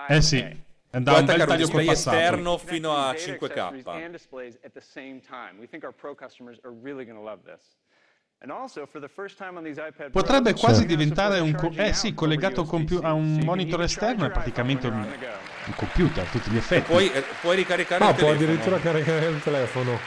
Eh 0.09 0.23
sì, 0.23 0.39
è 0.39 0.99
da 0.99 1.13
un 1.19 1.25
bel 1.25 1.45
taglio 1.45 1.69
col 1.69 1.85
passato. 1.85 2.17
esterno 2.17 2.59
fino 2.59 2.97
a 2.97 3.13
5K. 3.13 3.83
Potrebbe 10.11 10.53
quasi 10.55 10.85
diventare 10.87 11.39
un... 11.41 11.55
co- 11.55 11.71
eh 11.75 11.93
sì, 11.93 12.13
collegato 12.15 12.63
USB-C. 12.63 12.99
a 13.05 13.13
un 13.13 13.41
monitor 13.45 13.83
esterno, 13.83 14.25
è 14.27 14.31
praticamente 14.31 14.89
un, 14.89 14.95
un 14.97 15.75
computer 15.77 16.25
a 16.25 16.31
tutti 16.31 16.51
gli 16.51 16.57
effetti. 16.57 16.83
Puoi, 16.91 17.11
eh, 17.13 17.23
puoi 17.41 17.57
ricaricare 17.57 18.05
Ah, 18.05 18.09
il 18.11 18.15
può 18.17 18.27
telefono. 18.27 18.51
addirittura 18.51 18.79
caricare 18.79 19.27
il 19.27 19.43
telefono. 19.43 19.99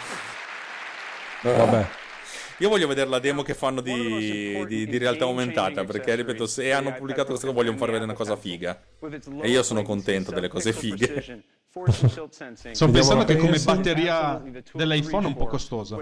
Vabbè. 1.42 1.88
Io 2.60 2.70
voglio 2.70 2.88
vedere 2.88 3.10
la 3.10 3.20
demo 3.20 3.42
che 3.44 3.54
fanno 3.54 3.82
di, 3.82 4.66
di- 4.66 4.86
di 4.86 4.98
realtà 4.98 5.26
aumentata, 5.26 5.84
perché 5.84 6.16
ripeto, 6.16 6.46
se 6.48 6.72
hanno 6.72 6.94
pubblicato 6.94 7.30
questo 7.30 7.52
vogliono 7.52 7.78
far 7.78 7.88
vedere 7.88 8.06
una 8.06 8.14
cosa 8.14 8.36
figa. 8.38 8.82
E 9.42 9.50
io 9.50 9.62
sono 9.62 9.82
contento 9.82 10.32
delle 10.32 10.48
cose 10.48 10.72
fighe. 10.72 11.22
Sto 11.76 12.86
Vediamo 12.86 12.92
pensando 12.94 13.26
che 13.26 13.36
come 13.36 13.60
batteria 13.60 14.42
dell'iPhone 14.72 15.26
è 15.26 15.28
un 15.28 15.36
po' 15.36 15.48
costosa. 15.48 15.98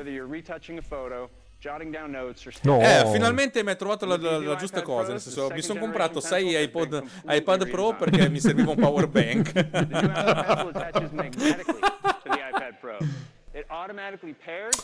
No, 2.64 2.82
Eh, 2.82 3.09
finalmente 3.14 3.64
mi 3.64 3.70
hai 3.70 3.78
trovato 3.78 4.05
la, 4.05 4.18
la- 4.18 4.39
la 4.39 4.55
giusta 4.55 4.82
cosa. 4.82 5.11
Nel 5.11 5.22
senso, 5.22 5.49
mi 5.53 5.61
sono 5.61 5.80
comprato 5.80 6.20
6 6.20 6.61
iPod, 6.64 7.03
iPad 7.28 7.70
Pro 7.70 7.95
perché 7.95 8.28
mi 8.30 8.39
serviva 8.39 8.72
un 8.72 8.78
power 8.78 9.07
bank. 9.07 9.51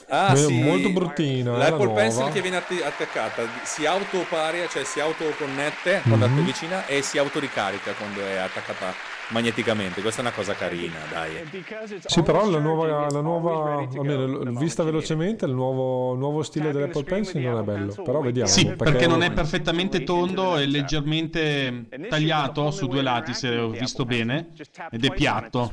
Ah, 0.09 0.36
sì. 0.36 0.61
molto 0.61 0.89
bruttina, 0.89 1.51
la 1.51 1.57
L'Apple 1.69 1.86
nuova. 1.86 2.01
Pencil 2.01 2.32
che 2.32 2.41
viene 2.41 2.57
atti- 2.57 2.82
attaccata 2.82 3.43
si 3.63 3.86
autoparia, 3.86 4.67
cioè 4.67 4.84
si 4.84 4.99
autoconnette 4.99 6.01
quando 6.07 6.27
Mhm. 6.27 6.39
è 6.39 6.41
vicina 6.43 6.86
e 6.86 7.01
si 7.01 7.17
autoricarica 7.17 7.91
quando 7.93 8.21
è 8.25 8.38
attaccata 8.38 8.93
magneticamente. 9.30 10.01
Questa 10.01 10.21
è 10.21 10.25
una 10.25 10.34
cosa 10.34 10.53
carina, 10.53 10.97
dai. 11.11 11.32
Sì, 12.05 12.21
però 12.21 12.49
la 12.49 12.59
nuova, 12.59 13.09
la 13.09 13.21
nuova 13.21 13.77
almeno 13.80 14.51
vista 14.59 14.84
velocemente, 14.84 15.45
il 15.45 15.53
nuovo, 15.53 16.15
nuovo 16.15 16.43
stile 16.43 16.71
dell'Apple 16.71 17.03
Pencil 17.03 17.41
non 17.41 17.59
è 17.59 17.63
bello. 17.63 17.93
Però 18.03 18.21
vediamo. 18.21 18.49
Sì, 18.49 18.67
perché 18.75 19.07
non 19.07 19.23
è 19.23 19.32
perfettamente 19.32 20.03
tondo, 20.03 20.55
è 20.55 20.65
leggermente 20.65 21.88
tagliato 22.09 22.71
su 22.71 22.88
due 22.88 23.01
lati, 23.01 23.34
se 23.34 23.55
ho 23.57 23.69
visto 23.69 24.05
bene, 24.05 24.51
ed 24.91 25.05
è 25.05 25.11
piatto, 25.13 25.71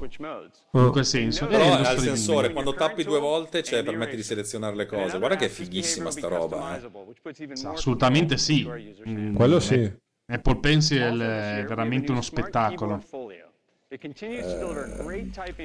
in 0.72 0.90
quel 0.90 1.04
senso. 1.04 1.46
Però 1.46 1.72
al 1.72 1.84
streaming. 1.84 1.98
sensore, 2.14 2.52
quando 2.52 2.74
tappi 2.74 3.04
due 3.04 3.20
volte, 3.20 3.62
cioè, 3.62 3.82
permette 3.82 4.16
di 4.16 4.22
selezionare 4.22 4.76
le 4.76 4.86
cose. 4.86 5.18
Guarda 5.18 5.36
che 5.36 5.46
è 5.46 5.48
fighissima 5.48 6.10
sta 6.10 6.28
roba. 6.28 6.78
eh. 6.78 6.90
Assolutamente 7.64 8.36
sì. 8.36 8.68
Mm, 9.08 9.34
Quello 9.34 9.60
sì. 9.60 10.04
Apple 10.28 10.56
Pencil 10.58 11.20
è 11.20 11.64
veramente 11.68 12.10
uno 12.10 12.20
spettacolo. 12.20 13.00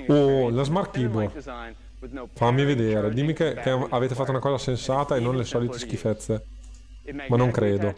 Oh, 0.08 0.50
la 0.50 0.64
Smart 0.64 0.92
Keyboard. 0.92 1.32
Fammi 2.34 2.64
vedere, 2.66 3.12
dimmi 3.12 3.34
che, 3.34 3.54
che 3.56 3.70
avete 3.70 4.14
fatto 4.16 4.30
una 4.30 4.40
cosa 4.40 4.58
sensata 4.58 5.16
e 5.16 5.20
non 5.20 5.36
le 5.36 5.44
solite 5.44 5.78
schifezze. 5.80 6.46
Ma 7.28 7.36
non 7.36 7.50
credo. 7.52 7.94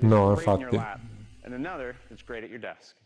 No, 0.00 0.30
infatti. 0.30 0.76
lap 0.76 1.00
and 1.44 1.54
another 1.54 1.96
that's 2.08 2.22
great 2.24 2.44
at 2.44 2.50
your 2.50 2.60
desk. 2.60 2.96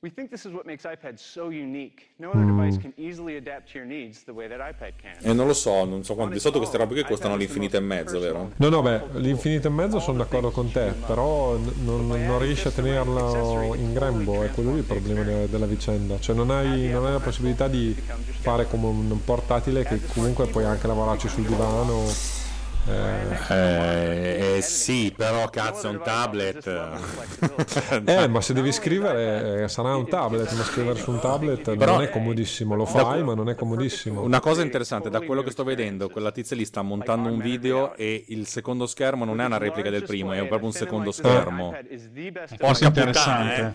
We 0.00 0.10
think 0.12 0.28
this 0.28 0.44
is 0.44 0.52
what 0.52 0.66
makes 0.66 0.84
iPad 0.84 1.14
so 1.16 1.48
unique. 1.48 2.10
No 2.18 2.28
other 2.28 2.44
Mm. 2.44 2.56
device 2.58 2.78
can 2.78 2.92
easily 2.96 3.36
adapt 3.36 3.72
to 3.72 3.78
your 3.78 3.86
needs 3.86 4.24
the 4.24 4.32
way 4.32 4.46
that 4.46 4.58
iPad 4.60 4.92
can. 5.00 5.16
E 5.22 5.32
non 5.32 5.46
lo 5.46 5.54
so, 5.54 5.84
non 5.86 6.04
so 6.04 6.14
quanto. 6.14 6.34
Di 6.34 6.38
solito 6.38 6.58
queste 6.60 6.76
robe 6.76 6.92
qui 6.92 7.02
costano 7.04 7.34
l'infinito 7.34 7.78
e 7.78 7.80
mezzo, 7.80 8.18
vero? 8.20 8.52
No, 8.56 8.68
no, 8.68 8.82
beh, 8.82 9.00
l'infinito 9.14 9.68
e 9.68 9.70
mezzo 9.70 9.98
sono 9.98 10.18
d'accordo 10.18 10.50
con 10.50 10.70
te, 10.70 10.92
però 11.06 11.56
non, 11.56 12.06
non 12.08 12.38
riesci 12.38 12.68
a 12.68 12.72
tenerlo 12.72 13.74
in 13.74 13.94
grembo, 13.94 14.42
è 14.42 14.50
quello 14.50 14.72
lì 14.72 14.78
il 14.80 14.84
problema 14.84 15.22
de- 15.22 15.48
della 15.48 15.66
vicenda. 15.66 16.20
Cioè 16.20 16.36
non 16.36 16.50
hai, 16.50 16.88
non 16.90 17.06
hai 17.06 17.12
la 17.12 17.20
possibilità 17.20 17.66
di 17.66 17.94
fare 17.94 18.66
come 18.68 18.86
un 18.88 19.24
portatile 19.24 19.82
che 19.82 19.98
comunque 20.12 20.46
puoi 20.46 20.64
anche 20.64 20.86
lavorarci 20.86 21.26
sul 21.26 21.44
divano. 21.46 22.35
Eh, 22.88 23.24
Eh, 23.48 24.56
eh, 24.56 24.62
sì, 24.62 25.12
però 25.16 25.48
cazzo 25.48 25.88
è 25.88 25.90
un 25.90 26.00
tablet. 26.02 26.66
eh, 28.06 28.28
ma 28.28 28.40
se 28.40 28.52
devi 28.52 28.72
scrivere 28.72 29.64
eh, 29.64 29.68
sarà 29.68 29.94
un 29.96 30.08
tablet, 30.08 30.50
ma 30.52 30.62
scrivere 30.62 30.98
su 30.98 31.10
un 31.10 31.20
tablet 31.20 31.76
Però- 31.76 31.92
non 31.92 32.02
è 32.02 32.10
comodissimo, 32.10 32.74
lo 32.74 32.86
fai 32.86 33.22
ma 33.22 33.34
non 33.34 33.48
è 33.48 33.54
comodissimo. 33.54 34.22
Una 34.22 34.40
cosa 34.40 34.62
interessante, 34.62 35.10
da 35.10 35.20
quello 35.20 35.42
che 35.42 35.50
sto 35.50 35.64
vedendo, 35.64 36.08
quella 36.08 36.32
tizia 36.32 36.56
lì 36.56 36.64
sta 36.64 36.82
montando 36.82 37.28
un 37.28 37.38
video 37.38 37.94
e 37.94 38.24
il 38.28 38.46
secondo 38.46 38.86
schermo 38.86 39.24
non 39.24 39.40
è 39.40 39.44
una 39.44 39.58
replica 39.58 39.90
del 39.90 40.04
primo, 40.04 40.32
è 40.32 40.44
proprio 40.46 40.68
un 40.68 40.72
secondo 40.72 41.10
schermo. 41.12 41.72
Forse 41.72 42.56
Porca 42.56 42.90
puttana, 42.90 42.90
interessante. 42.90 43.60
eh. 43.60 43.72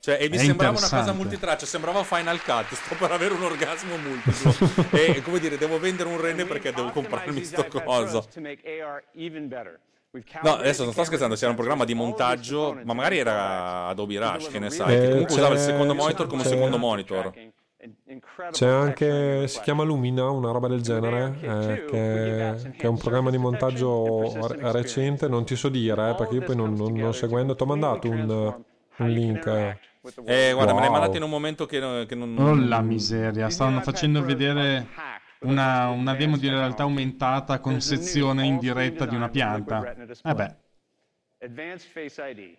Cioè, 0.00 0.18
e 0.20 0.28
mi 0.28 0.36
È 0.36 0.38
sembrava 0.38 0.78
una 0.78 0.88
cosa 0.88 1.12
multitraccia, 1.12 1.66
sembrava 1.66 2.04
Final 2.04 2.40
Cut, 2.42 2.72
sto 2.74 2.94
per 2.94 3.10
avere 3.10 3.34
un 3.34 3.42
orgasmo 3.42 3.96
multiplo. 3.96 4.54
e 4.90 5.20
come 5.22 5.38
dire, 5.40 5.58
devo 5.58 5.78
vendere 5.78 6.08
un 6.08 6.20
rene 6.20 6.44
perché 6.44 6.72
devo 6.72 6.90
comprarmi 6.90 7.42
sto 7.44 7.66
coso. 7.66 8.26
No, 10.42 10.54
adesso 10.54 10.84
non 10.84 10.92
sto 10.92 11.04
scherzando, 11.04 11.34
c'era 11.34 11.50
un 11.50 11.56
programma 11.56 11.84
di 11.84 11.94
montaggio, 11.94 12.78
ma 12.84 12.94
magari 12.94 13.18
era 13.18 13.86
Adobe 13.88 14.18
Rush, 14.18 14.48
che 14.48 14.58
ne 14.58 14.70
sai, 14.70 14.86
che 14.96 15.04
Eh, 15.04 15.08
comunque 15.10 15.34
usava 15.34 15.54
il 15.54 15.60
secondo 15.60 15.94
monitor 15.94 16.26
come 16.26 16.42
c'è- 16.42 16.48
secondo 16.48 16.78
monitor. 16.78 17.32
C'è 18.50 18.66
anche, 18.66 19.46
si 19.48 19.60
chiama 19.60 19.82
Lumina, 19.84 20.28
una 20.30 20.50
roba 20.50 20.66
del 20.68 20.80
genere, 20.80 21.36
eh, 21.40 21.84
che, 21.84 22.72
che 22.72 22.86
è 22.86 22.88
un 22.88 22.96
programma 22.98 23.30
di 23.30 23.36
montaggio 23.38 24.46
re- 24.48 24.72
recente, 24.72 25.28
non 25.28 25.44
ti 25.44 25.54
so 25.56 25.68
dire, 25.68 26.10
eh, 26.10 26.14
perché 26.14 26.34
io 26.36 26.42
poi 26.42 26.56
non, 26.56 26.72
non, 26.72 26.92
non 26.94 27.14
seguendo, 27.14 27.54
ti 27.54 27.62
ho 27.62 27.66
mandato 27.66 28.08
un, 28.08 28.62
un 28.96 29.08
link. 29.08 29.86
Eh. 30.26 30.52
Guarda, 30.52 30.72
me 30.74 30.80
l'hai 30.80 30.88
Wow. 30.88 30.92
mandato 30.92 31.16
in 31.16 31.22
un 31.22 31.30
momento 31.30 31.66
che, 31.66 31.78
non- 31.80 32.06
che 32.06 32.14
non... 32.14 32.36
Oh 32.38 32.54
la 32.54 32.80
miseria, 32.80 33.50
stavano 33.50 33.80
facendo 33.80 34.22
vedere 34.22 34.86
una, 35.40 35.88
una 35.88 36.14
demo 36.14 36.36
di 36.36 36.48
realtà 36.48 36.82
aumentata 36.84 37.60
con 37.60 37.80
sezione 37.80 38.46
in 38.46 38.58
diretta 38.58 39.06
di 39.06 39.14
una 39.14 39.28
pianta. 39.28 39.94
Eh 40.24 40.34
beh, 40.34 40.56
Advanced 41.40 41.90
Face 41.90 42.20
ID. 42.22 42.56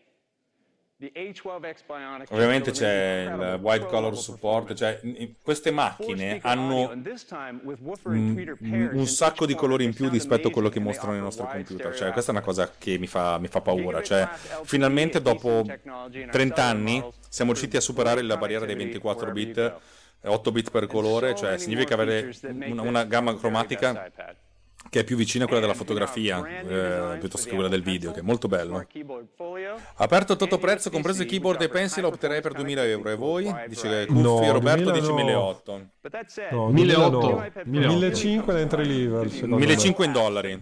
The 0.99 1.13
A12X 1.15 1.77
Bionic 1.87 2.29
Ovviamente 2.31 2.71
c'è 2.71 3.31
il 3.31 3.59
white 3.61 3.85
color 3.85 4.17
support, 4.17 4.73
cioè 4.73 4.99
queste 5.41 5.71
macchine 5.71 6.39
hanno 6.41 6.89
un, 6.89 8.89
un 8.91 9.07
sacco 9.07 9.45
di 9.45 9.55
colori 9.55 9.85
in 9.85 9.93
più 9.93 10.09
rispetto 10.09 10.49
a 10.49 10.51
quello 10.51 10.67
che 10.67 10.81
mostrano 10.81 11.15
i 11.15 11.21
nostri 11.21 11.47
computer. 11.49 11.95
Cioè, 11.95 12.11
questa 12.11 12.33
è 12.33 12.35
una 12.35 12.43
cosa 12.43 12.69
che 12.77 12.97
mi 12.97 13.07
fa, 13.07 13.37
mi 13.37 13.47
fa 13.47 13.61
paura. 13.61 14.03
Cioè, 14.03 14.27
finalmente 14.63 15.21
dopo 15.21 15.65
30 15.65 16.61
anni 16.61 17.01
siamo 17.29 17.51
riusciti 17.51 17.77
a 17.77 17.81
superare 17.81 18.21
la 18.21 18.35
barriera 18.35 18.65
dei 18.65 18.75
24 18.75 19.31
bit, 19.31 19.75
8 20.25 20.51
bit 20.51 20.69
per 20.69 20.85
colore, 20.87 21.33
cioè 21.33 21.57
significa 21.57 21.93
avere 21.93 22.33
una, 22.43 22.81
una 22.81 23.03
gamma 23.05 23.37
cromatica 23.37 24.11
che 24.89 25.01
è 25.01 25.03
più 25.03 25.15
vicina 25.15 25.43
a 25.43 25.47
quella 25.47 25.61
della 25.61 25.75
fotografia 25.75 26.43
eh, 26.45 27.17
piuttosto 27.19 27.47
che 27.47 27.53
quella 27.53 27.69
del 27.69 27.83
video, 27.83 28.11
che 28.11 28.19
è 28.19 28.23
molto 28.23 28.47
bello. 28.47 28.85
Aperto 29.95 30.33
a 30.33 30.35
tutto 30.35 30.57
prezzo, 30.57 30.89
compreso 30.89 31.23
keyboard 31.25 31.61
e 31.61 31.69
pencil, 31.69 32.05
opterei 32.05 32.41
per 32.41 32.53
2000 32.53 32.85
euro. 32.85 33.09
E 33.09 33.15
voi? 33.15 33.53
Dice 33.67 34.05
Cuffi, 34.07 34.21
No, 34.21 34.51
Roberto 34.51 34.91
2000 34.91 34.99
dice 34.99 35.07
no. 35.07 35.15
1800. 35.15 36.55
No, 36.55 36.69
1800, 36.69 37.63
1500 37.65 38.51
l'entry 38.51 38.85
level, 38.85 39.31
secondo 39.31 39.55
me. 39.55 39.65
1500 39.65 40.03
in 40.03 40.11
dollari. 40.11 40.59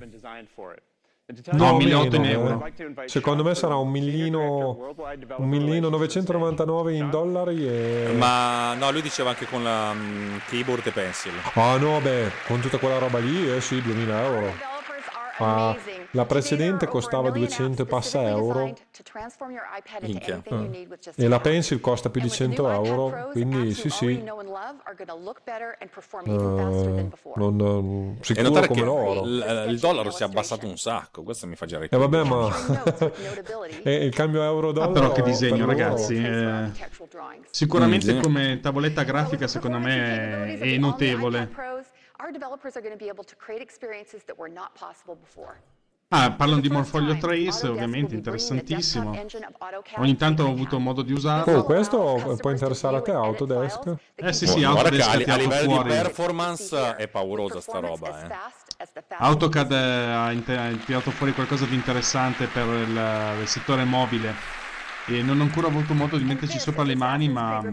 No, 1.52 1.72
No, 1.72 1.78
1800 1.78 2.22
meno, 2.22 2.26
in 2.26 2.32
euro. 2.32 2.66
eh. 3.04 3.08
Secondo 3.10 3.44
me 3.44 3.54
sarà 3.54 3.76
un 3.76 3.90
millino, 3.90 4.94
un 5.36 5.48
millino 5.50 5.90
999 5.90 6.94
in 6.96 7.10
dollari 7.10 7.68
e... 7.68 8.14
Ma 8.16 8.74
no, 8.76 8.90
lui 8.92 9.02
diceva 9.02 9.32
anche 9.32 9.46
con 9.46 9.62
la 9.62 9.92
mm, 9.94 10.38
keyboard 10.48 10.88
e 10.88 10.92
pencil. 10.92 11.34
Ah 11.56 11.76
no, 11.76 12.00
beh, 12.00 12.32
con 12.48 12.62
tutta 12.62 12.78
quella 12.78 12.98
roba 12.98 13.20
lì, 13.20 13.52
eh 13.52 13.60
sì, 13.60 13.82
2000 13.82 14.24
euro. 14.24 14.77
Ah, 15.40 15.76
la 16.12 16.26
precedente 16.26 16.88
costava 16.88 17.30
200 17.30 17.82
e 17.82 17.86
passa 17.86 18.28
euro 18.28 18.74
Minchia. 20.02 20.42
Eh. 20.44 20.88
e 21.16 21.28
la 21.28 21.40
pencil 21.40 21.80
costa 21.80 22.10
più 22.10 22.22
di 22.22 22.30
100 22.30 22.70
euro, 22.70 23.30
quindi 23.32 23.74
sì 23.74 23.90
sì, 23.90 24.06
Eh, 26.26 27.10
non, 27.36 27.56
non- 27.56 28.18
E 28.20 28.24
sicuro 28.24 28.68
come 28.68 28.82
l'oro. 28.84 29.24
il, 29.26 29.66
il 29.70 29.80
dollaro 29.80 30.10
si 30.10 30.24
è 30.24 30.26
abbassato 30.26 30.66
un 30.66 30.78
sacco, 30.78 31.24
questo 31.24 31.46
mi 31.48 31.56
fa 31.56 31.66
girare. 31.66 31.88
E 31.90 31.98
vabbè, 31.98 32.24
ma 32.24 32.50
e 33.84 34.06
il 34.06 34.14
cambio 34.16 34.42
euro-dollaro... 34.44 34.90
Ah, 34.92 34.94
però 34.94 35.12
che 35.12 35.22
disegno, 35.22 35.66
per 35.66 35.76
ragazzi. 35.76 36.16
eh, 36.16 36.72
sicuramente 37.52 38.14
Mm, 38.14 38.22
come 38.22 38.60
tavoletta 38.60 39.04
grafica, 39.04 39.48
secondo 39.48 39.78
me, 39.80 40.58
è 40.58 40.78
notevole. 40.78 41.50
Our 42.20 42.32
developers 42.32 42.76
are 42.76 42.82
going 42.82 42.98
to 42.98 43.04
be 43.04 43.10
able 43.10 43.24
to 43.26 43.36
create 43.36 43.62
experiences 43.62 44.24
that 44.26 44.38
were 44.38 44.52
not 44.52 44.74
possible 44.74 45.16
before. 45.16 45.62
Ah, 46.10 46.32
parlano 46.32 46.62
di 46.62 46.70
Morfoglio 46.70 47.18
Trace, 47.18 47.68
ovviamente 47.68 48.16
interessantissimo. 48.16 49.14
Ogni 49.98 50.16
tanto 50.16 50.44
ho 50.46 50.50
avuto 50.52 50.80
modo 50.80 51.02
di 51.02 51.12
usarlo. 51.12 51.58
Oh, 51.58 51.64
questo 51.64 52.38
può 52.40 52.50
interessare 52.50 52.96
a 52.98 53.02
te, 53.02 53.12
Autodesk? 53.12 53.94
Eh 54.16 54.32
sì, 54.32 54.48
sì, 54.48 54.62
Guarda 54.62 54.90
che 54.90 55.02
Autodesk 55.02 55.08
a, 55.08 55.12
ha 55.12 55.14
a 55.14 55.18
tirato 55.18 55.42
livello 55.42 55.68
di 55.68 55.74
fuori. 55.74 55.90
performance 55.90 56.96
è 56.96 57.08
paurosa 57.10 57.60
sta 57.60 57.80
roba, 57.80 58.26
eh. 58.26 58.36
AutoCAD 59.18 59.72
eh, 59.72 59.76
ha, 59.76 60.32
inter- 60.32 60.58
ha 60.58 60.86
tirato 60.86 61.12
fuori 61.12 61.34
qualcosa 61.34 61.66
di 61.66 61.76
interessante 61.76 62.48
per 62.48 62.66
il, 62.68 63.42
il 63.42 63.48
settore 63.48 63.84
mobile. 63.84 64.66
E 65.10 65.24
non 65.24 65.40
ho 65.40 65.44
ancora 65.44 65.68
avuto 65.68 65.94
modo 65.94 66.18
di 66.18 66.26
metterci 66.26 66.60
sopra 66.60 66.84
le 66.84 66.96
mani, 66.96 67.30
ma 67.30 67.64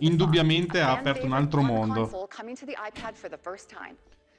indubbiamente 0.00 0.80
ha 0.80 0.92
aperto 0.92 1.24
un 1.24 1.32
altro 1.32 1.62
mondo. 1.62 2.28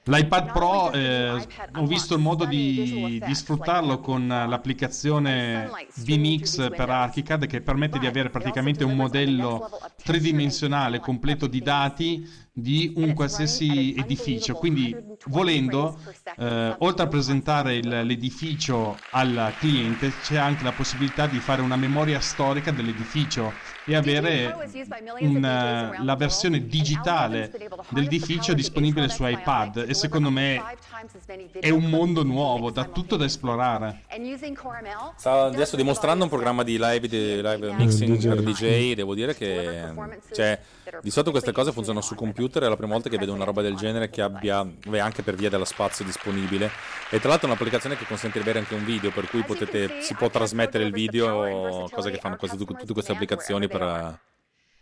L'iPad 0.03 0.51
Pro 0.53 0.91
eh, 0.91 1.47
ho 1.75 1.85
visto 1.85 2.15
il 2.15 2.21
modo 2.21 2.45
di, 2.45 3.21
di 3.25 3.35
sfruttarlo 3.35 3.99
con 3.99 4.25
l'applicazione 4.27 5.69
vMix 5.95 6.69
per 6.69 6.89
ArchiCAD 6.89 7.45
che 7.45 7.61
permette 7.61 7.99
di 7.99 8.07
avere 8.07 8.29
praticamente 8.29 8.85
un 8.85 8.95
modello 8.95 9.69
tridimensionale 10.01 10.99
completo 10.99 11.47
di 11.47 11.59
dati 11.59 12.25
di 12.59 12.91
un 12.95 13.13
qualsiasi 13.13 13.93
edificio. 13.95 14.55
Quindi, 14.55 14.95
volendo, 15.27 15.99
eh, 16.37 16.75
oltre 16.79 17.05
a 17.05 17.07
presentare 17.07 17.75
il- 17.75 17.87
l'edificio 17.87 18.97
al 19.11 19.53
cliente, 19.59 20.11
c'è 20.23 20.37
anche 20.37 20.63
la 20.63 20.71
possibilità 20.71 21.27
di 21.27 21.37
fare 21.37 21.61
una 21.61 21.75
memoria 21.75 22.19
storica 22.19 22.71
dell'edificio 22.71 23.53
e 23.85 23.95
avere 23.95 24.55
un, 25.19 25.45
eh, 25.45 26.03
la 26.03 26.15
versione 26.15 26.65
digitale 26.65 27.51
dell'edificio 27.89 28.53
disponibile 28.55 29.07
su 29.07 29.23
iPad. 29.23 29.85
E 29.87 29.93
secondo 29.93 30.31
me 30.31 30.59
è 31.59 31.69
un 31.69 31.83
mondo 31.85 32.23
nuovo, 32.23 32.71
da 32.71 32.85
tutto 32.85 33.17
da 33.17 33.25
esplorare. 33.25 34.01
Sta 35.15 35.43
adesso 35.43 35.75
dimostrando 35.75 36.23
un 36.23 36.29
programma 36.29 36.63
di 36.63 36.77
live, 36.79 37.07
di 37.07 37.35
live 37.39 37.73
mixing 37.73 38.17
DJ. 38.17 38.27
per 38.27 38.41
DJ, 38.41 38.93
devo 38.95 39.13
dire 39.13 39.35
che 39.35 39.93
cioè, 40.33 40.59
di 41.01 41.11
solito 41.11 41.31
queste 41.31 41.51
cose 41.51 41.71
funzionano 41.71 42.03
su 42.03 42.15
computer, 42.15 42.63
è 42.63 42.67
la 42.69 42.75
prima 42.77 42.93
volta 42.93 43.09
che 43.09 43.17
vedo 43.17 43.33
una 43.33 43.43
roba 43.43 43.61
del 43.61 43.75
genere 43.75 44.09
che 44.09 44.21
abbia, 44.21 44.63
beh, 44.63 44.99
anche 44.99 45.21
per 45.21 45.35
via 45.35 45.49
dello 45.49 45.65
spazio 45.65 46.05
disponibile. 46.05 46.69
E 47.09 47.19
tra 47.19 47.29
l'altro 47.29 47.47
è 47.47 47.51
un'applicazione 47.51 47.95
che 47.97 48.05
consente 48.05 48.37
di 48.37 48.43
avere 48.43 48.59
anche 48.59 48.73
un 48.75 48.85
video, 48.85 49.11
per 49.11 49.29
cui 49.29 49.43
potete, 49.43 50.01
si 50.01 50.13
può 50.15 50.29
trasmettere 50.29 50.83
il 50.83 50.91
video, 50.93 51.41
cosa 51.91 52.09
che 52.09 52.17
fanno 52.19 52.35
quasi 52.37 52.57
tu- 52.57 52.65
tutte 52.65 52.93
queste 52.93 53.11
applicazioni 53.11 53.67
per, 53.67 54.19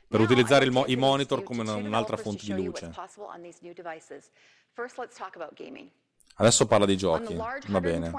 per 0.08 0.20
utilizzare 0.20 0.66
il 0.66 0.72
mo- 0.72 0.86
i 0.88 0.96
monitor 0.96 1.44
come 1.44 1.62
una- 1.62 1.76
un'altra 1.88 2.18
fonte 2.18 2.46
di 2.46 2.52
luce. 2.66 2.92
Adesso 6.38 6.68
parla 6.68 6.86
dei 6.86 6.98
giochi, 6.98 7.34
va 7.36 7.80
bene. 7.80 8.12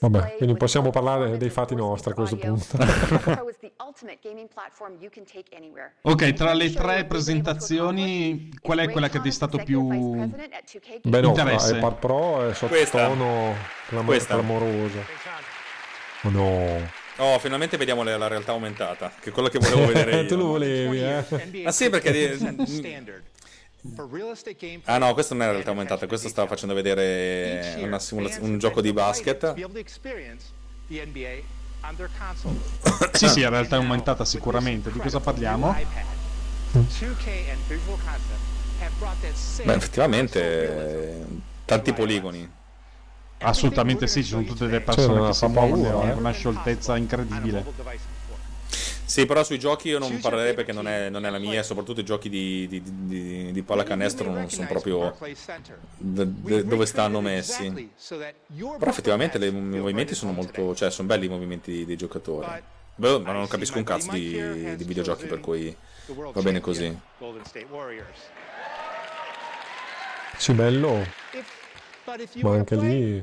Vabbè, 0.00 0.36
quindi 0.36 0.54
possiamo 0.54 0.90
parlare 0.90 1.38
dei 1.38 1.48
fatti 1.48 1.74
nostri 1.74 2.10
a 2.10 2.14
questo 2.14 2.36
punto. 2.36 2.76
Ok, 6.02 6.32
tra 6.34 6.52
le 6.52 6.72
tre 6.72 7.04
presentazioni, 7.06 8.50
qual 8.60 8.78
è 8.78 8.90
quella 8.90 9.08
che 9.08 9.20
ti 9.20 9.28
è 9.28 9.32
stato 9.32 9.58
più 9.58 9.88
Beh 11.02 11.20
no, 11.20 11.28
interesse? 11.28 11.76
iPad 11.76 11.94
Pro 11.94 12.48
è 12.48 12.54
sotto 12.54 12.74
Questa. 12.74 13.06
tono 13.06 13.54
clam- 13.88 14.04
Questa. 14.04 14.34
clamoroso. 14.34 14.98
Oh 16.24 16.30
no. 16.30 17.02
Oh, 17.16 17.38
finalmente 17.38 17.76
vediamo 17.76 18.02
la 18.02 18.26
realtà 18.26 18.52
aumentata, 18.52 19.12
che 19.20 19.30
è 19.30 19.32
quello 19.32 19.48
che 19.48 19.58
volevo 19.58 19.86
vedere 19.86 20.22
io. 20.22 20.26
tu 20.28 20.36
lo 20.36 20.46
volevi, 20.46 21.00
eh? 21.00 21.24
Ah 21.64 21.72
sì, 21.72 21.88
perché... 21.88 22.36
Ah 24.86 24.98
no, 24.98 25.12
questo 25.12 25.34
non 25.34 25.42
è 25.42 25.50
realtà 25.50 25.70
aumentata, 25.70 26.06
questo 26.06 26.28
stava 26.28 26.48
facendo 26.48 26.74
vedere 26.74 27.74
una 27.84 27.98
simulaz- 27.98 28.38
un 28.40 28.58
gioco 28.58 28.80
di 28.80 28.92
basket. 28.92 29.52
Sì, 33.12 33.28
sì, 33.28 33.40
in 33.42 33.50
realtà 33.50 33.76
è 33.76 33.78
aumentata 33.78 34.24
sicuramente. 34.24 34.90
Di 34.90 34.98
cosa 34.98 35.20
parliamo? 35.20 35.74
Beh, 39.64 39.74
effettivamente, 39.74 40.40
eh, 40.40 41.24
tanti 41.64 41.92
poligoni. 41.92 42.50
Assolutamente 43.38 44.06
sì, 44.06 44.22
ci 44.22 44.30
sono 44.30 44.44
tutte 44.44 44.64
le 44.64 44.70
Cioè, 44.78 44.80
persone 44.80 45.18
non 45.18 45.26
che 45.28 45.34
si 45.34 45.46
muovono 45.46 45.86
eh. 45.86 46.08
con 46.08 46.18
una 46.18 46.30
scioltezza 46.30 46.96
incredibile. 46.96 47.64
Sì, 49.06 49.26
però 49.26 49.44
sui 49.44 49.58
giochi 49.58 49.88
io 49.88 49.98
non 49.98 50.08
parlerei 50.20 50.54
perché 50.54 50.72
non 50.72 50.88
è, 50.88 51.10
non 51.10 51.26
è 51.26 51.30
la 51.30 51.38
mia, 51.38 51.62
soprattutto 51.62 52.00
i 52.00 52.04
giochi 52.04 52.28
di, 52.30 52.66
di, 52.68 52.82
di, 52.84 53.52
di 53.52 53.62
pallacanestro 53.62 54.30
non 54.30 54.48
sono 54.50 54.66
proprio 54.66 55.16
d- 55.98 56.22
d- 56.24 56.62
dove 56.62 56.86
stanno 56.86 57.20
messi. 57.20 57.90
Però 58.78 58.90
effettivamente 58.90 59.38
le- 59.38 59.46
i 59.48 59.52
movimenti 59.52 60.14
sono 60.14 60.32
molto, 60.32 60.74
cioè 60.74 60.90
sono 60.90 61.06
belli 61.06 61.26
i 61.26 61.28
movimenti 61.28 61.84
dei 61.84 61.96
giocatori. 61.96 62.46
Beh, 62.96 63.18
ma 63.18 63.32
non 63.32 63.46
capisco 63.48 63.76
un 63.78 63.84
cazzo 63.84 64.10
di, 64.12 64.76
di 64.76 64.84
videogiochi 64.84 65.26
per 65.26 65.40
cui 65.40 65.76
va 66.32 66.40
bene 66.42 66.60
così. 66.60 66.98
Sì, 70.36 70.52
bello. 70.52 71.06
Ma 72.42 72.54
anche 72.54 72.76
lì 72.76 73.22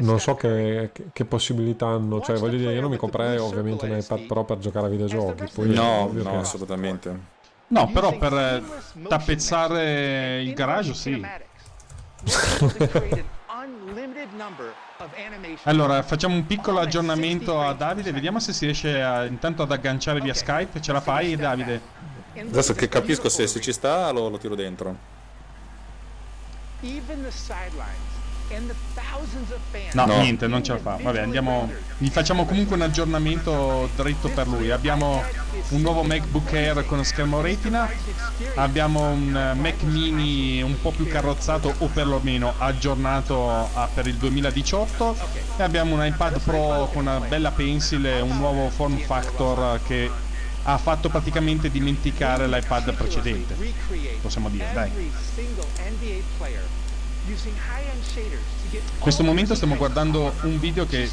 non 0.00 0.20
so 0.20 0.34
che, 0.34 0.90
che- 0.92 1.06
che 1.12 1.24
possibilità 1.24 1.86
hanno. 1.86 2.20
Cioè, 2.20 2.38
voglio 2.38 2.58
dire, 2.58 2.72
io 2.72 2.80
non 2.80 2.90
mi 2.90 2.96
comprerei 2.96 3.38
ovviamente 3.38 3.86
un 3.86 3.96
iPad 3.98 4.20
Pro 4.26 4.44
per 4.44 4.58
giocare 4.58 4.86
a 4.86 4.88
videogiochi. 4.88 5.44
Poi 5.54 5.68
No, 5.74 6.02
ovvio 6.04 6.22
no, 6.22 6.30
che- 6.30 6.36
assolutamente. 6.36 7.34
No, 7.68 7.88
però 7.90 8.16
per 8.16 8.32
eh, 8.32 8.62
tappezzare 9.08 10.40
il 10.42 10.54
garage 10.54 10.94
sì. 10.94 11.20
Allora, 15.64 16.02
facciamo 16.02 16.34
un 16.34 16.46
piccolo 16.46 16.80
aggiornamento 16.80 17.60
a 17.60 17.72
Davide, 17.72 18.12
vediamo 18.12 18.38
se 18.40 18.52
si 18.52 18.64
riesce 18.64 19.02
a- 19.02 19.24
intanto 19.24 19.62
ad 19.62 19.70
agganciare 19.72 20.20
via 20.20 20.34
Skype. 20.34 20.80
Ce 20.80 20.92
la 20.92 21.00
fai, 21.00 21.36
Davide? 21.36 21.80
Adesso 22.38 22.74
che 22.74 22.88
capisco 22.88 23.28
se, 23.28 23.46
se 23.46 23.60
ci 23.60 23.72
sta 23.72 24.10
lo, 24.12 24.28
lo 24.28 24.38
tiro 24.38 24.54
dentro. 24.54 25.14
No, 29.92 30.06
No. 30.06 30.20
niente, 30.20 30.46
non 30.46 30.62
ce 30.62 30.72
la 30.72 30.78
fa. 30.78 30.98
Vabbè, 31.00 31.20
andiamo. 31.20 31.70
Gli 31.98 32.08
facciamo 32.08 32.44
comunque 32.44 32.76
un 32.76 32.82
aggiornamento 32.82 33.88
dritto 33.96 34.28
per 34.28 34.46
lui. 34.46 34.70
Abbiamo 34.70 35.22
un 35.70 35.80
nuovo 35.80 36.02
MacBook 36.02 36.52
Air 36.52 36.84
con 36.86 37.02
schermo 37.04 37.40
retina. 37.40 37.88
Abbiamo 38.56 39.10
un 39.10 39.34
eh, 39.36 39.54
Mac 39.54 39.82
mini 39.82 40.62
un 40.62 40.80
po' 40.80 40.90
più 40.90 41.06
carrozzato 41.08 41.74
o 41.78 41.86
perlomeno 41.86 42.54
aggiornato 42.58 43.68
a- 43.72 43.88
per 43.92 44.06
il 44.06 44.14
2018. 44.16 45.16
E 45.56 45.62
abbiamo 45.62 45.94
un 45.94 46.04
iPad 46.06 46.40
Pro 46.40 46.88
con 46.92 47.02
una 47.06 47.18
bella 47.20 47.50
pencil 47.50 48.04
e 48.06 48.20
un 48.20 48.36
nuovo 48.36 48.68
form 48.70 48.98
factor 48.98 49.80
che 49.86 50.10
ha 50.68 50.78
fatto 50.78 51.08
praticamente 51.08 51.70
dimenticare 51.70 52.46
l'iPad 52.48 52.92
precedente. 52.94 53.54
Possiamo 54.20 54.48
dire, 54.50 54.66
dai. 54.72 54.90
In 57.28 58.80
questo 59.00 59.24
momento 59.24 59.54
stiamo 59.54 59.76
guardando 59.76 60.32
un 60.42 60.60
video 60.60 60.86
che 60.86 61.10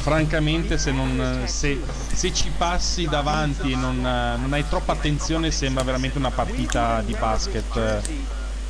francamente 0.00 0.78
se, 0.78 0.92
non, 0.92 1.42
se, 1.46 1.80
se 2.12 2.32
ci 2.32 2.50
passi 2.56 3.06
davanti 3.06 3.72
e 3.72 3.76
non, 3.76 4.00
non 4.00 4.52
hai 4.52 4.66
troppa 4.68 4.92
attenzione 4.92 5.50
sembra 5.50 5.82
veramente 5.82 6.18
una 6.18 6.30
partita 6.30 7.02
di 7.02 7.14
basket. 7.14 8.02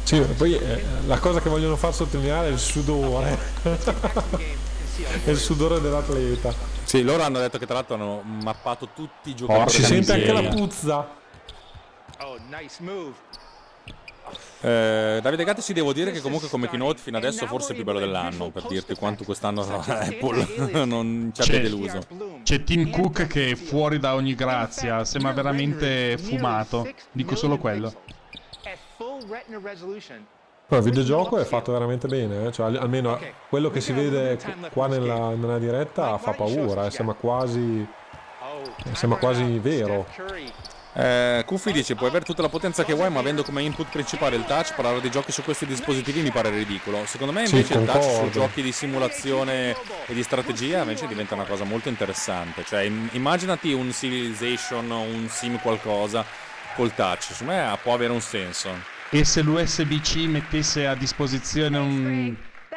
Sì, 0.03 0.21
poi 0.21 0.55
eh, 0.55 0.83
la 1.07 1.19
cosa 1.19 1.41
che 1.41 1.49
vogliono 1.49 1.77
far 1.77 1.95
sottolineare 1.95 2.49
è 2.49 2.51
il 2.51 2.59
sudore. 2.59 3.39
è 5.25 5.31
il 5.31 5.39
sudore 5.39 5.81
dell'atleta. 5.81 6.55
Sì, 6.85 7.03
loro 7.03 7.23
hanno 7.23 7.39
detto 7.39 7.59
che 7.59 7.67
tra 7.67 7.75
l'altro 7.75 7.95
hanno 7.95 8.23
mappato 8.23 8.89
tutti 8.95 9.31
i 9.31 9.35
giocatori. 9.35 9.65
Porca 9.65 9.79
Si 9.79 9.85
sente 9.85 10.13
anche 10.13 10.33
la 10.33 10.49
puzza. 10.49 11.21
Eh, 14.65 15.19
Davide 15.21 15.43
Gatti 15.45 15.73
devo 15.73 15.93
dire 15.93 16.13
che 16.13 16.21
comunque 16.21 16.49
come 16.49 16.69
keynote 16.69 17.01
fino 17.01 17.17
adesso 17.17 17.47
forse 17.47 17.73
è 17.73 17.75
più 17.75 17.83
bello 17.85 17.99
dell'anno 17.99 18.51
per 18.51 18.63
dirti 18.69 18.95
quanto 18.95 19.25
quest'anno 19.25 19.63
Apple 19.67 20.47
non 20.87 21.33
ci 21.35 21.43
abbia 21.43 21.61
deluso 21.61 21.99
C'è 22.45 22.63
Tim 22.63 22.89
Cook 22.91 23.27
che 23.27 23.51
è 23.51 23.55
fuori 23.57 23.99
da 23.99 24.15
ogni 24.15 24.35
grazia, 24.37 25.05
sembra 25.05 25.33
veramente 25.33 26.17
fumato. 26.17 26.89
Dico 27.11 27.35
solo 27.35 27.59
quello. 27.59 27.93
No, 30.69 30.77
il 30.79 30.85
videogioco 30.85 31.39
è 31.39 31.45
fatto 31.45 31.73
veramente 31.73 32.07
bene, 32.07 32.47
eh. 32.47 32.51
Ccioè, 32.53 32.67
al- 32.67 32.77
almeno 32.77 33.19
quello 33.49 33.71
che 33.71 33.81
si 33.81 33.93
vede 33.93 34.39
qua 34.73 34.87
nella, 34.87 35.35
nella 35.35 35.59
diretta 35.59 36.17
fa 36.19 36.33
paura, 36.33 36.87
eh. 36.87 36.91
sembra 36.91 37.15
quasi, 37.15 37.87
sembra 38.93 39.19
quasi 39.19 39.59
vero. 39.59 40.07
Eh, 40.95 41.43
Cuffi 41.47 41.73
dice 41.73 41.95
puoi 41.95 42.09
avere 42.11 42.25
tutta 42.25 42.43
la 42.43 42.49
potenza 42.49 42.85
che 42.85 42.93
vuoi 42.93 43.11
ma 43.11 43.21
avendo 43.21 43.43
come 43.43 43.63
input 43.63 43.89
principale 43.89 44.37
il 44.37 44.45
touch 44.45 44.75
parlare 44.75 45.01
di 45.01 45.11
giochi 45.11 45.33
su 45.33 45.43
questi 45.43 45.65
dispositivi 45.65 46.21
mi 46.21 46.31
pare 46.31 46.51
ridicolo. 46.51 47.07
Secondo 47.07 47.33
me 47.33 47.47
Sì, 47.47 47.55
invece 47.57 47.75
il 47.75 47.85
touch 47.85 48.03
su 48.03 48.29
giochi 48.31 48.61
di 48.63 48.73
simulazione 48.73 49.71
e 50.07 50.13
di 50.15 50.23
strategia 50.23 50.83
invece 50.83 51.07
diventa 51.07 51.35
una 51.35 51.45
cosa 51.45 51.65
molto 51.65 51.89
interessante. 51.89 52.65
Cioè 52.65 52.83
im- 52.83 53.09
immaginati 53.13 53.73
un 53.73 53.91
Civilization 53.93 54.91
o 54.91 55.01
un 55.01 55.29
sim 55.29 55.59
qualcosa 55.61 56.25
col 56.75 56.95
touch 56.95 57.23
secondo 57.33 57.53
me 57.53 57.79
può 57.83 57.95
avere 57.95 58.13
un 58.13 58.21
senso. 58.21 58.71
E 59.11 59.25
se 59.25 59.43
l'USB-C 59.43 60.17
mettesse 60.27 60.87
a 60.87 60.95
disposizione 60.95 61.79
un, 61.79 62.37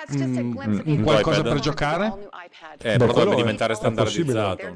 un- 0.09 0.81
un 0.85 1.01
qualcosa 1.01 1.41
per 1.41 1.59
giocare? 1.59 2.13
eh, 2.79 2.97
però 2.97 3.05
dovrebbe 3.13 3.33
è- 3.33 3.35
diventare 3.35 3.73
standardizzato 3.73 4.73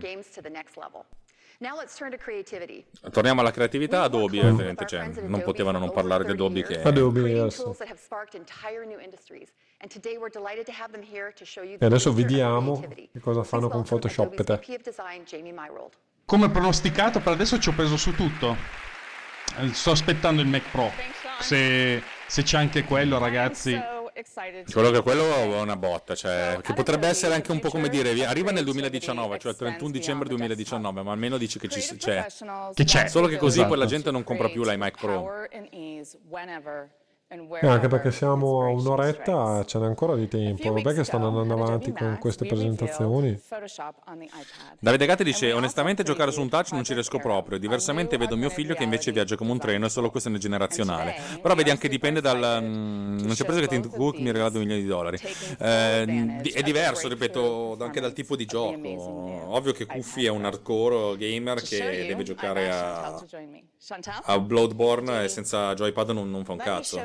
Torniamo 3.12 3.42
alla 3.42 3.52
creatività 3.52 4.04
Adobe 4.04 4.40
ovviamente 4.40 4.86
cioè, 4.86 5.08
non 5.28 5.42
potevano 5.44 5.78
non 5.78 5.92
parlare 5.92 6.24
di 6.24 6.34
30 6.34 6.44
Adobe 6.46 6.64
che 6.64 6.82
Adobe, 6.88 7.20
yes. 7.30 7.56
E 11.84 11.86
adesso 11.86 12.14
vediamo 12.14 12.80
che 13.12 13.20
cosa 13.20 13.44
fanno 13.44 13.68
con 13.68 13.84
Photoshop 13.84 14.44
te. 14.44 14.60
Come 16.26 16.50
pronosticato, 16.50 17.20
per 17.20 17.34
adesso 17.34 17.60
ci 17.60 17.70
ho 17.70 17.74
preso 17.74 17.98
su 17.98 18.14
tutto. 18.16 18.56
Eh, 19.58 19.68
Sto 19.74 19.92
aspettando 19.92 20.42
il 20.42 20.48
Mac 20.48 20.70
Pro. 20.72 20.92
Se, 21.40 22.02
se 22.28 22.44
c'è 22.44 22.58
anche 22.58 22.84
quello, 22.84 23.18
ragazzi. 23.18 23.74
Quello 24.72 24.92
che 24.92 25.02
quello 25.02 25.24
è 25.24 25.60
una 25.62 25.76
botta, 25.76 26.16
cioè, 26.16 26.60
che 26.62 26.74
potrebbe 26.74 27.08
essere 27.08 27.34
anche 27.34 27.52
un 27.52 27.60
po' 27.60 27.70
come 27.70 27.90
dire, 27.90 28.26
arriva 28.26 28.52
nel 28.52 28.64
2019, 28.64 29.38
cioè 29.40 29.52
il 29.52 29.58
31 29.58 29.92
dicembre 29.92 30.28
2019, 30.30 31.02
ma 31.04 31.12
almeno 31.12 31.38
dici 31.38 31.60
che 31.60 31.68
ci 31.68 31.80
c'è. 31.98 32.26
Che 32.74 32.84
c'è. 32.84 33.08
Solo 33.08 33.28
che 33.28 33.38
così 33.38 33.58
Esatto. 33.60 33.70
poi 33.70 33.78
la 33.78 33.86
gente 33.86 34.12
non 34.12 34.24
compra 34.24 34.50
più 34.50 34.64
l'iMac 34.64 35.00
Pro. 35.00 35.22
Eh, 37.32 37.68
anche 37.68 37.88
perché 37.88 38.12
siamo 38.12 38.64
a 38.64 38.70
un'oretta, 38.70 39.64
ce 39.64 39.78
n'è 39.78 39.86
ancora 39.86 40.16
di 40.16 40.28
tempo. 40.28 40.74
Vabbè 40.74 40.96
che 40.96 41.04
stanno 41.04 41.28
andando 41.28 41.54
avanti 41.54 41.92
con 41.92 42.18
queste 42.20 42.48
presentazioni. 42.48 43.40
Davide 44.80 45.06
Gatti 45.06 45.24
dice, 45.24 45.52
onestamente 45.52 46.02
giocare 46.02 46.32
su 46.32 46.42
un 46.42 46.50
touch 46.50 46.72
non 46.72 46.84
ci 46.84 46.96
riesco 46.96 47.20
proprio, 47.20 47.60
diversamente 47.60 48.18
vedo 48.18 48.36
mio 48.36 48.50
figlio 48.50 48.74
che 48.74 48.82
invece 48.82 49.12
viaggia 49.12 49.36
come 49.36 49.52
un 49.52 49.60
treno, 49.60 49.86
è 49.86 49.90
solo 49.90 50.10
questione 50.10 50.40
generazionale. 50.40 51.14
Però 51.40 51.54
vedi 51.54 51.70
anche 51.70 51.88
dipende 51.88 52.20
dal... 52.20 52.64
mm, 52.64 53.20
non 53.20 53.36
c'è 53.36 53.46
preso 53.46 53.60
che 53.60 53.68
Tim 53.68 53.88
Cook 53.88 54.18
mi 54.18 54.32
regala 54.32 54.50
2 54.50 54.60
milioni 54.62 54.82
di 54.82 54.88
dollari. 54.88 55.20
Eh, 55.60 56.42
è 56.42 56.64
diverso, 56.64 57.08
ripeto, 57.08 57.78
anche 57.80 58.02
dal 58.02 58.14
tipo 58.14 58.36
di 58.36 58.46
gioco. 58.46 59.54
Ovvio 59.54 59.74
che 59.74 59.86
Cuffy 59.86 60.26
è 60.26 60.30
un 60.30 60.46
hardcore 60.46 61.16
gamer 61.16 61.62
che 61.62 62.06
deve 62.08 62.24
giocare 62.24 62.72
a, 62.72 63.24
a 64.26 64.40
Bloodborne 64.40 65.24
e 65.24 65.28
senza 65.30 65.74
joypad 65.74 66.10
non, 66.10 66.30
non 66.30 66.44
fa 66.44 66.52
un 66.54 66.58
cazzo. 66.58 67.02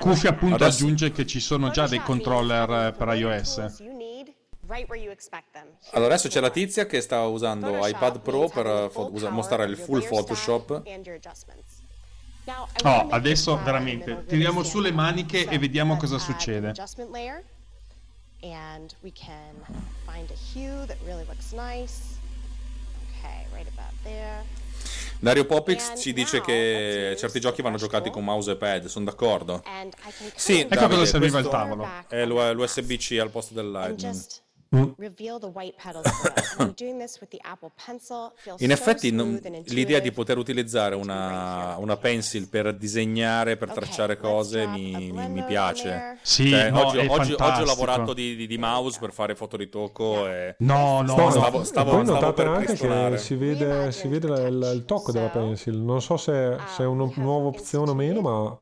Cuffia 0.00 0.30
appunto 0.30 0.54
Adesso- 0.56 0.84
aggiunge 0.84 1.12
che 1.12 1.26
ci 1.26 1.40
sono 1.40 1.70
già 1.70 1.86
dei 1.86 2.00
controller 2.00 2.86
eh, 2.88 2.92
per 2.92 3.08
iOS. 3.14 3.58
Allora 5.92 6.12
adesso 6.12 6.28
c'è 6.28 6.40
la 6.40 6.50
tizia 6.50 6.86
che 6.86 7.00
sta 7.00 7.22
usando 7.22 7.86
iPad 7.86 8.20
Pro 8.20 8.48
per 8.48 8.90
fo- 8.90 9.08
usa- 9.12 9.30
mostrare 9.30 9.64
il 9.64 9.76
full 9.76 10.04
Photoshop. 10.06 10.82
Oh, 12.84 13.08
adesso 13.10 13.60
veramente 13.62 14.24
tiriamo 14.26 14.62
su 14.62 14.80
le 14.80 14.92
maniche 14.92 15.48
e 15.48 15.58
vediamo 15.58 15.96
cosa 15.96 16.18
succede. 16.18 16.72
And 18.42 18.94
we 19.02 19.10
can 19.12 19.54
find 20.04 20.30
a 20.30 20.36
hue 20.52 20.86
that 20.86 20.96
really 21.04 21.24
looks 21.26 21.52
nice. 21.52 21.94
Okay, 22.02 22.14
right 22.42 22.84
about 22.84 23.14
there. 23.14 23.15
Dario 25.18 25.46
Popix 25.46 25.98
ci 26.00 26.12
dice 26.12 26.40
che 26.40 27.16
certi 27.18 27.40
giochi 27.40 27.62
vanno 27.62 27.78
giocati 27.78 28.10
con 28.10 28.22
mouse 28.22 28.52
e 28.52 28.56
pad, 28.56 28.84
sono 28.86 29.06
d'accordo. 29.06 29.62
Sì, 30.34 30.60
Ecco 30.60 30.74
Davide, 30.74 30.94
cosa 31.00 31.06
serviva 31.06 31.38
il 31.38 31.48
tavolo. 31.48 31.88
È 32.06 32.24
l'USB-C 32.24 33.18
al 33.20 33.30
posto 33.30 33.54
del 33.54 33.70
Lightning. 33.70 34.14
Feels 38.36 38.60
In 38.60 38.70
effetti 38.70 39.10
non- 39.12 39.40
l'idea 39.66 40.00
di 40.00 40.10
poter 40.12 40.38
utilizzare 40.38 40.94
una, 40.94 41.76
una 41.78 41.96
pencil 41.96 42.48
per 42.48 42.74
disegnare, 42.76 43.56
per 43.56 43.70
tracciare 43.72 44.16
cose 44.16 44.66
mi, 44.66 45.12
mi- 45.12 45.28
mi 45.28 45.44
piace. 45.44 46.18
Sì, 46.22 46.50
Cioè, 46.50 46.70
no, 46.70 46.86
oggi, 46.86 46.98
oggi- 46.98 47.32
oggi 47.38 47.62
ho 47.62 47.64
lavorato 47.64 48.12
di, 48.12 48.34
di- 48.36 48.46
di 48.46 48.58
mouse 48.58 48.98
per 48.98 49.12
fare 49.12 49.34
fotoritocco 49.34 50.26
e... 50.28 50.56
No, 50.58 51.02
no, 51.02 51.14
No, 51.16 51.24
no. 51.24 51.30
stavo- 51.30 51.64
stavo- 51.64 51.90
poi 51.90 52.04
stavo 52.04 52.12
notate 52.20 52.32
per 52.42 52.46
anche 52.48 52.66
che 52.66 53.18
si 53.18 53.34
vede, 53.36 53.92
si 53.92 54.08
vede 54.08 54.28
la- 54.28 54.46
il, 54.46 54.70
il 54.74 54.84
tocco 54.84 55.12
della 55.12 55.28
pencil. 55.28 55.76
Non 55.78 56.02
so 56.02 56.16
se, 56.16 56.56
se 56.74 56.82
è 56.82 56.86
una 56.86 57.08
nuova 57.16 57.48
opzione 57.48 57.90
o 57.90 57.94
meno, 57.94 58.20
ma 58.20 58.60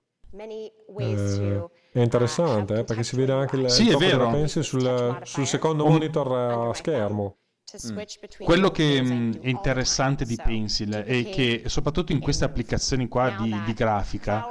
eh, 0.98 1.64
è 1.94 2.00
interessante 2.02 2.80
eh, 2.80 2.84
perché 2.84 3.02
si 3.04 3.16
vede 3.16 3.32
anche 3.32 3.56
il, 3.56 3.70
Sì, 3.70 3.88
il 3.88 3.96
pencil 3.96 4.64
sul, 4.64 5.20
sul 5.22 5.46
secondo 5.46 5.86
monitor 5.86 6.70
a 6.70 6.74
schermo. 6.74 7.38
Between 8.20 8.46
Quello 8.46 8.70
che 8.70 9.00
mh, 9.02 9.32
do 9.32 9.40
è 9.42 9.48
interessante 9.48 10.24
di 10.24 10.38
Pencil 10.42 10.90
è 10.92 11.28
che 11.30 11.64
soprattutto 11.66 12.12
in 12.12 12.20
queste 12.20 12.44
applicazioni 12.44 13.08
qua 13.08 13.30
di, 13.30 13.54
di 13.64 13.72
grafica 13.72 14.46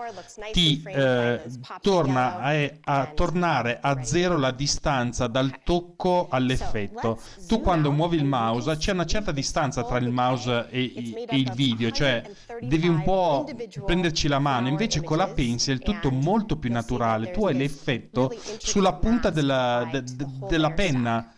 ti 0.51 0.83
eh, 0.85 1.41
torna 1.81 2.39
a, 2.39 2.71
a 2.81 3.11
tornare 3.13 3.79
a 3.81 4.03
zero 4.03 4.37
la 4.37 4.51
distanza 4.51 5.27
dal 5.27 5.61
tocco 5.63 6.27
all'effetto. 6.29 7.19
Tu 7.47 7.61
quando 7.61 7.91
muovi 7.91 8.17
il 8.17 8.25
mouse 8.25 8.75
c'è 8.77 8.91
una 8.91 9.05
certa 9.05 9.31
distanza 9.31 9.83
tra 9.83 9.97
il 9.97 10.09
mouse 10.09 10.67
e, 10.69 11.25
e 11.27 11.37
il 11.37 11.51
video, 11.53 11.91
cioè 11.91 12.21
135 12.23 12.67
devi 12.67 12.87
un 12.87 13.03
po' 13.03 13.47
prenderci 13.85 14.27
la 14.27 14.39
mano, 14.39 14.67
invece 14.67 15.01
con 15.01 15.17
la 15.17 15.27
pencil 15.27 15.79
è 15.79 15.83
tutto 15.83 16.11
molto 16.11 16.57
più 16.57 16.71
naturale, 16.71 17.31
tu 17.31 17.45
hai 17.45 17.55
l'effetto 17.55 18.31
sulla 18.57 18.93
punta 18.93 19.29
della, 19.29 19.87
de- 19.91 20.03
de- 20.03 20.27
della 20.47 20.71
penna 20.71 21.33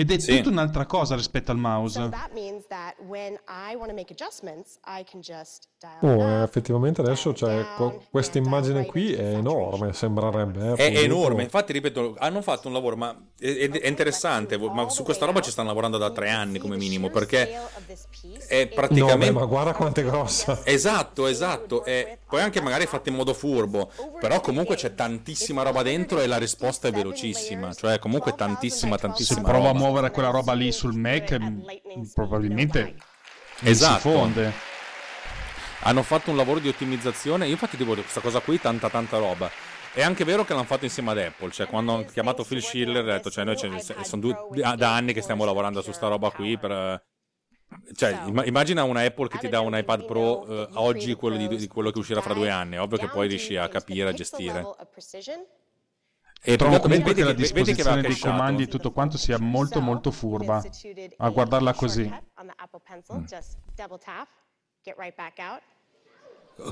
ed 0.00 0.12
è 0.12 0.18
Sì. 0.20 0.36
tutta 0.36 0.50
un'altra 0.50 0.86
cosa 0.86 1.16
rispetto 1.16 1.50
al 1.50 1.58
mouse. 1.58 1.98
So 2.00 2.08
that 2.10 2.30
means 2.32 2.64
that 2.68 2.94
when 3.08 3.32
I 3.48 3.74
want 3.74 3.88
to 3.88 3.94
make 3.96 4.12
adjustments, 4.12 4.78
I 4.84 5.02
can 5.02 5.20
just 5.20 5.66
Oh, 6.00 6.08
eh, 6.08 6.42
effettivamente 6.42 7.00
adesso 7.02 7.32
c'è 7.32 7.64
questa 8.10 8.38
immagine 8.38 8.84
qui 8.86 9.12
è 9.12 9.34
enorme, 9.34 9.92
sembrerebbe. 9.92 10.58
eh, 10.60 10.74
È 10.74 10.82
appunto. 10.84 11.00
enorme, 11.00 11.42
infatti 11.44 11.72
ripeto, 11.72 12.16
hanno 12.18 12.42
fatto 12.42 12.66
un 12.66 12.74
lavoro, 12.74 12.96
ma 12.96 13.16
è, 13.38 13.46
è- 13.46 13.70
è 13.70 13.86
interessante, 13.86 14.58
ma 14.58 14.88
su 14.88 15.04
questa 15.04 15.24
roba 15.24 15.40
ci 15.40 15.52
stanno 15.52 15.68
lavorando 15.68 15.96
da 15.96 16.10
tre 16.10 16.30
anni 16.30 16.58
come 16.58 16.76
minimo, 16.76 17.10
perché 17.10 17.48
è 18.48 18.64
No, 18.64 18.74
praticamente... 18.74 19.26
beh, 19.26 19.30
ma 19.30 19.44
guarda 19.44 19.72
quanto 19.72 20.00
è 20.00 20.04
grossa. 20.04 20.60
Esatto, 20.64 21.28
esatto, 21.28 21.84
e 21.84 22.18
poi 22.28 22.40
anche 22.40 22.60
magari 22.60 22.86
fatto 22.86 23.08
in 23.08 23.14
modo 23.14 23.32
furbo, 23.32 23.90
però 24.18 24.40
comunque 24.40 24.74
c'è 24.74 24.94
tantissima 24.94 25.62
roba 25.62 25.82
dentro 25.82 26.20
e 26.20 26.26
la 26.26 26.38
risposta 26.38 26.88
è 26.88 26.92
velocissima, 26.92 27.72
cioè 27.72 28.00
comunque 28.00 28.34
tantissima, 28.34 28.96
Se 28.96 29.02
tantissima 29.02 29.42
prova 29.48 29.70
a 29.70 29.74
muovere 29.74 30.10
quella 30.10 30.30
roba 30.30 30.54
lì 30.54 30.72
sul 30.72 30.94
Mac, 30.94 31.38
probabilmente 32.14 32.80
non 32.80 32.94
si 33.60 33.68
Esatto. 33.70 34.00
fonde. 34.10 34.67
Hanno 35.82 36.02
fatto 36.02 36.30
un 36.30 36.36
lavoro 36.36 36.58
di 36.58 36.68
ottimizzazione, 36.68 37.46
io 37.46 37.52
infatti 37.52 37.76
devo 37.76 37.90
dire 37.90 38.02
questa 38.02 38.20
cosa 38.20 38.40
qui, 38.40 38.60
tanta 38.60 38.88
tanta 38.90 39.18
roba. 39.18 39.48
È 39.92 40.02
anche 40.02 40.24
vero 40.24 40.44
che 40.44 40.52
l'hanno 40.52 40.66
fatto 40.66 40.84
insieme 40.84 41.10
ad 41.10 41.18
Apple, 41.18 41.50
cioè 41.50 41.66
quando 41.66 41.94
hanno 41.94 42.04
chiamato 42.04 42.44
Phil 42.44 42.62
Schiller 42.62 43.08
ha 43.08 43.14
detto, 43.14 43.30
cioè 43.30 43.44
noi 43.44 43.56
sono 43.56 44.20
due, 44.20 44.36
da 44.76 44.94
anni 44.94 45.12
che 45.12 45.22
stiamo 45.22 45.44
lavorando 45.44 45.80
su 45.82 45.92
sta 45.92 46.08
roba 46.08 46.30
qui 46.30 46.58
per... 46.58 47.02
Cioè, 47.94 48.22
imma- 48.26 48.44
immagina 48.44 48.82
una 48.84 49.02
Apple 49.02 49.28
che 49.28 49.38
ti 49.38 49.48
dà 49.48 49.60
un 49.60 49.76
iPad 49.76 50.06
Pro 50.06 50.46
eh, 50.46 50.68
oggi 50.74 51.14
quello 51.14 51.36
di, 51.36 51.48
di 51.48 51.66
quello 51.66 51.90
che 51.90 51.98
uscirà 51.98 52.22
fra 52.22 52.32
due 52.32 52.48
anni, 52.48 52.76
è 52.76 52.80
ovvio 52.80 52.96
che 52.96 53.08
poi 53.08 53.28
riesci 53.28 53.56
a 53.56 53.68
capire, 53.68 54.08
a 54.08 54.12
gestire. 54.12 54.66
E 56.40 56.56
Trovo 56.56 56.74
peccato- 56.74 56.88
comunque 56.88 57.14
che 57.14 57.20
la 57.24 57.32
vedi 57.32 57.42
vedi 57.42 57.62
disposizione 57.62 58.00
dei 58.00 58.18
comandi 58.18 58.62
e 58.62 58.68
tutto 58.68 58.92
quanto 58.92 59.18
sia 59.18 59.38
molto 59.38 59.80
molto 59.80 60.10
furba. 60.10 60.62
A 61.16 61.28
guardarla 61.28 61.74
così. 61.74 62.10
On 63.08 63.26
right 64.96 65.14
back 65.14 65.38
out. 65.38 65.60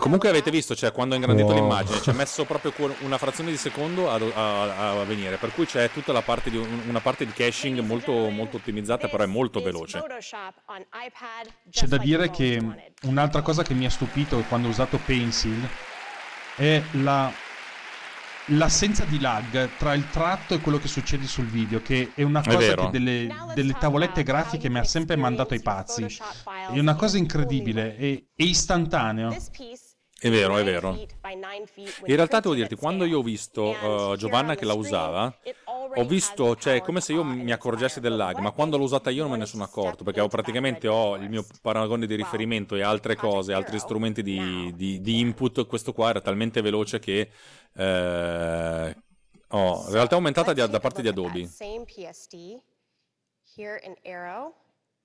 Comunque 0.00 0.28
avete 0.28 0.50
visto, 0.50 0.74
cioè 0.74 0.90
quando 0.90 1.14
ho 1.14 1.16
ingrandito 1.16 1.52
Wow. 1.52 1.60
l'immagine 1.60 2.00
ci 2.00 2.10
ha 2.10 2.12
messo 2.12 2.42
proprio 2.46 2.72
una 3.02 3.18
frazione 3.18 3.52
di 3.52 3.56
secondo 3.56 4.10
a, 4.10 4.14
a- 4.16 5.00
a 5.00 5.04
venire, 5.04 5.36
per 5.36 5.52
cui 5.52 5.64
c'è 5.64 5.90
tutta 5.90 6.12
la 6.12 6.22
parte 6.22 6.50
di, 6.50 6.56
una 6.56 6.98
parte 7.00 7.24
di 7.24 7.30
caching 7.32 7.78
molto, 7.80 8.12
molto 8.30 8.56
ottimizzata, 8.56 9.06
però 9.06 9.22
è 9.22 9.26
molto 9.26 9.62
veloce. 9.62 10.02
C'è 11.70 11.86
da 11.86 11.98
dire 11.98 12.30
che 12.30 12.60
un'altra 13.02 13.42
cosa 13.42 13.62
che 13.62 13.74
mi 13.74 13.86
ha 13.86 13.90
stupito 13.90 14.40
quando 14.48 14.66
ho 14.66 14.70
usato 14.70 14.98
Pencil 14.98 15.68
è 16.56 16.82
la, 16.92 17.30
l'assenza 18.50 19.04
di 19.04 19.18
lag 19.18 19.70
tra 19.76 19.94
il 19.94 20.08
tratto 20.10 20.54
e 20.54 20.60
quello 20.60 20.78
che 20.78 20.88
succede 20.88 21.26
sul 21.26 21.46
video, 21.46 21.82
che 21.82 22.12
è 22.14 22.22
una 22.22 22.40
È 22.40 22.44
cosa 22.44 22.58
vero. 22.58 22.84
che 22.84 22.90
delle, 22.90 23.28
delle 23.54 23.72
tavolette 23.78 24.22
grafiche 24.22 24.68
mi 24.68 24.78
ha 24.78 24.84
sempre 24.84 25.16
mandato 25.16 25.54
ai 25.54 25.62
pazzi. 25.62 26.06
È 26.72 26.78
una 26.78 26.94
cosa 26.94 27.18
incredibile, 27.18 27.96
è, 27.96 28.22
è 28.34 28.42
istantaneo. 28.42 29.30
È 30.18 30.30
vero, 30.30 30.56
è 30.56 30.64
vero. 30.64 30.98
In 32.06 32.16
realtà 32.16 32.40
devo 32.40 32.54
dirti, 32.54 32.74
quando 32.74 33.04
io 33.04 33.18
ho 33.18 33.22
visto 33.22 33.62
uh, 33.64 34.16
Giovanna 34.16 34.54
che 34.54 34.64
la 34.64 34.72
usava, 34.72 35.36
ho 35.94 36.04
visto, 36.06 36.56
cioè 36.56 36.80
come 36.80 37.02
se 37.02 37.12
io 37.12 37.22
mi 37.22 37.52
accorgessi 37.52 38.00
del 38.00 38.16
lag, 38.16 38.38
ma 38.38 38.50
quando 38.50 38.78
l'ho 38.78 38.84
usata 38.84 39.10
io 39.10 39.22
non 39.22 39.32
me 39.32 39.36
ne 39.36 39.46
sono 39.46 39.64
accorto, 39.64 40.04
perché 40.04 40.20
ho 40.20 40.28
praticamente 40.28 40.88
ho 40.88 41.16
il 41.16 41.28
mio 41.28 41.44
paragone 41.60 42.06
di 42.06 42.14
riferimento 42.14 42.76
e 42.76 42.82
altre 42.82 43.14
cose, 43.14 43.52
altri 43.52 43.78
strumenti 43.78 44.22
di, 44.22 44.72
di- 44.74 45.00
di 45.02 45.20
input, 45.20 45.66
questo 45.66 45.92
qua 45.92 46.08
era 46.08 46.20
talmente 46.22 46.62
veloce 46.62 46.98
che... 46.98 47.30
eh, 47.74 48.96
oh, 49.48 49.84
in 49.86 49.92
realtà 49.92 50.14
è 50.14 50.18
aumentata 50.18 50.52
da 50.54 50.80
parte 50.80 51.02
di 51.02 51.08
Adobe. 51.08 51.48
Here 53.58 53.80
in 53.84 53.94
Arrow 54.04 54.54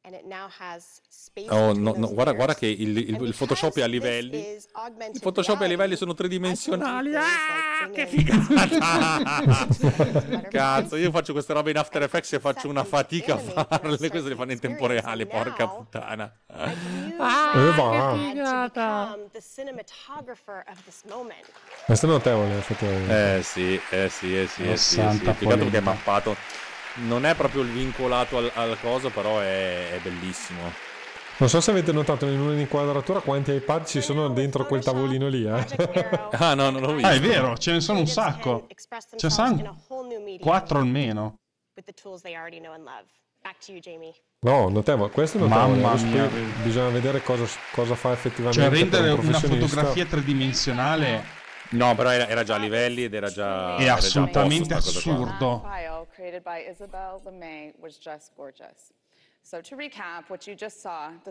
and 0.04 0.16
it 0.16 0.26
now 0.26 0.50
has 0.60 1.00
space 1.10 1.48
Oh, 1.52 1.74
no, 1.74 1.94
no, 1.96 2.12
guarda, 2.12 2.32
guarda 2.34 2.56
che 2.56 2.66
il, 2.66 2.98
il- 2.98 3.22
il 3.22 3.36
Photoshop 3.36 3.78
è 3.78 3.82
a 3.84 3.86
livelli. 3.86 4.38
Il 4.40 5.20
Photoshop 5.20 5.62
è 5.62 5.66
a 5.66 5.68
livelli, 5.68 5.96
sono 5.96 6.14
tridimensionali. 6.16 7.16
Ah, 7.16 7.90
che 7.92 8.08
figata! 8.08 9.68
Cazzo, 10.50 10.96
io 10.96 11.12
faccio 11.12 11.34
queste 11.34 11.54
robe 11.54 11.70
in 11.72 11.78
After 11.78 12.02
Effects 12.02 12.34
e 12.34 12.40
faccio 12.40 12.68
una 12.68 12.84
fatica 12.84 13.36
a 13.36 13.38
farle, 13.38 13.98
queste 13.98 14.22
le 14.30 14.36
fanno 14.36 14.52
in 14.54 14.60
tempo 14.60 14.88
reale, 14.88 15.26
porca 15.28 15.68
puttana. 15.68 16.34
Ah, 16.48 16.72
this 20.86 21.04
moment. 21.06 21.46
Questo 21.86 22.06
è 22.06 22.10
notevole, 22.10 22.58
effettivamente. 22.58 23.38
Eh 23.38 23.44
sì, 23.44 23.80
eh 23.92 24.10
sì, 24.10 24.38
eh 24.38 24.48
sì, 24.48 24.68
eh 24.68 24.78
sì, 24.78 25.00
eh 25.02 25.12
sì. 25.12 25.20
Più 25.34 25.48
che 25.70 25.78
è 25.78 25.80
mappato. 25.82 26.36
Non 26.96 27.26
è 27.26 27.36
proprio 27.36 27.62
il 27.62 27.70
vincolato 27.70 28.38
al, 28.38 28.52
al 28.54 28.78
coso, 28.82 29.10
però 29.10 29.40
è, 29.40 29.92
è 29.92 30.00
bellissimo. 30.00 30.90
Non 31.38 31.50
so 31.50 31.60
se 31.60 31.72
avete 31.72 31.92
notato 31.92 32.28
in 32.28 32.40
un'inquadratura 32.40 33.20
quanti 33.22 33.52
iPad 33.52 33.86
ci 33.86 34.00
sono 34.00 34.28
dentro 34.30 34.66
quel 34.68 34.84
tavolino 34.84 35.28
lì, 35.28 35.44
eh. 35.44 35.66
Ah 36.34 36.54
no, 36.54 36.70
non 36.70 36.82
l'ho 36.82 36.94
visto. 36.94 37.08
Ah, 37.08 37.14
è 37.14 37.20
vero, 37.20 37.58
ce 37.58 37.72
ne 37.72 37.80
sono 37.80 38.00
un 38.00 38.08
sacco. 38.08 38.68
Ce 39.16 39.28
ne 39.28 39.30
sono 39.30 39.84
quattro 40.40 40.78
almeno. 40.78 41.40
No, 44.42 44.70
notevole, 44.70 45.10
questo 45.10 45.38
è 45.38 45.42
notevole. 45.42 45.82
Mamma 45.82 45.96
mia. 46.04 46.30
bisogna 46.62 46.90
vedere 46.90 47.24
cosa, 47.24 47.46
cosa 47.72 47.96
fa 47.96 48.12
effettivamente. 48.12 48.62
Cioè 48.62 48.70
rendere 48.70 49.12
un 49.12 49.26
una 49.26 49.40
fotografia 49.40 50.06
tridimensionale 50.06 51.24
No, 51.72 51.96
però 51.96 52.10
era, 52.10 52.28
era 52.28 52.44
già 52.44 52.56
a 52.56 52.58
livelli 52.58 53.04
ed 53.04 53.14
era 53.14 53.30
già... 53.30 53.78
è 53.78 53.86
già 53.86 53.94
assolutamente 53.96 54.68
qua. 54.68 54.78
assurdo. 54.78 55.62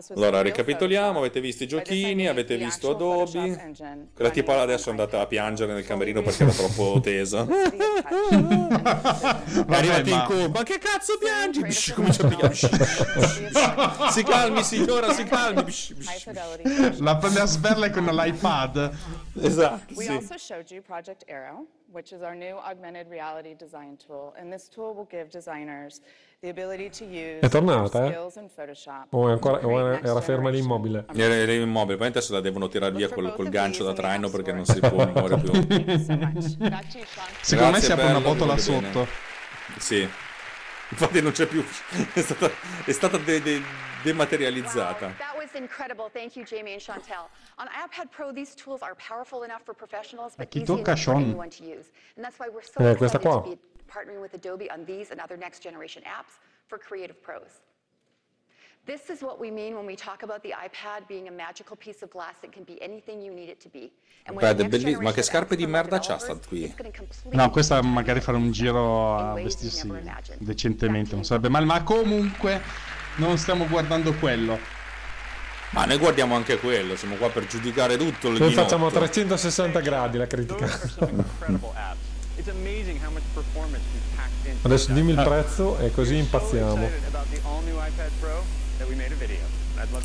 Allora, 0.09 0.41
ricapitoliamo, 0.41 1.19
avete 1.19 1.39
visto 1.39 1.63
i 1.63 1.67
giochini, 1.67 2.27
avete 2.27 2.55
visto 2.57 2.91
Adobe. 2.91 3.39
engine 3.39 4.09
Quella 4.13 4.29
tipa 4.29 4.55
là 4.55 4.61
adesso 4.61 4.89
è 4.89 4.91
andata 4.91 5.21
a 5.21 5.25
piangere 5.25 5.73
nel 5.73 5.83
camerino 5.85 6.21
perché 6.21 6.43
era 6.43 6.51
troppo 6.51 6.99
tesa. 7.01 7.47
È 7.47 7.73
arrivata 9.73 10.01
in 10.01 10.09
ma- 10.09 10.25
curva, 10.25 10.59
ma 10.59 10.63
che 10.63 10.77
cazzo 10.77 11.17
piangi? 11.17 11.61
Comincia 11.93 12.25
a 12.25 12.27
pigliare. 12.27 12.53
Si 14.11 14.23
calmi 14.23 14.63
signora, 14.63 15.13
si 15.13 15.23
calmi. 15.23 15.73
La 16.99 17.17
prende 17.17 17.39
a 17.39 17.45
sberle 17.45 17.89
con 17.89 18.05
l'iPad. 18.05 18.91
Esatto, 19.41 19.93
We 19.95 20.03
sì. 20.03 20.11
also 20.11 20.37
showed 20.37 20.69
you 20.69 20.81
Project 20.81 21.23
Arrow, 21.27 21.65
which 21.91 22.11
is 22.11 22.21
our 22.21 22.35
new 22.35 22.57
augmented 22.57 23.07
reality 23.09 23.55
design 23.55 23.95
tool. 23.97 24.33
And 24.37 24.51
this 24.51 24.67
tool 24.67 24.93
will 24.93 25.07
give 25.09 25.29
designers 25.29 26.01
the 26.41 26.49
ability 26.49 26.89
to 26.89 27.03
use 27.05 27.39
È 27.39 27.49
tornata, 27.49 28.05
eh? 28.05 28.09
skills 28.09 28.35
in 28.37 28.49
Photoshop. 28.53 29.13
O 29.13 29.29
è 29.29 29.31
ancora, 29.31 29.63
o 29.65 29.79
era, 29.79 30.01
era 30.01 30.21
ferma 30.21 30.49
lì 30.49 30.57
immobile. 30.57 31.05
Era 31.13 31.35
era 31.35 31.53
immobile, 31.53 31.97
poi 31.97 32.07
adesso 32.07 32.33
la 32.33 32.41
devono 32.41 32.67
tirare 32.67 32.91
via 32.93 33.09
col, 33.09 33.31
col 33.35 33.49
gancio 33.49 33.83
da 33.83 33.93
traino 33.93 34.27
perché 34.29 34.51
non 34.51 34.65
si 34.65 34.79
può 34.79 35.05
muovere 35.05 35.37
più. 35.39 36.41
Secondo 37.41 37.71
me 37.73 37.79
si 37.79 37.91
apre 37.91 38.05
una 38.07 38.21
botola 38.21 38.57
sotto. 38.57 39.05
Sì. 39.77 40.09
Infatti 40.89 41.21
non 41.21 41.31
c'è 41.31 41.45
più, 41.45 41.63
è 42.13 42.19
stata, 42.21 42.49
è 42.83 42.91
stata 42.91 43.17
de- 43.17 43.41
de- 43.41 43.61
dematerializzata. 44.03 45.13
That 45.19 45.35
was 45.37 45.53
incredible. 45.53 46.09
Thank 46.11 46.35
you, 46.35 46.43
Jamie 46.43 46.73
and 46.73 46.81
Chantel. 46.81 47.29
On 47.59 47.67
iPad 47.67 48.09
Pro, 48.09 48.33
these 48.33 48.53
tools 48.55 48.81
are 48.81 48.93
powerful 48.95 49.43
enough 49.43 49.61
for 49.63 49.73
professionals, 49.73 50.33
but 50.35 50.49
chi 50.49 50.57
easy 50.63 50.65
tocca, 50.65 50.91
enough 50.91 50.97
for 50.99 51.13
Sean? 51.13 51.21
anyone 51.21 51.49
to 51.49 51.63
use. 51.63 51.91
And 52.17 52.25
that's 52.25 52.37
why 52.39 52.49
we're 52.49 52.61
so 52.65 52.81
Eh, 52.83 52.95
questa 52.97 53.17
excited 53.17 53.21
to 53.21 53.29
qua. 53.29 53.41
be 53.41 53.57
partnering 53.93 54.21
with 54.21 54.33
Adobe 54.33 54.69
on 54.71 54.85
these 54.85 55.11
and 55.11 55.19
other 55.19 55.37
next 55.37 55.59
generation 55.61 56.01
apps 56.03 56.39
for 56.67 56.77
creative 56.77 57.21
pros. 57.21 57.61
This 58.83 59.11
is 59.11 59.21
what 59.21 59.39
we 59.39 59.51
mean 59.51 59.75
when 59.75 59.85
we 59.85 59.95
talk 59.95 60.23
about 60.23 60.41
the 60.41 60.53
iPad 60.57 61.07
being 61.07 61.27
a 61.27 61.31
magical 61.31 61.75
piece 61.75 62.01
of 62.01 62.09
glass 62.09 62.39
that 62.41 62.51
can 62.51 62.63
be 62.63 62.81
anything 62.81 63.21
you 63.21 63.31
need 63.31 63.47
it 63.47 63.59
to 63.61 63.69
be. 63.69 63.91
And 64.25 64.35
when 64.35 64.55
Brad, 64.55 64.67
bellissimo. 64.69 65.03
Ma 65.03 65.11
che 65.11 65.21
scarpe 65.21 65.55
di 65.55 65.67
merda 65.67 65.99
c'ha 65.99 66.17
sta 66.17 66.35
qui? 66.35 66.73
No, 67.31 67.49
questa 67.51 67.79
magari 67.83 68.21
fare 68.21 68.37
un 68.37 68.51
giro 68.51 69.17
a 69.17 69.33
vestirsi 69.33 69.87
decentemente 70.39 71.13
non 71.13 71.23
sarebbe 71.23 71.49
male, 71.49 71.65
ma 71.65 71.83
comunque 71.83 72.59
non 73.17 73.37
stiamo 73.37 73.67
guardando 73.67 74.13
quello. 74.13 74.57
Ma 75.73 75.85
noi 75.85 75.99
guardiamo 75.99 76.35
anche 76.35 76.57
quello, 76.57 76.95
siamo 76.95 77.15
qua 77.15 77.29
per 77.29 77.45
giudicare 77.45 77.97
tutto 77.97 78.29
Noi 78.29 78.51
facciamo 78.51 78.89
360 78.89 79.79
gradi 79.79 80.17
la 80.17 80.27
critica. 80.27 80.67
Incredible 82.37 82.39
apps. 82.39 82.39
It's 82.39 82.47
amazing 82.47 82.97
how 82.99 83.11
much 83.11 83.23
performance 83.33 83.83
we've 83.93 84.15
packed 84.15 84.45
into 84.45 84.67
Adesso 84.67 84.93
dimmi 84.93 85.11
il 85.11 85.21
prezzo 85.23 85.77
e 85.79 85.91
così 85.91 86.17
impazziamo. 86.17 86.89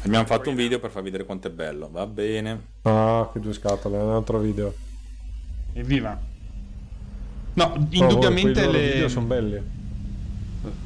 Abbiamo 0.03 0.27
fatto 0.27 0.51
un 0.51 0.57
video 0.57 0.79
per 0.79 0.91
far 0.91 1.03
vedere 1.03 1.25
quanto 1.25 1.49
è 1.49 1.51
bello. 1.51 1.89
Va 1.91 2.07
bene. 2.07 2.75
Ah, 2.83 3.29
che 3.33 3.41
due 3.41 3.53
scatole, 3.53 3.97
un 3.99 4.13
altro 4.13 4.39
video. 4.39 4.75
Evviva. 5.73 6.19
No, 7.55 7.65
Oh, 7.65 7.87
indubbiamente 7.91 8.61
loro 8.61 8.73
le... 8.73 8.93
video 8.93 9.09
sono 9.09 9.27
belli. 9.27 9.63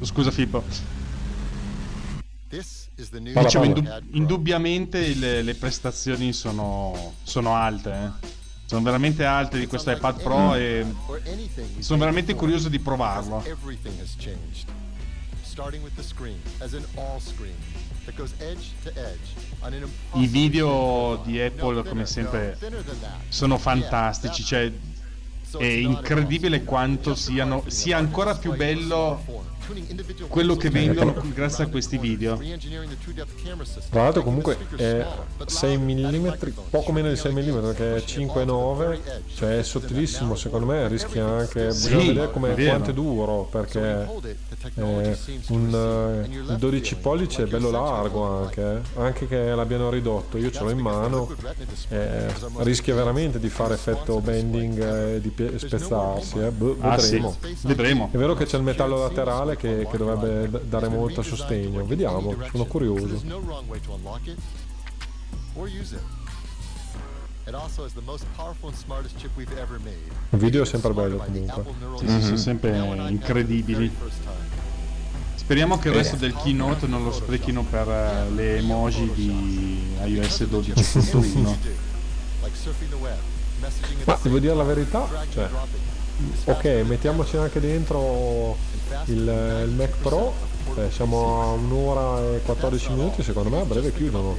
Scusa 0.01 0.31
Filippo. 0.31 0.63
Dicevo, 2.47 3.73
indubbiamente 4.11 5.15
le, 5.15 5.41
le 5.41 5.55
prestazioni 5.55 6.33
sono, 6.33 7.13
sono 7.23 7.55
alte, 7.55 7.91
eh. 7.91 8.39
Sono 8.71 8.83
veramente 8.83 9.25
alte 9.25 9.59
di 9.59 9.67
questo 9.67 9.91
iPad 9.91 10.21
Pro 10.21 10.55
e 10.55 10.85
sono 11.79 11.99
veramente 11.99 12.33
curioso 12.35 12.69
di 12.69 12.79
provarlo. 12.79 13.43
I 20.13 20.27
video 20.27 21.21
di 21.25 21.41
Apple, 21.41 21.83
come 21.83 22.05
sempre, 22.05 22.57
sono 23.27 23.57
fantastici. 23.57 24.41
Cioè, 24.41 24.71
è 25.57 25.65
incredibile 25.65 26.63
quanto 26.63 27.13
siano, 27.13 27.65
sia 27.67 27.97
ancora 27.97 28.35
più 28.35 28.55
bello 28.55 29.21
quello 30.27 30.55
che 30.55 30.69
vendono 30.69 31.13
grazie 31.33 31.65
a 31.65 31.67
questi 31.67 31.97
video. 31.97 32.39
Tra 33.89 34.03
l'altro 34.03 34.23
comunque 34.23 34.57
è 34.75 35.05
6 35.45 35.77
mm, 35.77 36.27
poco 36.69 36.91
meno 36.91 37.09
di 37.09 37.15
6 37.15 37.31
mm 37.33 37.73
che 37.73 37.95
è 37.95 37.99
5,9, 37.99 38.99
cioè 39.35 39.59
è 39.59 39.63
sottilissimo, 39.63 40.35
secondo 40.35 40.65
me 40.65 40.87
rischia 40.87 41.25
anche, 41.25 41.71
Sì, 41.71 41.87
bisogna 41.89 42.05
vedere 42.07 42.31
come, 42.31 42.53
quanto 42.53 42.89
è 42.89 42.93
duro, 42.93 43.47
perché 43.51 44.07
eh, 44.75 45.17
un, 45.47 46.25
eh, 46.27 46.51
il 46.51 46.55
12 46.57 46.95
pollici 46.95 47.41
è 47.41 47.45
bello 47.45 47.69
largo 47.71 48.23
anche, 48.23 48.61
eh, 48.61 49.01
anche 49.01 49.27
che 49.27 49.53
l'abbiano 49.55 49.89
ridotto, 49.89 50.37
io 50.37 50.51
ce 50.51 50.63
l'ho 50.63 50.69
in 50.69 50.79
mano, 50.79 51.29
eh, 51.89 52.27
rischia 52.57 52.95
veramente 52.95 53.39
di 53.39 53.49
fare 53.49 53.73
effetto 53.73 54.19
bending 54.19 55.15
e 55.15 55.21
di 55.21 55.29
pie- 55.29 55.57
spezzarsi, 55.57 56.39
eh. 56.39 56.51
Boh, 56.51 56.77
Ah, 56.81 56.97
sì. 56.97 57.11
vedremo. 57.11 57.37
Vedremo. 57.61 58.09
È 58.11 58.17
vero 58.17 58.33
che 58.33 58.45
c'è 58.45 58.57
il 58.57 58.63
metallo 58.63 58.97
laterale 58.97 59.50
che, 59.55 59.87
che 59.89 59.97
dovrebbe 59.97 60.63
dare 60.67 60.87
molto 60.87 61.21
sostegno, 61.21 61.85
vediamo, 61.85 62.35
sono 62.51 62.65
curioso. 62.65 63.21
Il 70.29 70.37
video 70.37 70.63
è 70.63 70.65
sempre 70.65 70.93
bello 70.93 71.17
comunque. 71.17 71.63
Sì, 71.97 72.07
sì, 72.07 72.21
sono 72.21 72.37
sempre 72.37 72.77
incredibili. 73.09 73.91
Speriamo 75.35 75.77
che 75.79 75.89
il 75.89 75.95
resto 75.95 76.15
del 76.15 76.33
keynote 76.33 76.87
non 76.87 77.03
lo 77.03 77.11
sprechino 77.11 77.63
per 77.63 77.89
eh, 77.89 78.29
le 78.29 78.57
emoji 78.59 79.11
di 79.13 79.95
iOS 80.05 80.41
12.1. 80.43 81.57
Like 82.41 82.55
surfing 82.55 82.89
the 82.89 82.95
web, 82.95 83.17
messaging 83.59 83.99
at 83.99 84.05
Ma 84.05 84.19
devo 84.21 84.39
dire 84.39 84.53
la 84.53 84.63
verità, 84.63 85.09
cioè, 85.29 85.49
ok, 86.45 86.65
mettiamoci 86.87 87.35
anche 87.35 87.59
dentro 87.59 88.55
il, 89.05 89.65
il 89.65 89.73
Mac 89.75 89.95
Pro, 89.97 90.33
eh, 90.75 90.91
siamo 90.91 91.41
a 91.41 91.45
un'ora 91.51 92.35
e 92.35 92.41
14 92.41 92.91
minuti, 92.91 93.23
secondo 93.23 93.49
me 93.49 93.61
a 93.61 93.65
breve 93.65 93.93
chiudono. 93.93 94.35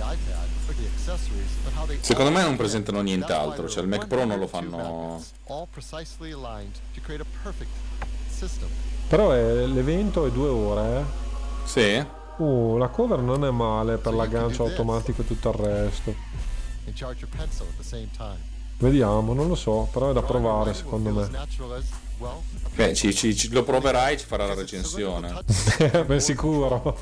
Secondo 2.00 2.30
me 2.30 2.42
non 2.42 2.56
presentano 2.56 3.00
nient'altro, 3.00 3.68
cioè 3.68 3.82
il 3.82 3.88
Mac 3.88 4.06
Pro 4.06 4.24
non 4.24 4.38
lo 4.38 4.48
102 4.48 4.78
fanno... 4.78 5.22
Però 9.08 9.30
è- 9.32 9.66
l'evento 9.66 10.26
è 10.26 10.30
due 10.30 10.48
ore, 10.48 10.98
eh. 10.98 11.04
Sì? 11.64 12.06
Uh, 12.36 12.76
la 12.76 12.88
cover 12.88 13.20
non 13.20 13.44
è 13.44 13.50
male 13.50 13.98
per 13.98 14.14
l'aggancio 14.14 14.64
automatico 14.64 15.22
e 15.22 15.26
tutto 15.26 15.48
il 15.50 15.54
resto. 15.54 16.14
Vediamo, 18.78 19.32
non 19.32 19.46
lo 19.46 19.54
so, 19.54 19.88
però 19.92 20.10
è 20.10 20.12
da 20.12 20.22
provare 20.22 20.74
secondo 20.74 21.10
me. 21.10 21.28
Beh, 22.74 22.94
ci- 22.94 23.14
ci- 23.14 23.36
ci- 23.36 23.50
lo 23.50 23.62
proverai 23.64 24.14
e 24.14 24.18
ci 24.18 24.24
farà 24.26 24.46
la 24.46 24.54
recensione. 24.54 25.42
Ben 26.06 26.20
sicuro. 26.20 26.96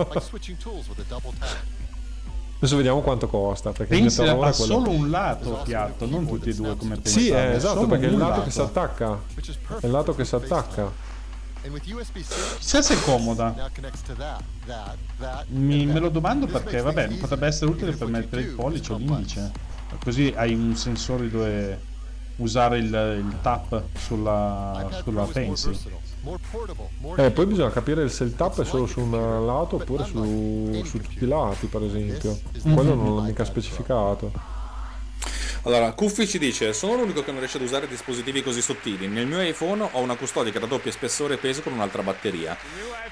Adesso 2.57 2.77
vediamo 2.77 3.01
quanto 3.01 3.27
costa. 3.29 3.71
Perché 3.73 3.95
il 3.95 4.01
Pensi 4.03 4.21
metallo 4.21 4.43
a 4.43 4.51
è 4.51 4.55
quello- 4.55 4.73
solo 4.75 4.91
un 4.91 5.09
lato 5.11 5.61
piatto, 5.65 6.07
non 6.07 6.27
tutti 6.27 6.51
e 6.51 6.55
due 6.55 6.77
come 6.77 6.97
pensavi. 6.97 7.25
Sì, 7.25 7.31
eh, 7.31 7.53
è 7.53 7.55
esatto, 7.55 7.87
perché 7.87 8.05
è 8.05 8.09
il 8.09 8.15
un 8.15 8.21
lato 8.21 8.43
che 8.43 8.51
si 8.51 8.61
attacca. 8.61 9.19
È 9.81 9.87
il 9.87 9.91
lato 9.93 10.15
che 10.15 10.25
si 10.25 10.35
attacca. 10.35 11.09
Chissà 12.59 12.83
se 12.83 12.95
è 12.95 13.01
comoda. 13.03 13.55
Mi, 15.49 15.87
me 15.87 15.99
lo 16.01 16.09
domando 16.09 16.47
perché, 16.47 16.81
vabbè, 16.81 17.09
potrebbe 17.17 17.47
essere 17.47 17.71
utile 17.71 17.93
per 17.93 18.09
mettere 18.09 18.43
il 18.43 18.49
pollice 18.55 18.93
o 18.93 18.97
l'indice. 18.97 19.53
Così 20.03 20.33
hai 20.37 20.55
un 20.55 20.75
sensore 20.77 21.29
dove 21.31 21.81
usare 22.41 22.79
il, 22.79 22.87
il 22.87 23.37
tap 23.41 23.83
sulla, 23.97 24.89
sulla 25.03 25.25
pencil. 25.25 25.79
Eh, 27.17 27.31
poi 27.31 27.47
bisogna 27.47 27.71
capire 27.71 28.09
se 28.09 28.25
il 28.25 28.35
tap 28.35 28.61
è 28.61 28.65
solo 28.65 28.87
su 28.87 29.01
un 29.01 29.47
lato 29.47 29.77
oppure 29.77 30.05
su, 30.05 30.83
su 30.85 31.01
tutti 31.01 31.25
i 31.25 31.29
lati, 31.29 31.67
per 31.67 31.83
esempio. 31.83 32.39
Quello 32.63 32.95
non 32.95 33.15
l'ho 33.15 33.23
mica 33.23 33.45
specificato. 33.45 34.59
Allora, 35.65 35.93
Cuffi 35.93 36.27
ci 36.27 36.39
dice: 36.39 36.73
Sono 36.73 36.95
l'unico 36.97 37.23
che 37.23 37.31
non 37.31 37.41
riesce 37.41 37.59
ad 37.59 37.63
usare 37.65 37.87
dispositivi 37.87 38.43
così 38.43 38.63
sottili. 38.63 39.09
Nel 39.09 39.27
mio 39.27 39.41
iPhone 39.43 39.89
ho 39.93 40.01
una 40.01 40.17
custodia 40.17 40.51
che 40.51 40.59
raddoppia 40.59 40.91
spessore 40.91 41.35
e 41.35 41.37
peso 41.37 41.61
con 41.61 41.73
un'altra 41.75 42.03
batteria. 42.03 42.57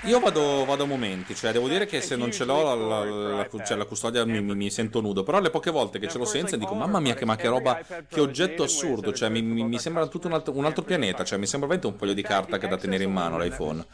Io 0.05 0.19
vado, 0.21 0.65
vado 0.65 0.85
a 0.85 0.87
momenti, 0.87 1.35
cioè 1.35 1.53
devo 1.53 1.69
dire 1.69 1.85
che 1.87 2.01
se 2.01 2.17
non 2.17 2.31
ce 2.33 2.45
l'ho 2.45 2.63
la, 2.63 2.75
la- 2.75 3.05
la- 3.51 3.65
cioè, 3.65 3.77
la 3.77 3.85
custodia 3.85 4.25
mi, 4.25 4.41
mi- 4.41 4.55
mi 4.55 4.71
sento 4.71 5.01
nudo. 5.01 5.23
Però 5.25 5.41
le 5.41 5.51
poche 5.51 5.71
volte 5.71 5.99
che 5.99 6.09
ce 6.09 6.17
l'ho 6.19 6.25
senza 6.25 6.57
dico: 6.57 6.75
Mamma 6.75 7.01
mia, 7.01 7.15
che, 7.15 7.25
ma 7.27 7.37
che 7.37 7.49
roba, 7.49 7.81
che 8.09 8.21
oggetto 8.21 8.63
assurdo! 8.63 9.13
Cioè, 9.13 9.29
mi, 9.29 9.43
mi- 9.43 9.79
sembra 9.79 10.07
tutto 10.07 10.27
un 10.29 10.33
altro, 10.33 10.57
un 10.57 10.65
altro 10.65 10.83
pianeta. 10.83 11.25
Cioè, 11.25 11.39
mi 11.39 11.47
sembra 11.47 11.69
veramente 11.69 11.93
un 11.93 11.99
foglio 11.99 12.15
di 12.15 12.23
carta 12.23 12.57
che 12.59 12.67
è 12.67 12.69
da 12.69 12.77
tenere 12.79 13.05
in 13.05 13.13
mano 13.13 13.39
l'iPhone. 13.39 13.85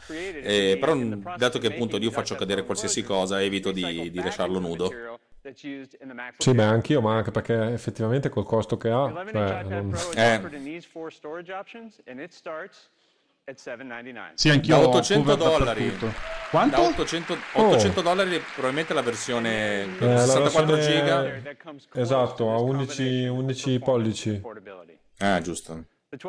Eh, 0.43 0.77
però, 0.79 0.95
dato 1.37 1.59
che 1.59 1.67
appunto 1.67 1.97
io 1.97 2.11
faccio 2.11 2.35
cadere 2.35 2.63
qualsiasi 2.63 3.03
cosa, 3.03 3.41
evito 3.41 3.71
di, 3.71 4.09
di 4.11 4.21
lasciarlo 4.23 4.59
nudo. 4.59 4.91
That's 5.45 5.63
used 5.63 5.95
in 6.01 6.07
the 6.07 6.13
MacBook 6.13 6.41
Sì, 6.41 6.53
beh, 6.53 6.63
Air. 6.63 6.73
anche 6.73 6.91
io, 6.93 7.01
ma 7.01 7.15
anche 7.17 7.31
perché 7.31 7.71
effettivamente 7.71 8.29
col 8.29 8.45
costo 8.45 8.77
che 8.77 8.89
ha, 8.89 9.03
11 9.03 9.31
cioè, 9.33 9.63
non- 9.63 9.65
iPad 9.65 9.89
Pro 9.89 10.09
is 10.11 10.15
Eh. 10.17 10.35
offered 10.35 10.53
in 10.53 10.63
these 10.63 10.87
four 10.91 11.11
storage 11.13 11.51
options, 11.53 12.01
and 12.07 12.19
it 12.19 12.31
starts 12.31 12.89
at 13.47 13.57
799. 13.59 14.31
Sì, 14.33 14.49
anch'io 14.49 14.75
Da 14.79 14.83
ho 14.83 14.89
800 14.89 15.37
cover 15.37 15.57
dollari. 15.59 15.97
Quanto? 16.49 16.75
Da 16.75 16.81
800, 16.87 17.37
800 17.53 18.01
dollari 18.01 18.41
probabilmente 18.53 18.93
la 18.95 19.01
versione 19.03 19.83
Oh. 19.83 20.03
Eh, 20.03 20.13
la 20.13 20.17
64 20.25 20.75
versione- 20.75 21.41
giga. 21.43 22.01
Esatto, 22.01 22.51
a 22.51 22.57
11, 22.59 23.27
11 23.27 23.79
pollici. 23.79 24.41
Ah, 25.19 25.39
giusto. 25.41 25.83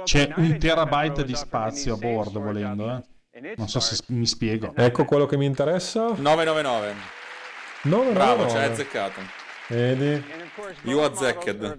C'è 0.05 0.33
un 0.37 0.59
terabyte 0.59 1.25
di 1.25 1.35
spazio 1.35 1.95
a 1.95 1.97
bordo 1.97 2.41
volendo, 2.41 2.91
eh. 2.97 3.55
Non 3.57 3.69
so 3.69 3.81
se 3.81 4.03
mi 4.09 4.27
spiego. 4.27 4.73
Ecco 4.75 5.05
quello 5.05 5.27
che 5.27 5.37
mi 5.37 5.45
interessa. 5.47 6.07
999. 6.17 6.95
9, 7.83 8.13
Bravo, 8.13 8.49
ci 8.49 8.57
hai 8.57 8.71
azzeccato. 8.71 9.21
Vedi? 9.69 10.23
You 10.83 11.01
azzected. 11.01 11.77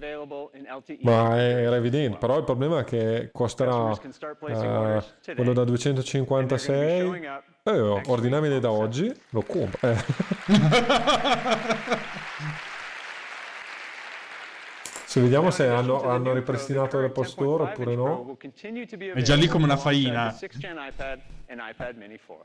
Ma 1.02 1.38
era 1.40 1.76
evidente, 1.78 2.18
però 2.18 2.38
il 2.38 2.44
problema 2.44 2.80
è 2.80 2.84
che 2.84 3.30
costerà 3.32 3.91
eh, 3.91 5.03
quello 5.36 5.53
da 5.53 5.64
256 5.64 7.30
eh, 7.64 7.80
ordinabile 8.07 8.60
da 8.60 8.72
oggi, 8.72 9.14
lo 9.30 9.41
compro. 9.41 9.88
Eh. 9.88 9.95
Se 15.18 15.23
vediamo 15.23 15.49
se 15.49 15.68
hanno, 15.68 16.07
hanno 16.07 16.31
ripristinato 16.31 16.99
le 16.99 17.10
posture 17.10 17.64
oppure 17.64 17.95
no. 17.95 18.38
È 19.15 19.22
già 19.23 19.34
lì 19.34 19.48
come 19.48 19.64
una 19.64 19.76
faina. 19.76 20.27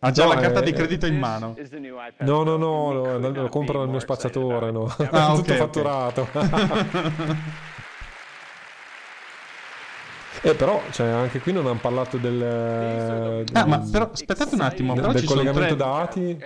Ha 0.01 0.11
già 0.11 0.25
No, 0.25 0.33
la 0.33 0.41
carta 0.41 0.61
è- 0.61 0.63
di 0.63 0.73
credito 0.73 1.05
in 1.05 1.19
mano. 1.19 1.55
No, 2.21 2.43
no, 2.45 2.57
no, 2.57 2.93
lo, 2.95 3.19
lo- 3.19 3.49
compro 3.51 3.81
nel 3.81 3.89
mio 3.91 3.99
spacciatore, 3.99 4.71
no. 4.71 4.85
Ah, 5.11 5.33
ok, 5.35 5.37
Tutto 5.45 5.53
ok. 5.53 5.59
fatturato. 5.59 6.29
Eh, 10.45 10.55
però, 10.57 10.83
cioè, 10.91 11.07
anche 11.07 11.39
qui 11.39 11.53
non 11.53 11.67
hanno 11.67 11.79
parlato 11.79 12.17
del... 12.17 13.45
Ah, 13.53 13.65
ma 13.65 13.79
però 13.79 14.11
aspettate 14.11 14.57
un 14.57 14.61
attimo, 14.61 14.93
del, 14.93 15.01
però 15.03 15.13
del 15.13 15.23
ci 15.23 15.29
sono, 15.29 15.41
collegamento 15.41 15.77
tre, 15.77 16.37
dati. 16.37 16.39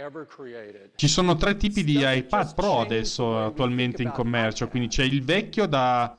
ci 0.96 1.08
sono 1.08 1.36
tre 1.36 1.56
tipi 1.56 1.82
di 1.82 2.04
iPad 2.04 2.54
Pro 2.54 2.80
adesso 2.80 3.42
attualmente 3.42 4.02
in 4.02 4.10
commercio. 4.10 4.68
Quindi 4.68 4.88
c'è 4.88 5.04
il 5.04 5.24
vecchio 5.24 5.66
da 5.66 6.14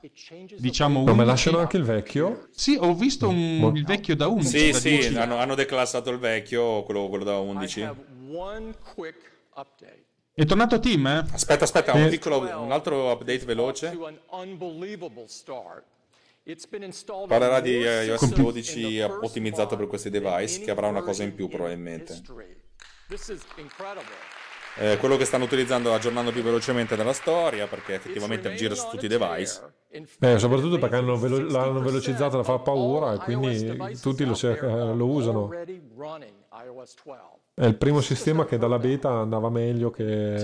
diciamo 0.57 1.03
me 1.03 1.11
11. 1.11 1.27
lasciano 1.27 1.59
anche 1.59 1.77
il 1.77 1.83
vecchio? 1.83 2.47
Sì, 2.51 2.75
ho 2.79 2.95
visto 2.95 3.29
un- 3.29 3.71
il 3.75 3.85
vecchio 3.85 4.15
da 4.15 4.27
11. 4.27 4.57
Sì, 4.57 4.71
da 4.71 4.79
sì, 4.79 4.89
10. 4.89 5.15
hanno, 5.17 5.37
hanno 5.37 5.53
declassato 5.53 6.09
il 6.09 6.17
vecchio, 6.17 6.81
quello, 6.81 7.07
quello 7.09 7.23
da 7.23 7.37
11. 7.37 7.87
One 8.31 8.73
quick 8.95 9.19
update. 9.53 10.05
È 10.33 10.45
tornato 10.45 10.79
Tim, 10.79 11.05
eh? 11.05 11.25
Aspetta, 11.31 11.63
aspetta, 11.63 11.93
un, 11.93 12.09
piccolo, 12.09 12.39
un 12.39 12.71
altro 12.71 13.11
update 13.11 13.45
veloce. 13.45 13.95
Parlerà 17.27 17.59
di 17.59 17.71
iOS 17.71 18.19
systems 18.19 18.33
12 18.33 18.81
in 18.81 18.89
the 18.89 19.05
first 19.07 19.23
ottimizzato 19.23 19.75
per 19.75 19.87
questi 19.87 20.09
device, 20.09 20.61
che 20.61 20.71
avrà 20.71 20.87
una 20.87 21.01
cosa 21.01 21.23
in 21.23 21.35
più 21.35 21.47
probabilmente. 21.47 22.21
Eh, 24.79 24.97
quello 24.97 25.17
che 25.17 25.25
stanno 25.25 25.45
utilizzando 25.45 25.91
aggiornando 25.93 26.31
più 26.31 26.43
velocemente 26.43 26.95
nella 26.95 27.13
storia, 27.13 27.65
perché 27.65 27.95
effettivamente 27.95 28.53
gira 28.53 28.75
su 28.75 28.87
tutti 28.89 29.05
i 29.05 29.07
device. 29.07 29.73
Eh, 30.19 30.37
soprattutto 30.37 30.77
perché 30.77 30.95
hanno 30.97 31.17
velo- 31.17 31.39
l'hanno 31.49 31.81
velocizzata 31.81 32.37
da 32.37 32.43
fa 32.43 32.59
paura 32.59 33.13
e 33.13 33.17
quindi 33.17 33.97
tutti 33.99 34.23
lo, 34.23 34.35
cer- 34.35 34.61
eh, 34.63 34.93
lo 34.93 35.07
usano. 35.07 35.45
Already 35.45 35.81
running 35.95 36.33
iOS 36.63 36.93
12. 37.03 37.21
È 37.55 37.65
il 37.65 37.75
primo 37.75 38.01
sistema 38.01 38.45
che 38.45 38.57
dalla 38.57 38.77
beta 38.77 39.09
andava 39.09 39.49
meglio 39.49 39.89
che, 39.89 40.35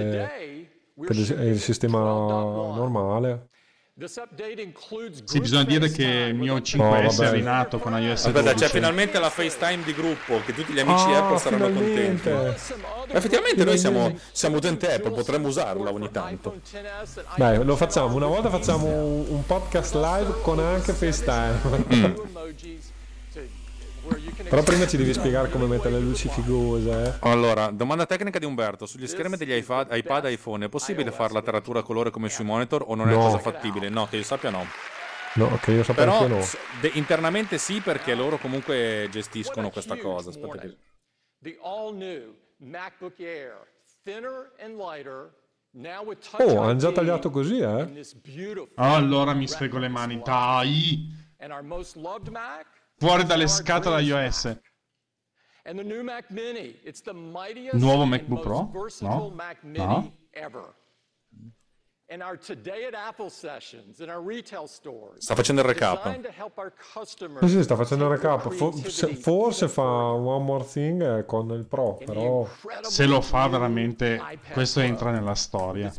che 1.06 1.44
il 1.44 1.60
sistema 1.60 2.00
normale. 2.00 3.50
This 3.98 4.16
update 4.16 4.60
includes 4.60 5.22
Sì, 5.26 5.40
bisogna 5.40 5.64
dire 5.66 5.90
che 5.92 6.04
il 6.04 6.36
mio 6.36 6.56
5S 6.58 7.16
vabbè. 7.16 7.30
è 7.30 7.32
rinato 7.32 7.78
con 7.78 7.94
iOS 7.94 8.26
Aspetta, 8.26 8.42
12. 8.42 8.64
c'è 8.66 8.70
finalmente 8.72 9.20
la 9.20 9.30
FaceTime 9.30 9.84
di 9.84 9.94
gruppo, 9.94 10.42
che 10.44 10.54
tutti 10.54 10.74
gli 10.74 10.80
amici 10.80 11.06
Ah, 11.12 11.26
Apple 11.26 11.38
saranno 11.38 11.68
finalmente. 11.68 12.32
contenti. 12.32 12.82
Ma 12.82 13.18
effettivamente 13.18 13.64
noi 13.64 13.78
siamo, 13.78 14.18
siamo 14.32 14.56
utenti 14.58 14.86
Apple, 14.88 15.12
potremmo 15.12 15.48
usarla 15.48 15.92
ogni 15.92 16.10
tanto. 16.12 16.60
Dai, 17.36 17.64
lo 17.64 17.76
facciamo. 17.76 18.16
Una 18.16 18.26
volta 18.28 18.50
facciamo 18.50 18.88
un, 18.88 19.26
un 19.30 19.46
podcast 19.46 19.94
live 19.94 20.42
con 20.42 20.60
anche 20.60 20.92
FaceTime. 20.94 22.22
Però 24.50 24.62
prima 24.64 24.86
ci 24.86 24.98
devi 24.98 25.14
spiegare 25.14 25.50
come 25.50 25.66
mettere 25.66 25.96
le 25.96 26.00
luci 26.02 26.28
figose. 26.28 26.90
Eh. 27.22 27.30
Allora, 27.30 27.70
domanda 27.72 28.06
tecnica 28.06 28.38
di 28.40 28.46
Umberto. 28.46 28.86
Sugli 28.86 29.08
schermi 29.08 29.38
degli 29.38 29.54
iPad, 29.54 29.88
iPad 29.96 30.26
iPhone 30.30 30.66
è 30.66 30.70
possibile 30.70 31.12
fare 31.12 31.34
la 31.34 31.42
taratura 31.42 31.80
a 31.80 31.84
colore 31.84 32.10
come 32.12 32.30
sui 32.30 32.44
monitor 32.44 32.84
o 32.86 32.96
non 32.96 33.08
è 33.10 33.12
No. 33.12 33.20
una 33.20 33.26
cosa 33.30 33.40
fattibile? 33.40 33.90
No, 33.90 34.08
che 34.08 34.18
io 34.18 34.24
sappia 34.24 34.50
no. 34.50 34.66
No, 35.36 35.58
che 35.62 35.72
io 35.72 35.84
sappia 35.84 36.04
Però 36.04 36.28
no. 36.28 36.40
de- 36.82 36.92
internamente 36.94 37.58
sì 37.58 37.80
perché 37.80 38.14
loro 38.14 38.38
comunque 38.38 39.08
gestiscono 39.10 39.70
questa 39.70 39.98
cosa. 39.98 40.30
Aspetta 40.30 40.58
che... 40.58 40.78
The 41.40 41.58
all 41.64 41.96
new 41.96 42.36
MacBook 42.58 43.20
Air, 43.20 43.66
thinner 44.04 44.52
and 44.60 44.76
lighter, 44.78 45.34
Oh, 46.38 46.62
hanno 46.62 46.76
già 46.76 46.92
tagliato 46.92 47.32
così, 47.32 47.58
eh? 47.58 48.04
allora 48.76 49.34
mi 49.34 49.48
sfrego 49.48 49.80
le 49.80 49.88
mani. 49.88 50.22
Dai! 50.24 51.10
and 51.40 51.52
our 51.52 51.64
most 51.64 51.96
loved 51.96 52.30
Mac 52.30 52.68
Fuori 53.04 53.26
dalle 53.26 53.48
scatole 53.50 54.02
iOS. 54.02 54.58
Nuovo 57.74 58.06
MacBook 58.06 58.40
Pro? 58.42 58.72
No? 59.02 59.34
No? 59.86 60.18
Sta 65.18 65.36
facendo 65.36 65.62
il 65.62 65.68
recap. 65.68 66.06
Sì, 67.42 67.50
sì, 67.50 67.64
sta 67.64 67.76
facendo 67.76 68.06
il 68.06 68.12
recap. 68.12 68.50
forse 69.20 69.68
fa 69.68 69.82
One 69.82 70.44
More 70.44 70.66
Thing 70.66 71.20
eh, 71.20 71.26
con 71.26 71.50
il 71.52 71.66
Pro, 71.66 72.00
però... 72.06 72.48
Se 72.82 73.06
lo 73.06 73.22
fa 73.22 73.48
veramente, 73.48 74.20
questo 74.52 74.80
entra 74.80 75.12
nella 75.12 75.36
storia. 75.36 75.92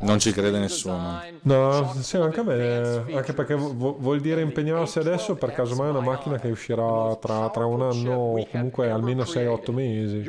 Non 0.00 0.18
ci 0.18 0.32
crede 0.32 0.58
nessuno. 0.58 1.20
No, 1.42 1.92
sì, 2.00 2.16
anche 2.16 2.40
a 2.40 2.42
me, 2.42 3.04
anche 3.14 3.32
perché 3.32 3.54
vuol 3.54 4.20
dire 4.20 4.40
impegnarsi 4.40 4.98
adesso 4.98 5.34
per 5.34 5.52
casomai 5.52 5.88
è 5.88 5.90
una 5.90 6.00
macchina 6.00 6.38
che 6.38 6.48
uscirà 6.48 7.14
tra, 7.16 7.48
tra 7.50 7.66
un 7.66 7.82
anno 7.82 8.12
o 8.12 8.46
comunque 8.48 8.90
almeno 8.90 9.22
6-8 9.22 9.72
mesi. 9.72 10.22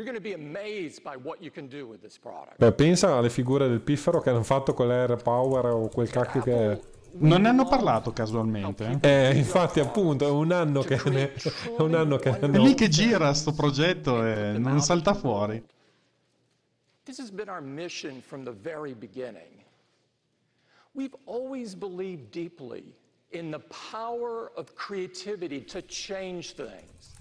Beh, 2.57 2.71
pensa 2.73 3.15
alle 3.15 3.29
figure 3.29 3.67
del 3.67 3.81
piffero 3.81 4.21
che 4.21 4.29
hanno 4.29 4.43
fatto 4.43 4.73
con 4.73 4.87
l'Air 4.87 5.06
Power 5.15 5.65
o 5.67 5.87
quel 5.87 6.09
cacchio 6.09 6.41
che 6.41 6.71
è. 6.71 6.79
Non 7.19 7.41
ne 7.41 7.47
hanno 7.47 7.65
parlato 7.65 8.11
casualmente. 8.11 8.99
eh? 9.01 9.29
Eh, 9.29 9.37
infatti, 9.37 9.79
appunto, 9.79 10.27
è 10.27 10.29
un 10.29 10.51
anno 10.51 10.81
che 10.81 10.99
ne, 11.09 11.33
è 11.33 11.81
un 11.81 11.95
anno 11.95 12.17
che 12.17 12.37
È 12.37 12.47
lì 12.47 12.75
che 12.75 12.89
gira 12.89 13.33
sto 13.33 13.53
progetto 13.53 14.23
e 14.23 14.57
non 14.57 14.81
salta 14.81 15.13
fuori. 15.13 15.63
This 17.05 17.19
has 17.19 17.31
been 17.31 17.47
our 17.49 17.61
mission 17.61 18.21
from 18.21 18.43
the 18.43 18.51
very 18.51 18.93
beginning. 18.93 19.63
We've 20.93 21.15
always 21.25 21.73
believed 21.73 22.31
deeply 22.31 22.93
in 23.31 23.51
the 23.51 23.61
power 23.91 24.51
of 24.55 24.75
creativity 24.75 25.61
to 25.65 25.81
change 25.87 26.53
things, 26.55 27.13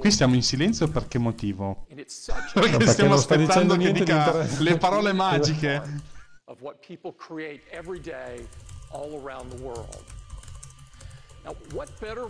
Qui 0.00 0.10
stiamo 0.10 0.34
in 0.34 0.42
silenzio 0.42 0.88
per 0.88 1.08
che 1.08 1.18
motivo? 1.18 1.86
Perché 1.88 2.76
perché 2.76 2.86
stiamo 2.86 3.10
non 3.10 3.18
sta 3.18 3.34
aspettando 3.34 3.46
dicendo 3.46 3.72
che 3.72 3.78
niente 3.78 3.98
di 3.98 4.04
dica 4.04 4.26
interessante. 4.26 4.62
le 4.62 4.76
parole 4.76 5.12
magiche. 5.12 5.82
of 6.52 6.60
what 6.60 6.86
people 6.86 7.12
create 7.12 7.62
every 7.70 8.00
day 8.00 8.46
all 8.90 9.18
around 9.24 9.50
the 9.50 9.62
world. 9.62 10.04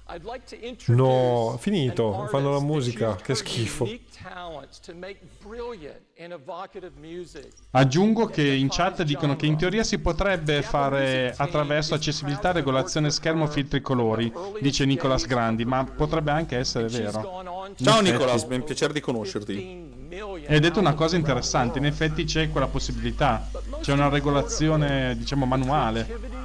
No, 0.92 1.56
finito. 1.58 2.14
an 2.14 2.28
Fanno 2.28 2.50
la 2.52 2.60
musica. 2.60 3.14
Che 3.14 3.34
schifo. 3.34 3.88
Aggiungo 7.70 8.26
che 8.26 8.46
in 8.46 8.68
chat 8.68 9.02
dicono 9.02 9.34
che 9.34 9.46
in 9.46 9.56
teoria 9.56 9.82
si 9.82 9.98
potrebbe 9.98 10.60
fare 10.62 11.34
attraverso 11.36 11.94
accessibilità, 11.94 12.52
regolazione 12.52 13.10
schermo, 13.10 13.46
filtri 13.46 13.80
colori, 13.80 14.32
dice 14.60 14.84
Nicolas 14.84 15.26
Grandi, 15.26 15.64
ma 15.64 15.84
potrebbe 15.84 16.30
anche 16.30 16.58
essere 16.58 16.88
vero. 16.88 17.42
Ciao 17.82 18.00
Nicolas, 18.00 18.44
ben 18.44 18.62
piacere 18.62 18.92
di 18.92 19.00
conoscerti. 19.00 20.06
E 20.10 20.46
hai 20.48 20.60
detto 20.60 20.80
una 20.80 20.94
cosa 20.94 21.16
interessante, 21.16 21.78
in 21.78 21.86
effetti 21.86 22.24
c'è 22.24 22.50
quella 22.50 22.68
possibilità, 22.68 23.48
c'è 23.80 23.92
una 23.92 24.08
regolazione, 24.08 25.16
diciamo, 25.16 25.46
manuale. 25.46 26.42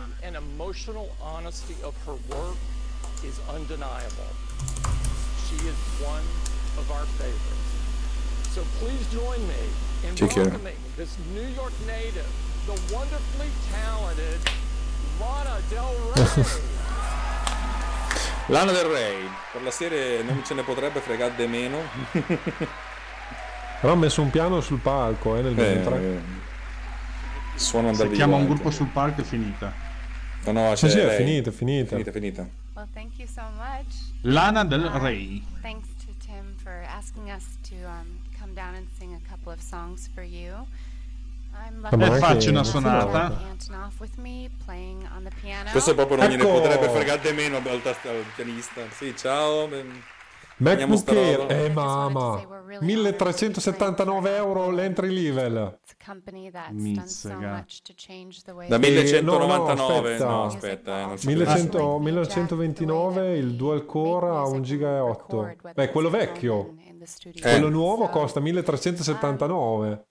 Is 3.22 3.40
undeniable. 3.54 4.32
She 5.48 5.56
is 5.68 5.76
one 6.02 6.24
of 6.78 6.90
our 6.90 7.06
favorites. 7.20 7.70
So 8.54 8.64
please 8.80 9.04
join 9.12 9.40
me 9.46 9.62
in 10.08 10.16
Take 10.16 10.32
care. 10.32 10.44
welcoming 10.46 10.78
this 10.96 11.18
New 11.34 11.46
York 11.54 11.74
native, 11.86 12.26
the 12.66 12.80
wonderfully 12.96 13.50
talented 13.72 14.40
Lana 15.20 15.60
Del 15.70 15.94
Rey. 16.16 16.46
Lana 18.48 18.72
del 18.72 18.86
Rey, 18.86 19.16
per 19.52 19.62
la 19.64 19.72
serie 19.72 20.24
non 20.24 20.42
ce 20.44 20.54
ne 20.56 20.64
potrebbe 20.64 21.00
fregare 21.02 21.34
di 21.36 21.46
meno. 21.46 21.78
Però 23.82 23.94
ha 23.94 23.96
messo 23.98 24.22
un 24.22 24.30
piano 24.32 24.60
sul 24.62 24.80
palco, 24.80 25.36
eh, 25.36 25.42
nel 25.42 25.54
mentre. 25.54 26.00
Eh, 26.02 26.20
suono 27.56 27.94
Se 27.94 28.06
dal 28.06 28.14
chiama 28.14 28.38
un 28.38 28.46
gruppo 28.48 28.72
sul 28.72 28.88
palco 28.88 29.22
è 29.22 29.24
finita. 29.24 29.72
No, 30.46 30.52
no, 30.54 30.76
Sì, 30.76 30.86
c'è 30.86 30.92
sì, 30.92 31.00
è 31.00 31.06
lei. 31.06 31.18
finita, 31.18 31.50
è 31.50 31.54
finita. 31.54 31.90
Finita, 31.90 32.12
finita. 32.12 32.48
Well, 32.80 32.88
thank 32.94 33.20
you 33.20 33.28
so 33.28 33.42
much. 33.58 33.92
Lana 34.24 34.64
del 34.64 34.90
Rey. 35.02 35.44
Thanks 35.62 35.90
to 36.00 36.14
Tim 36.26 36.56
for 36.64 36.72
asking 36.88 37.30
us 37.30 37.58
to 37.64 37.76
um, 37.84 38.08
come 38.40 38.54
down 38.54 38.74
and 38.76 38.88
sing 38.98 39.14
a 39.16 39.30
couple 39.30 39.52
of 39.52 39.62
songs 39.62 40.08
for 40.16 40.24
you. 40.24 40.54
I'm 41.54 41.82
lucky 41.82 42.02
E 42.02 42.20
faccio 42.20 42.52
una 42.52 42.64
with 44.00 44.18
me 44.18 44.50
playing 44.64 45.06
on 45.14 45.26
the 45.26 45.32
piano. 45.42 45.70
Questo 45.72 45.94
proprio 45.94 46.20
non 46.20 46.30
gliene 46.30 46.42
Ecco. 46.42 46.54
potrebbe 46.54 46.88
fregare 46.88 47.20
di 47.20 47.34
meno 47.34 47.58
al, 47.58 48.26
pianista. 48.34 48.90
Sì, 48.92 49.14
ciao. 49.14 49.68
ben- 49.68 50.02
MacBook 50.60 51.10
Air, 51.12 51.38
roba. 51.40 51.54
eh 51.54 51.70
mamma, 51.70 52.42
1379 52.82 54.36
euro 54.36 54.70
l'entry 54.72 55.10
level. 55.10 55.80
Mizzica. 56.72 57.66
Da 58.68 58.76
Eh, 58.76 58.80
1199, 58.80 60.18
no, 60.18 60.24
no, 60.26 60.32
no, 60.32 60.44
aspetta, 60.46 61.00
eh, 61.00 61.06
non 61.06 61.16
c'è 61.16 61.26
1100 61.28 62.00
1929 62.00 63.38
il 63.38 63.56
dual 63.56 63.86
core 63.86 64.28
a 64.30 64.46
1 64.48 64.62
giga 64.62 64.96
e 64.96 65.00
8. 65.00 65.56
Beh, 65.74 65.90
quello 65.92 66.10
vecchio. 66.10 66.76
Quello 67.42 67.68
Eh. 67.68 67.70
nuovo 67.70 68.10
costa 68.10 68.40
1379. 68.42 70.06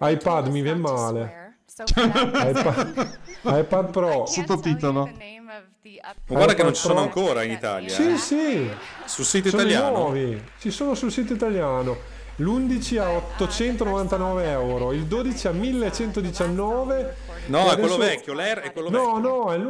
iPad 0.00 0.48
mi 0.48 0.60
viene 0.60 0.80
male. 0.80 1.58
iPad, 1.76 3.18
iPad 3.44 3.90
Pro. 3.90 4.26
Sottotitolo. 4.26 5.08
Ma 6.28 6.34
guarda 6.36 6.54
che 6.54 6.62
non 6.62 6.74
ci 6.74 6.80
sono 6.80 7.00
ancora 7.00 7.42
in 7.42 7.52
Italia. 7.52 7.88
Sì, 7.88 8.12
eh. 8.12 8.16
sì. 8.16 8.70
Sul 9.04 9.24
sito 9.24 9.50
Sono 9.50 9.62
italiano. 9.62 9.96
nuovi. 9.96 10.42
Ci 10.58 10.70
sono 10.70 10.94
sul 10.94 11.10
sito 11.12 11.32
italiano. 11.32 12.14
L'11 12.36 12.98
a 12.98 13.10
899 13.12 14.50
euro, 14.50 14.92
il 14.92 15.04
12 15.06 15.46
a 15.48 15.52
1119. 15.52 17.16
No, 17.46 17.70
è 17.70 17.78
quello 17.78 17.96
vecchio, 17.96 18.34
l'Air 18.34 18.58
è 18.60 18.72
quello 18.72 18.90
No, 18.90 19.14
vecchio. 19.14 19.18
no, 19.20 19.52
è 19.52 19.56
il 19.56 19.62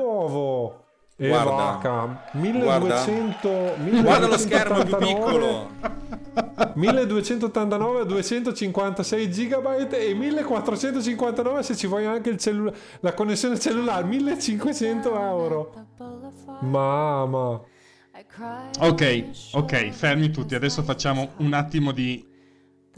nuovo. 1.16 1.24
E 1.24 1.28
Guarda. 1.28 1.51
vacca, 1.51 2.22
1200 2.32 3.74
Guarda 4.02 4.26
lo 4.26 4.38
schermo 4.38 4.82
più 4.82 4.97
1289, 4.98 5.06
piccolo. 5.06 5.70
1289 6.74 8.06
256 8.06 9.28
GB 9.28 9.93
e 9.93 10.14
1459 10.14 11.62
se 11.62 11.74
ci 11.76 11.86
vuoi 11.86 12.05
anche 12.05 12.28
il 12.28 12.36
cellu- 12.38 12.72
la 13.01 13.14
connessione 13.14 13.59
cellulare 13.59 14.05
1500 14.05 15.14
euro 15.18 15.72
mamma 16.60 17.60
Ok, 18.78 19.24
ok, 19.52 19.90
fermi 19.90 20.30
tutti. 20.30 20.55
Adesso 20.55 20.82
facciamo 20.82 21.32
un 21.38 21.52
attimo 21.52 21.93
di, 21.93 22.26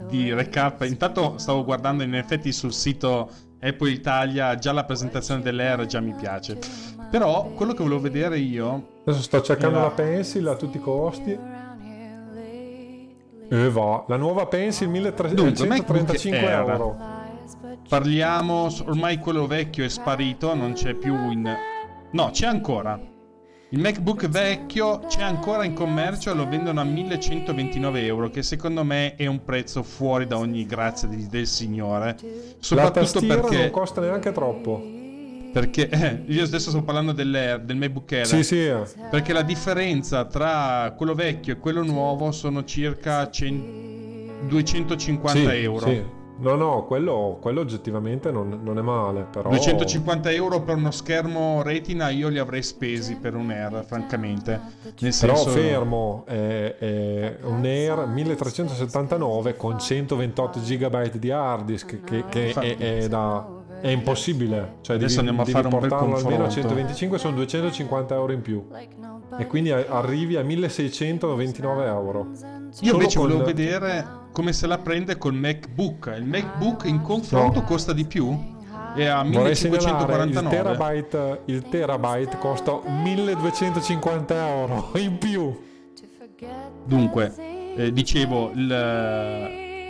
di 0.07 0.33
recap. 0.33 0.81
Intanto 0.83 1.37
stavo 1.37 1.63
guardando 1.63 2.03
in 2.03 2.15
effetti 2.15 2.51
sul 2.51 2.73
sito 2.73 3.29
Apple 3.61 3.91
Italia, 3.91 4.55
già 4.55 4.71
la 4.71 4.85
presentazione 4.85 5.41
dell'Air 5.41 5.85
già 5.85 5.99
mi 5.99 6.13
piace. 6.13 6.57
Però 7.09 7.45
quello 7.55 7.73
che 7.73 7.81
volevo 7.83 8.01
vedere 8.01 8.37
io... 8.37 8.87
adesso 9.05 9.21
sto 9.23 9.41
cercando 9.41 9.77
Era- 9.77 9.87
la 9.87 9.93
pencil 9.93 10.47
a 10.47 10.55
tutti 10.55 10.77
i 10.77 10.79
costi 10.79 11.37
e 13.51 13.69
va 13.71 14.03
la 14.07 14.15
nuova 14.15 14.45
pencil 14.45 14.87
Dunque, 14.87 15.65
1335 15.67 16.39
MacBook 16.39 16.43
Air. 16.43 16.69
euro 16.69 16.97
Parliamo, 17.89 18.67
ormai 18.85 19.17
quello 19.17 19.47
vecchio 19.47 19.83
è 19.83 19.89
sparito, 19.89 20.53
non 20.53 20.73
c'è 20.73 20.93
più 20.93 21.31
in... 21.31 21.51
No, 22.11 22.29
c'è 22.31 22.45
ancora. 22.45 22.99
Il 23.71 23.79
MacBook 23.79 24.27
vecchio 24.27 24.99
c'è 25.07 25.23
ancora 25.23 25.63
in 25.63 25.73
commercio 25.73 26.29
e 26.31 26.35
lo 26.35 26.47
vendono 26.47 26.81
a 26.81 26.83
1129 26.83 28.05
euro, 28.05 28.29
che 28.29 28.43
secondo 28.43 28.83
me 28.83 29.15
è 29.15 29.25
un 29.25 29.43
prezzo 29.43 29.81
fuori 29.81 30.27
da 30.27 30.37
ogni 30.37 30.67
grazia 30.67 31.07
di- 31.07 31.27
del 31.27 31.47
Signore. 31.47 32.15
la 32.21 32.55
Soprattutto 32.59 33.19
non 33.21 33.27
perché, 33.27 33.69
costa 33.71 34.01
neanche 34.01 34.31
troppo 34.31 34.81
perché 35.51 35.89
eh, 35.89 36.23
io 36.27 36.43
adesso 36.43 36.69
sto 36.69 36.83
parlando 36.83 37.11
dell'Air, 37.11 37.61
del 37.61 37.77
MacBook 37.77 38.11
Air. 38.11 38.25
sì 38.25 38.43
sì 38.43 38.65
eh. 38.65 38.83
Perché 39.09 39.33
la 39.33 39.41
differenza 39.41 40.25
tra 40.25 40.93
quello 40.95 41.13
vecchio 41.15 41.53
e 41.53 41.57
quello 41.57 41.83
nuovo 41.83 42.31
sono 42.31 42.63
circa 42.63 43.29
100 43.29 43.89
250 44.47 45.29
Sì, 45.31 45.45
euro. 45.57 45.85
sì. 45.85 46.17
No, 46.41 46.55
no, 46.55 46.85
quello, 46.85 47.37
quello 47.41 47.59
oggettivamente 47.59 48.31
non, 48.31 48.61
non 48.63 48.77
è 48.77 48.81
male, 48.81 49.27
però... 49.29 49.49
250 49.49 50.31
euro 50.31 50.61
per 50.61 50.77
uno 50.77 50.89
schermo 50.89 51.61
retina 51.63 52.07
io 52.07 52.29
li 52.29 52.37
avrei 52.39 52.63
spesi 52.63 53.15
per 53.17 53.35
un 53.35 53.49
Air, 53.49 53.83
francamente. 53.85 54.51
Nel 54.99 55.13
Però 55.19 55.35
senso... 55.35 55.49
fermo, 55.49 56.23
è, 56.25 56.75
è 56.79 57.37
un 57.43 57.65
Air 57.65 58.07
1379 58.07 59.57
con 59.57 59.79
128 59.79 60.59
GB 60.61 61.11
di 61.17 61.29
hard 61.29 61.65
disk 61.65 62.03
che, 62.05 62.23
che 62.29 62.53
è, 62.53 62.77
è 62.77 63.07
da... 63.09 63.57
È 63.81 63.87
impossibile, 63.87 64.77
cioè 64.81 64.95
Adesso 64.97 65.21
devi, 65.21 65.29
andiamo 65.29 65.41
a 65.41 65.45
devi 65.45 65.51
fare 65.51 65.67
un 65.67 65.79
bel 65.79 65.89
portarlo 65.89 66.15
almeno 66.15 66.43
a 66.43 66.45
confronto. 66.47 66.61
125, 66.61 67.17
sono 67.17 67.35
250 67.35 68.13
euro 68.15 68.31
in 68.33 68.41
più. 68.41 68.67
E 69.37 69.47
quindi 69.47 69.71
arrivi 69.71 70.35
a 70.35 70.43
1629 70.43 71.85
euro. 71.85 72.27
Io 72.31 72.69
Solo 72.71 72.91
invece 72.93 73.17
con- 73.17 73.27
volevo 73.27 73.45
vedere 73.45 74.05
come 74.31 74.53
se 74.53 74.67
la 74.67 74.77
prende 74.77 75.17
col 75.17 75.33
MacBook. 75.33 76.13
Il 76.17 76.25
MacBook 76.25 76.83
in 76.85 77.01
confronto 77.01 77.59
No. 77.59 77.65
costa 77.65 77.93
di 77.93 78.05
più? 78.05 78.37
È 78.95 79.05
a 79.05 79.23
Vorrei 79.23 79.55
segnalare 79.55 80.23
il 80.23 80.29
1549. 80.29 80.49
terabyte, 80.49 81.41
il 81.45 81.61
terabyte 81.69 82.37
costa 82.39 82.79
1250 82.85 84.47
euro 84.49 84.91
in 84.99 85.17
più. 85.17 85.57
Dunque, 86.85 87.33
eh, 87.75 87.93
dicevo, 87.93 88.51
il- 88.53 89.47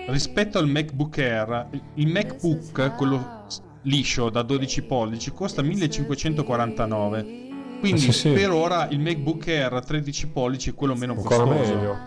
rispetto 0.09 0.57
al 0.57 0.67
MacBook 0.67 1.17
Air, 1.19 1.67
il 1.95 2.07
MacBook, 2.07 2.95
quello 2.95 3.37
liscio 3.83 4.29
da 4.29 4.41
12 4.41 4.83
pollici, 4.83 5.31
costa 5.31 5.61
1549. 5.61 7.47
Quindi 7.79 8.01
Sì, 8.01 8.11
sì. 8.11 8.31
per 8.31 8.51
ora 8.51 8.87
il 8.89 8.99
MacBook 8.99 9.47
Air 9.47 9.83
13 9.85 10.27
pollici 10.27 10.71
è 10.71 10.73
quello 10.75 10.95
meno 10.95 11.13
Ancora 11.13 11.43
costoso. 11.45 11.73
meglio. 11.75 11.97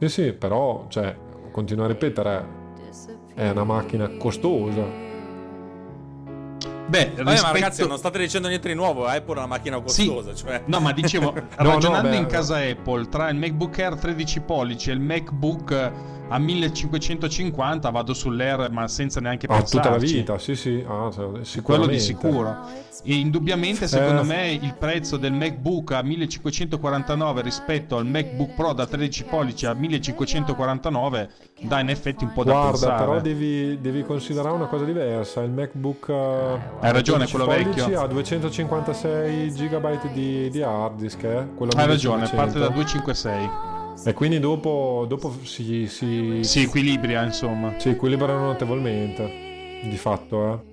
Sì, 0.00 0.08
sì, 0.08 0.32
però, 0.32 0.86
cioè, 0.88 1.16
continuo 1.52 1.84
a 1.84 1.88
ripetere, 1.88 2.44
è 3.34 3.48
una 3.50 3.62
macchina 3.64 4.08
costosa. 4.18 4.82
Beh, 6.88 7.10
Vabbè, 7.10 7.22
ma 7.22 7.30
rispetto- 7.30 7.52
ragazzi, 7.52 7.86
non 7.86 7.96
state 7.96 8.18
dicendo 8.18 8.48
niente 8.48 8.68
di 8.68 8.74
nuovo, 8.74 9.06
è 9.08 9.22
pure 9.22 9.38
una 9.38 9.46
macchina 9.48 9.80
costosa. 9.80 10.34
Cioè... 10.34 10.62
No, 10.66 10.80
ma 10.80 10.92
dicevo, 10.92 11.32
No, 11.32 11.42
ragionando 11.56 12.08
no, 12.08 12.14
beh, 12.14 12.20
in 12.20 12.26
casa 12.26 12.56
Apple, 12.58 13.08
tra 13.08 13.28
il 13.30 13.36
MacBook 13.38 13.78
Air 13.78 13.94
13 13.96 14.40
pollici 14.40 14.90
e 14.90 14.94
il 14.94 15.00
MacBook 15.00 15.92
a 16.28 16.38
1550 16.38 17.90
vado 17.90 18.14
sull'Air, 18.14 18.70
ma 18.70 18.88
senza 18.88 19.20
neanche 19.20 19.46
Ah, 19.46 19.56
pensarci. 19.56 19.76
tutta 19.76 19.90
la 19.90 19.96
vita, 19.98 20.38
sì, 20.38 20.54
sì, 20.56 20.82
ah. 20.88 21.10
Quello 21.62 21.86
di 21.86 21.98
sicuro. 22.00 22.56
E 23.04 23.14
indubbiamente, 23.16 23.86
secondo 23.88 24.22
Eh. 24.22 24.24
me, 24.24 24.52
il 24.52 24.74
prezzo 24.78 25.16
del 25.16 25.32
MacBook 25.32 25.92
a 25.92 26.02
1549 26.02 27.42
rispetto 27.42 27.96
al 27.96 28.06
MacBook 28.06 28.54
Pro 28.54 28.72
da 28.72 28.86
13 28.86 29.24
pollici 29.24 29.66
a 29.66 29.74
1549 29.74 31.28
dà 31.62 31.80
in 31.80 31.90
effetti 31.90 32.24
un 32.24 32.32
po' 32.32 32.44
da 32.44 32.52
Guarda, 32.52 32.70
pensare. 32.70 33.04
però 33.04 33.20
devi, 33.20 33.78
devi 33.80 34.02
considerare 34.04 34.54
una 34.54 34.66
cosa 34.66 34.84
diversa. 34.84 35.42
Il 35.42 35.50
MacBook 35.50 36.08
eh, 36.08 36.58
Hai 36.80 36.92
ragione, 36.92 37.26
12 37.26 37.30
quello 37.30 37.46
vecchio. 37.46 38.00
ha 38.00 38.06
256 38.06 39.50
GB 39.52 40.12
di, 40.12 40.48
di 40.50 40.62
hard 40.62 40.96
disk, 40.98 41.22
eh? 41.24 41.46
quello 41.56 41.72
Hai 41.76 41.86
ragione, 41.86 42.22
1500. 42.24 42.36
parte 42.36 42.58
da 42.58 42.68
256. 42.68 43.50
E 44.04 44.12
quindi 44.14 44.40
dopo, 44.40 45.04
dopo 45.08 45.32
si, 45.44 45.86
si, 45.86 46.40
Si 46.42 46.60
equilibria, 46.62 47.22
insomma. 47.22 47.78
si 47.78 47.90
equilibrano 47.90 48.46
notevolmente, 48.46 49.80
di 49.84 49.96
fatto, 49.96 50.52
eh. 50.52 50.70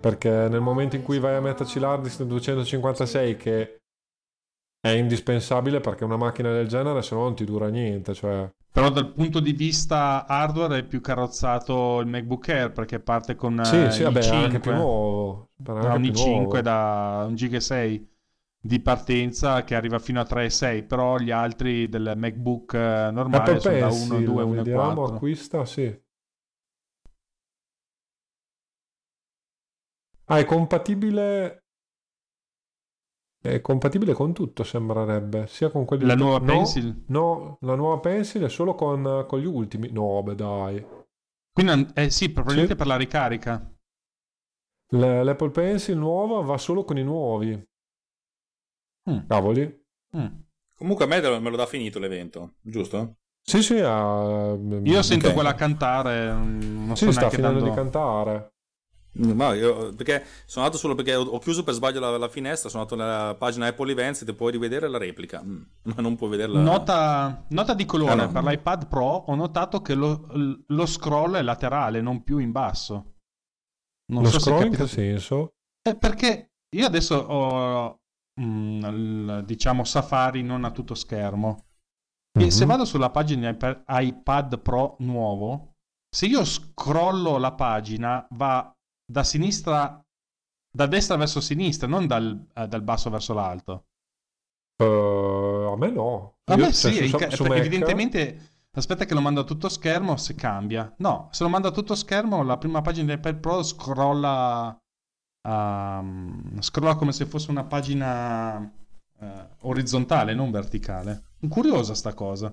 Perché 0.00 0.30
nel 0.48 0.60
momento 0.60 0.96
in 0.96 1.02
cui 1.02 1.18
vai 1.18 1.34
a 1.34 1.40
metterci 1.40 1.78
da 1.78 1.96
256, 1.96 3.36
che 3.36 3.80
è 4.80 4.88
indispensabile 4.90 5.80
perché 5.80 6.04
una 6.04 6.16
macchina 6.16 6.50
del 6.52 6.68
genere 6.68 7.02
se 7.02 7.14
no 7.14 7.22
non 7.22 7.34
ti 7.34 7.44
dura 7.44 7.68
niente, 7.68 8.14
cioè... 8.14 8.48
Però 8.72 8.88
dal 8.88 9.12
punto 9.12 9.40
di 9.40 9.52
vista 9.52 10.26
hardware 10.26 10.78
è 10.78 10.84
più 10.84 11.00
carrozzato 11.00 11.98
il 12.00 12.06
MacBook 12.06 12.48
Air 12.48 12.72
perché 12.72 13.00
parte 13.00 13.34
con 13.34 13.60
Sì, 13.64 13.82
eh, 13.82 13.90
sì, 13.90 13.98
il 13.98 14.04
vabbè, 14.04 14.18
è 14.20 14.22
5, 14.22 14.44
anche 14.44 14.60
più 14.60 14.72
nuovo. 14.72 15.50
anche 15.66 15.96
un 15.96 16.00
più 16.00 16.12
i5 16.12 16.26
nuovo. 16.28 16.60
da 16.62 17.24
un 17.26 17.34
giga 17.34 17.60
6 17.60 18.09
di 18.62 18.80
partenza 18.80 19.64
che 19.64 19.74
arriva 19.74 19.98
fino 19.98 20.20
a 20.20 20.24
3,6 20.24 20.86
però 20.86 21.16
gli 21.18 21.30
altri 21.30 21.88
del 21.88 22.12
MacBook 22.16 22.74
eh, 22.74 23.10
normale 23.10 23.54
Apple 23.54 23.60
sono 23.60 23.78
da 23.78 23.86
Pencil, 23.88 24.12
1, 24.12 24.20
2, 24.20 24.42
1, 24.42 24.54
vediamo, 24.54 24.94
4 24.94 25.04
acquista, 25.04 25.64
sì. 25.64 26.02
Ah, 30.26 30.38
è 30.38 30.44
compatibile... 30.44 31.64
È 33.42 33.60
compatibile 33.62 34.12
con 34.12 34.34
tutto, 34.34 34.62
sembrerebbe. 34.62 35.46
Sia 35.46 35.70
con 35.70 35.86
quelli... 35.86 36.04
La 36.04 36.14
nuova 36.14 36.38
no, 36.38 36.44
Pencil? 36.44 37.04
No, 37.08 37.56
la 37.62 37.74
nuova 37.74 37.98
Pencil 37.98 38.42
è 38.42 38.48
solo 38.50 38.74
con, 38.74 39.24
con 39.26 39.40
gli 39.40 39.46
ultimi. 39.46 39.90
No, 39.90 40.22
beh, 40.22 40.34
dai. 40.34 40.86
quindi 41.52 41.90
eh 41.94 42.10
sì 42.10 42.30
probabilmente 42.30 42.72
Sì. 42.72 42.78
per 42.78 42.86
la 42.86 42.96
ricarica 42.96 43.74
L'Apple 44.92 45.50
Pencil 45.50 45.96
nuova 45.96 46.40
va 46.42 46.58
solo 46.58 46.84
con 46.84 46.98
i 46.98 47.04
nuovi. 47.04 47.69
Mm. 49.10 49.26
Cavoli. 49.26 49.78
Comunque 50.76 51.04
a 51.04 51.08
me 51.08 51.20
me 51.38 51.50
lo 51.50 51.56
dà 51.56 51.66
finito 51.66 51.98
l'evento, 51.98 52.54
giusto? 52.60 53.16
Sì, 53.42 53.62
sì, 53.62 53.78
ha... 53.78 54.56
io 54.82 55.02
sento 55.02 55.28
ok. 55.28 55.34
quella 55.34 55.54
cantare 55.54 56.32
mm, 56.32 56.86
non 56.86 56.96
Sì, 56.96 57.04
sto 57.04 57.12
sta 57.12 57.30
finendo 57.30 57.58
dando 57.58 57.70
di 57.70 57.76
cantare. 57.76 58.52
Ma 59.12 59.54
io, 59.54 59.92
perché 59.94 60.24
sono 60.44 60.64
andato 60.64 60.80
solo 60.80 60.94
perché 60.94 61.16
ho, 61.16 61.38
chiuso 61.40 61.64
per 61.64 61.74
sbaglio 61.74 61.98
la, 61.98 62.16
la 62.16 62.28
finestra, 62.28 62.68
sono 62.68 62.82
andato 62.84 63.00
nella 63.00 63.34
pagina 63.34 63.66
Apple 63.66 63.90
Events 63.90 64.22
e 64.22 64.24
ti 64.24 64.32
puoi 64.32 64.52
rivedere 64.52 64.88
la 64.88 64.98
replica, 64.98 65.42
Mm, 65.42 65.62
ma 65.82 65.94
non 65.96 66.16
puoi 66.16 66.30
vederla. 66.30 66.60
Nota, 66.60 67.44
nota 67.48 67.74
di 67.74 67.84
colore 67.84 68.12
Ah, 68.12 68.26
no. 68.26 68.32
per 68.32 68.44
l'iPad 68.44 68.86
Pro 68.86 69.04
ho 69.04 69.34
notato 69.34 69.82
che 69.82 69.94
lo, 69.94 70.28
lo 70.66 70.86
scroll 70.86 71.34
è 71.34 71.42
laterale 71.42 72.00
non 72.00 72.22
più 72.22 72.38
in 72.38 72.52
basso 72.52 73.14
non 74.10 74.24
Lo 74.24 74.28
so 74.28 74.38
se 74.38 74.50
scroll 74.50 74.66
in 74.66 74.74
che 74.74 74.86
senso? 74.86 75.54
Eh, 75.82 75.96
perché 75.96 76.52
io 76.76 76.86
adesso 76.86 77.16
ho 77.16 78.00
mm, 78.40 78.84
il, 78.84 79.42
diciamo 79.46 79.84
Safari 79.84 80.42
non 80.42 80.64
a 80.64 80.70
tutto 80.70 80.94
schermo 80.94 81.64
E 82.38 82.44
Mhm. 82.44 82.48
se 82.48 82.64
vado 82.64 82.84
sulla 82.84 83.10
pagina 83.10 83.48
iPad- 83.88 84.60
Pro 84.60 84.96
nuovo, 85.00 85.74
se 86.08 86.26
io 86.26 86.44
scrollo 86.44 87.38
la 87.38 87.52
pagina 87.54 88.24
va 88.30 88.72
da 89.04 89.24
sinistra, 89.24 90.00
da 90.72 90.86
destra 90.86 91.16
verso 91.16 91.40
sinistra, 91.40 91.88
non 91.88 92.06
dal, 92.06 92.46
eh, 92.54 92.68
dal 92.68 92.82
basso 92.82 93.10
verso 93.10 93.34
l'alto. 93.34 93.86
Eh, 94.80 95.68
a 95.72 95.76
me 95.76 95.90
no. 95.90 96.36
A 96.44 96.56
me 96.56 96.72
cioè, 96.72 96.72
sì, 96.72 96.94
su- 96.98 97.02
inca- 97.16 97.30
su 97.30 97.42
perché 97.42 97.48
Mac- 97.48 97.66
evidentemente 97.66 98.40
aspetta 98.76 99.04
che 99.04 99.14
lo 99.14 99.20
mando 99.20 99.40
a 99.40 99.44
tutto 99.44 99.68
schermo 99.68 100.16
se 100.16 100.34
cambia. 100.36 100.94
No, 100.98 101.28
se 101.32 101.42
lo 101.42 101.48
mando 101.48 101.66
a 101.68 101.72
tutto 101.72 101.96
schermo 101.96 102.44
la 102.44 102.58
prima 102.58 102.80
pagina 102.80 103.12
di 103.12 103.18
iPad 103.18 103.40
Pro 103.40 103.62
scrolla 103.64 104.76
ehm, 105.42 106.60
scrolla 106.60 106.96
come 106.96 107.12
se 107.12 107.26
fosse 107.26 107.50
una 107.50 107.64
pagina 107.64 108.60
eh, 109.20 109.48
orizzontale, 109.60 110.34
non 110.34 110.50
verticale. 110.50 111.32
Curiosa 111.48 111.94
sta 111.94 112.14
cosa. 112.14 112.52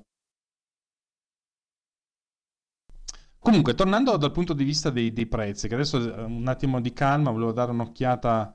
Comunque, 3.40 3.76
tornando 3.76 4.18
dal 4.18 4.32
punto 4.32 4.54
di 4.54 4.64
vista 4.64 4.90
dei, 4.90 5.14
dei 5.14 5.26
prezzi, 5.26 5.68
che 5.68 5.76
adesso 5.76 5.98
eh, 5.98 6.24
un 6.24 6.48
attimo 6.48 6.82
di 6.82 6.92
calma, 6.92 7.32
volevo 7.32 7.54
dare 7.54 7.72
un'occhiata 7.72 8.54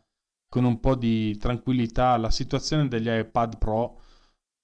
con 0.49 0.65
un 0.65 0.81
po' 0.81 0.95
di 0.97 1.37
tranquillità 1.39 2.09
alla 2.09 2.31
situazione 2.31 2.89
degli 2.89 3.09
iPad 3.09 3.57
Pro. 3.57 4.01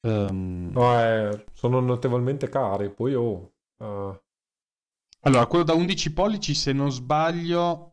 Ehm, 0.02 0.70
No, 0.72 1.00
eh, 1.00 1.46
sono 1.54 1.80
notevolmente 1.80 2.48
cari. 2.48 2.90
Poi 2.92 3.14
oh, 3.14 3.52
eh, 3.78 4.20
Allora, 5.20 5.46
quello 5.46 5.64
da 5.64 5.72
11 5.74 6.12
pollici, 6.12 6.54
se 6.54 6.72
non 6.72 6.90
sbaglio, 6.92 7.92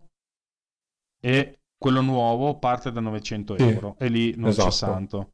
è 1.20 1.58
quello 1.86 2.02
nuovo, 2.02 2.58
parte 2.58 2.92
da 2.92 3.00
900 3.00 3.58
Sì, 3.60 3.64
euro 3.64 3.96
e 4.00 4.08
lì 4.08 4.36
non 4.38 4.50
esatto. 4.50 4.70
c'è 4.70 4.74
santo. 4.74 5.34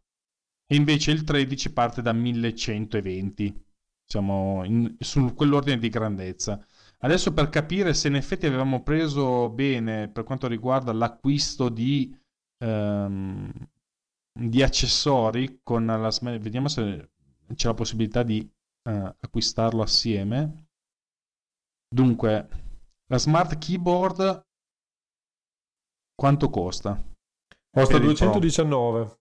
E 0.67 0.75
invece 0.75 1.11
il 1.11 1.23
13 1.23 1.71
parte 1.71 2.01
da 2.01 2.11
1120. 2.11 3.63
Siamo 4.05 4.65
in- 4.65 4.97
su 4.99 5.33
quell'ordine 5.33 5.77
di 5.77 5.87
grandezza. 5.87 6.61
Adesso 6.99 7.31
per 7.31 7.47
capire 7.47 7.93
se 7.93 8.09
in 8.09 8.15
effetti 8.15 8.47
avevamo 8.47 8.83
preso 8.83 9.49
bene 9.49 10.09
per 10.09 10.25
quanto 10.25 10.47
riguarda 10.47 10.91
l'acquisto 10.91 11.69
di, 11.69 12.13
ehm, 12.57 13.49
di 14.37 14.61
accessori 14.61 15.61
con 15.63 15.85
la 15.85 16.09
vediamo 16.37 16.67
se 16.67 17.11
c'è 17.55 17.67
la 17.67 17.73
possibilità 17.73 18.23
di 18.23 18.39
eh, 18.89 19.15
acquistarlo 19.21 19.81
assieme. 19.81 20.67
Dunque, 21.87 22.47
la 23.07 23.17
smart 23.17 23.57
keyboard 23.57 24.49
quanto 26.21 26.51
costa? 26.51 27.01
costa 27.71 27.97
Per 27.97 28.03
il 28.07 28.15
Pro. 28.15 28.37
219. 28.37 29.17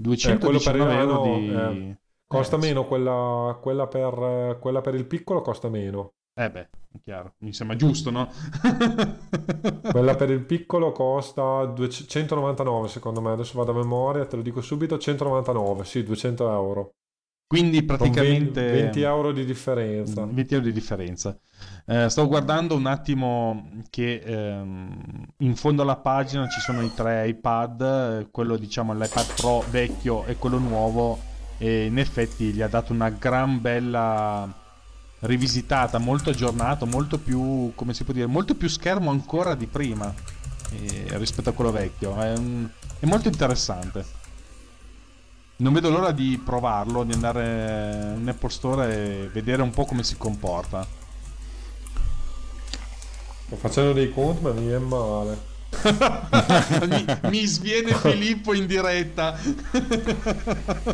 219 0.00 0.38
quello 0.38 0.60
per 0.60 0.76
il 0.76 0.86
euro 0.96 1.22
di... 1.22 1.48
eh, 1.48 1.98
Costa 2.24 2.56
Eh, 2.56 2.60
sì. 2.60 2.66
meno 2.66 2.86
quella, 2.86 3.58
quella 3.60 3.88
per, 3.88 4.58
quella 4.60 4.80
per 4.80 4.94
il 4.94 5.06
piccolo 5.06 5.40
costa 5.42 5.68
meno. 5.68 6.12
Eh 6.38 6.48
beh, 6.48 6.68
chiaro, 7.02 7.34
mi 7.38 7.52
sembra 7.52 7.74
giusto, 7.76 8.10
no? 8.10 8.30
Quella 9.90 10.14
per 10.14 10.30
il 10.30 10.44
piccolo 10.44 10.92
costa 10.92 11.64
200 11.64 12.06
199 12.10 12.88
secondo 12.88 13.20
me, 13.22 13.30
adesso 13.32 13.56
vado 13.58 13.72
a 13.72 13.74
memoria, 13.74 14.26
te 14.26 14.36
lo 14.36 14.42
dico 14.42 14.60
subito, 14.60 14.98
199, 14.98 15.84
sì, 15.84 16.02
200 16.04 16.50
euro. 16.52 16.90
Quindi 17.48 17.84
praticamente 17.84 18.60
20, 18.60 18.80
20 18.82 19.00
euro 19.02 19.32
di 19.32 19.44
differenza. 19.44 20.26
20 20.26 20.54
euro 20.54 20.66
di 20.66 20.72
differenza. 20.72 21.38
Eh, 21.86 22.08
sto 22.08 22.26
guardando 22.26 22.74
un 22.74 22.86
attimo 22.86 23.70
che 23.88 24.20
ehm, 24.24 25.26
in 25.38 25.54
fondo 25.54 25.82
alla 25.82 25.96
pagina 25.96 26.48
ci 26.48 26.58
sono 26.58 26.82
i 26.82 26.92
tre 26.92 27.28
iPad, 27.28 27.80
eh, 27.80 28.28
quello 28.32 28.56
diciamo 28.56 28.94
l'iPad 28.94 29.34
Pro 29.36 29.64
vecchio 29.70 30.24
e 30.24 30.34
quello 30.36 30.58
nuovo 30.58 31.20
e 31.58 31.84
in 31.84 31.98
effetti 31.98 32.46
gli 32.46 32.62
ha 32.62 32.68
dato 32.68 32.92
una 32.92 33.10
gran 33.10 33.60
bella 33.60 34.52
rivisitata, 35.20 35.98
molto 35.98 36.30
aggiornato, 36.30 36.84
molto 36.84 37.16
più, 37.18 37.70
come 37.76 37.94
si 37.94 38.02
può 38.02 38.12
dire, 38.12 38.26
molto 38.26 38.56
più 38.56 38.68
schermo 38.68 39.10
ancora 39.10 39.54
di 39.54 39.66
prima 39.66 40.12
eh, 40.72 41.06
rispetto 41.10 41.50
a 41.50 41.52
quello 41.52 41.70
vecchio. 41.70 42.16
È, 42.20 42.32
è 42.32 43.06
molto 43.06 43.28
interessante. 43.28 44.24
Non 45.58 45.72
vedo 45.72 45.88
l'ora 45.90 46.12
di 46.12 46.40
provarlo, 46.44 47.02
di 47.04 47.14
andare 47.14 48.14
in 48.18 48.28
Apple 48.28 48.50
Store 48.50 48.92
e 49.22 49.28
vedere 49.28 49.62
un 49.62 49.70
po' 49.70 49.84
come 49.86 50.02
si 50.04 50.16
comporta. 50.18 50.86
Sto 53.46 53.56
facendo 53.56 53.92
dei 53.92 54.12
conti 54.12 54.42
ma 54.42 54.52
mi 54.52 54.66
viene 54.66 54.84
male. 54.84 55.54
mi, 56.88 57.04
mi 57.30 57.46
sviene 57.46 57.94
Filippo 57.94 58.52
in 58.54 58.66
diretta. 58.66 59.38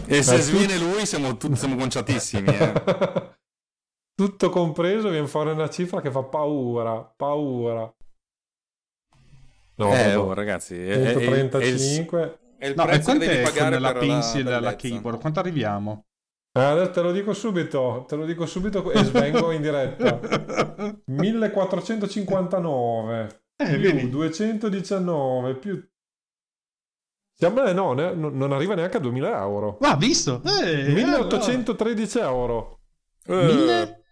E 0.06 0.22
se 0.22 0.39
sviene 0.39 0.78
lui 0.78 1.06
siamo, 1.06 1.36
tutti, 1.36 1.56
siamo 1.56 1.76
conciatissimi. 1.76 2.48
eh. 2.48 2.72
Tutto 4.14 4.51
compreso 4.51 5.09
viene 5.09 5.26
fuori 5.26 5.51
una 5.51 5.70
cifra 5.70 6.01
che 6.01 6.10
fa 6.12 6.22
paura, 6.22 7.02
paura. 7.02 7.93
No, 9.74 9.94
eh, 9.97 10.14
oh, 10.14 10.32
ragazzi, 10.34 10.76
è, 10.76 10.93
è- 10.93 11.14
è- 11.14 11.16
è 11.16 11.22
il- 11.22 11.34
135. 11.51 12.39
È 12.62 12.66
il 12.68 12.74
No, 12.76 12.84
prezzo 12.84 13.10
che 13.12 13.16
quanto 13.18 13.24
devi 13.26 13.43
pagare 13.43 13.78
la 13.80 13.93
pencil 13.94 14.40
e 14.47 14.51
la 14.51 14.59
bellezza. 14.60 14.76
keyboard? 14.76 15.20
Quanto 15.20 15.40
arriviamo? 15.40 16.05
Eh, 16.52 16.60
adesso 16.62 16.90
te 16.93 17.01
lo 17.02 17.10
dico 17.12 17.32
subito, 17.32 18.05
te 18.06 18.14
lo 18.14 18.24
dico 18.24 18.47
subito 18.47 18.89
e 18.93 19.02
svengo 19.05 19.51
in 19.51 19.62
diretta. 19.62 20.20
1459 21.06 23.43
Eh, 23.56 23.64
più 23.66 23.78
vedi? 23.80 24.09
219 24.10 25.55
più... 25.56 25.84
Siamo, 27.34 27.64
eh, 27.64 27.72
no, 27.72 27.94
ne- 27.94 28.14
non 28.14 28.52
arriva 28.52 28.74
neanche 28.74 28.98
a 28.98 29.01
2000 29.01 29.40
euro. 29.40 29.78
Ma 29.80 29.97
visto? 29.97 30.40
Eh, 30.44 30.93
1813 30.93 32.18
euro. 32.20 32.78
Eh, 33.26 33.34
Mille? 33.34 34.05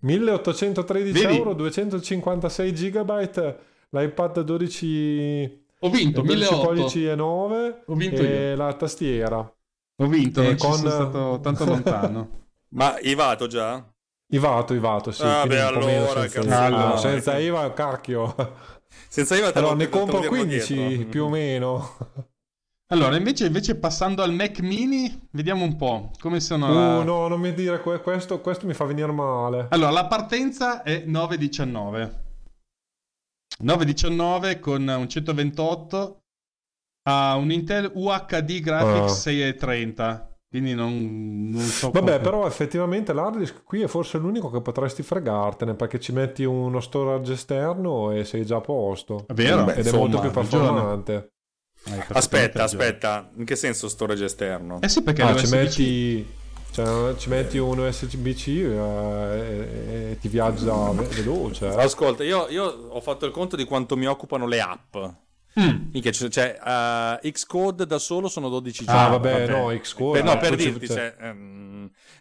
1813 0.00 1.12
Vedi? 1.12 1.36
euro, 1.36 1.54
256 1.54 2.74
gigabyte, 2.74 3.58
l'iPad 3.90 4.40
12, 4.40 5.61
Ho 5.84 5.90
vinto, 5.90 6.20
12 6.22 6.38
1800. 6.52 6.66
pollici 6.66 7.06
e 7.06 7.14
9 7.14 7.82
Ho 7.86 7.94
vinto 7.94 8.22
e 8.22 8.48
io. 8.50 8.56
la 8.56 8.72
tastiera. 8.74 9.38
Ho 9.96 10.06
vinto, 10.06 10.42
E 10.42 10.56
con- 10.56 10.74
sono 10.76 10.90
stato 10.90 11.40
tanto 11.42 11.64
lontano. 11.64 12.28
Ma 12.74 12.96
Ivato 13.00 13.46
già? 13.46 13.84
Ivato, 14.28 14.72
Ivato, 14.74 15.10
sì. 15.10 15.22
Ah, 15.24 15.44
beh, 15.46 15.60
allora, 15.60 16.26
senza, 16.28 16.40
IVA. 16.40 16.64
allora. 16.64 16.96
Senza 16.96 17.38
IVA, 17.38 17.72
cacchio. 17.72 18.34
Senza 19.08 19.36
Iva 19.36 19.50
te 19.52 19.58
Allora 19.58 19.72
lo- 19.74 19.78
ne 19.78 19.88
compro 19.88 20.18
diremo 20.20 20.36
15 20.36 20.74
dietro. 20.74 21.06
più 21.08 21.24
o 21.24 21.28
meno. 21.28 21.96
Allora, 22.88 23.16
invece, 23.16 23.46
invece 23.46 23.74
passando 23.76 24.22
al 24.22 24.32
Mac 24.34 24.60
mini, 24.60 25.28
vediamo 25.32 25.64
un 25.64 25.76
po' 25.76 26.10
come 26.20 26.40
sono... 26.40 26.72
la- 26.72 26.98
Uh, 26.98 27.02
no, 27.04 27.26
non 27.28 27.40
mi 27.40 27.52
dire 27.54 27.80
que- 27.82 28.00
questo, 28.00 28.40
questo 28.40 28.66
mi 28.66 28.74
fa 28.74 28.84
venire 28.84 29.10
male. 29.12 29.66
Allora, 29.70 29.90
la 29.90 30.06
partenza 30.06 30.82
è 30.82 31.04
9.19. 31.06 32.10
9.19 33.62 34.58
con 34.60 34.86
un 34.88 35.08
128 35.08 36.18
ha 37.08 37.36
un 37.36 37.50
Intel 37.50 37.90
UHD 37.94 38.60
Graphics 38.60 39.12
Ah. 39.12 39.14
630. 39.14 40.26
Quindi 40.52 40.74
non, 40.74 41.48
non 41.50 41.62
so 41.62 41.90
Vabbè, 41.90 42.06
come- 42.16 42.20
però 42.20 42.46
effettivamente 42.46 43.14
l'hard 43.14 43.38
disk 43.38 43.62
qui 43.64 43.80
è 43.80 43.86
forse 43.88 44.18
l'unico 44.18 44.50
che 44.50 44.60
potresti 44.60 45.02
fregartene 45.02 45.74
perché 45.74 45.98
ci 45.98 46.12
metti 46.12 46.44
uno 46.44 46.78
storage 46.80 47.32
esterno 47.32 48.10
e 48.10 48.24
sei 48.24 48.44
già 48.44 48.56
a 48.56 48.60
posto. 48.60 49.24
È 49.26 49.32
vero? 49.32 49.62
Ed 49.70 49.76
è 49.76 49.78
Insomma, 49.78 49.98
molto 49.98 50.20
più 50.20 50.30
performante. 50.30 51.30
Perfettamente 51.82 52.12
Aspetta, 52.18 52.62
aspetta, 52.64 53.30
in 53.36 53.44
che 53.46 53.56
senso 53.56 53.88
storage 53.88 54.26
esterno? 54.26 54.78
Eh 54.82 54.88
sì, 54.88 55.02
perché 55.02 55.22
Ah, 55.22 55.34
ci 55.36 55.48
metti, 55.48 56.26
cioè, 56.72 57.14
ci 57.16 57.28
metti 57.28 57.58
un 57.58 57.78
USB-C 57.78 58.46
eh, 58.48 58.52
e, 58.52 60.10
e 60.12 60.18
ti 60.20 60.28
viaggia 60.28 60.90
ve- 60.90 61.04
veloce. 61.04 61.66
eh. 61.66 61.82
Ascolta, 61.82 62.24
io, 62.24 62.48
io 62.48 62.64
ho 62.64 63.00
fatto 63.00 63.26
il 63.26 63.32
conto 63.32 63.54
di 63.56 63.64
quanto 63.64 63.96
mi 63.96 64.06
occupano 64.06 64.46
le 64.46 64.60
app. 64.60 64.96
Mm. 65.60 65.90
Minchia, 65.92 66.10
cioè, 66.12 66.30
cioè, 66.30 67.18
eh, 67.22 67.30
Xcode 67.30 67.84
da 67.84 67.98
solo 67.98 68.28
sono 68.28 68.48
12 68.48 68.84
Ah, 68.86 68.92
giga. 68.92 69.06
vabbè, 69.08 69.46
no, 69.48 69.66
Xcode. 69.78 70.22
Per, 70.22 70.24
no, 70.34 70.38
per 70.40 70.56
dirti, 70.56 70.86
cioè- 70.86 71.14
ehm, 71.20 71.71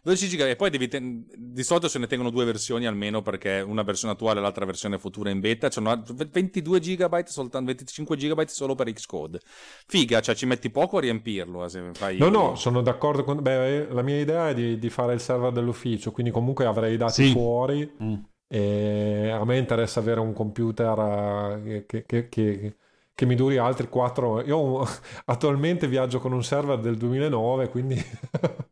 12 0.04 0.28
giga 0.28 0.48
e 0.48 0.56
poi 0.56 0.70
devi 0.72 0.88
ten- 0.88 1.26
di 1.36 1.64
solito 1.64 1.88
se 1.88 2.00
ne 2.00 2.08
tengono 2.08 2.32
due 2.32 2.44
versioni 2.46 2.88
almeno 2.88 3.22
perché 3.22 3.62
una 3.62 3.84
versione 3.84 4.14
attuale 4.14 4.40
e 4.40 4.42
l'altra 4.42 4.66
versione 4.66 4.98
futura 4.98 5.30
in 5.30 5.40
beta 5.40 5.70
c'hanno 5.70 6.02
22 6.32 6.80
gigabyte 6.80 7.30
soltanto 7.30 7.68
25 7.68 8.18
gigabyte 8.18 8.52
solo 8.52 8.74
per 8.74 8.92
Xcode 8.92 9.40
figa 9.86 10.20
cioè 10.22 10.34
ci 10.34 10.46
metti 10.48 10.72
poco 10.72 10.98
a 10.98 11.02
riempirlo 11.02 11.64
eh, 11.66 11.70
se 11.70 11.90
fai 11.94 12.18
No, 12.18 12.30
no, 12.30 12.56
sono 12.56 12.82
d'accordo 12.82 13.24
con... 13.24 13.42
Beh, 13.42 13.88
la 13.92 14.02
mia 14.02 14.20
idea 14.20 14.50
è 14.50 14.54
di, 14.56 14.80
di 14.80 14.90
fare 14.90 15.14
il 15.14 15.20
server 15.20 15.52
dell'ufficio, 15.52 16.12
quindi 16.12 16.32
comunque 16.32 16.66
avrei 16.66 16.96
i 16.96 16.98
dati 16.98 17.26
Sì. 17.26 17.32
fuori 17.32 17.92
Mm. 18.02 18.14
e 18.48 19.30
a 19.30 19.46
me 19.46 19.58
interessa 19.58 20.00
avere 20.00 20.20
un 20.20 20.34
computer 20.34 21.60
eh, 21.66 21.86
che, 21.88 22.06
che- 22.06 22.28
che- 22.28 22.76
che 23.14 23.26
mi 23.28 23.36
duri 23.36 23.58
altri 23.58 23.88
4... 23.88 24.42
Io 24.46 24.84
attualmente 25.26 25.88
viaggio 25.88 26.20
con 26.20 26.32
un 26.34 26.44
server 26.44 26.80
del 26.80 26.98
2009, 26.98 27.70
quindi 27.70 28.04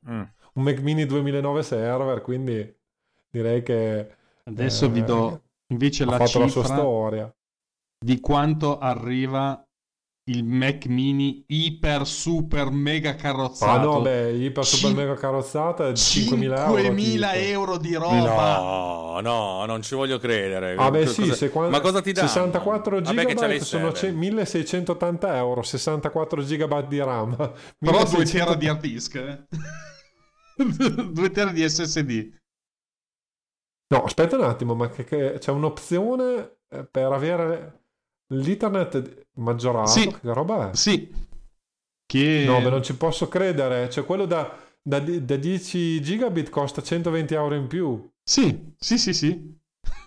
Mm. 0.09 0.21
un 0.59 0.65
Mac 0.65 0.79
mini 0.81 1.05
2009 1.05 1.63
server, 1.63 2.21
quindi 2.21 2.75
direi 3.31 3.63
che... 3.63 4.15
Adesso 4.43 4.85
eh, 4.85 4.89
vi 4.89 5.03
do 5.03 5.41
invece 5.67 6.03
la 6.05 6.25
cifra 6.25 6.41
la 6.45 6.47
sua 6.47 6.63
storia. 6.63 7.33
di 8.03 8.19
quanto 8.19 8.77
arriva 8.79 9.63
il 10.29 10.43
Mac 10.43 10.85
mini 10.85 11.43
iper 11.47 12.05
super 12.05 12.69
mega 12.71 13.15
carrozzato. 13.15 13.71
Ah 13.71 13.83
no, 13.83 14.01
beh, 14.01 14.31
iper 14.33 14.65
super 14.65 14.95
mega 14.95 15.13
carrozzata 15.15 15.87
è 15.87 15.91
5.000 15.91 16.41
euro. 16.57 16.81
5.000 16.81 16.93
tipo. 16.95 17.25
euro 17.33 17.77
di 17.77 17.93
roba. 17.95 18.59
No, 18.59 19.19
no, 19.21 19.65
non 19.65 19.81
ci 19.81 19.95
voglio 19.95 20.17
credere. 20.19 20.75
Ah 20.77 20.89
beh 20.91 21.05
Cosa- 21.05 21.23
sì, 21.23 21.33
se 21.33 21.49
qua- 21.49 21.69
ma 21.69 21.79
cosa 21.79 22.01
ti 22.01 22.11
dà? 22.11 22.21
64 22.21 23.01
Vabbè 23.01 23.25
che 23.25 23.33
c'ha 23.35 23.47
GB 23.47 23.57
sono 23.59 23.91
ce- 23.91 24.11
1680 24.11 25.35
euro, 25.37 25.61
64 25.63 26.41
GB 26.43 26.87
di 26.87 26.99
RAM. 26.99 27.35
Però 27.35 27.97
2 28.03 28.17
1600 28.17 28.27
tera 28.45 28.55
di 28.55 28.67
hard 28.67 28.79
disk. 28.81 29.15
eh. 29.15 29.43
2 31.11 31.31
tera 31.31 31.51
di 31.51 31.67
SSD. 31.67 32.37
No, 33.91 34.03
aspetta 34.03 34.35
un 34.37 34.43
attimo, 34.43 34.75
ma 34.75 34.89
che, 34.89 35.03
che- 35.03 35.37
c'è 35.39 35.51
un'opzione 35.51 36.57
eh, 36.69 36.85
per 36.85 37.11
avere 37.11 37.83
l'Ethernet 38.33 39.27
maggiorato? 39.37 39.89
Sì. 39.89 40.07
Che 40.07 40.33
roba 40.33 40.69
è? 40.71 40.75
Sì. 40.75 41.11
Che... 42.05 42.43
No, 42.45 42.61
beh, 42.61 42.69
non 42.69 42.83
ci 42.83 42.95
posso 42.95 43.27
credere. 43.27 43.89
Cioè, 43.89 44.05
quello 44.05 44.25
da, 44.25 44.55
da, 44.81 44.99
da 44.99 45.35
10 45.35 46.01
gigabit 46.01 46.49
costa 46.49 46.83
120 46.83 47.33
euro 47.33 47.55
in 47.55 47.67
più. 47.67 48.07
Sì, 48.23 48.73
sì, 48.77 48.97
sì, 48.97 49.13
sì. 49.13 49.57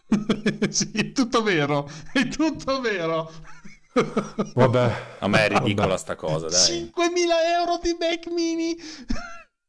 sì, 0.68 0.90
è 0.92 1.12
tutto 1.12 1.42
vero. 1.42 1.88
È 2.12 2.28
tutto 2.28 2.80
vero. 2.80 3.30
Vabbè. 4.54 5.16
A 5.18 5.28
me 5.28 5.44
è 5.44 5.48
ridicola 5.48 5.86
Vabbè. 5.88 5.98
sta 5.98 6.14
cosa, 6.16 6.46
dai. 6.46 6.84
5.000 6.84 6.90
euro 7.58 7.78
di 7.82 7.96
Mac 7.98 8.26
mini. 8.28 8.76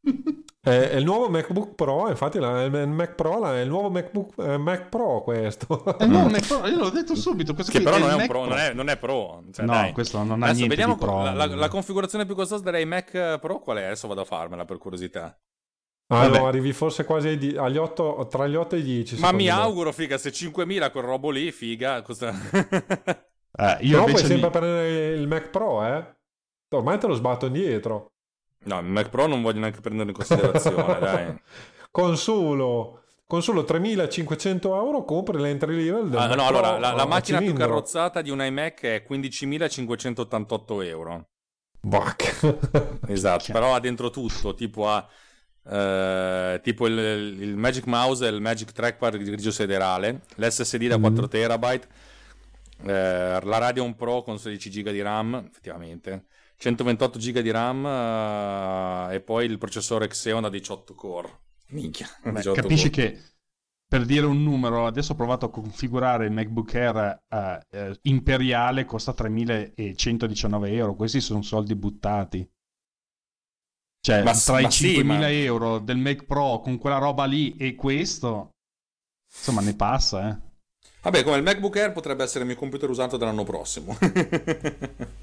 È, 0.64 0.70
è 0.70 0.96
il 0.96 1.04
nuovo 1.04 1.28
MacBook 1.30 1.76
Pro, 1.76 2.08
infatti 2.08 2.40
la- 2.40 2.64
il 2.64 2.88
Mac 2.88 3.16
Pro 3.16 3.38
là, 3.38 3.54
è 3.58 3.62
il 3.64 3.68
nuovo 3.68 3.90
MacBook 3.90 4.34
eh, 4.38 4.58
Mac 4.58 4.88
Pro 4.88 5.22
questo. 5.22 5.98
Eh, 6.00 6.06
no, 6.06 6.28
Mac 6.32 6.48
Pro, 6.48 6.66
io 6.68 6.78
l'ho 6.78 6.90
detto 6.90 7.16
subito. 7.16 7.54
questo 7.54 7.70
Che 7.74 7.82
qui 7.82 7.86
però 7.86 7.98
non 8.00 8.12
è, 8.12 8.14
un 8.16 8.22
il 8.22 8.28
pro, 8.28 8.40
Mac 8.42 8.50
non, 8.50 8.58
è, 8.60 8.74
non 8.74 8.90
è 8.90 8.98
pro. 8.98 9.44
Cioè, 9.52 9.66
No, 9.66 9.74
dai. 9.74 9.92
questo 9.92 10.20
non 10.24 10.42
ha 10.42 10.46
Adesso 10.46 10.54
niente 10.54 10.68
vediamo 10.70 10.94
di 10.94 11.00
pro. 11.00 11.22
La, 11.24 11.34
la- 11.34 11.46
la 11.54 11.68
configurazione 11.68 12.26
più 12.26 12.34
costosa 12.36 12.72
dei 12.72 12.86
Mac 12.86 13.40
Pro 13.40 13.60
qual 13.60 13.78
è? 13.80 13.84
Adesso 13.84 14.08
vado 14.08 14.22
a 14.22 14.26
farmela 14.26 14.64
per 14.64 14.78
curiosità. 14.78 15.38
Ah, 16.14 16.28
no, 16.28 16.48
arrivi 16.48 16.72
forse 16.72 17.04
quasi 17.04 17.28
ai 17.30 17.38
di- 17.38 17.58
agli 17.58 17.76
8, 17.78 18.28
tra 18.30 18.48
gli 18.48 18.56
8 18.56 18.76
e 18.76 18.80
i 18.80 18.84
10. 18.84 19.20
Ma 19.20 19.34
mi 19.34 19.46
me. 19.46 19.50
auguro, 19.50 19.92
figa, 19.92 20.18
se 20.18 20.30
5.000 20.32 20.92
quel 20.92 21.04
robo 21.04 21.30
lì, 21.30 21.52
figa. 21.52 22.02
Cosa... 22.04 22.32
Eh, 22.32 23.78
io 23.82 23.92
Però 23.92 24.04
puoi 24.06 24.10
invece 24.12 24.26
sempre 24.28 24.46
mi- 24.48 24.50
prendere 24.52 25.08
il 25.14 25.28
Mac 25.28 25.50
Pro, 25.50 25.84
eh? 25.86 26.16
Ormai 26.74 26.98
te 27.00 27.08
lo 27.08 27.14
sbatto 27.16 27.46
indietro. 27.48 28.13
No, 28.64 28.80
il 28.80 28.86
Mac 28.86 29.10
Pro 29.10 29.28
non 29.28 29.42
voglio 29.42 29.60
neanche 29.60 29.82
prenderlo 29.82 30.12
in 30.12 30.18
considerazione, 30.18 31.00
dai. 31.00 31.42
Con 31.92 32.18
solo, 32.18 33.04
con 33.28 33.42
solo 33.44 33.64
3500 33.64 34.76
euro 34.76 35.04
compri 35.06 35.40
l'entry 35.40 35.76
level 35.76 36.10
del 36.10 36.20
Ah, 36.20 36.34
no, 36.36 36.46
Pro 36.46 36.46
allora, 36.46 36.78
la, 36.80 36.94
la 36.94 37.06
macchina 37.06 37.40
più 37.42 37.54
cilindro. 37.54 37.58
carrozzata 37.58 38.22
di 38.22 38.30
un 38.30 38.42
iMac 38.44 38.82
è 38.82 39.06
15.588 39.08 40.84
euro. 40.86 41.30
Bac. 41.82 43.02
Esatto, 43.08 43.52
però 43.52 43.76
ha 43.76 43.80
dentro 43.80 44.10
tutto, 44.10 44.54
tipo 44.56 44.88
ha 44.88 45.06
eh, 45.66 46.60
tipo 46.64 46.88
il, 46.88 46.98
il 46.98 47.56
Magic 47.58 47.86
Mouse 47.86 48.26
e 48.26 48.30
il 48.30 48.42
Magic 48.42 48.72
Trackpad 48.72 49.18
grigio 49.18 49.52
sederale, 49.52 50.22
l'SSD 50.36 50.88
da 50.88 50.98
4 50.98 51.28
terabyte, 51.28 51.88
eh, 52.86 53.40
la 53.44 53.58
Radeon 53.58 53.96
Pro 53.96 54.24
con 54.24 54.40
16 54.40 54.70
GB 54.70 54.90
di 54.92 55.02
RAM, 55.02 55.46
effettivamente, 55.50 56.26
128 56.58 57.20
GB 57.20 57.40
di 57.40 57.52
RAM 57.52 57.86
eh, 57.86 59.16
e 59.16 59.22
poi 59.22 59.46
il 59.46 59.58
processore 59.58 60.08
Xeon 60.08 60.42
da 60.42 60.50
18 60.50 60.94
core. 60.96 61.42
Minchia, 61.70 62.08
Beh, 62.22 62.32
18 62.32 62.62
capisci 62.62 62.90
core. 62.90 63.12
che 63.12 63.22
per 63.94 64.06
dire 64.06 64.26
un 64.26 64.42
numero, 64.42 64.88
adesso 64.88 65.12
ho 65.12 65.16
provato 65.16 65.46
a 65.46 65.52
configurare 65.52 66.26
il 66.26 66.32
MacBook 66.32 66.74
Air 66.74 67.24
eh, 67.30 67.60
eh, 67.70 68.00
imperiale, 68.04 68.86
costa 68.86 69.14
3.119 69.14 70.68
euro. 70.74 70.96
Questi 70.96 71.22
sono 71.22 71.44
soldi 71.44 71.76
buttati. 71.76 72.50
Cioè, 74.00 74.24
Ma- 74.24 74.34
tra 74.34 74.60
i 74.60 74.64
ma 74.64 74.70
sì, 74.72 74.98
5.000 74.98 75.04
ma- 75.06 75.30
euro 75.32 75.80
del 75.80 75.98
Mac 75.98 76.26
Pro 76.26 76.60
con 76.60 76.78
quella 76.78 76.98
roba 76.98 77.26
lì 77.26 77.56
e 77.56 77.76
questo, 77.76 78.50
insomma, 79.32 79.62
ne 79.62 79.76
passa, 79.76 80.30
eh. 80.30 80.52
Vabbè, 81.04 81.24
come 81.24 81.38
il 81.38 81.44
MacBook 81.44 81.76
Air 81.78 81.92
potrebbe 81.92 82.24
essere 82.24 82.40
il 82.42 82.48
mio 82.48 82.56
computer 82.56 82.90
usato 82.90 83.16
dall'anno 83.18 83.44
prossimo. 83.44 83.96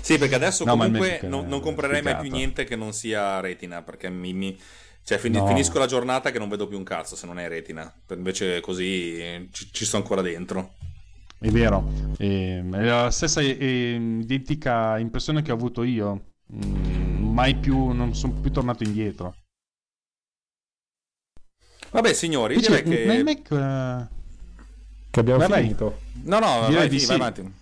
sì, 0.00 0.18
perché 0.18 0.34
adesso 0.34 0.64
No, 0.64 0.76
comunque 0.76 1.22
non, 1.26 1.46
non 1.46 1.60
è 1.60 1.60
comprerei 1.60 2.02
mai 2.02 2.16
più 2.16 2.30
niente 2.30 2.64
che 2.64 2.76
non 2.76 2.92
sia 2.92 3.40
retina, 3.40 3.82
perché 3.82 4.08
mi, 4.08 4.32
mi- 4.32 4.58
cioè, 5.04 5.18
fini- 5.18 5.36
No. 5.36 5.46
finisco 5.46 5.78
la 5.78 5.86
giornata 5.86 6.30
che 6.30 6.38
non 6.38 6.48
vedo 6.48 6.66
più 6.66 6.78
un 6.78 6.84
cazzo 6.84 7.16
se 7.16 7.26
non 7.26 7.38
è 7.38 7.48
retina. 7.48 7.92
Invece 8.10 8.60
così 8.60 9.48
ci, 9.52 9.70
ci 9.72 9.84
sto 9.84 9.96
ancora 9.96 10.22
dentro. 10.22 10.74
È 11.38 11.50
vero, 11.50 11.86
è 12.16 12.60
la 12.62 13.10
stessa 13.10 13.40
ehm, 13.42 14.20
identica 14.22 14.98
impressione 14.98 15.42
che 15.42 15.50
ho 15.52 15.54
avuto 15.54 15.82
io. 15.82 16.32
Mm, 16.52 17.32
mai 17.32 17.58
più, 17.58 17.88
non 17.90 18.14
sono 18.14 18.40
più 18.40 18.50
tornato 18.50 18.84
indietro. 18.84 19.34
Vabbè, 21.90 22.12
signori, 22.12 22.54
Invece, 22.54 22.68
direi 22.68 22.82
che... 22.84 23.06
nel 23.06 23.22
Mac, 23.24 23.50
eh, 23.50 24.08
Che 25.16 25.20
abbiamo 25.22 25.38
Vai, 25.38 25.48
vai. 25.48 25.62
finito. 25.62 26.00
No, 26.24 26.38
no, 26.40 26.66
Direi 26.66 26.74
vai, 26.74 26.88
di 26.90 26.96
vai 26.96 27.06
sì. 27.06 27.12
avanti. 27.12 27.52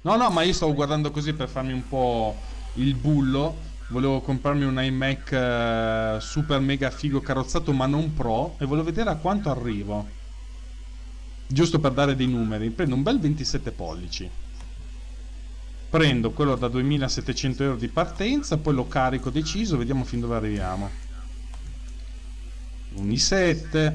No, 0.00 0.16
no, 0.16 0.30
ma 0.30 0.42
io 0.42 0.52
stavo 0.52 0.74
guardando 0.74 1.12
così 1.12 1.32
per 1.32 1.48
farmi 1.48 1.72
un 1.72 1.86
po' 1.86 2.36
il 2.74 2.96
bullo. 2.96 3.54
Volevo 3.90 4.20
comprarmi 4.20 4.64
un 4.64 4.82
iMac 4.82 5.30
eh, 5.30 6.16
super 6.20 6.58
mega 6.58 6.90
figo 6.90 7.20
carrozzato, 7.20 7.72
ma 7.72 7.86
non 7.86 8.12
pro. 8.14 8.56
E 8.58 8.64
volevo 8.64 8.86
vedere 8.86 9.10
a 9.10 9.14
quanto 9.14 9.48
arrivo. 9.48 10.08
Giusto 11.46 11.78
per 11.78 11.92
dare 11.92 12.16
dei 12.16 12.26
numeri. 12.26 12.70
Prendo 12.70 12.96
un 12.96 13.04
bel 13.04 13.20
27 13.20 13.70
pollici. 13.70 14.28
Prendo 15.88 16.32
quello 16.32 16.56
da 16.56 16.66
2700 16.66 17.62
euro 17.62 17.76
di 17.76 17.86
partenza, 17.86 18.56
poi 18.56 18.74
lo 18.74 18.88
carico 18.88 19.30
deciso, 19.30 19.76
vediamo 19.76 20.02
fin 20.02 20.18
dove 20.18 20.34
arriviamo. 20.34 20.90
Un 22.94 23.08
i7, 23.08 23.92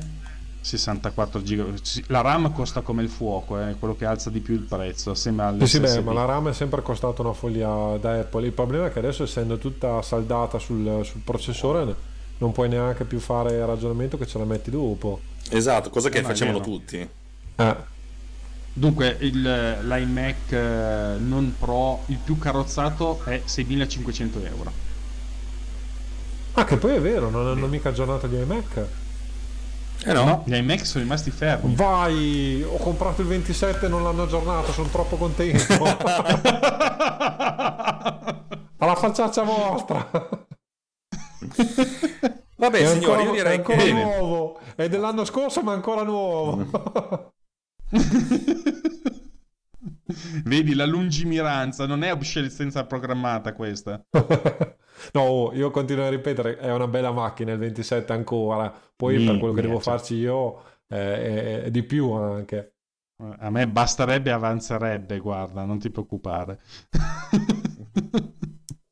64 0.68 1.41
giga. 1.41 1.65
La 2.07 2.22
RAM 2.22 2.52
costa 2.52 2.81
come 2.81 3.02
il 3.02 3.10
fuoco, 3.10 3.57
è 3.57 3.76
quello 3.80 3.95
che 3.95 4.06
alza 4.06 4.30
di 4.30 4.39
più 4.39 4.53
il 4.53 4.61
prezzo, 4.61 5.11
assieme 5.11 5.56
Sì, 5.60 5.68
sì, 5.68 5.80
beh, 5.80 6.02
ma 6.02 6.14
la 6.14 6.26
RAM 6.26 6.49
è 6.49 6.53
sempre 6.53 6.81
costata 6.81 7.22
una 7.22 7.34
follia 7.34 7.98
da 7.99 8.19
Apple. 8.19 8.45
Il 8.45 8.52
problema 8.52 8.88
è 8.88 8.91
che 8.91 8.99
adesso, 8.99 9.23
essendo 9.23 9.57
tutta 9.57 10.02
saldata 10.02 10.60
sul, 10.60 11.02
sul 11.03 11.22
processore, 11.23 11.95
non 12.39 12.52
puoi 12.52 12.69
neanche 12.69 13.06
più 13.06 13.19
fare 13.19 13.65
ragionamento 13.65 14.18
che 14.18 14.27
ce 14.27 14.38
la 14.38 14.45
metti 14.45 14.69
dopo. 14.69 15.22
Esatto, 15.49 15.89
cosa 15.89 16.10
che 16.10 16.19
è 16.19 16.23
facevano 16.23 16.60
tutti. 16.60 17.07
Eh, 17.56 17.95
Dunque, 18.77 19.18
il, 19.22 19.41
l'iMac 19.41 20.52
eh, 20.52 21.15
non 21.18 21.56
Pro, 21.57 22.03
il 22.07 22.19
più 22.23 22.38
carrozzato 22.38 23.23
è 23.23 23.41
6500 23.44 24.45
euro. 24.45 24.72
Ah, 26.53 26.64
che 26.64 26.77
poi 26.77 26.95
è 26.95 27.02
vero, 27.02 27.31
non 27.31 27.48
hanno 27.48 27.65
mica 27.65 27.89
aggiornato 27.89 28.27
gli 28.27 28.35
iMac. 28.35 28.85
Eh 30.06 30.14
no. 30.14 30.44
Gli 30.45 30.56
iMac 30.56 30.86
sono 30.86 31.03
rimasti 31.03 31.32
fermi. 31.32 31.76
Vai, 31.76 32.64
ho 32.64 32.78
comprato 32.78 33.22
il 33.22 33.28
27 33.28 33.86
e 33.86 33.90
non 33.90 34.03
l'hanno 34.03 34.24
aggiornato, 34.24 34.72
sono 34.72 34.88
troppo 34.90 35.18
contento. 35.18 35.74
Alla 38.80 38.95
facciaccia 38.95 39.44
vostra. 39.44 40.10
Vabbè, 42.57 42.78
è 42.78 42.88
signori, 42.88 43.06
ancora, 43.06 43.22
io 43.22 43.32
direi 43.32 43.53
è 43.53 43.57
ancora 43.57 43.78
che... 43.78 43.91
nuovo. 43.91 44.60
È 44.76 44.88
dell'anno 44.88 45.26
scorso, 45.26 45.61
ma 45.61 45.74
ancora 45.74 46.03
nuovo. 46.03 47.32
Vedi 50.45 50.73
la 50.73 50.85
lungimiranza, 50.85 51.85
non 51.85 52.03
è 52.03 52.11
obsolescenza 52.11 52.85
programmata 52.85 53.53
questa. 53.53 54.03
no, 55.13 55.21
oh, 55.21 55.53
io 55.53 55.71
continuo 55.71 56.05
a 56.05 56.09
ripetere, 56.09 56.57
è 56.57 56.71
una 56.73 56.88
bella 56.88 57.11
macchina 57.11 57.51
il 57.51 57.57
27 57.59 58.13
ancora. 58.13 58.73
Poi 58.95 59.19
per 59.21 59.38
quello 59.38 59.53
che 59.53 59.61
devo 59.61 59.79
farci 59.79 60.15
io 60.15 60.61
eh, 60.88 61.61
è, 61.61 61.63
è 61.63 61.71
di 61.71 61.84
più 61.84 62.11
anche. 62.11 62.73
A 63.39 63.49
me 63.49 63.67
basterebbe 63.67 64.29
e 64.29 64.34
avanzerebbe, 64.34 65.19
guarda, 65.19 65.63
non 65.65 65.79
ti 65.79 65.89
preoccupare. 65.89 66.59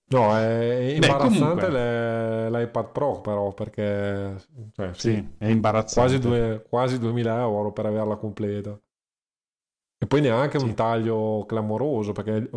No, 0.07 0.37
è 0.37 0.93
Beh, 0.95 0.95
imbarazzante 0.97 1.69
le- 1.69 2.49
l'iPad 2.51 2.91
Pro 2.91 3.21
però 3.21 3.53
perché 3.53 4.35
cioè, 4.73 4.93
sì, 4.93 5.11
Sì, 5.11 5.35
è 5.37 5.47
imbarazzante. 5.47 5.93
quasi, 5.93 6.19
due- 6.19 6.61
quasi 6.69 6.99
2000 6.99 7.39
euro 7.39 7.71
per 7.71 7.85
averla 7.87 8.15
completa. 8.15 8.79
E 9.97 10.07
poi 10.07 10.21
neanche 10.21 10.57
un 10.57 10.73
taglio 10.73 11.45
clamoroso 11.47 12.11
perché 12.11 12.49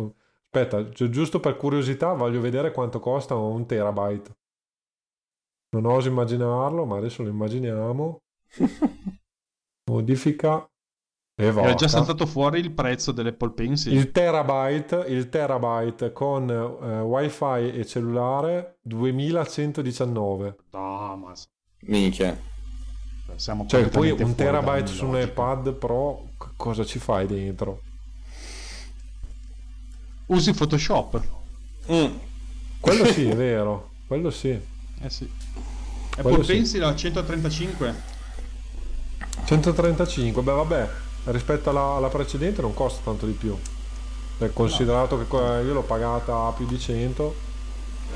aspetta, 0.43 0.89
gi- 0.89 1.09
giusto 1.09 1.39
per 1.39 1.55
curiosità 1.57 2.13
voglio 2.13 2.41
vedere 2.41 2.71
quanto 2.71 2.99
costa 2.99 3.35
un 3.35 3.65
terabyte. 3.65 4.37
Non 5.71 5.85
oso 5.85 6.07
immaginarlo, 6.09 6.85
ma 6.85 6.97
adesso 6.97 7.23
lo 7.23 7.29
immaginiamo. 7.29 8.21
Modifica 9.89 10.67
e 11.35 11.45
Era 11.45 11.53
già 11.53 11.67
evoca. 11.67 11.87
saltato 11.87 12.25
fuori 12.25 12.59
il 12.59 12.71
prezzo 12.71 13.11
dell'Apple 13.11 13.51
Pencil. 13.51 13.93
Il 13.93 14.11
terabyte, 14.11 15.05
il 15.07 15.29
terabyte 15.29 16.11
con 16.11 16.49
eh, 16.49 16.99
wifi 17.01 17.71
e 17.71 17.85
cellulare 17.85 18.79
2119. 18.81 20.55
No, 20.71 21.15
ma 21.17 21.33
Minchia. 21.81 22.37
siamo 23.35 23.65
Cioè 23.67 23.87
poi 23.89 24.11
un 24.11 24.35
terabyte 24.35 24.87
su 24.87 25.07
un 25.07 25.19
iPad 25.19 25.73
Pro 25.75 26.28
cosa 26.55 26.85
ci 26.85 26.99
fai 26.99 27.25
dentro? 27.27 27.81
Usi 30.27 30.53
Photoshop? 30.53 31.21
Mm. 31.91 32.15
Quello 32.79 33.05
sì, 33.05 33.27
è 33.29 33.35
vero. 33.35 33.89
Quello 34.07 34.29
sì. 34.29 34.49
Eh 34.49 35.09
sì. 35.09 35.29
Quello 36.15 36.29
Apple 36.37 36.43
sì. 36.43 36.53
Pencil 36.53 36.83
a 36.83 36.95
135. 36.95 38.17
135, 39.45 40.41
beh 40.43 40.51
vabbè, 40.51 40.89
rispetto 41.25 41.69
alla, 41.69 41.95
alla 41.95 42.07
precedente 42.09 42.61
non 42.61 42.73
costa 42.73 43.01
tanto 43.03 43.25
di 43.25 43.31
più. 43.33 43.57
Beh, 44.37 44.53
considerato 44.53 45.17
che 45.17 45.27
co- 45.27 45.59
io 45.59 45.73
l'ho 45.73 45.81
pagata 45.81 46.45
a 46.47 46.51
più 46.51 46.65
di 46.65 46.79
100, 46.79 47.35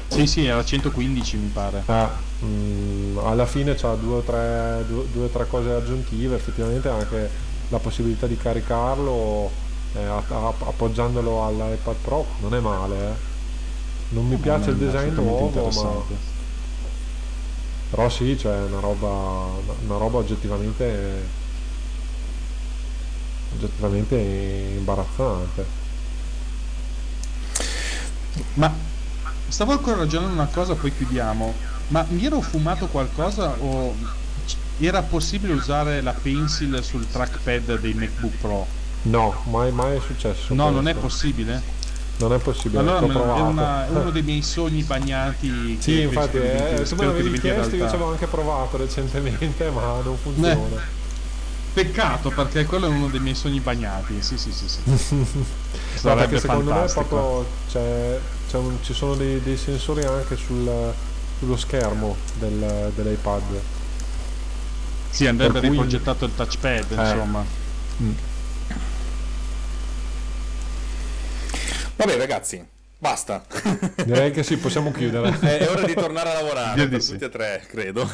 Sì, 0.08 0.28
sì, 0.28 0.46
era 0.46 0.64
115 0.64 1.38
mi 1.38 1.48
pare. 1.48 1.84
eh, 1.86 2.08
mm, 2.46 3.18
alla 3.20 3.46
fine 3.46 3.74
c'ha 3.76 3.96
due 3.96 4.18
o, 4.18 4.22
tre, 4.22 4.84
due, 4.88 5.06
due 5.12 5.26
o 5.26 5.28
tre 5.30 5.48
cose 5.48 5.72
aggiuntive, 5.72 6.36
effettivamente 6.36 6.88
anche 6.90 7.30
la 7.70 7.80
possibilità 7.80 8.28
di 8.28 8.38
caricarlo 8.38 9.50
eh, 9.96 10.04
a- 10.04 10.24
a- 10.28 10.48
appoggiandolo 10.48 11.46
all'iPad 11.46 11.96
Pro 12.02 12.26
non 12.40 12.54
è 12.56 12.60
male. 12.60 12.96
eh. 12.96 13.14
Non 14.10 14.28
mi 14.28 14.36
piace 14.38 14.70
il 14.72 14.78
Non 14.78 14.90
è 14.90 14.92
design 14.92 15.14
nuovo, 15.16 15.70
ma 15.70 16.22
però 17.90 18.10
sì, 18.10 18.36
cioè 18.38 18.56
è 18.56 18.62
una 18.64 18.80
roba, 18.80 19.08
una 19.86 19.98
roba 19.98 20.18
oggettivamente, 20.18 21.28
oggettivamente 23.56 24.16
imbarazzante. 24.16 25.66
Ma 28.56 28.74
stavo 29.48 29.74
ancora 29.74 29.98
ragionando 29.98 30.34
una 30.34 30.48
cosa, 30.52 30.74
poi 30.74 30.96
chiudiamo. 30.96 31.54
Ma 31.90 32.04
mi 32.10 32.26
ero 32.26 32.42
fumato 32.42 32.88
qualcosa 32.88 33.56
o 33.60 33.94
era 34.86 35.02
possibile 35.02 35.54
usare 35.54 36.02
la 36.02 36.14
pencil 36.14 36.84
sul 36.84 37.08
trackpad 37.10 37.80
dei 37.80 37.94
MacBook 37.94 38.34
Pro? 38.40 38.66
No, 39.04 39.42
mai, 39.50 39.72
mai 39.72 39.98
è 39.98 40.00
successo. 40.06 40.54
No, 40.54 40.70
non 40.70 40.88
è 40.88 40.92
questo. 40.96 41.02
possibile? 41.02 41.62
Non 42.18 42.32
è 42.34 42.38
possibile, 42.38 42.80
Allora 42.80 43.00
è, 43.36 43.42
una- 43.42 43.88
è 43.88 43.90
uno 43.90 44.12
dei 44.12 44.22
miei 44.22 44.42
sogni 44.44 44.84
bagnati. 44.84 45.78
Sì, 45.82 45.96
che 45.96 46.02
infatti, 46.02 46.38
che 46.40 46.76
eh, 46.76 46.84
tu 46.84 46.96
me 46.96 47.06
l'avevi 47.06 47.40
chiesto, 47.40 47.76
io 47.76 47.88
ci 47.90 47.96
avevo 47.96 48.12
anche 48.12 48.28
provato 48.28 48.78
recentemente, 48.78 49.70
ma 49.74 50.00
non 50.04 50.16
funziona. 50.22 51.02
Peccato 51.74 52.30
perché 52.30 52.66
quello 52.66 52.86
è 52.86 52.90
uno 52.90 53.08
dei 53.08 53.20
miei 53.20 53.34
sogni 53.36 53.60
bagnati. 53.60 54.22
Sì, 54.22 54.38
sì, 54.38 54.52
sì. 54.52 54.68
sì. 54.70 54.82
No, 56.04 56.10
Sarebbe 56.10 56.22
perché 56.28 56.40
secondo 56.40 56.70
fantastico. 56.72 57.02
me 57.02 57.08
proprio 57.08 57.46
c'è, 57.72 58.20
c'è 58.50 58.58
un- 58.58 58.78
ci 58.84 58.94
sono 58.94 59.16
dei, 59.16 59.42
dei 59.42 59.58
sensori 59.58 60.04
anche 60.04 60.36
sul- 60.36 60.94
sullo 61.40 61.58
schermo 61.58 62.16
del- 62.40 62.92
dell'iPad. 62.96 63.42
Sì, 65.14 65.28
andrebbe 65.28 65.60
cui- 65.60 65.70
riprogettato 65.70 66.26
il 66.26 66.34
touchpad, 66.36 66.92
Eh. 66.92 66.96
insomma. 66.96 67.46
Vabbè, 71.96 72.18
ragazzi, 72.18 72.66
basta. 72.98 73.46
Direi 74.04 74.32
che 74.32 74.42
sì, 74.44 74.58
possiamo 74.58 74.92
chiudere. 74.92 75.38
È 75.40 75.70
ora 75.70 75.86
di 75.86 75.94
tornare 75.94 76.30
a 76.32 76.34
lavorare 76.34 76.88
per 76.88 77.02
sì. 77.02 77.12
tutti 77.14 77.24
e 77.26 77.30
tre, 77.30 77.64
credo. 77.68 78.10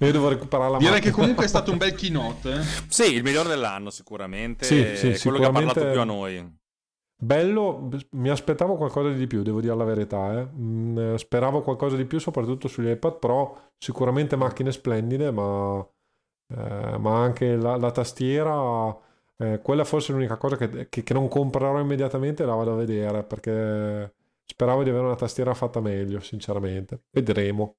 Io 0.00 0.12
devo 0.12 0.28
recuperare 0.28 0.70
la 0.72 0.76
Direi 0.76 0.92
macchina. 0.92 1.10
che 1.10 1.16
comunque 1.18 1.44
è 1.46 1.48
stato 1.48 1.70
un 1.72 1.78
bel 1.78 1.94
keynote. 1.94 2.52
eh. 2.52 2.60
Sì, 2.88 3.14
il 3.14 3.22
migliore 3.22 3.48
dell'anno 3.48 3.88
sicuramente. 3.88 4.66
Sì, 4.66 4.78
è 4.78 4.94
sì, 4.94 5.18
quello 5.22 5.38
che 5.38 5.46
ha 5.46 5.50
parlato 5.50 5.80
sicuramente- 5.80 5.90
più 5.92 6.00
a 6.00 6.04
noi. 6.04 6.58
Bello, 7.22 7.88
mi 8.12 8.28
aspettavo 8.30 8.76
qualcosa 8.76 9.10
di 9.10 9.26
più, 9.26 9.42
devo 9.42 9.60
dire 9.62 9.74
la 9.74 9.84
verità. 9.84 10.38
eh. 10.38 10.48
Mm, 10.54 11.14
speravo 11.14 11.62
qualcosa 11.62 11.96
di 11.96 12.04
più, 12.04 12.18
soprattutto 12.18 12.68
sugli 12.68 12.88
iPad 12.90 13.18
Pro. 13.18 13.70
Sicuramente 13.78 14.36
macchine 14.36 14.70
splendide, 14.70 15.30
ma, 15.30 15.86
eh, 16.50 16.98
ma 16.98 17.22
anche 17.22 17.56
la, 17.56 17.76
la 17.76 17.90
tastiera, 17.90 18.96
eh, 19.36 19.60
quella 19.62 19.84
forse 19.84 20.12
è 20.12 20.14
l'unica 20.14 20.36
cosa 20.36 20.56
che, 20.56 20.88
che- 20.88 21.02
che 21.02 21.14
non 21.14 21.28
comprerò 21.28 21.78
immediatamente, 21.80 22.44
la 22.44 22.54
vado 22.54 22.72
a 22.72 22.76
vedere 22.76 23.22
perché 23.24 24.14
speravo 24.44 24.82
di 24.82 24.90
avere 24.90 25.06
una 25.06 25.16
tastiera 25.16 25.54
fatta 25.54 25.80
meglio, 25.80 26.20
sinceramente. 26.20 27.02
Vedremo. 27.10 27.76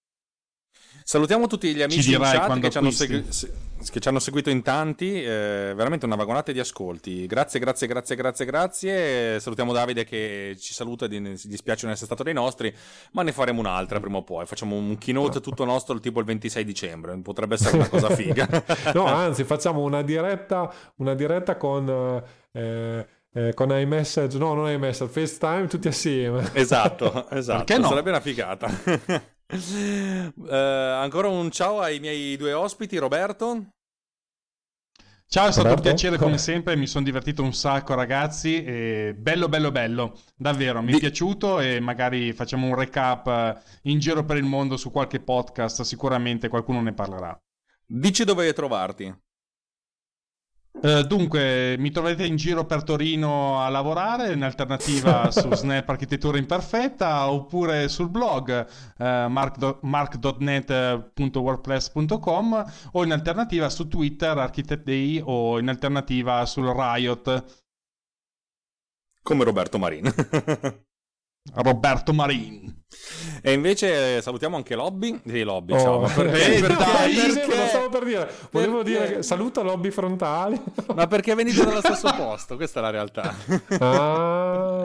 Salutiamo 1.03 1.48
tutti 1.48 1.73
gli 1.73 1.82
amici 1.82 2.10
dirai 2.10 2.38
chat 2.38 2.60
che 2.60 2.69
ci, 2.69 2.78
hanno 2.78 2.91
segui- 2.91 3.26
se- 3.30 3.52
che 3.91 3.99
ci 3.99 4.07
hanno 4.07 4.19
seguito 4.19 4.49
in 4.49 4.61
tanti, 4.61 5.22
eh, 5.22 5.73
veramente 5.76 6.06
una 6.06 6.15
vagonata 6.15 6.52
di 6.52 6.60
ascolti. 6.60 7.26
Grazie, 7.26 7.60
grazie, 7.60 7.88
grazie, 7.88 8.15
grazie, 8.15 8.45
grazie. 8.45 9.40
Salutiamo 9.40 9.73
Davide 9.73 10.06
che 10.06 10.56
ci 10.60 10.73
saluta, 10.73 11.07
di- 11.07 11.38
ci 11.38 11.48
dispiace 11.48 11.84
non 11.86 11.91
essere 11.94 12.06
stato 12.07 12.23
dei 12.23 12.34
nostri, 12.34 12.73
ma 13.14 13.23
ne 13.23 13.32
faremo 13.32 13.60
un'altra 13.60 13.99
prima 13.99 14.18
o 14.18 14.23
poi. 14.23 14.45
Facciamo 14.45 14.76
un 14.76 14.98
keynote 14.98 15.41
tutto 15.41 15.65
nostro 15.65 15.99
tipo 15.99 16.19
il 16.19 16.26
26 16.26 16.64
dicembre, 16.64 17.18
potrebbe 17.18 17.56
essere 17.56 17.78
una 17.78 17.90
cosa 17.90 18.10
figa. 18.11 18.48
No, 18.94 19.06
anzi, 19.06 19.44
facciamo 19.44 19.82
una 19.82 20.02
diretta, 20.03 20.72
una 20.98 21.14
diretta 21.15 21.56
con, 21.57 22.23
eh, 22.52 23.07
eh, 23.34 23.53
con 23.53 23.69
iMessage, 23.78 24.38
no, 24.38 24.53
non 24.53 24.69
iMessage, 24.69 25.11
FaceTime 25.11 25.68
tutti 25.68 25.88
assieme. 25.88 26.49
Esatto, 26.53 27.28
esatto. 27.32 27.64
Perché 27.64 27.82
no? 27.82 27.88
Sarebbe 27.90 28.10
una 28.10 28.19
figata. 28.19 28.69
Eh, 29.53 30.56
ancora 30.56 31.28
un 31.28 31.52
ciao 31.52 31.82
ai 31.82 31.99
miei 31.99 32.38
due 32.38 32.53
ospiti, 32.53 32.98
Roberto. 32.98 33.72
Ciao, 35.28 35.48
è 35.48 35.52
stato 35.52 35.68
Roberto? 35.68 35.90
un 35.90 35.95
piacere 35.95 36.18
come 36.18 36.38
sempre, 36.38 36.76
mi 36.76 36.88
sono 36.88 37.03
divertito 37.03 37.44
un 37.44 37.53
sacco 37.53 37.94
ragazzi, 37.94 38.64
e 38.64 39.14
bello 39.18 39.48
bello 39.49 39.72
bello, 39.72 40.19
davvero, 40.36 40.82
mi 40.82 40.94
è 40.94 40.99
piaciuto 40.99 41.60
e 41.60 41.80
magari 41.80 42.34
facciamo 42.34 42.68
un 42.68 42.76
recap 42.76 43.28
eh, 43.28 43.61
in 43.84 43.99
giro 43.99 44.23
per 44.26 44.38
il 44.38 44.44
mondo 44.44 44.78
su 44.78 44.91
qualche 44.91 45.19
podcast, 45.19 45.82
sicuramente 45.84 46.48
qualcuno 46.48 46.82
ne 46.82 46.94
parlerà. 46.94 47.38
Dici 47.86 48.23
dove 48.23 48.52
trovarti. 48.53 49.14
Eh, 50.84 51.03
dunque, 51.03 51.76
mi 51.77 51.91
troverete 51.91 52.26
in 52.26 52.38
giro 52.38 52.65
per 52.65 52.84
Torino 52.84 53.61
a 53.61 53.69
lavorare, 53.69 54.34
in 54.34 54.41
alternativa 54.41 55.30
su 55.31 55.53
Snap 55.53 55.88
Architettura 55.89 56.38
Imperfetta 56.38 57.30
oppure 57.30 57.89
sul 57.89 58.10
blog 58.10 58.65
eh, 58.98 59.27
mark- 59.27 59.80
mark.net.wordpress.com 59.81 62.65
o 62.93 63.03
in 63.03 63.11
alternativa 63.11 63.69
su 63.69 63.88
Twitter 63.88 64.38
Architect 64.38 64.84
Day 64.84 65.22
o 65.23 65.60
in 65.60 65.68
alternativa 65.68 66.45
sul 66.45 66.73
Riot 66.73 67.60
Come 69.23 69.43
Roberto 69.43 69.77
Marin. 69.77 70.11
Roberto 71.53 72.13
Marin. 72.13 72.69
E 73.41 73.53
invece 73.53 74.18
eh, 74.18 74.22
salutiamo 74.22 74.55
anche 74.55 74.76
Lobby. 74.76 75.19
Sì, 75.26 75.41
Lobby, 75.43 75.73
Oh, 75.73 75.80
ciao. 75.80 75.99
Perché? 76.01 76.55
eh, 76.57 76.61
Dai, 76.61 77.13
sì, 77.13 77.19
sì, 77.22 77.39
perché? 77.39 77.57
lo 77.57 77.65
stavo 77.68 77.89
per 77.89 78.03
dire. 78.03 78.31
Volevo 78.51 78.84
Perché? 78.84 78.89
dire 78.91 79.15
che 79.15 79.23
saluta 79.23 79.61
lobby 79.61 79.89
frontali. 79.89 80.61
Ma 80.93 81.07
perché 81.07 81.34
venite 81.34 81.63
dallo 81.63 81.80
stesso 81.80 82.13
posto? 82.15 82.55
Questa 82.57 82.80
è 82.80 82.84
la 82.84 82.89
realtà. 82.91 83.35
Ah. 83.80 84.84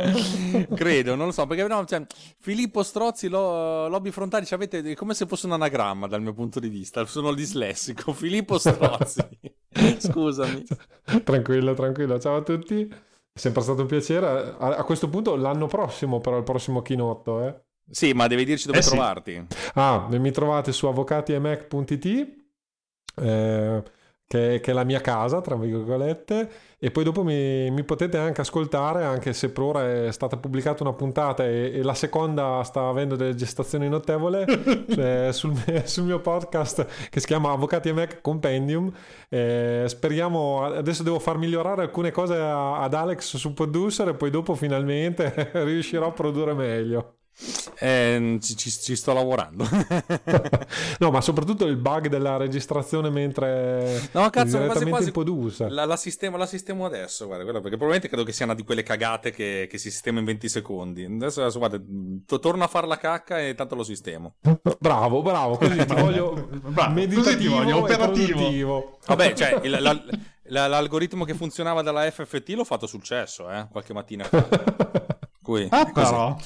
Credo, 0.75 1.15
non 1.15 1.27
lo 1.27 1.33
so. 1.33 1.47
Perché 1.47 1.67
no, 1.67 1.85
cioè, 1.85 2.07
Filippo 2.41 2.83
Strozzi, 2.83 3.29
lo, 3.29 3.89
Lobby 3.89 4.11
Frontali, 4.11 4.47
cioè, 4.47 4.55
avete 4.55 4.81
è 4.81 4.95
come 4.95 5.13
se 5.15 5.27
fosse 5.27 5.47
un 5.47 5.53
anagramma 5.53 6.07
dal 6.07 6.23
mio 6.23 6.33
punto 6.33 6.59
di 6.59 6.69
vista. 6.69 7.05
Sono 7.05 7.35
dislessico. 7.35 8.13
Filippo 8.15 8.57
Strozzi. 8.59 9.21
Scusami. 9.99 10.65
tranquillo, 11.23 11.75
tranquillo. 11.75 12.19
Ciao 12.19 12.37
a 12.37 12.43
tutti. 12.43 12.91
È 13.37 13.39
sempre 13.39 13.61
stato 13.61 13.83
un 13.83 13.87
piacere. 13.87 14.27
A, 14.59 14.77
a 14.77 14.83
questo 14.85 15.11
punto 15.11 15.37
l'anno 15.37 15.67
prossimo, 15.67 16.21
però, 16.21 16.39
il 16.39 16.43
prossimo 16.43 16.81
keynote, 16.81 17.31
eh. 17.31 17.61
Sì, 17.91 18.15
ma 18.15 18.27
devi 18.29 18.47
dirci 18.47 18.65
dove 18.67 18.79
Eh 18.79 18.83
sì. 18.83 18.89
trovarti. 18.89 19.47
Ah, 19.75 20.07
mi 20.09 20.31
trovate 20.31 20.73
su 20.73 20.87
avvocatiemac.it 20.87 22.07
eh, 23.17 23.83
che, 24.27 24.61
che 24.61 24.71
è 24.73 24.75
la 24.75 24.85
mia 24.85 25.01
casa, 25.01 25.41
tra 25.41 25.55
virgolette, 25.57 26.51
e 26.79 26.91
poi 26.91 27.05
dopo 27.05 27.23
mi, 27.23 27.71
mi 27.71 27.85
potete 27.85 28.19
anche 28.19 28.41
ascoltare, 28.41 29.05
anche 29.05 29.33
se 29.33 29.51
per 29.51 29.63
ora 29.63 30.07
è 30.07 30.13
stata 30.13 30.37
pubblicata 30.37 30.83
una 30.83 30.93
puntata 30.93 31.45
e, 31.45 31.73
e 31.75 31.83
la 31.83 31.95
seconda 31.95 32.63
sta 32.65 32.89
avendo 32.89 33.17
delle 33.17 33.35
gestazioni 33.35 33.89
notevole, 33.89 34.45
cioè 34.91 35.29
sul, 35.33 35.55
sul 35.85 36.05
mio 36.05 36.21
podcast 36.21 37.09
che 37.09 37.21
si 37.21 37.27
chiama 37.27 37.53
Avvocati 37.53 37.89
e 37.89 37.93
Mac 37.93 38.21
Compendium. 38.21 38.93
Eh, 39.29 39.85
speriamo, 39.87 40.65
adesso 40.65 41.03
devo 41.03 41.19
far 41.19 41.39
migliorare 41.39 41.83
alcune 41.83 42.11
cose 42.11 42.35
a- 42.35 42.81
ad 42.81 42.95
Alex 42.95 43.37
su 43.37 43.55
Producer 43.55 44.09
e 44.09 44.15
poi 44.15 44.31
dopo 44.31 44.55
finalmente 44.55 45.51
riuscirò 45.65 46.09
a 46.09 46.13
produrre 46.13 46.55
meglio. 46.55 47.16
Eh, 47.79 48.39
ci, 48.41 48.57
ci- 48.57 48.71
ci 48.71 48.97
sto 48.97 49.13
lavorando. 49.13 49.67
No, 50.99 51.11
ma 51.11 51.21
soprattutto 51.21 51.67
il 51.67 51.77
bug 51.77 52.09
della 52.09 52.37
registrazione 52.39 53.11
mentre 53.11 54.01
No, 54.13 54.31
cazzo, 54.31 54.57
quasi 54.65 54.85
quasi 54.87 55.13
la, 55.69 55.85
la 55.85 55.97
sistemo, 55.97 56.37
la 56.39 56.47
sistemo 56.47 56.87
adesso, 56.87 57.27
guarda, 57.27 57.43
guarda, 57.45 57.61
perché 57.61 57.77
probabilmente 57.77 58.09
credo 58.09 58.25
che 58.25 58.33
sia 58.33 58.47
una 58.47 58.55
di 58.55 58.65
quelle 58.65 58.83
cagate 58.83 59.31
che, 59.31 59.67
che 59.71 59.77
si 59.79 59.91
sistema 59.91 60.19
in 60.21 60.25
20 60.25 60.49
secondi. 60.49 61.05
Adesso, 61.05 61.43
adesso 61.43 61.59
guarda, 61.59 61.79
to- 62.25 62.39
torno 62.41 62.65
a 62.65 62.67
fare 62.69 62.87
la 62.87 62.97
cacca 62.97 63.39
e 63.41 63.55
tanto 63.55 63.75
lo 63.75 63.85
sistemo. 63.85 64.37
Bravo, 64.79 65.21
bravo, 65.23 65.57
così 65.59 65.85
ti 65.85 65.95
voglio 65.95 66.49
Bravo, 66.51 66.93
meditativo 66.95 67.23
così 67.25 67.37
ti 67.37 67.49
voglio, 67.49 67.77
operativo. 67.79 68.99
Vabbè, 69.07 69.33
cioè, 69.35 69.61
il- 69.63 69.77
la- 69.81 70.03
la- 70.49 70.67
l'algoritmo 70.69 71.25
che 71.25 71.35
funzionava 71.35 71.83
dalla 71.83 72.11
FFT 72.11 72.51
l'ho 72.51 72.65
fatto 72.65 72.87
successo, 72.87 73.51
eh, 73.51 73.67
qualche 73.71 73.93
mattina 73.93 74.25
fa. 74.25 74.47
Cui, 75.43 75.67
Ah, 75.71 75.91
così. 75.91 75.93
però. 75.93 76.37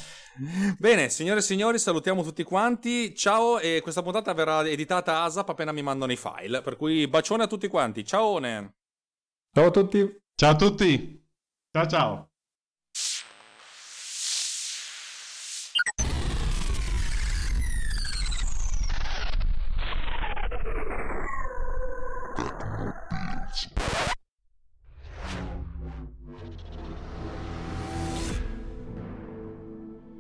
Bene, 0.79 1.09
signore 1.09 1.41
e 1.41 1.43
signori, 1.43 1.79
salutiamo 1.79 2.23
tutti 2.23 2.43
quanti. 2.43 3.15
Ciao, 3.15 3.59
e 3.59 3.81
questa 3.83 4.03
puntata 4.03 4.33
verrà 4.33 4.67
editata 4.67 5.23
ASAP 5.23 5.51
appena 5.51 5.73
mi 5.73 5.83
mandano 5.83 6.13
i 6.13 6.17
file. 6.17 6.63
Per 6.63 6.77
cui 6.77 7.07
bacione 7.09 7.45
a 7.45 7.47
tutti 7.47 7.69
quanti. 7.69 8.05
Ciao. 8.05 8.41
Ciao 8.41 9.67
a 9.67 9.71
tutti. 9.71 10.23
Ciao 10.35 10.51
a 10.51 10.57
tutti. 10.57 11.29
Ciao 11.73 11.87
ciao. 11.87 12.30